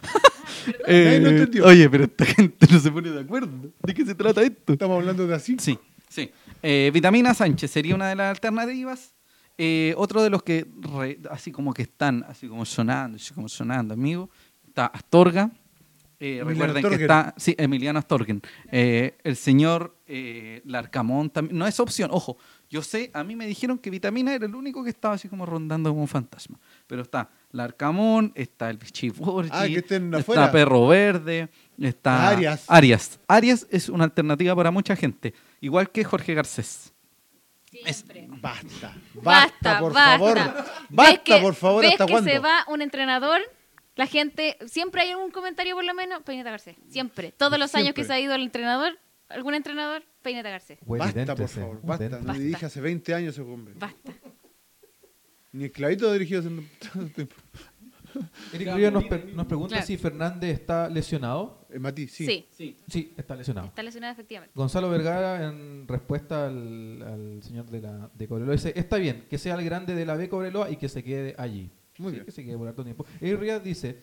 [0.85, 1.66] Eh, Nadie lo entendió.
[1.66, 3.72] oye, pero esta gente no se pone de acuerdo.
[3.82, 4.74] ¿De qué se trata esto?
[4.74, 5.56] Estamos hablando de así.
[5.58, 5.77] Sí,
[6.09, 6.30] sí.
[6.61, 9.14] Eh, Vitamina Sánchez sería una de las alternativas.
[9.58, 13.48] Eh, otro de los que re- así como que están, así como sonando, así como
[13.48, 14.30] sonando, amigo,
[14.67, 15.49] está Astorga.
[16.22, 18.41] Eh, recuerden que está, sí, Emiliano Astorgen.
[18.72, 22.38] Eh, el señor eh, Larcamón también, no es opción, ojo,
[22.69, 25.45] yo sé, a mí me dijeron que Vitamina era el único que estaba así como
[25.45, 30.51] rondando como un fantasma, pero está Larcamón, está el Bichiborgi, Ah, que estén está.
[30.51, 31.48] Perro Verde,
[31.80, 32.65] está Arias.
[32.67, 33.19] Arias.
[33.27, 36.91] Arias es una alternativa para mucha gente, igual que Jorge Garcés.
[37.72, 38.27] Siempre.
[38.30, 38.93] Basta.
[39.14, 40.17] Basta, Basta, por basta.
[40.17, 40.35] favor.
[40.35, 42.30] ¿Ves Basta, que- por favor, ¿ves ¿hasta que cuándo?
[42.31, 43.39] se va un entrenador?
[44.00, 46.78] La gente, siempre hay un comentario por lo menos, Peineta Garcés.
[46.88, 47.34] Siempre.
[47.34, 48.02] Todos los años Siempre.
[48.03, 48.98] que se ha ido el entrenador,
[49.28, 50.80] algún entrenador, Peineta Garcés.
[50.86, 51.80] Buen Basta, por favor.
[51.84, 52.08] Basta.
[52.08, 52.34] No Basta.
[52.42, 53.74] dirige hace 20 años ese hombre.
[53.78, 54.14] Basta.
[55.52, 56.50] Ni esclavito ha dirigido hace
[56.94, 57.36] tanto tiempo.
[58.53, 59.86] Eric Rivas nos, per- nos pregunta Claro.
[59.88, 61.68] si Fernández está lesionado.
[61.69, 62.48] Eh, Mati, sí.
[62.50, 62.78] Sí.
[62.88, 63.68] Sí, está lesionado.
[63.68, 64.53] Está lesionado efectivamente.
[64.56, 69.38] Gonzalo Vergara, en respuesta al, al señor de, la, de Cobreloa, dice, está bien, que
[69.38, 71.69] sea el grande de la B Cobreloa y que se quede allí.
[72.00, 72.26] Muy Sí, bien.
[72.26, 73.06] Que se quede por harto tiempo.
[73.64, 74.02] Dice,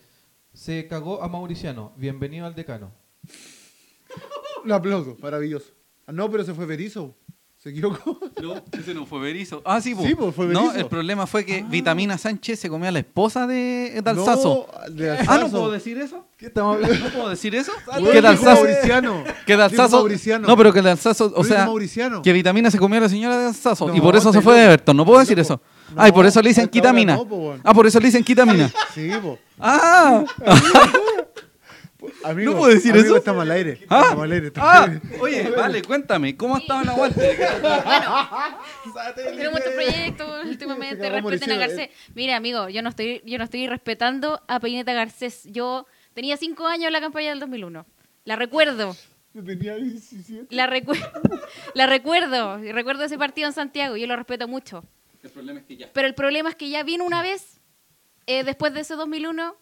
[0.53, 2.91] se cagó a Mauriciano, bienvenido al decano.
[4.63, 5.71] Un aplauso, maravilloso.
[6.05, 7.15] Ah, no, pero se fue Berizzo.
[7.57, 8.19] Se equivocó.
[8.39, 9.63] No, ese no fue Berizo.
[9.65, 10.03] Ah, sí, po.
[10.03, 10.79] Sí, po, fue No, Berizzo.
[10.79, 14.67] el problema fue que Vitamina Sánchez se comió a la esposa de Dalsazo.
[14.87, 15.39] No, de ah.
[15.39, 16.27] ¿no puedo decir eso?
[16.37, 17.03] ¿Qué estamos hablando?
[17.03, 17.71] ¿No puedo decir eso?
[18.11, 18.63] Que Dalsazo...
[18.63, 19.23] Mauriciano.
[19.47, 19.97] Que Dalsazo...
[19.97, 20.47] Mauriciano.
[20.47, 21.33] No, pero que Dalsazo...
[21.35, 22.21] O sea, Mauriciano.
[22.21, 23.91] que Vitamina se comió a la señora de Dalsazo.
[23.91, 24.65] y No, por eso se fue de.
[24.65, 24.95] Everton.
[24.95, 25.59] No puedo decir eso.
[25.95, 27.15] Ay, por eso le dicen quitamina.
[27.15, 27.61] no, po, weón.
[27.63, 28.69] Ah, por eso le dicen quitamina.
[28.93, 29.39] Sí, po.
[29.59, 30.23] Ah,
[32.23, 33.17] Amigo, ¿No puedo decir amigo, eso?
[33.17, 33.79] Estamos al aire.
[33.89, 34.47] ah, Estamos al aire.
[34.47, 34.83] estamos ah.
[34.83, 35.01] al aire.
[35.19, 37.21] Oye, vale, cuéntame, ¿cómo estaba el aguante?
[39.15, 41.89] Tiene muchos proyectos últimamente, Se acabó respeten a Garcés.
[42.15, 45.43] Mira, amigo, yo no estoy, yo no estoy respetando a Peineta Garcés.
[45.45, 47.85] Yo tenía cinco años en la campaña del 2001.
[48.25, 48.95] La recuerdo.
[49.33, 50.47] Yo tenía 17.
[50.55, 50.97] La, recu-
[51.73, 52.57] la recuerdo.
[52.57, 53.97] Recuerdo ese partido en Santiago.
[53.97, 54.83] Yo lo respeto mucho.
[55.27, 55.89] El problema es que ya.
[55.93, 57.61] Pero el problema es que ya vino una vez,
[58.25, 59.55] eh, después de ese 2001,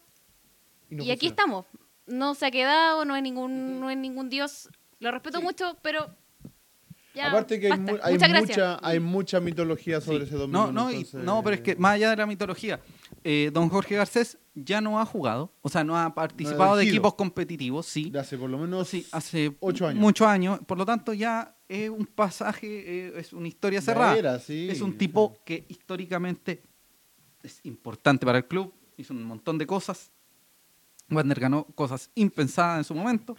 [0.90, 1.66] Y, no y aquí estamos.
[2.08, 4.70] No se ha quedado, no es ningún, no es ningún dios.
[5.00, 6.08] Lo respeto mucho, pero
[7.16, 7.92] ya, Aparte que hay, basta.
[7.94, 8.42] mu- hay gracias.
[8.50, 10.24] mucha, hay mucha mitología sobre Sí.
[10.26, 10.68] ese 2001.
[10.68, 12.80] No, no, entonces- no, pero es que más allá de la mitología,
[13.24, 17.16] eh, don Jorge Garcés ya no ha jugado, o sea, no ha participado de equipos
[17.16, 18.10] competitivos, sí.
[18.10, 20.00] De hace por lo menos Sí, hace ocho años.
[20.02, 20.60] muchos años.
[20.68, 22.68] Por lo tanto, ya es un pasaje,
[23.08, 24.18] eh, es una historia cerrada.
[24.18, 24.68] era, sí.
[24.70, 26.62] es un tipo que históricamente
[27.44, 30.12] es importante para el club, hizo un montón de cosas.
[31.10, 33.36] Wander ganó cosas impensadas en su momento,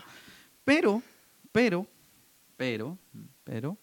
[0.64, 1.02] pero,
[1.50, 1.86] pero,
[2.56, 2.96] pero,
[3.42, 3.76] pero,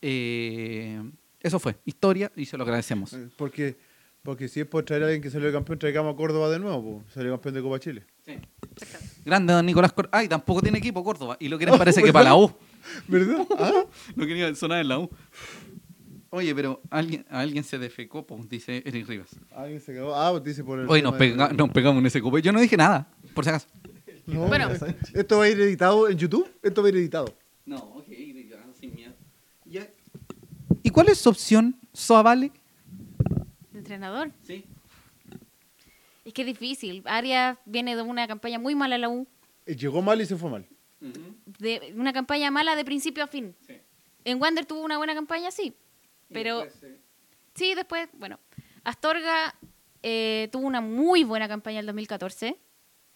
[0.00, 1.02] eh,
[1.40, 3.12] eso fue historia y se lo agradecemos.
[3.12, 3.76] Eh, Porque,
[4.22, 7.04] porque si es por traer a alguien que salió campeón, traigamos a Córdoba de nuevo,
[7.12, 8.04] salió campeón de Copa Chile.
[9.24, 10.18] Grande don Nicolás Córdoba.
[10.18, 11.36] Ay, tampoco tiene equipo Córdoba.
[11.38, 12.50] Y lo quieren parece que para la U.
[13.08, 13.46] ¿Verdad?
[13.58, 13.84] ¿Ah?
[14.16, 15.10] No quería sonar en la U.
[16.30, 19.28] Oye, pero alguien, a alguien se defecó, po, dice Eric Rivas.
[19.54, 20.14] Alguien se cagó.
[20.14, 20.86] Ah, pues dice por el.
[20.86, 22.38] Tema nos, de- pega- nos pegamos en ese copo.
[22.38, 23.68] Yo no dije nada, por si acaso.
[24.26, 24.70] No, Bueno.
[25.14, 26.48] ¿Esto va a ir editado en YouTube?
[26.62, 27.34] Esto va a ir editado.
[27.66, 28.06] No, ok,
[28.80, 29.12] sin miedo.
[30.84, 32.50] ¿Y cuál es su opción, Soavale?
[33.72, 34.30] de entrenador.
[34.42, 34.64] Sí.
[36.24, 37.02] Es que es difícil.
[37.06, 39.26] Arias viene de una campaña muy mala en la U,
[39.66, 40.66] Eh, Llegó mal y se fue mal.
[41.58, 43.54] De una campaña mala de principio a fin.
[43.66, 43.74] Sí.
[44.24, 45.74] En Wander tuvo una buena campaña, sí.
[46.32, 46.64] Pero
[47.54, 48.38] sí, después, bueno.
[48.84, 49.54] Astorga
[50.02, 52.56] eh, tuvo una muy buena campaña el 2014.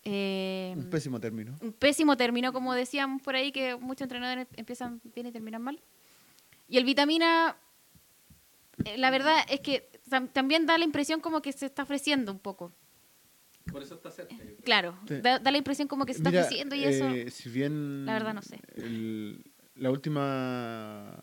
[0.05, 1.57] Eh, Un pésimo término.
[1.61, 5.81] un pésimo término, como decíamos por ahí, que muchos entrenadores empiezan bien y terminan mal.
[6.69, 7.57] Y el Vitamina,
[8.85, 12.31] eh, la verdad es que tam- también da la impresión como que se está ofreciendo
[12.31, 12.73] un poco.
[13.70, 14.35] Por eso está cerca.
[14.65, 15.20] Claro, Sí.
[15.20, 17.09] da, da la impresión como que se está Mira, y eso.
[17.09, 18.07] eh, si bien.
[18.07, 18.59] la verdad no sé.
[18.77, 19.43] el-
[19.75, 21.19] la última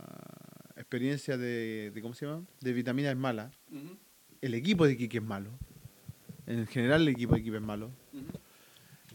[0.75, 2.43] experiencia de, de- ¿Cómo se llama?
[2.61, 3.51] De vitamina es mala.
[4.41, 5.49] El equipo de Iquique es malo.
[6.45, 7.91] En general, el equipo de Iquique es malo.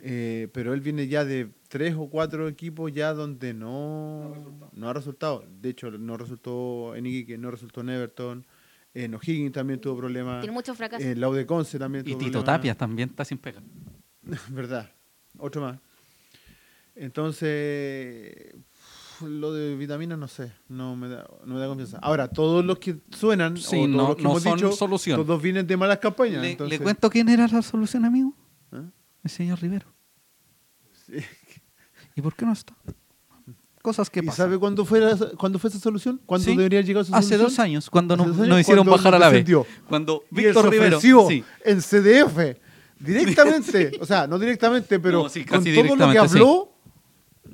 [0.01, 4.33] Eh, pero él viene ya de tres o cuatro equipos ya donde no,
[4.73, 5.45] no ha resultado.
[5.61, 8.47] De hecho, no resultó en Iquique, no resultó en Everton.
[8.95, 10.41] En O'Higgins también tuvo problemas.
[10.41, 11.05] Tiene muchos fracasos.
[11.07, 12.57] En la U de Conce también Y tuvo Tito problemas.
[12.59, 13.63] Tapia también está sin pega.
[14.51, 14.91] Verdad.
[15.39, 15.79] Otro más.
[16.97, 18.55] Entonces,
[19.21, 21.99] lo de vitaminas no sé, no me da, no me da confianza.
[22.03, 24.73] Ahora, todos los que suenan, Sí, o todos no- los que no hemos son dicho,
[24.73, 25.17] solución.
[25.25, 26.43] todos vienen de malas campañas.
[26.43, 28.35] ¿Le, entonces- le cuento quién era la solución, amigo?
[28.73, 28.83] ¿Ah?
[29.23, 29.87] El señor Rivero.
[30.93, 31.19] Sí.
[32.17, 32.75] ¿Y por qué no está?
[33.83, 34.47] Cosas que ¿Y pasan.
[34.47, 36.21] sabe cuándo fue, la- cuándo fue esa solución?
[36.27, 37.49] ¿Cuándo Sí, debería llegar su Hace solución?
[37.51, 39.47] dos años, cuando nos, dos años, nos hicieron cuando bajar a la vez.
[39.89, 41.01] Cuando Víctor Rivero.
[41.01, 41.45] sí.
[41.65, 42.57] en CDF
[42.99, 46.73] directamente, o sea, no directamente, pero No, con todo lo que habló,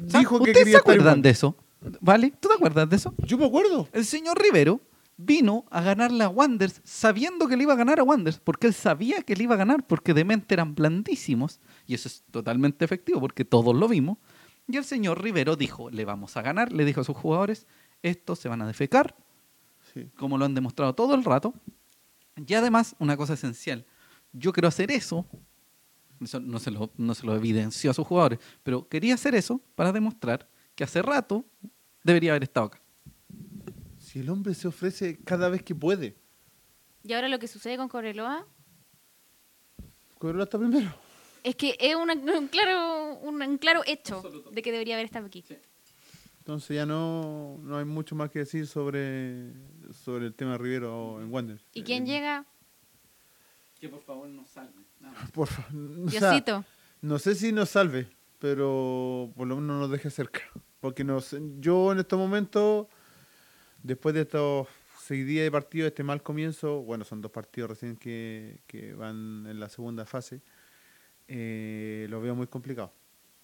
[0.08, 1.56] ¿Sa- dijo que ¿Ustedes quería se acuerdan de eso?
[2.00, 2.32] ¿Vale?
[2.40, 3.14] ¿Tú te acuerdas de eso?
[3.18, 3.88] Yo me acuerdo.
[3.92, 4.80] El señor Rivero
[5.16, 8.74] vino a ganarle a Wanders sabiendo que le iba a ganar a Wanders, porque él
[8.74, 12.84] sabía que le iba a ganar, porque de mente eran blandísimos, y eso es totalmente
[12.84, 14.16] efectivo, porque todos lo vimos.
[14.66, 17.66] Y el señor Rivero dijo, le vamos a ganar, le dijo a sus jugadores,
[18.02, 19.14] estos se van a defecar,
[19.92, 20.10] Sí.
[20.18, 21.54] como lo han demostrado todo el rato.
[22.36, 23.84] Y además, una cosa esencial,
[24.32, 25.26] yo quiero hacer eso,
[26.20, 29.60] eso no, se lo, no se lo evidenció a sus jugadores, pero quería hacer eso
[29.74, 31.44] para demostrar que hace rato
[32.02, 32.80] debería haber estado acá.
[33.98, 36.16] Si el hombre se ofrece cada vez que puede.
[37.04, 38.46] Y ahora lo que sucede con Correloa
[40.18, 40.94] Cobreloa está primero.
[41.44, 45.26] Es que es una- un, claro, un, un claro hecho de que debería haber estado
[45.26, 45.44] aquí.
[46.38, 49.52] Entonces ya no, no hay mucho más que decir sobre,
[49.92, 51.60] sobre el tema Rivero en Wander.
[51.72, 52.44] ¿Y quién Eh, llega?
[53.80, 54.82] Que por favor no salve.
[55.34, 56.64] Por o sea, Diosito.
[57.02, 58.08] no sé si nos salve,
[58.38, 60.40] pero por lo menos nos deje cerca.
[60.80, 62.86] Porque nos, yo en estos momentos,
[63.82, 64.66] después de estos
[65.02, 69.46] seis días de partido, este mal comienzo, bueno, son dos partidos recién que, que van
[69.46, 70.40] en la segunda fase,
[71.28, 72.92] eh, lo veo muy complicado.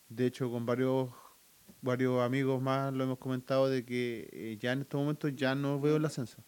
[0.09, 1.10] De hecho, con varios
[1.83, 5.81] varios amigos más lo hemos comentado de que eh, ya en estos momentos ya no
[5.81, 6.39] veo el ascenso.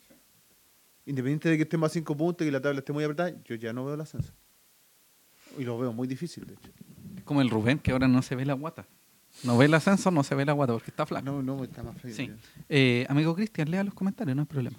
[1.06, 3.56] Independiente de que estemos a cinco puntos y que la tabla esté muy apretada, yo
[3.56, 4.32] ya no veo el ascenso.
[5.58, 6.70] Y lo veo muy difícil, de hecho.
[7.16, 8.86] Es como el Rubén, que ahora no se ve la guata.
[9.44, 11.24] No ve el ascenso, no se ve la guata porque está flaco.
[11.24, 12.14] No, no, está más feo.
[12.14, 12.30] Sí.
[12.68, 14.76] Eh, amigo Cristian, lea los comentarios, no hay problema.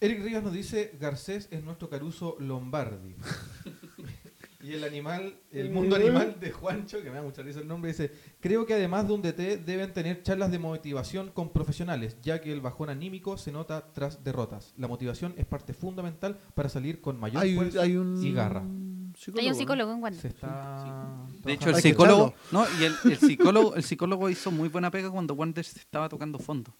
[0.00, 3.14] Eric Rivas nos dice, Garcés es nuestro Caruso Lombardi.
[4.64, 7.90] y el animal, el mundo animal de Juancho, que me da mucha risa el nombre,
[7.90, 8.10] dice,
[8.40, 12.50] creo que además de un DT deben tener charlas de motivación con profesionales, ya que
[12.50, 14.72] el bajón anímico se nota tras derrotas.
[14.78, 18.60] La motivación es parte fundamental para salir con mayor Hay, fuerza hay un y garra.
[18.60, 19.54] Hay un ¿no?
[19.54, 20.22] psicólogo en Wander.
[20.22, 24.70] Se está De hecho, el psicólogo, no, y el, el psicólogo, el psicólogo hizo muy
[24.70, 26.74] buena pega cuando Wanderers estaba tocando fondo.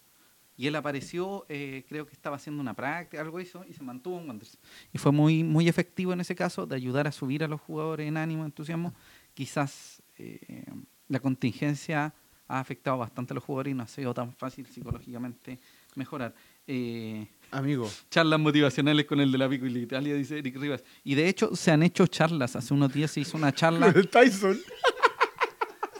[0.57, 4.19] Y él apareció, eh, creo que estaba haciendo una práctica, algo hizo, y se mantuvo
[4.19, 4.57] en Wanderers.
[4.93, 8.07] Y fue muy, muy efectivo en ese caso de ayudar a subir a los jugadores
[8.07, 8.93] en ánimo, entusiasmo.
[9.33, 10.65] Quizás eh,
[11.09, 12.13] la contingencia
[12.47, 15.59] ha afectado bastante a los jugadores y no ha sido tan fácil psicológicamente
[15.95, 16.33] mejorar.
[16.67, 17.89] Eh, Amigo.
[18.09, 20.83] Charlas motivacionales con el de la Pico y la Italia, dice Eric Rivas.
[21.03, 22.55] Y de hecho se han hecho charlas.
[22.55, 24.59] Hace unos días se hizo una charla, Tyson.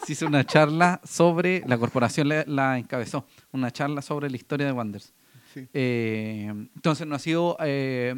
[0.06, 4.68] Se hizo una charla sobre, la corporación la, la encabezó, una charla sobre la historia
[4.68, 5.14] de Wanders.
[5.54, 5.68] Sí.
[5.74, 8.16] Eh, entonces no ha sido eh,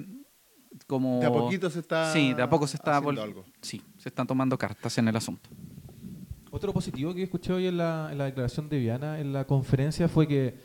[0.86, 1.20] como...
[1.20, 2.98] De a poquito se está Sí, de a poco se está...
[2.98, 3.46] algo.
[3.62, 5.50] Sí, se están tomando cartas en el asunto.
[6.52, 10.08] Otro positivo que escuché hoy en la, en la declaración de Viana en la conferencia
[10.08, 10.56] fue que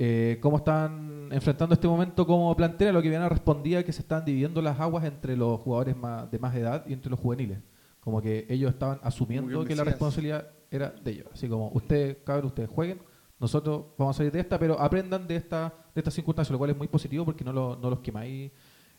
[0.00, 4.24] eh, cómo están enfrentando este momento como plantera, lo que Viana respondía que se están
[4.24, 7.58] dividiendo las aguas entre los jugadores más, de más edad y entre los juveniles.
[8.00, 11.26] Como que ellos estaban asumiendo que que la responsabilidad era de ellos.
[11.32, 13.00] Así como ustedes, cabros, ustedes jueguen,
[13.40, 16.70] nosotros vamos a salir de esta, pero aprendan de esta de estas circunstancias, lo cual
[16.70, 18.50] es muy positivo porque no, lo- no los quemáis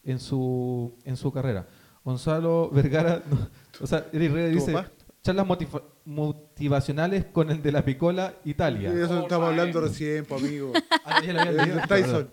[0.03, 1.67] en su, en su carrera.
[2.03, 3.37] Gonzalo Vergara, no,
[3.81, 4.83] o sea, Eric Reyes ¿Tu dice,
[5.21, 8.91] charlas motiva- motivacionales con el de la Picola Italia.
[8.91, 10.73] De eso estamos hablando recién, pues, amigo.
[11.05, 12.29] Ah, ya lo había leído, El Tyson.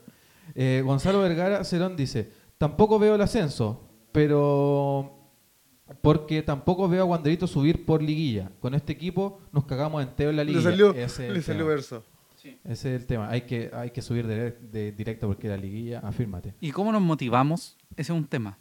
[0.54, 5.15] Eh, Gonzalo Vergara Cerón dice, tampoco veo el ascenso, pero
[6.02, 8.50] porque tampoco veo a Wanderito subir por liguilla.
[8.60, 10.70] Con este equipo nos cagamos entero en la Le liguilla.
[10.70, 12.04] salió, Ese es el le salió verso.
[12.64, 13.28] Ese es el tema.
[13.28, 16.54] Hay que, hay que subir de, de directo porque la liguilla, afírmate.
[16.60, 17.76] ¿Y cómo nos motivamos?
[17.96, 18.56] Ese es un tema.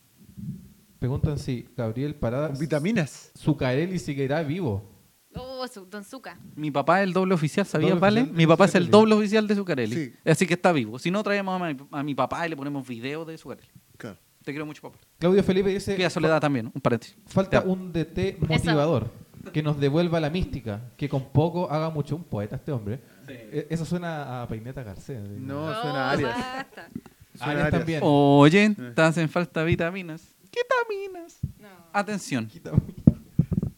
[0.98, 3.32] Preguntan si Gabriel Parada, Con vitaminas.
[3.38, 4.92] Zucarelli seguirá vivo.
[5.36, 6.40] Oh, su, Don Zuka.
[6.56, 8.24] Mi papá es el doble oficial, ¿sabías, Doble vale?
[8.24, 9.95] Mi papá es el doble oficial de Zuccarelli.
[9.95, 10.14] Sí.
[10.24, 10.98] Así que está vivo.
[10.98, 13.68] Si no, traemos a mi, a mi papá y le ponemos video de Zuccarelli.
[13.98, 14.18] Claro.
[14.45, 14.98] Te quiero mucho, papá.
[15.19, 17.17] Claudio Felipe dice, Pida Soledad también, un paréntesis.
[17.25, 17.69] falta Ya.
[17.69, 19.11] un DT motivador
[19.51, 22.99] que nos devuelva la mística, que con poco haga mucho un poeta este hombre.
[23.27, 25.19] Eh, Eso suena a Peineta García.
[25.19, 26.35] No, suena a Arias.
[26.38, 26.90] basta.
[27.35, 27.72] Suena Arias Arias.
[27.80, 27.99] también.
[28.03, 30.35] Oye, te hacen falta vitaminas.
[30.43, 31.40] ¿Vitaminas?
[31.59, 31.67] No.
[31.91, 32.49] Atención.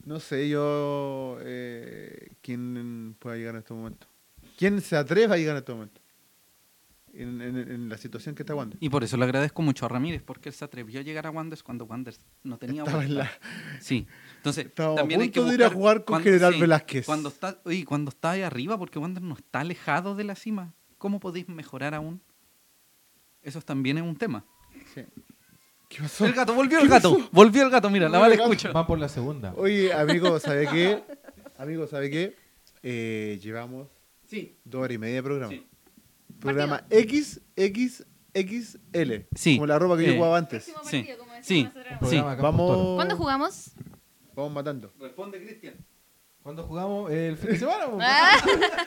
[0.06, 4.08] No sé yo eh, quién pueda llegar en este momento.
[4.58, 6.02] ¿Quién se atreve a llegar en este momento?
[7.20, 8.78] En, en- en la situación que está Wander.
[8.80, 11.32] Y por eso le agradezco mucho a Ramírez, porque él se atrevió a llegar a
[11.32, 13.32] Wanders cuando Wanders no tenía Estaba en vuelta.
[13.82, 14.06] Sí.
[14.38, 17.06] Entonces, Estábamos a también hay que de ir a buscar jugar con General Velázquez.
[17.06, 20.74] Cuando está, oye, cuando está ahí arriba, porque Wander no está alejado de la cima,
[20.98, 22.22] ¿cómo podéis mejorar aún?
[23.42, 24.46] Eso también es un tema.
[24.94, 25.02] Sí.
[25.90, 26.26] ¿Qué pasó?
[26.26, 28.34] El gato, volvió el gato, volvió el gato, mira, la gato.
[28.34, 28.72] escucha.
[28.72, 29.54] Van por la segunda.
[29.56, 31.02] Oye, amigo, ¿sabe qué?
[31.58, 32.36] Amigo, ¿sabe qué?
[32.84, 33.88] Eh, llevamos
[34.28, 34.58] Sí.
[34.66, 35.52] dos horas y media de programa.
[35.54, 35.66] Sí.
[36.40, 39.14] Programa XXXL.
[39.36, 39.56] Sí.
[39.56, 40.64] Como la ropa que yo Eh, jugaba antes.
[40.66, 41.08] Sí, como sí.
[41.64, 42.96] Campos Vamos.
[42.96, 43.72] ¿Cuándo jugamos?
[44.36, 44.94] Vamos matando.
[45.00, 45.76] Responde Cristian.
[46.44, 47.12] ¿Cuándo jugamos?
[47.12, 47.86] El fin de semana.
[48.00, 48.38] Ah,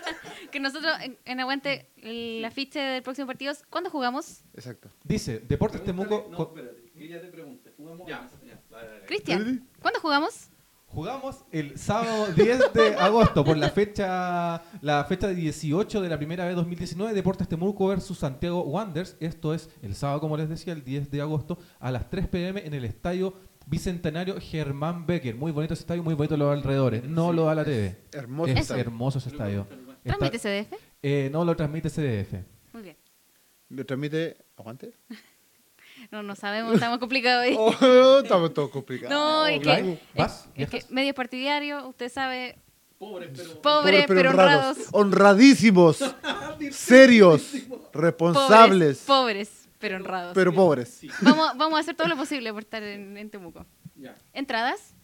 [0.51, 4.45] que nosotros en, en Aguante, el afiche del próximo partido, es, ¿cuándo jugamos?
[4.55, 4.89] Exacto.
[5.05, 6.29] Dice, Deportes Temuco.
[6.31, 7.75] No, co- espérate, que ella te pregunte.
[7.77, 9.05] Jugamos ya, ya, dale, dale.
[9.07, 10.49] Cristian, ¿cuándo jugamos?
[10.93, 16.45] Jugamos el sábado 10 de agosto por la fecha la fecha 18 de la primera
[16.47, 19.17] vez 2019 Deportes Temuco versus Santiago Wanderers.
[19.21, 22.67] Esto es el sábado, como les decía, el 10 de agosto a las 3 pm
[22.67, 23.35] en el estadio
[23.67, 25.37] Bicentenario Germán Becker.
[25.37, 27.05] Muy bonito ese estadio, muy bonito los alrededores.
[27.05, 27.97] No lo da la TV.
[28.13, 28.51] Hermoso.
[28.51, 28.81] Es estadio.
[28.81, 29.67] hermoso ese estadio.
[30.03, 30.73] ¿Transmite CDF?
[31.03, 32.33] eh, no lo transmite CDF.
[32.73, 32.97] Muy bien.
[33.69, 34.39] ¿Lo transmite?
[34.57, 34.93] ¿Aguante?
[36.13, 37.57] No, no sabemos, estamos complicados hoy.
[37.81, 39.11] Oh, estamos todos complicados.
[39.11, 40.49] No, es que, ¿Vas?
[40.57, 40.91] es que ¿Viajas?
[40.91, 42.59] medios partidarios, usted sabe,
[42.99, 43.63] pero.
[43.63, 44.79] pobres pero, honrados.
[44.93, 45.99] Honradísimos.
[46.73, 47.53] serios.
[47.93, 48.99] Responsables.
[48.99, 50.33] Pobres, pobres, pero honrados.
[50.35, 51.01] pero pobres.
[51.23, 53.65] Vamos, vamos a hacer todo lo posible por estar en, en Temuco.
[53.97, 54.17] Ya.
[54.33, 54.95] ¿Entradas?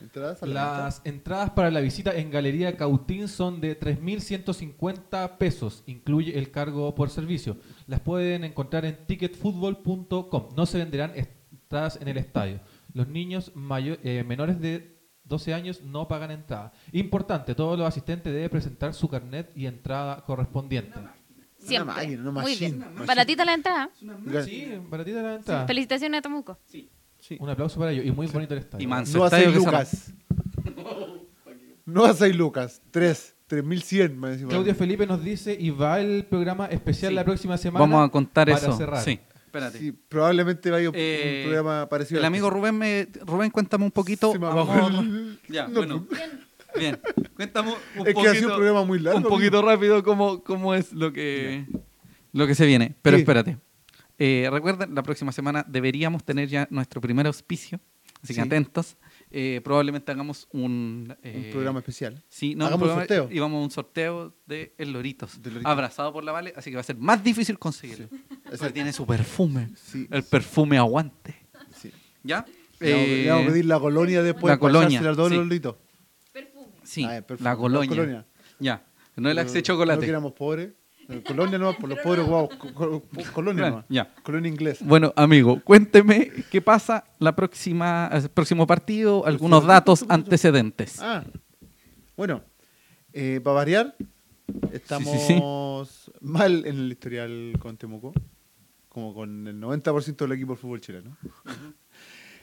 [0.00, 5.82] ¿Entradas a la Las entradas para la visita en Galería Cautín son de 3.150 pesos,
[5.86, 7.56] incluye el cargo por servicio.
[7.86, 10.48] Las pueden encontrar en ticketfutbol.com.
[10.56, 12.60] No se venderán entradas en el estadio.
[12.92, 16.72] Los niños mayo- eh, menores de 12 años no pagan entrada.
[16.92, 20.98] Importante, todos los asistentes deben presentar su carnet y entrada correspondiente.
[21.58, 21.94] Siempre.
[21.94, 22.84] máquina, una Muy bien.
[23.06, 23.90] Baratita la entrada.
[24.44, 25.66] Sí, baratita la entrada.
[25.66, 26.58] Felicitaciones a Temuco.
[26.66, 26.88] Sí.
[27.26, 27.36] Sí.
[27.40, 28.84] Un aplauso para ellos y muy bonito el estadio.
[28.84, 30.14] Y manso No a estadio 6 que se lucas.
[31.84, 32.82] No a 6 lucas.
[32.90, 33.34] 3.
[33.48, 34.50] 3100 más encima.
[34.50, 37.14] Claudio Felipe nos dice y va el programa especial Sí.
[37.14, 37.80] la próxima semana.
[37.84, 38.76] Vamos a contar para eso.
[38.76, 39.02] cerrar.
[39.04, 39.78] Sí, espérate.
[39.78, 42.18] Sí, probablemente vaya un, Eh, un programa parecido.
[42.18, 44.32] El a amigo Rubén, me, Rubén, cuéntame un poquito.
[44.32, 46.06] Se me el- Ya, No, bueno.
[46.76, 46.98] Bien,
[47.36, 49.18] cuéntame un Es que poquito, ha sido un programa muy largo.
[49.18, 51.66] un poquito rápido cómo, cómo es lo que,
[52.32, 52.96] lo que se viene.
[53.00, 53.22] Pero Sí.
[53.22, 53.58] espérate.
[54.18, 57.80] Eh, recuerden, la próxima semana deberíamos tener ya nuestro primer auspicio.
[58.22, 58.46] Así que Sí.
[58.46, 58.96] atentos.
[59.30, 61.14] Eh, probablemente hagamos un...
[61.22, 62.22] eh, Un programa especial.
[62.28, 63.28] Sí, no, Hagamos un programa- sorteo.
[63.36, 65.42] Y vamos a un sorteo de El Loritos.
[65.42, 65.70] De Loritos.
[65.70, 68.08] Abrazado por la Vale, así que va a ser más difícil conseguirlo.
[68.08, 68.72] Porque Exacto.
[68.72, 69.68] tiene su perfume.
[69.76, 71.34] Sí, El perfume aguante.
[71.74, 71.92] sí.
[72.22, 72.44] ¿Ya?
[72.80, 74.42] Le vamos, Eh, le vamos a pedir la colonia después.
[74.50, 75.36] la para colonia, a todos sí.
[75.36, 75.76] los lolitos.
[76.32, 76.66] Perfume.
[76.84, 77.44] Sí, Ah, perfecto.
[77.44, 77.88] la La colonia.
[77.88, 78.26] colonia.
[78.58, 78.84] Ya.
[79.16, 80.00] No el No- Axe No chocolate.
[80.04, 80.70] que éramos pobres.
[81.08, 82.48] Eh, Colonia no, por los pobres guau.
[82.48, 83.02] co- co-
[83.32, 83.84] Colonia Claro, no.
[83.88, 84.12] ya.
[84.22, 84.84] Colonia inglesa.
[84.86, 91.00] Bueno, amigo, cuénteme qué pasa la próxima, el próximo partido, algunos datos antecedentes.
[91.00, 91.22] Ah,
[92.16, 92.42] bueno,
[93.12, 93.94] eh, para variar,
[94.72, 95.40] estamos sí.
[96.20, 98.12] mal en el historial con Temuco,
[98.88, 101.16] como con el 90% del equipo del fútbol chileno.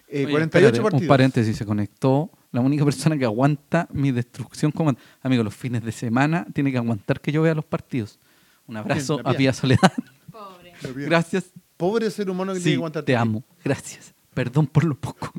[0.07, 1.01] Eh, Oye, 48 espérate, partidos.
[1.01, 4.93] Un paréntesis, se conectó la única persona que aguanta mi destrucción como...
[5.21, 8.19] Amigo, los fines de semana tiene que aguantar que yo vea los partidos.
[8.67, 9.53] Un abrazo a Pía.
[9.53, 9.91] Soledad.
[10.31, 10.73] Pobre.
[11.05, 11.45] Gracias.
[11.77, 13.03] Pobre ser humano que tiene Sí, que aguantar.
[13.03, 13.43] te amo.
[13.63, 14.13] Gracias.
[14.33, 15.31] Perdón por lo poco.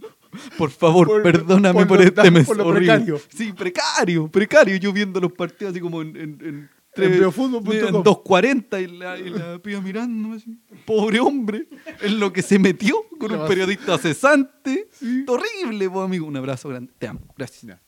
[0.58, 2.92] Por favor, Por- perdóname por este mes por lo horrible.
[2.92, 3.20] precario.
[3.34, 4.76] Sí, precario, precario.
[4.76, 6.16] Yo viendo los partidos así como en...
[6.16, 10.60] en, en en 2.40 y la, y la pía mirándome así.
[10.86, 11.66] Pobre hombre,
[12.00, 14.88] en lo que se metió con un periodista cesante.
[15.26, 16.24] Horrible, vos, amigo.
[16.26, 16.92] Un abrazo grande.
[16.96, 17.20] Te amo.
[17.36, 17.62] Gracias.
[17.62, 17.82] Ya.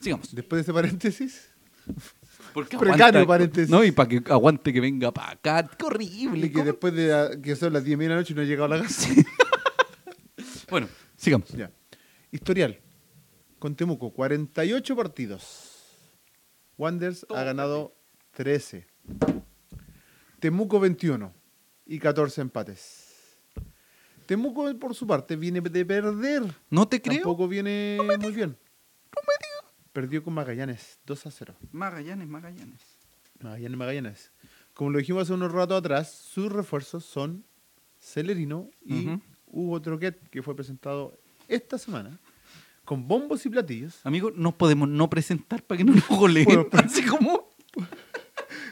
[0.00, 0.32] Sigamos.
[0.32, 1.48] Después de ese paréntesis,
[2.54, 3.68] Porque Precario paréntesis.
[3.68, 5.68] No, y para que aguante que venga para acá.
[5.76, 6.46] Qué horrible.
[6.46, 6.64] y que ¿cómo?
[6.66, 8.76] después de la- que son las 10 de la noche y no he llegado a
[8.76, 9.08] la casa.
[10.70, 11.50] Bueno, sigamos.
[11.50, 11.70] Ya.
[12.32, 12.80] Historial.
[13.58, 15.82] Con Temuco, 48 partidos.
[16.78, 17.94] Wanders ha ganado
[18.32, 18.86] 13.
[20.40, 21.32] Temuco 21
[21.86, 23.36] y 14 empates.
[24.26, 26.42] Temuco, por su parte, viene de perder.
[26.70, 27.18] No te creo.
[27.18, 28.56] Tampoco viene muy bien.
[29.94, 31.54] Perdió con Magallanes, 2 a 0.
[31.70, 32.80] Magallanes, Magallanes.
[33.40, 34.32] Magallanes, Magallanes.
[34.74, 37.44] Como lo dijimos hace unos ratos atrás, sus refuerzos son
[38.00, 39.22] Celerino y Ujú.
[39.46, 41.16] Hugo Troquet, que fue presentado
[41.46, 42.18] esta semana
[42.84, 44.00] con bombos y platillos.
[44.04, 46.44] Amigo, no podemos no presentar para que no nos goleen.
[46.44, 47.48] Bueno, pero- Así como.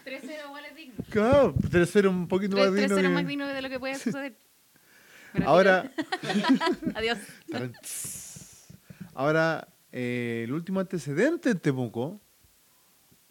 [0.04, 0.94] 3-0 igual es digno.
[1.08, 4.36] Claro, tercero un poquito más 3-0 digno que- más digno de lo que puede suceder.
[5.46, 5.88] Ahora.
[6.96, 7.18] Adiós.
[9.14, 12.20] ahora eh, el último antecedente en Temuco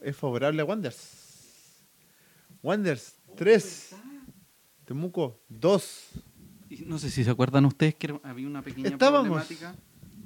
[0.01, 1.83] es favorable a Wanders.
[2.63, 3.95] Wanders 3,
[4.85, 6.09] Temuco 2.
[6.69, 9.27] Y No sé si se acuerdan ustedes que había una pequeña Estábamos.
[9.27, 9.75] problemática.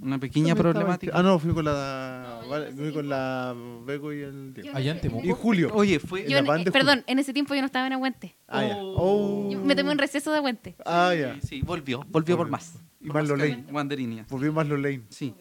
[0.02, 1.14] Una pequeña ¿Dónde estaba problemática.
[1.16, 3.56] Ah, no, fui con la, No, vale, fui con la
[3.86, 5.26] Bego y el Allá en Temuco.
[5.26, 5.70] Y Julio.
[5.74, 6.30] Oye, fue.
[6.30, 8.36] Yo en- perdón, en ese tiempo yo no estaba en Aguante.
[8.48, 8.76] Ah, ya.
[8.78, 9.48] Oh.
[9.48, 9.52] Oh.
[9.52, 10.76] Yo me tomé un receso de Aguante.
[10.86, 11.40] Ah, ya.
[11.42, 12.06] Sí, volvió.
[12.10, 12.74] Volvió por más.
[13.00, 13.66] Y más Lane.
[13.72, 14.28] Wanderinias.
[14.28, 15.04] Volvió más Lane.
[15.10, 15.34] Sí.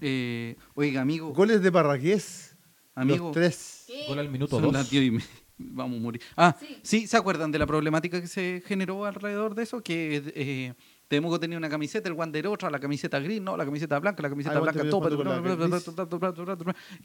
[0.00, 1.32] Eh, oiga, amigo.
[1.32, 2.56] Goles de Parragués.
[2.94, 3.26] Amigo.
[3.26, 3.86] Los tres.
[4.08, 4.72] Gol al minuto Son 2.
[4.72, 5.26] las 10 y media.
[5.58, 6.22] Vamos a morir.
[6.36, 6.78] Ah, Sí.
[6.82, 7.06] sí.
[7.06, 9.82] ¿se acuerdan de la problemática que se generó alrededor de eso?
[9.82, 10.74] Que eh,
[11.08, 14.28] Temuco tenía una camiseta, el Wander otra, la camiseta gris, no, la camiseta blanca, la
[14.28, 15.08] camiseta blanca, todo.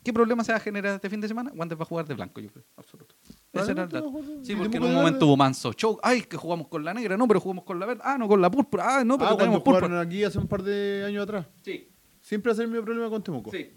[0.04, 1.52] ¿Qué problema se va a generar este fin de semana?
[1.56, 2.66] Wander va a jugar de blanco, yo creo.
[2.76, 3.16] Absoluto.
[3.54, 4.12] Ese era el dato.
[4.44, 5.98] Sí, porque en un momento hubo manso show.
[6.04, 8.02] Ay, que jugamos con la negra, no, pero jugamos con la verde.
[8.04, 8.98] Ah, no, con la púrpura.
[9.00, 10.02] Ah, no, pero Ah, tenemos púrpura.
[10.02, 11.48] aquí hace un par de años atrás.
[11.62, 11.88] Sí,
[12.24, 13.52] Siempre hacer el mismo problema con Temuco.
[13.52, 13.69] sí,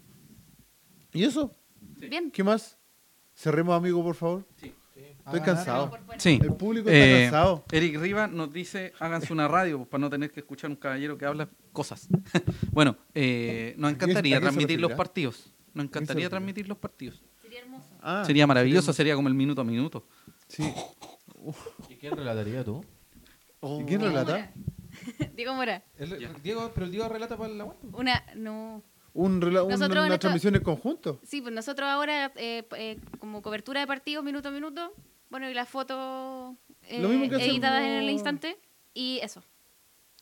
[1.13, 1.51] ¿Y eso?
[1.99, 2.31] Bien.
[2.31, 2.77] ¿Qué más?
[3.35, 4.47] Cerremos, amigo, por favor.
[4.55, 4.73] sí.
[5.25, 5.91] Estoy cansado.
[6.17, 6.39] Sí.
[6.41, 7.65] El público está Eh, cansado.
[7.73, 11.17] Eric Riva nos dice, háganse una radio pues, para no tener que escuchar un caballero
[11.17, 12.07] que habla cosas.
[12.71, 15.53] bueno, eh, nos ¿A encantaría a transmitir los partidos.
[15.73, 17.21] Nos encantaría transmitir los partidos.
[17.41, 17.89] Sería hermoso.
[18.01, 20.07] Ah, sería maravilloso, sería como el minuto a minuto.
[20.47, 20.63] Sí.
[21.89, 22.83] ¿Y quién relataría tú?
[23.81, 24.53] ¿Y quién relata?
[25.35, 25.83] Diego Mora.
[25.97, 26.41] El-.
[26.41, 27.87] Diego, pero el Diego relata para el aguante.
[27.93, 28.83] Una, no.
[29.13, 31.19] Un, rela- un- Nosotros una esto- transmisión en conjunto.
[31.23, 34.93] Sí, pues nosotros ahora, eh, eh, como cobertura de partidos minuto a minuto,
[35.29, 38.57] bueno, y las fotos eh, editadas en el instante,
[38.93, 39.43] y eso.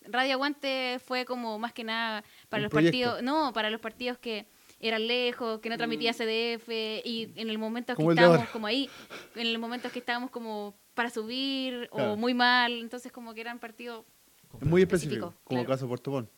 [0.07, 2.97] Radio Aguante fue como más que nada para Un los proyecto.
[3.09, 4.45] partidos, no, para los partidos que
[4.79, 6.69] eran lejos, que no transmitía CDF,
[7.03, 8.89] y en el momento que estábamos como ahí,
[9.35, 12.13] en el momento que estábamos como para subir Claro.
[12.13, 14.05] o muy mal, entonces como que eran partidos,
[14.61, 16.29] Es muy específico, Específico, como el caso de Puerto Montt.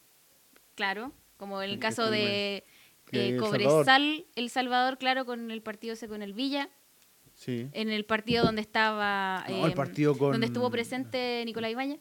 [0.76, 2.64] claro, como el Que caso de
[3.06, 6.70] Que eh, El Cobresal, El Salvador, claro, con el partido ese con el Villa,
[7.36, 7.70] Sí.
[7.74, 12.00] en el partido donde estaba No, el em, partido con- donde estuvo presente Nicolás Ibañez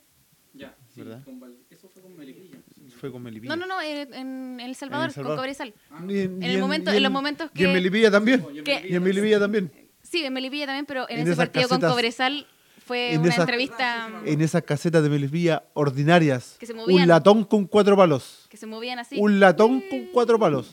[0.55, 1.23] Ya, sí, ¿Verdad?
[1.71, 2.57] eso fue con Meligrilla.
[2.99, 3.55] Fue con Melipilla.
[3.55, 5.37] no no no eh, en, El Salvador, Salvador.
[5.37, 5.75] con Cobresal
[6.09, 8.43] en, En el momento- en los momentos Y en que- Melipilla también.
[8.65, 9.71] que- Y en Melipilla también.
[10.03, 12.47] sí en Melipilla también pero en, En ese partido con Cobresal
[12.87, 16.57] fue en una esas- entrevista En esas casetas de Melipilla ordinarias.
[16.59, 17.03] Que se movían.
[17.03, 18.47] Un latón con cuatro palos.
[18.49, 20.71] que se movían así Un latón con cuatro palos.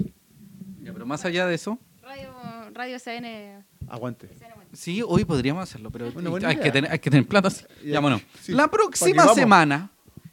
[0.81, 2.29] Ya, pero más allá de eso, radio
[2.73, 4.29] radio SN Aguante.
[4.73, 7.49] sí, hoy podríamos hacerlo, pero Bueno, hay, que tener, hay que tener plata.
[7.49, 7.63] sí.
[7.83, 7.93] Ya.
[7.93, 8.21] Ya, bueno.
[8.41, 8.51] Sí.
[8.51, 9.91] La ¿Pa' qué próxima semana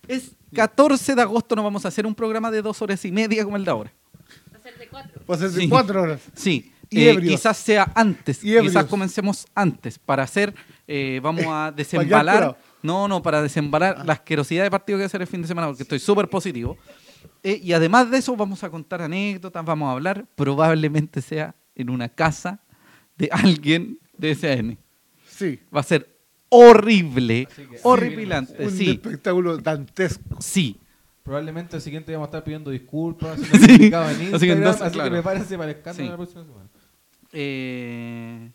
[0.09, 3.44] es 14 de agosto, nos vamos a hacer un programa de dos horas y media
[3.44, 3.92] como el de ahora.
[4.52, 5.68] va a ser de cuatro Va a ser de Sí.
[5.68, 6.20] cuatro horas.
[6.34, 10.52] Sí, Y eh, quizás sea antes, Y quizás comencemos antes para hacer,
[10.89, 14.05] eh, vamos a desembalar, no, no, para desembalar Ah.
[14.05, 16.28] la asquerosidad de partido que va a ser el fin de semana, porque estoy súper
[16.28, 16.77] positivo.
[17.43, 21.91] Eh, y además de eso, vamos a contar anécdotas, vamos a hablar, probablemente sea en
[21.91, 22.60] una casa
[23.17, 24.78] de alguien de SAN.
[25.28, 25.60] Sí.
[25.75, 27.47] Va a ser horrible,
[27.85, 28.65] horripilante.
[28.65, 30.36] Un Sí, espectáculo dantesco.
[30.41, 30.77] sí.
[31.23, 33.39] Probablemente el siguiente vamos a estar pidiendo disculpas.
[33.41, 33.77] si no Sí.
[33.77, 35.10] publicaba en Así que Instagram, entonces, así claro.
[35.10, 36.10] que prepárense para el escándalo Sí.
[36.10, 36.69] la próxima semana.
[37.33, 38.50] Eh,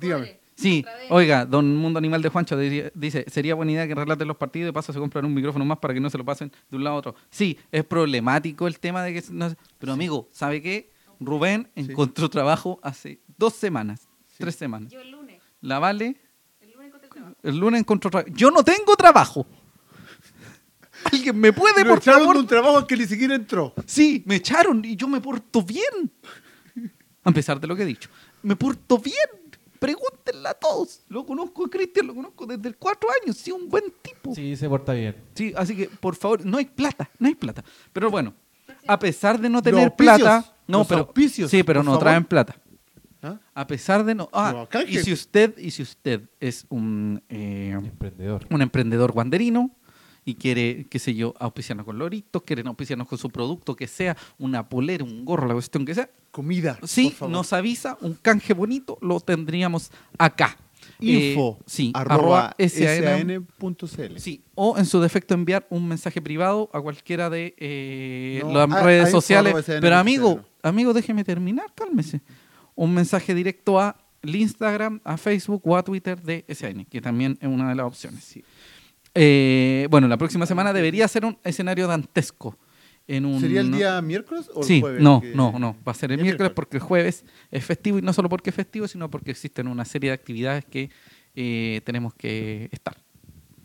[0.00, 0.40] Dígame.
[0.56, 4.62] Sí, oiga, don Mundo Animal de Juancho dice, sería buena idea que relaten los partidos
[4.64, 6.76] y de paso se compran un micrófono más para que no se lo pasen de
[6.76, 7.14] un lado a otro.
[7.28, 9.24] Sí, es problemático el tema de que...
[9.30, 10.92] no pero amigo, ¿sabe qué?
[11.18, 14.06] Rubén encontró trabajo hace dos semanas,
[14.38, 14.92] tres semanas.
[14.92, 15.42] Yo el lunes.
[15.60, 16.16] La Vale,
[16.60, 17.36] El lunes encontré trabajo.
[17.42, 18.30] el lunes encontró trabajo.
[18.34, 19.46] Yo no tengo trabajo.
[21.12, 22.36] ¿Alguien me puede, Lo por echaron favor?
[22.36, 23.74] un trabajo que ni siquiera entró.
[23.86, 26.12] Sí, me echaron y yo me porto bien.
[27.24, 28.08] A pesar de lo que he dicho.
[28.42, 29.16] Me porto bien.
[29.78, 31.02] Pregúntenle a todos.
[31.08, 33.36] Lo conozco a Cristian, lo conozco desde cuatro años.
[33.36, 34.34] Sí, un buen tipo.
[34.34, 34.42] Sí.
[34.42, 35.16] Sí, se porta bien.
[35.56, 37.62] así que, por favor, no hay plata, no hay plata.
[37.92, 38.32] Pero bueno,
[38.86, 40.44] a pesar de no tener plata...
[40.66, 42.02] No, los pero, auspicios, sí, pero no favor.
[42.04, 42.56] traen plata.
[43.22, 43.38] ¿Ah?
[43.54, 44.30] A pesar de no...
[44.32, 47.22] Ah, y si usted, y si usted es un...
[47.28, 48.46] eh, Emprendedor.
[48.48, 49.70] un emprendedor guanderino
[50.24, 54.16] y quiere, qué sé yo, auspiciarnos con loritos, quieren auspiciarnos con su producto, que sea
[54.38, 56.08] una polera, un gorro, la cuestión que sea.
[56.30, 56.78] Comida.
[56.84, 57.32] Sí, por favor.
[57.32, 60.56] nos avisa, un canje bonito, lo tendríamos acá.
[61.00, 61.58] Info.
[61.60, 63.44] Eh, sí, arroba SAN.
[63.58, 64.18] san.cl.
[64.18, 68.70] Sí, o en su defecto enviar un mensaje privado a cualquiera de eh, No, las
[68.72, 69.54] a- redes sociales.
[69.66, 72.20] Pero amigo, amigo, déjeme terminar, cálmese.
[72.74, 77.38] Un mensaje directo a el Instagram, a Facebook o a Twitter de SAN, que también
[77.40, 78.38] es una de las opciones.
[79.14, 82.58] Eh, bueno, la próxima semana debería ser un escenario dantesco.
[83.06, 85.02] En un, ¿Sería el día miércoles o el Sí, jueves?
[85.02, 85.76] no, que- no, no.
[85.86, 86.52] Va a ser el El miércoles miércoles.
[86.56, 89.84] porque el jueves es festivo y no solo porque es festivo, sino porque existen una
[89.84, 90.90] serie de actividades que
[91.36, 92.96] eh, tenemos que estar.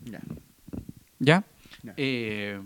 [0.04, 0.20] Ya.
[1.18, 1.44] ¿Ya?
[1.82, 1.94] Ya.
[1.96, 2.60] Eh,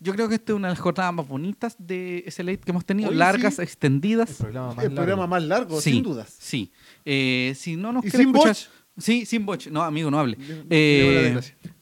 [0.00, 2.84] yo creo que esta es una de las jornadas más bonitas de SLA que hemos
[2.86, 3.60] tenido, largas, sí.
[3.60, 4.32] El extendidas.
[4.34, 6.34] programa más El programa más largo, Sí, sin dudas.
[6.38, 6.72] Sí.
[7.04, 8.66] Eh, si no nos ¿Y sin escuchar- botch?
[8.96, 9.66] Sí, sin boch.
[9.66, 10.38] No, amigo, no hable.
[10.70, 11.73] Eh, las gracias.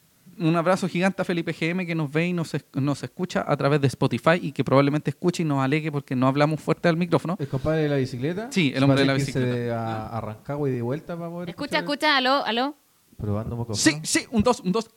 [0.43, 3.81] Un abrazo gigante a Felipe GM que nos ve y nos, nos escucha a través
[3.81, 7.37] de Spotify y que probablemente escuche y nos alegue porque no hablamos fuerte al micrófono.
[7.39, 8.49] El compadre de la bicicleta.
[8.51, 9.47] Sí, el se hombre de la bicicleta.
[9.47, 11.49] de a, a Rancagua y de vuelta para poder.
[11.51, 12.77] Escucha, escuchar- escucha, aló, aló.
[13.17, 13.77] Probando micrófono.
[13.77, 14.91] Sí, sí, un 2, un 2.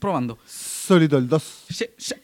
[0.00, 0.38] Probando.
[0.46, 1.64] Solito el 2.
[1.70, 2.14] Sí, sí.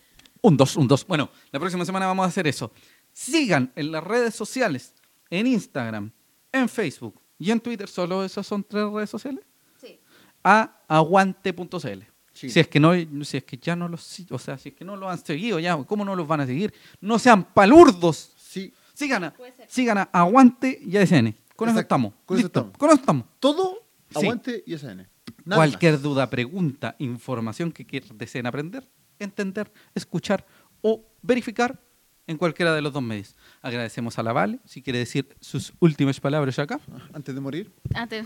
[0.42, 1.06] Un 2, un 2.
[1.06, 2.72] Bueno, la próxima semana vamos a hacer eso.
[3.12, 4.94] Sigan en las redes sociales,
[5.30, 6.12] en Instagram,
[6.52, 7.88] en Facebook y en Twitter.
[7.88, 9.44] ¿Solo esas son tres redes sociales?
[9.80, 9.98] Sí.
[10.44, 12.02] a aguante.cl.
[12.36, 12.50] Sí.
[12.50, 12.92] Si es que no,
[13.24, 15.58] si es que ya no los, o sea, si es que no lo han seguido
[15.58, 16.72] ya, ¿cómo no los van a seguir?
[17.00, 18.32] No sean palurdos.
[18.36, 18.72] Sí.
[18.92, 19.34] Sigan a,
[19.68, 21.34] sigan a aguante y ASN.
[21.56, 21.80] Con eso Exacto.
[21.80, 22.12] estamos.
[22.26, 22.60] Con eso Listo.
[22.60, 22.78] estamos.
[22.78, 23.26] Con eso estamos.
[23.40, 23.78] Todo
[24.10, 24.18] Sí.
[24.18, 25.06] aguante y SN.
[25.46, 26.02] Nada Cualquier más.
[26.02, 28.86] duda, pregunta, información que quieran, deseen aprender,
[29.18, 30.44] entender, escuchar
[30.82, 31.80] o verificar
[32.28, 33.36] en cualquiera de los dos medios.
[33.62, 36.80] Agradecemos a la Vale, si quiere decir sus últimas palabras acá.
[37.12, 37.72] Antes de morir.
[37.94, 38.24] Antes,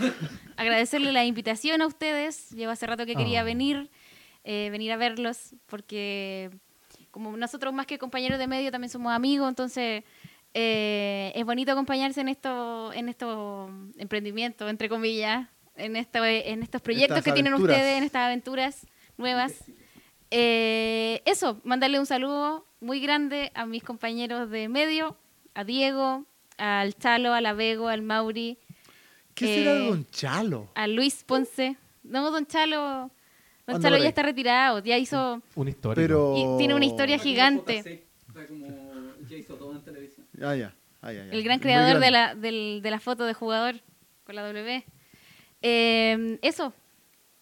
[0.57, 2.51] agradecerle la invitación a ustedes.
[2.51, 3.45] Llevo hace rato que quería Ah.
[3.45, 3.91] venir,
[4.45, 6.51] eh, venir a verlos, porque
[7.11, 10.05] como nosotros más que compañeros de medio también somos amigos, entonces
[10.55, 16.81] eh, es bonito acompañarse en estos en estos emprendimientos, entre comillas, en, esto, en estos
[16.83, 17.77] proyectos Estas que tienen aventuras.
[17.77, 18.87] ustedes, en estas aventuras
[19.17, 19.65] nuevas.
[20.31, 25.17] Eh, eso, mandarle un saludo muy grande a mis compañeros de medio,
[25.55, 26.25] a Diego,
[26.57, 28.59] al Chalo, a la Vego, al Mauri,
[29.35, 30.69] ¿Qué será de Eh, Don Chalo?
[30.75, 31.77] a Luis Ponce.
[32.03, 33.11] No, Don Chalo,
[33.73, 36.03] Por ya está retirado, ya hizo, Una historia.
[36.03, 36.35] Pero.
[36.37, 38.05] y tiene una historia gigante.
[40.43, 40.75] Ah, ya.
[41.03, 41.33] Ah, ya, ya.
[41.33, 43.77] El gran creador de la, del- de la foto de jugador
[44.25, 44.85] con la W.
[45.63, 46.73] Eh, eso,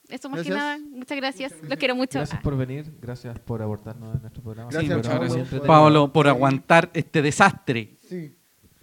[0.09, 0.57] eso más que Gracias.
[0.57, 0.79] nada.
[0.91, 2.19] Muchas gracias, los quiero mucho.
[2.19, 4.71] Gracias por venir, gracias por abordarnos en nuestro programa.
[4.71, 5.67] Gracias, Sí, Pablo, por-.
[5.67, 7.97] Pablo, por aguantar este desastre.
[8.09, 8.35] Sí.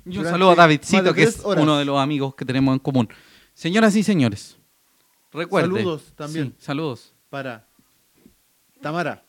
[0.05, 1.63] Y un saludo a Davidcito, que es horas.
[1.63, 3.09] uno de los amigos que tenemos en común.
[3.53, 4.57] Señoras y señores,
[5.31, 5.71] recuerden.
[5.77, 6.47] Saludos también.
[6.57, 7.14] Sí, saludos.
[7.35, 7.67] Para
[8.81, 9.21] Tamara.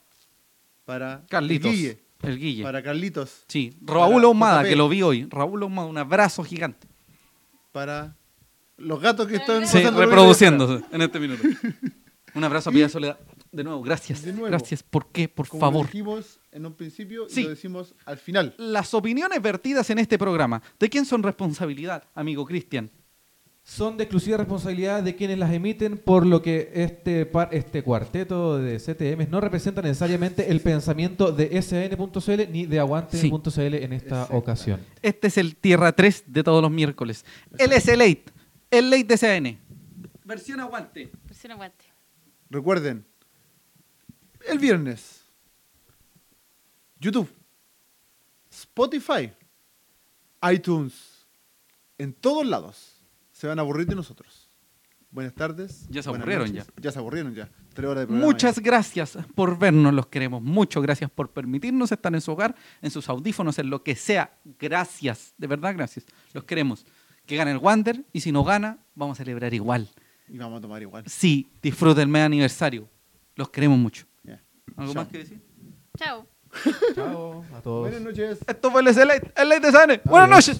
[0.84, 1.72] Para Carlitos.
[1.72, 1.98] el Guille.
[2.22, 2.62] El Guille.
[2.62, 3.42] Para Carlitos.
[3.48, 5.26] Sí, Raúl Ahumada, que lo vi hoy.
[5.28, 6.86] Raúl Ahumada, un abrazo gigante.
[7.72, 8.14] Para
[8.76, 11.42] los gatos que están Sí, reproduciéndose en este minuto.
[12.32, 13.18] Un abrazo a Pia Soledad.
[13.50, 14.22] De nuevo, gracias.
[14.22, 14.46] De nuevo.
[14.46, 14.84] Gracias.
[14.84, 15.28] ¿Por qué?
[15.28, 15.86] Por Como lo favor.
[15.86, 17.40] dijimos en un principio Sí.
[17.40, 18.54] y lo decimos al final.
[18.56, 22.88] Las opiniones vertidas en este programa, ¿de quién son responsabilidad, amigo Cristian?
[23.68, 28.58] Son de exclusiva responsabilidad de quienes las emiten, por lo que este, par- este cuarteto
[28.58, 34.80] de CTM no representa necesariamente el pensamiento de SN.cl ni de Aguante.cl en esta ocasión.
[35.02, 37.24] Este es el Tierra 3 de todos los miércoles.
[37.58, 38.24] Él es el late,
[38.70, 39.58] el late de CN.
[40.24, 41.10] Versión aguante.
[41.24, 41.86] Presión aguante.
[42.48, 43.04] Recuerden,
[44.48, 45.22] el viernes,
[47.00, 47.28] YouTube,
[48.48, 49.32] Spotify,
[50.52, 51.26] iTunes,
[51.98, 52.92] en todos lados
[53.36, 54.50] se van a aburrir de nosotros.
[55.10, 55.86] buenas tardes.
[55.90, 56.72] Ya se aburrieron noches.
[56.80, 57.50] Ya se aburrieron ya.
[57.74, 58.26] Tres horas de programa.
[58.26, 58.62] Muchas ya.
[58.62, 60.80] gracias por vernos, los queremos mucho.
[60.80, 64.38] Gracias por permitirnos estar en su hogar, en sus audífonos, en lo que sea.
[64.58, 66.06] Gracias, de verdad, gracias.
[66.32, 66.86] Los queremos.
[67.26, 69.86] Que gane el Wander y si no gana, vamos a celebrar igual.
[70.28, 71.04] Y vamos a tomar igual.
[71.06, 72.88] Sí, disfruten el mes aniversario.
[73.34, 74.06] Los queremos mucho.
[74.22, 74.42] Ya.
[74.78, 75.02] ¿Algo Chao.
[75.02, 75.42] más que decir?
[75.98, 76.26] Chao.
[76.94, 77.82] Chao a todos.
[77.82, 78.38] Buenas noches.
[78.46, 80.00] Esto fue el Elite, el Elite de Sane.
[80.06, 80.58] Buenas noches.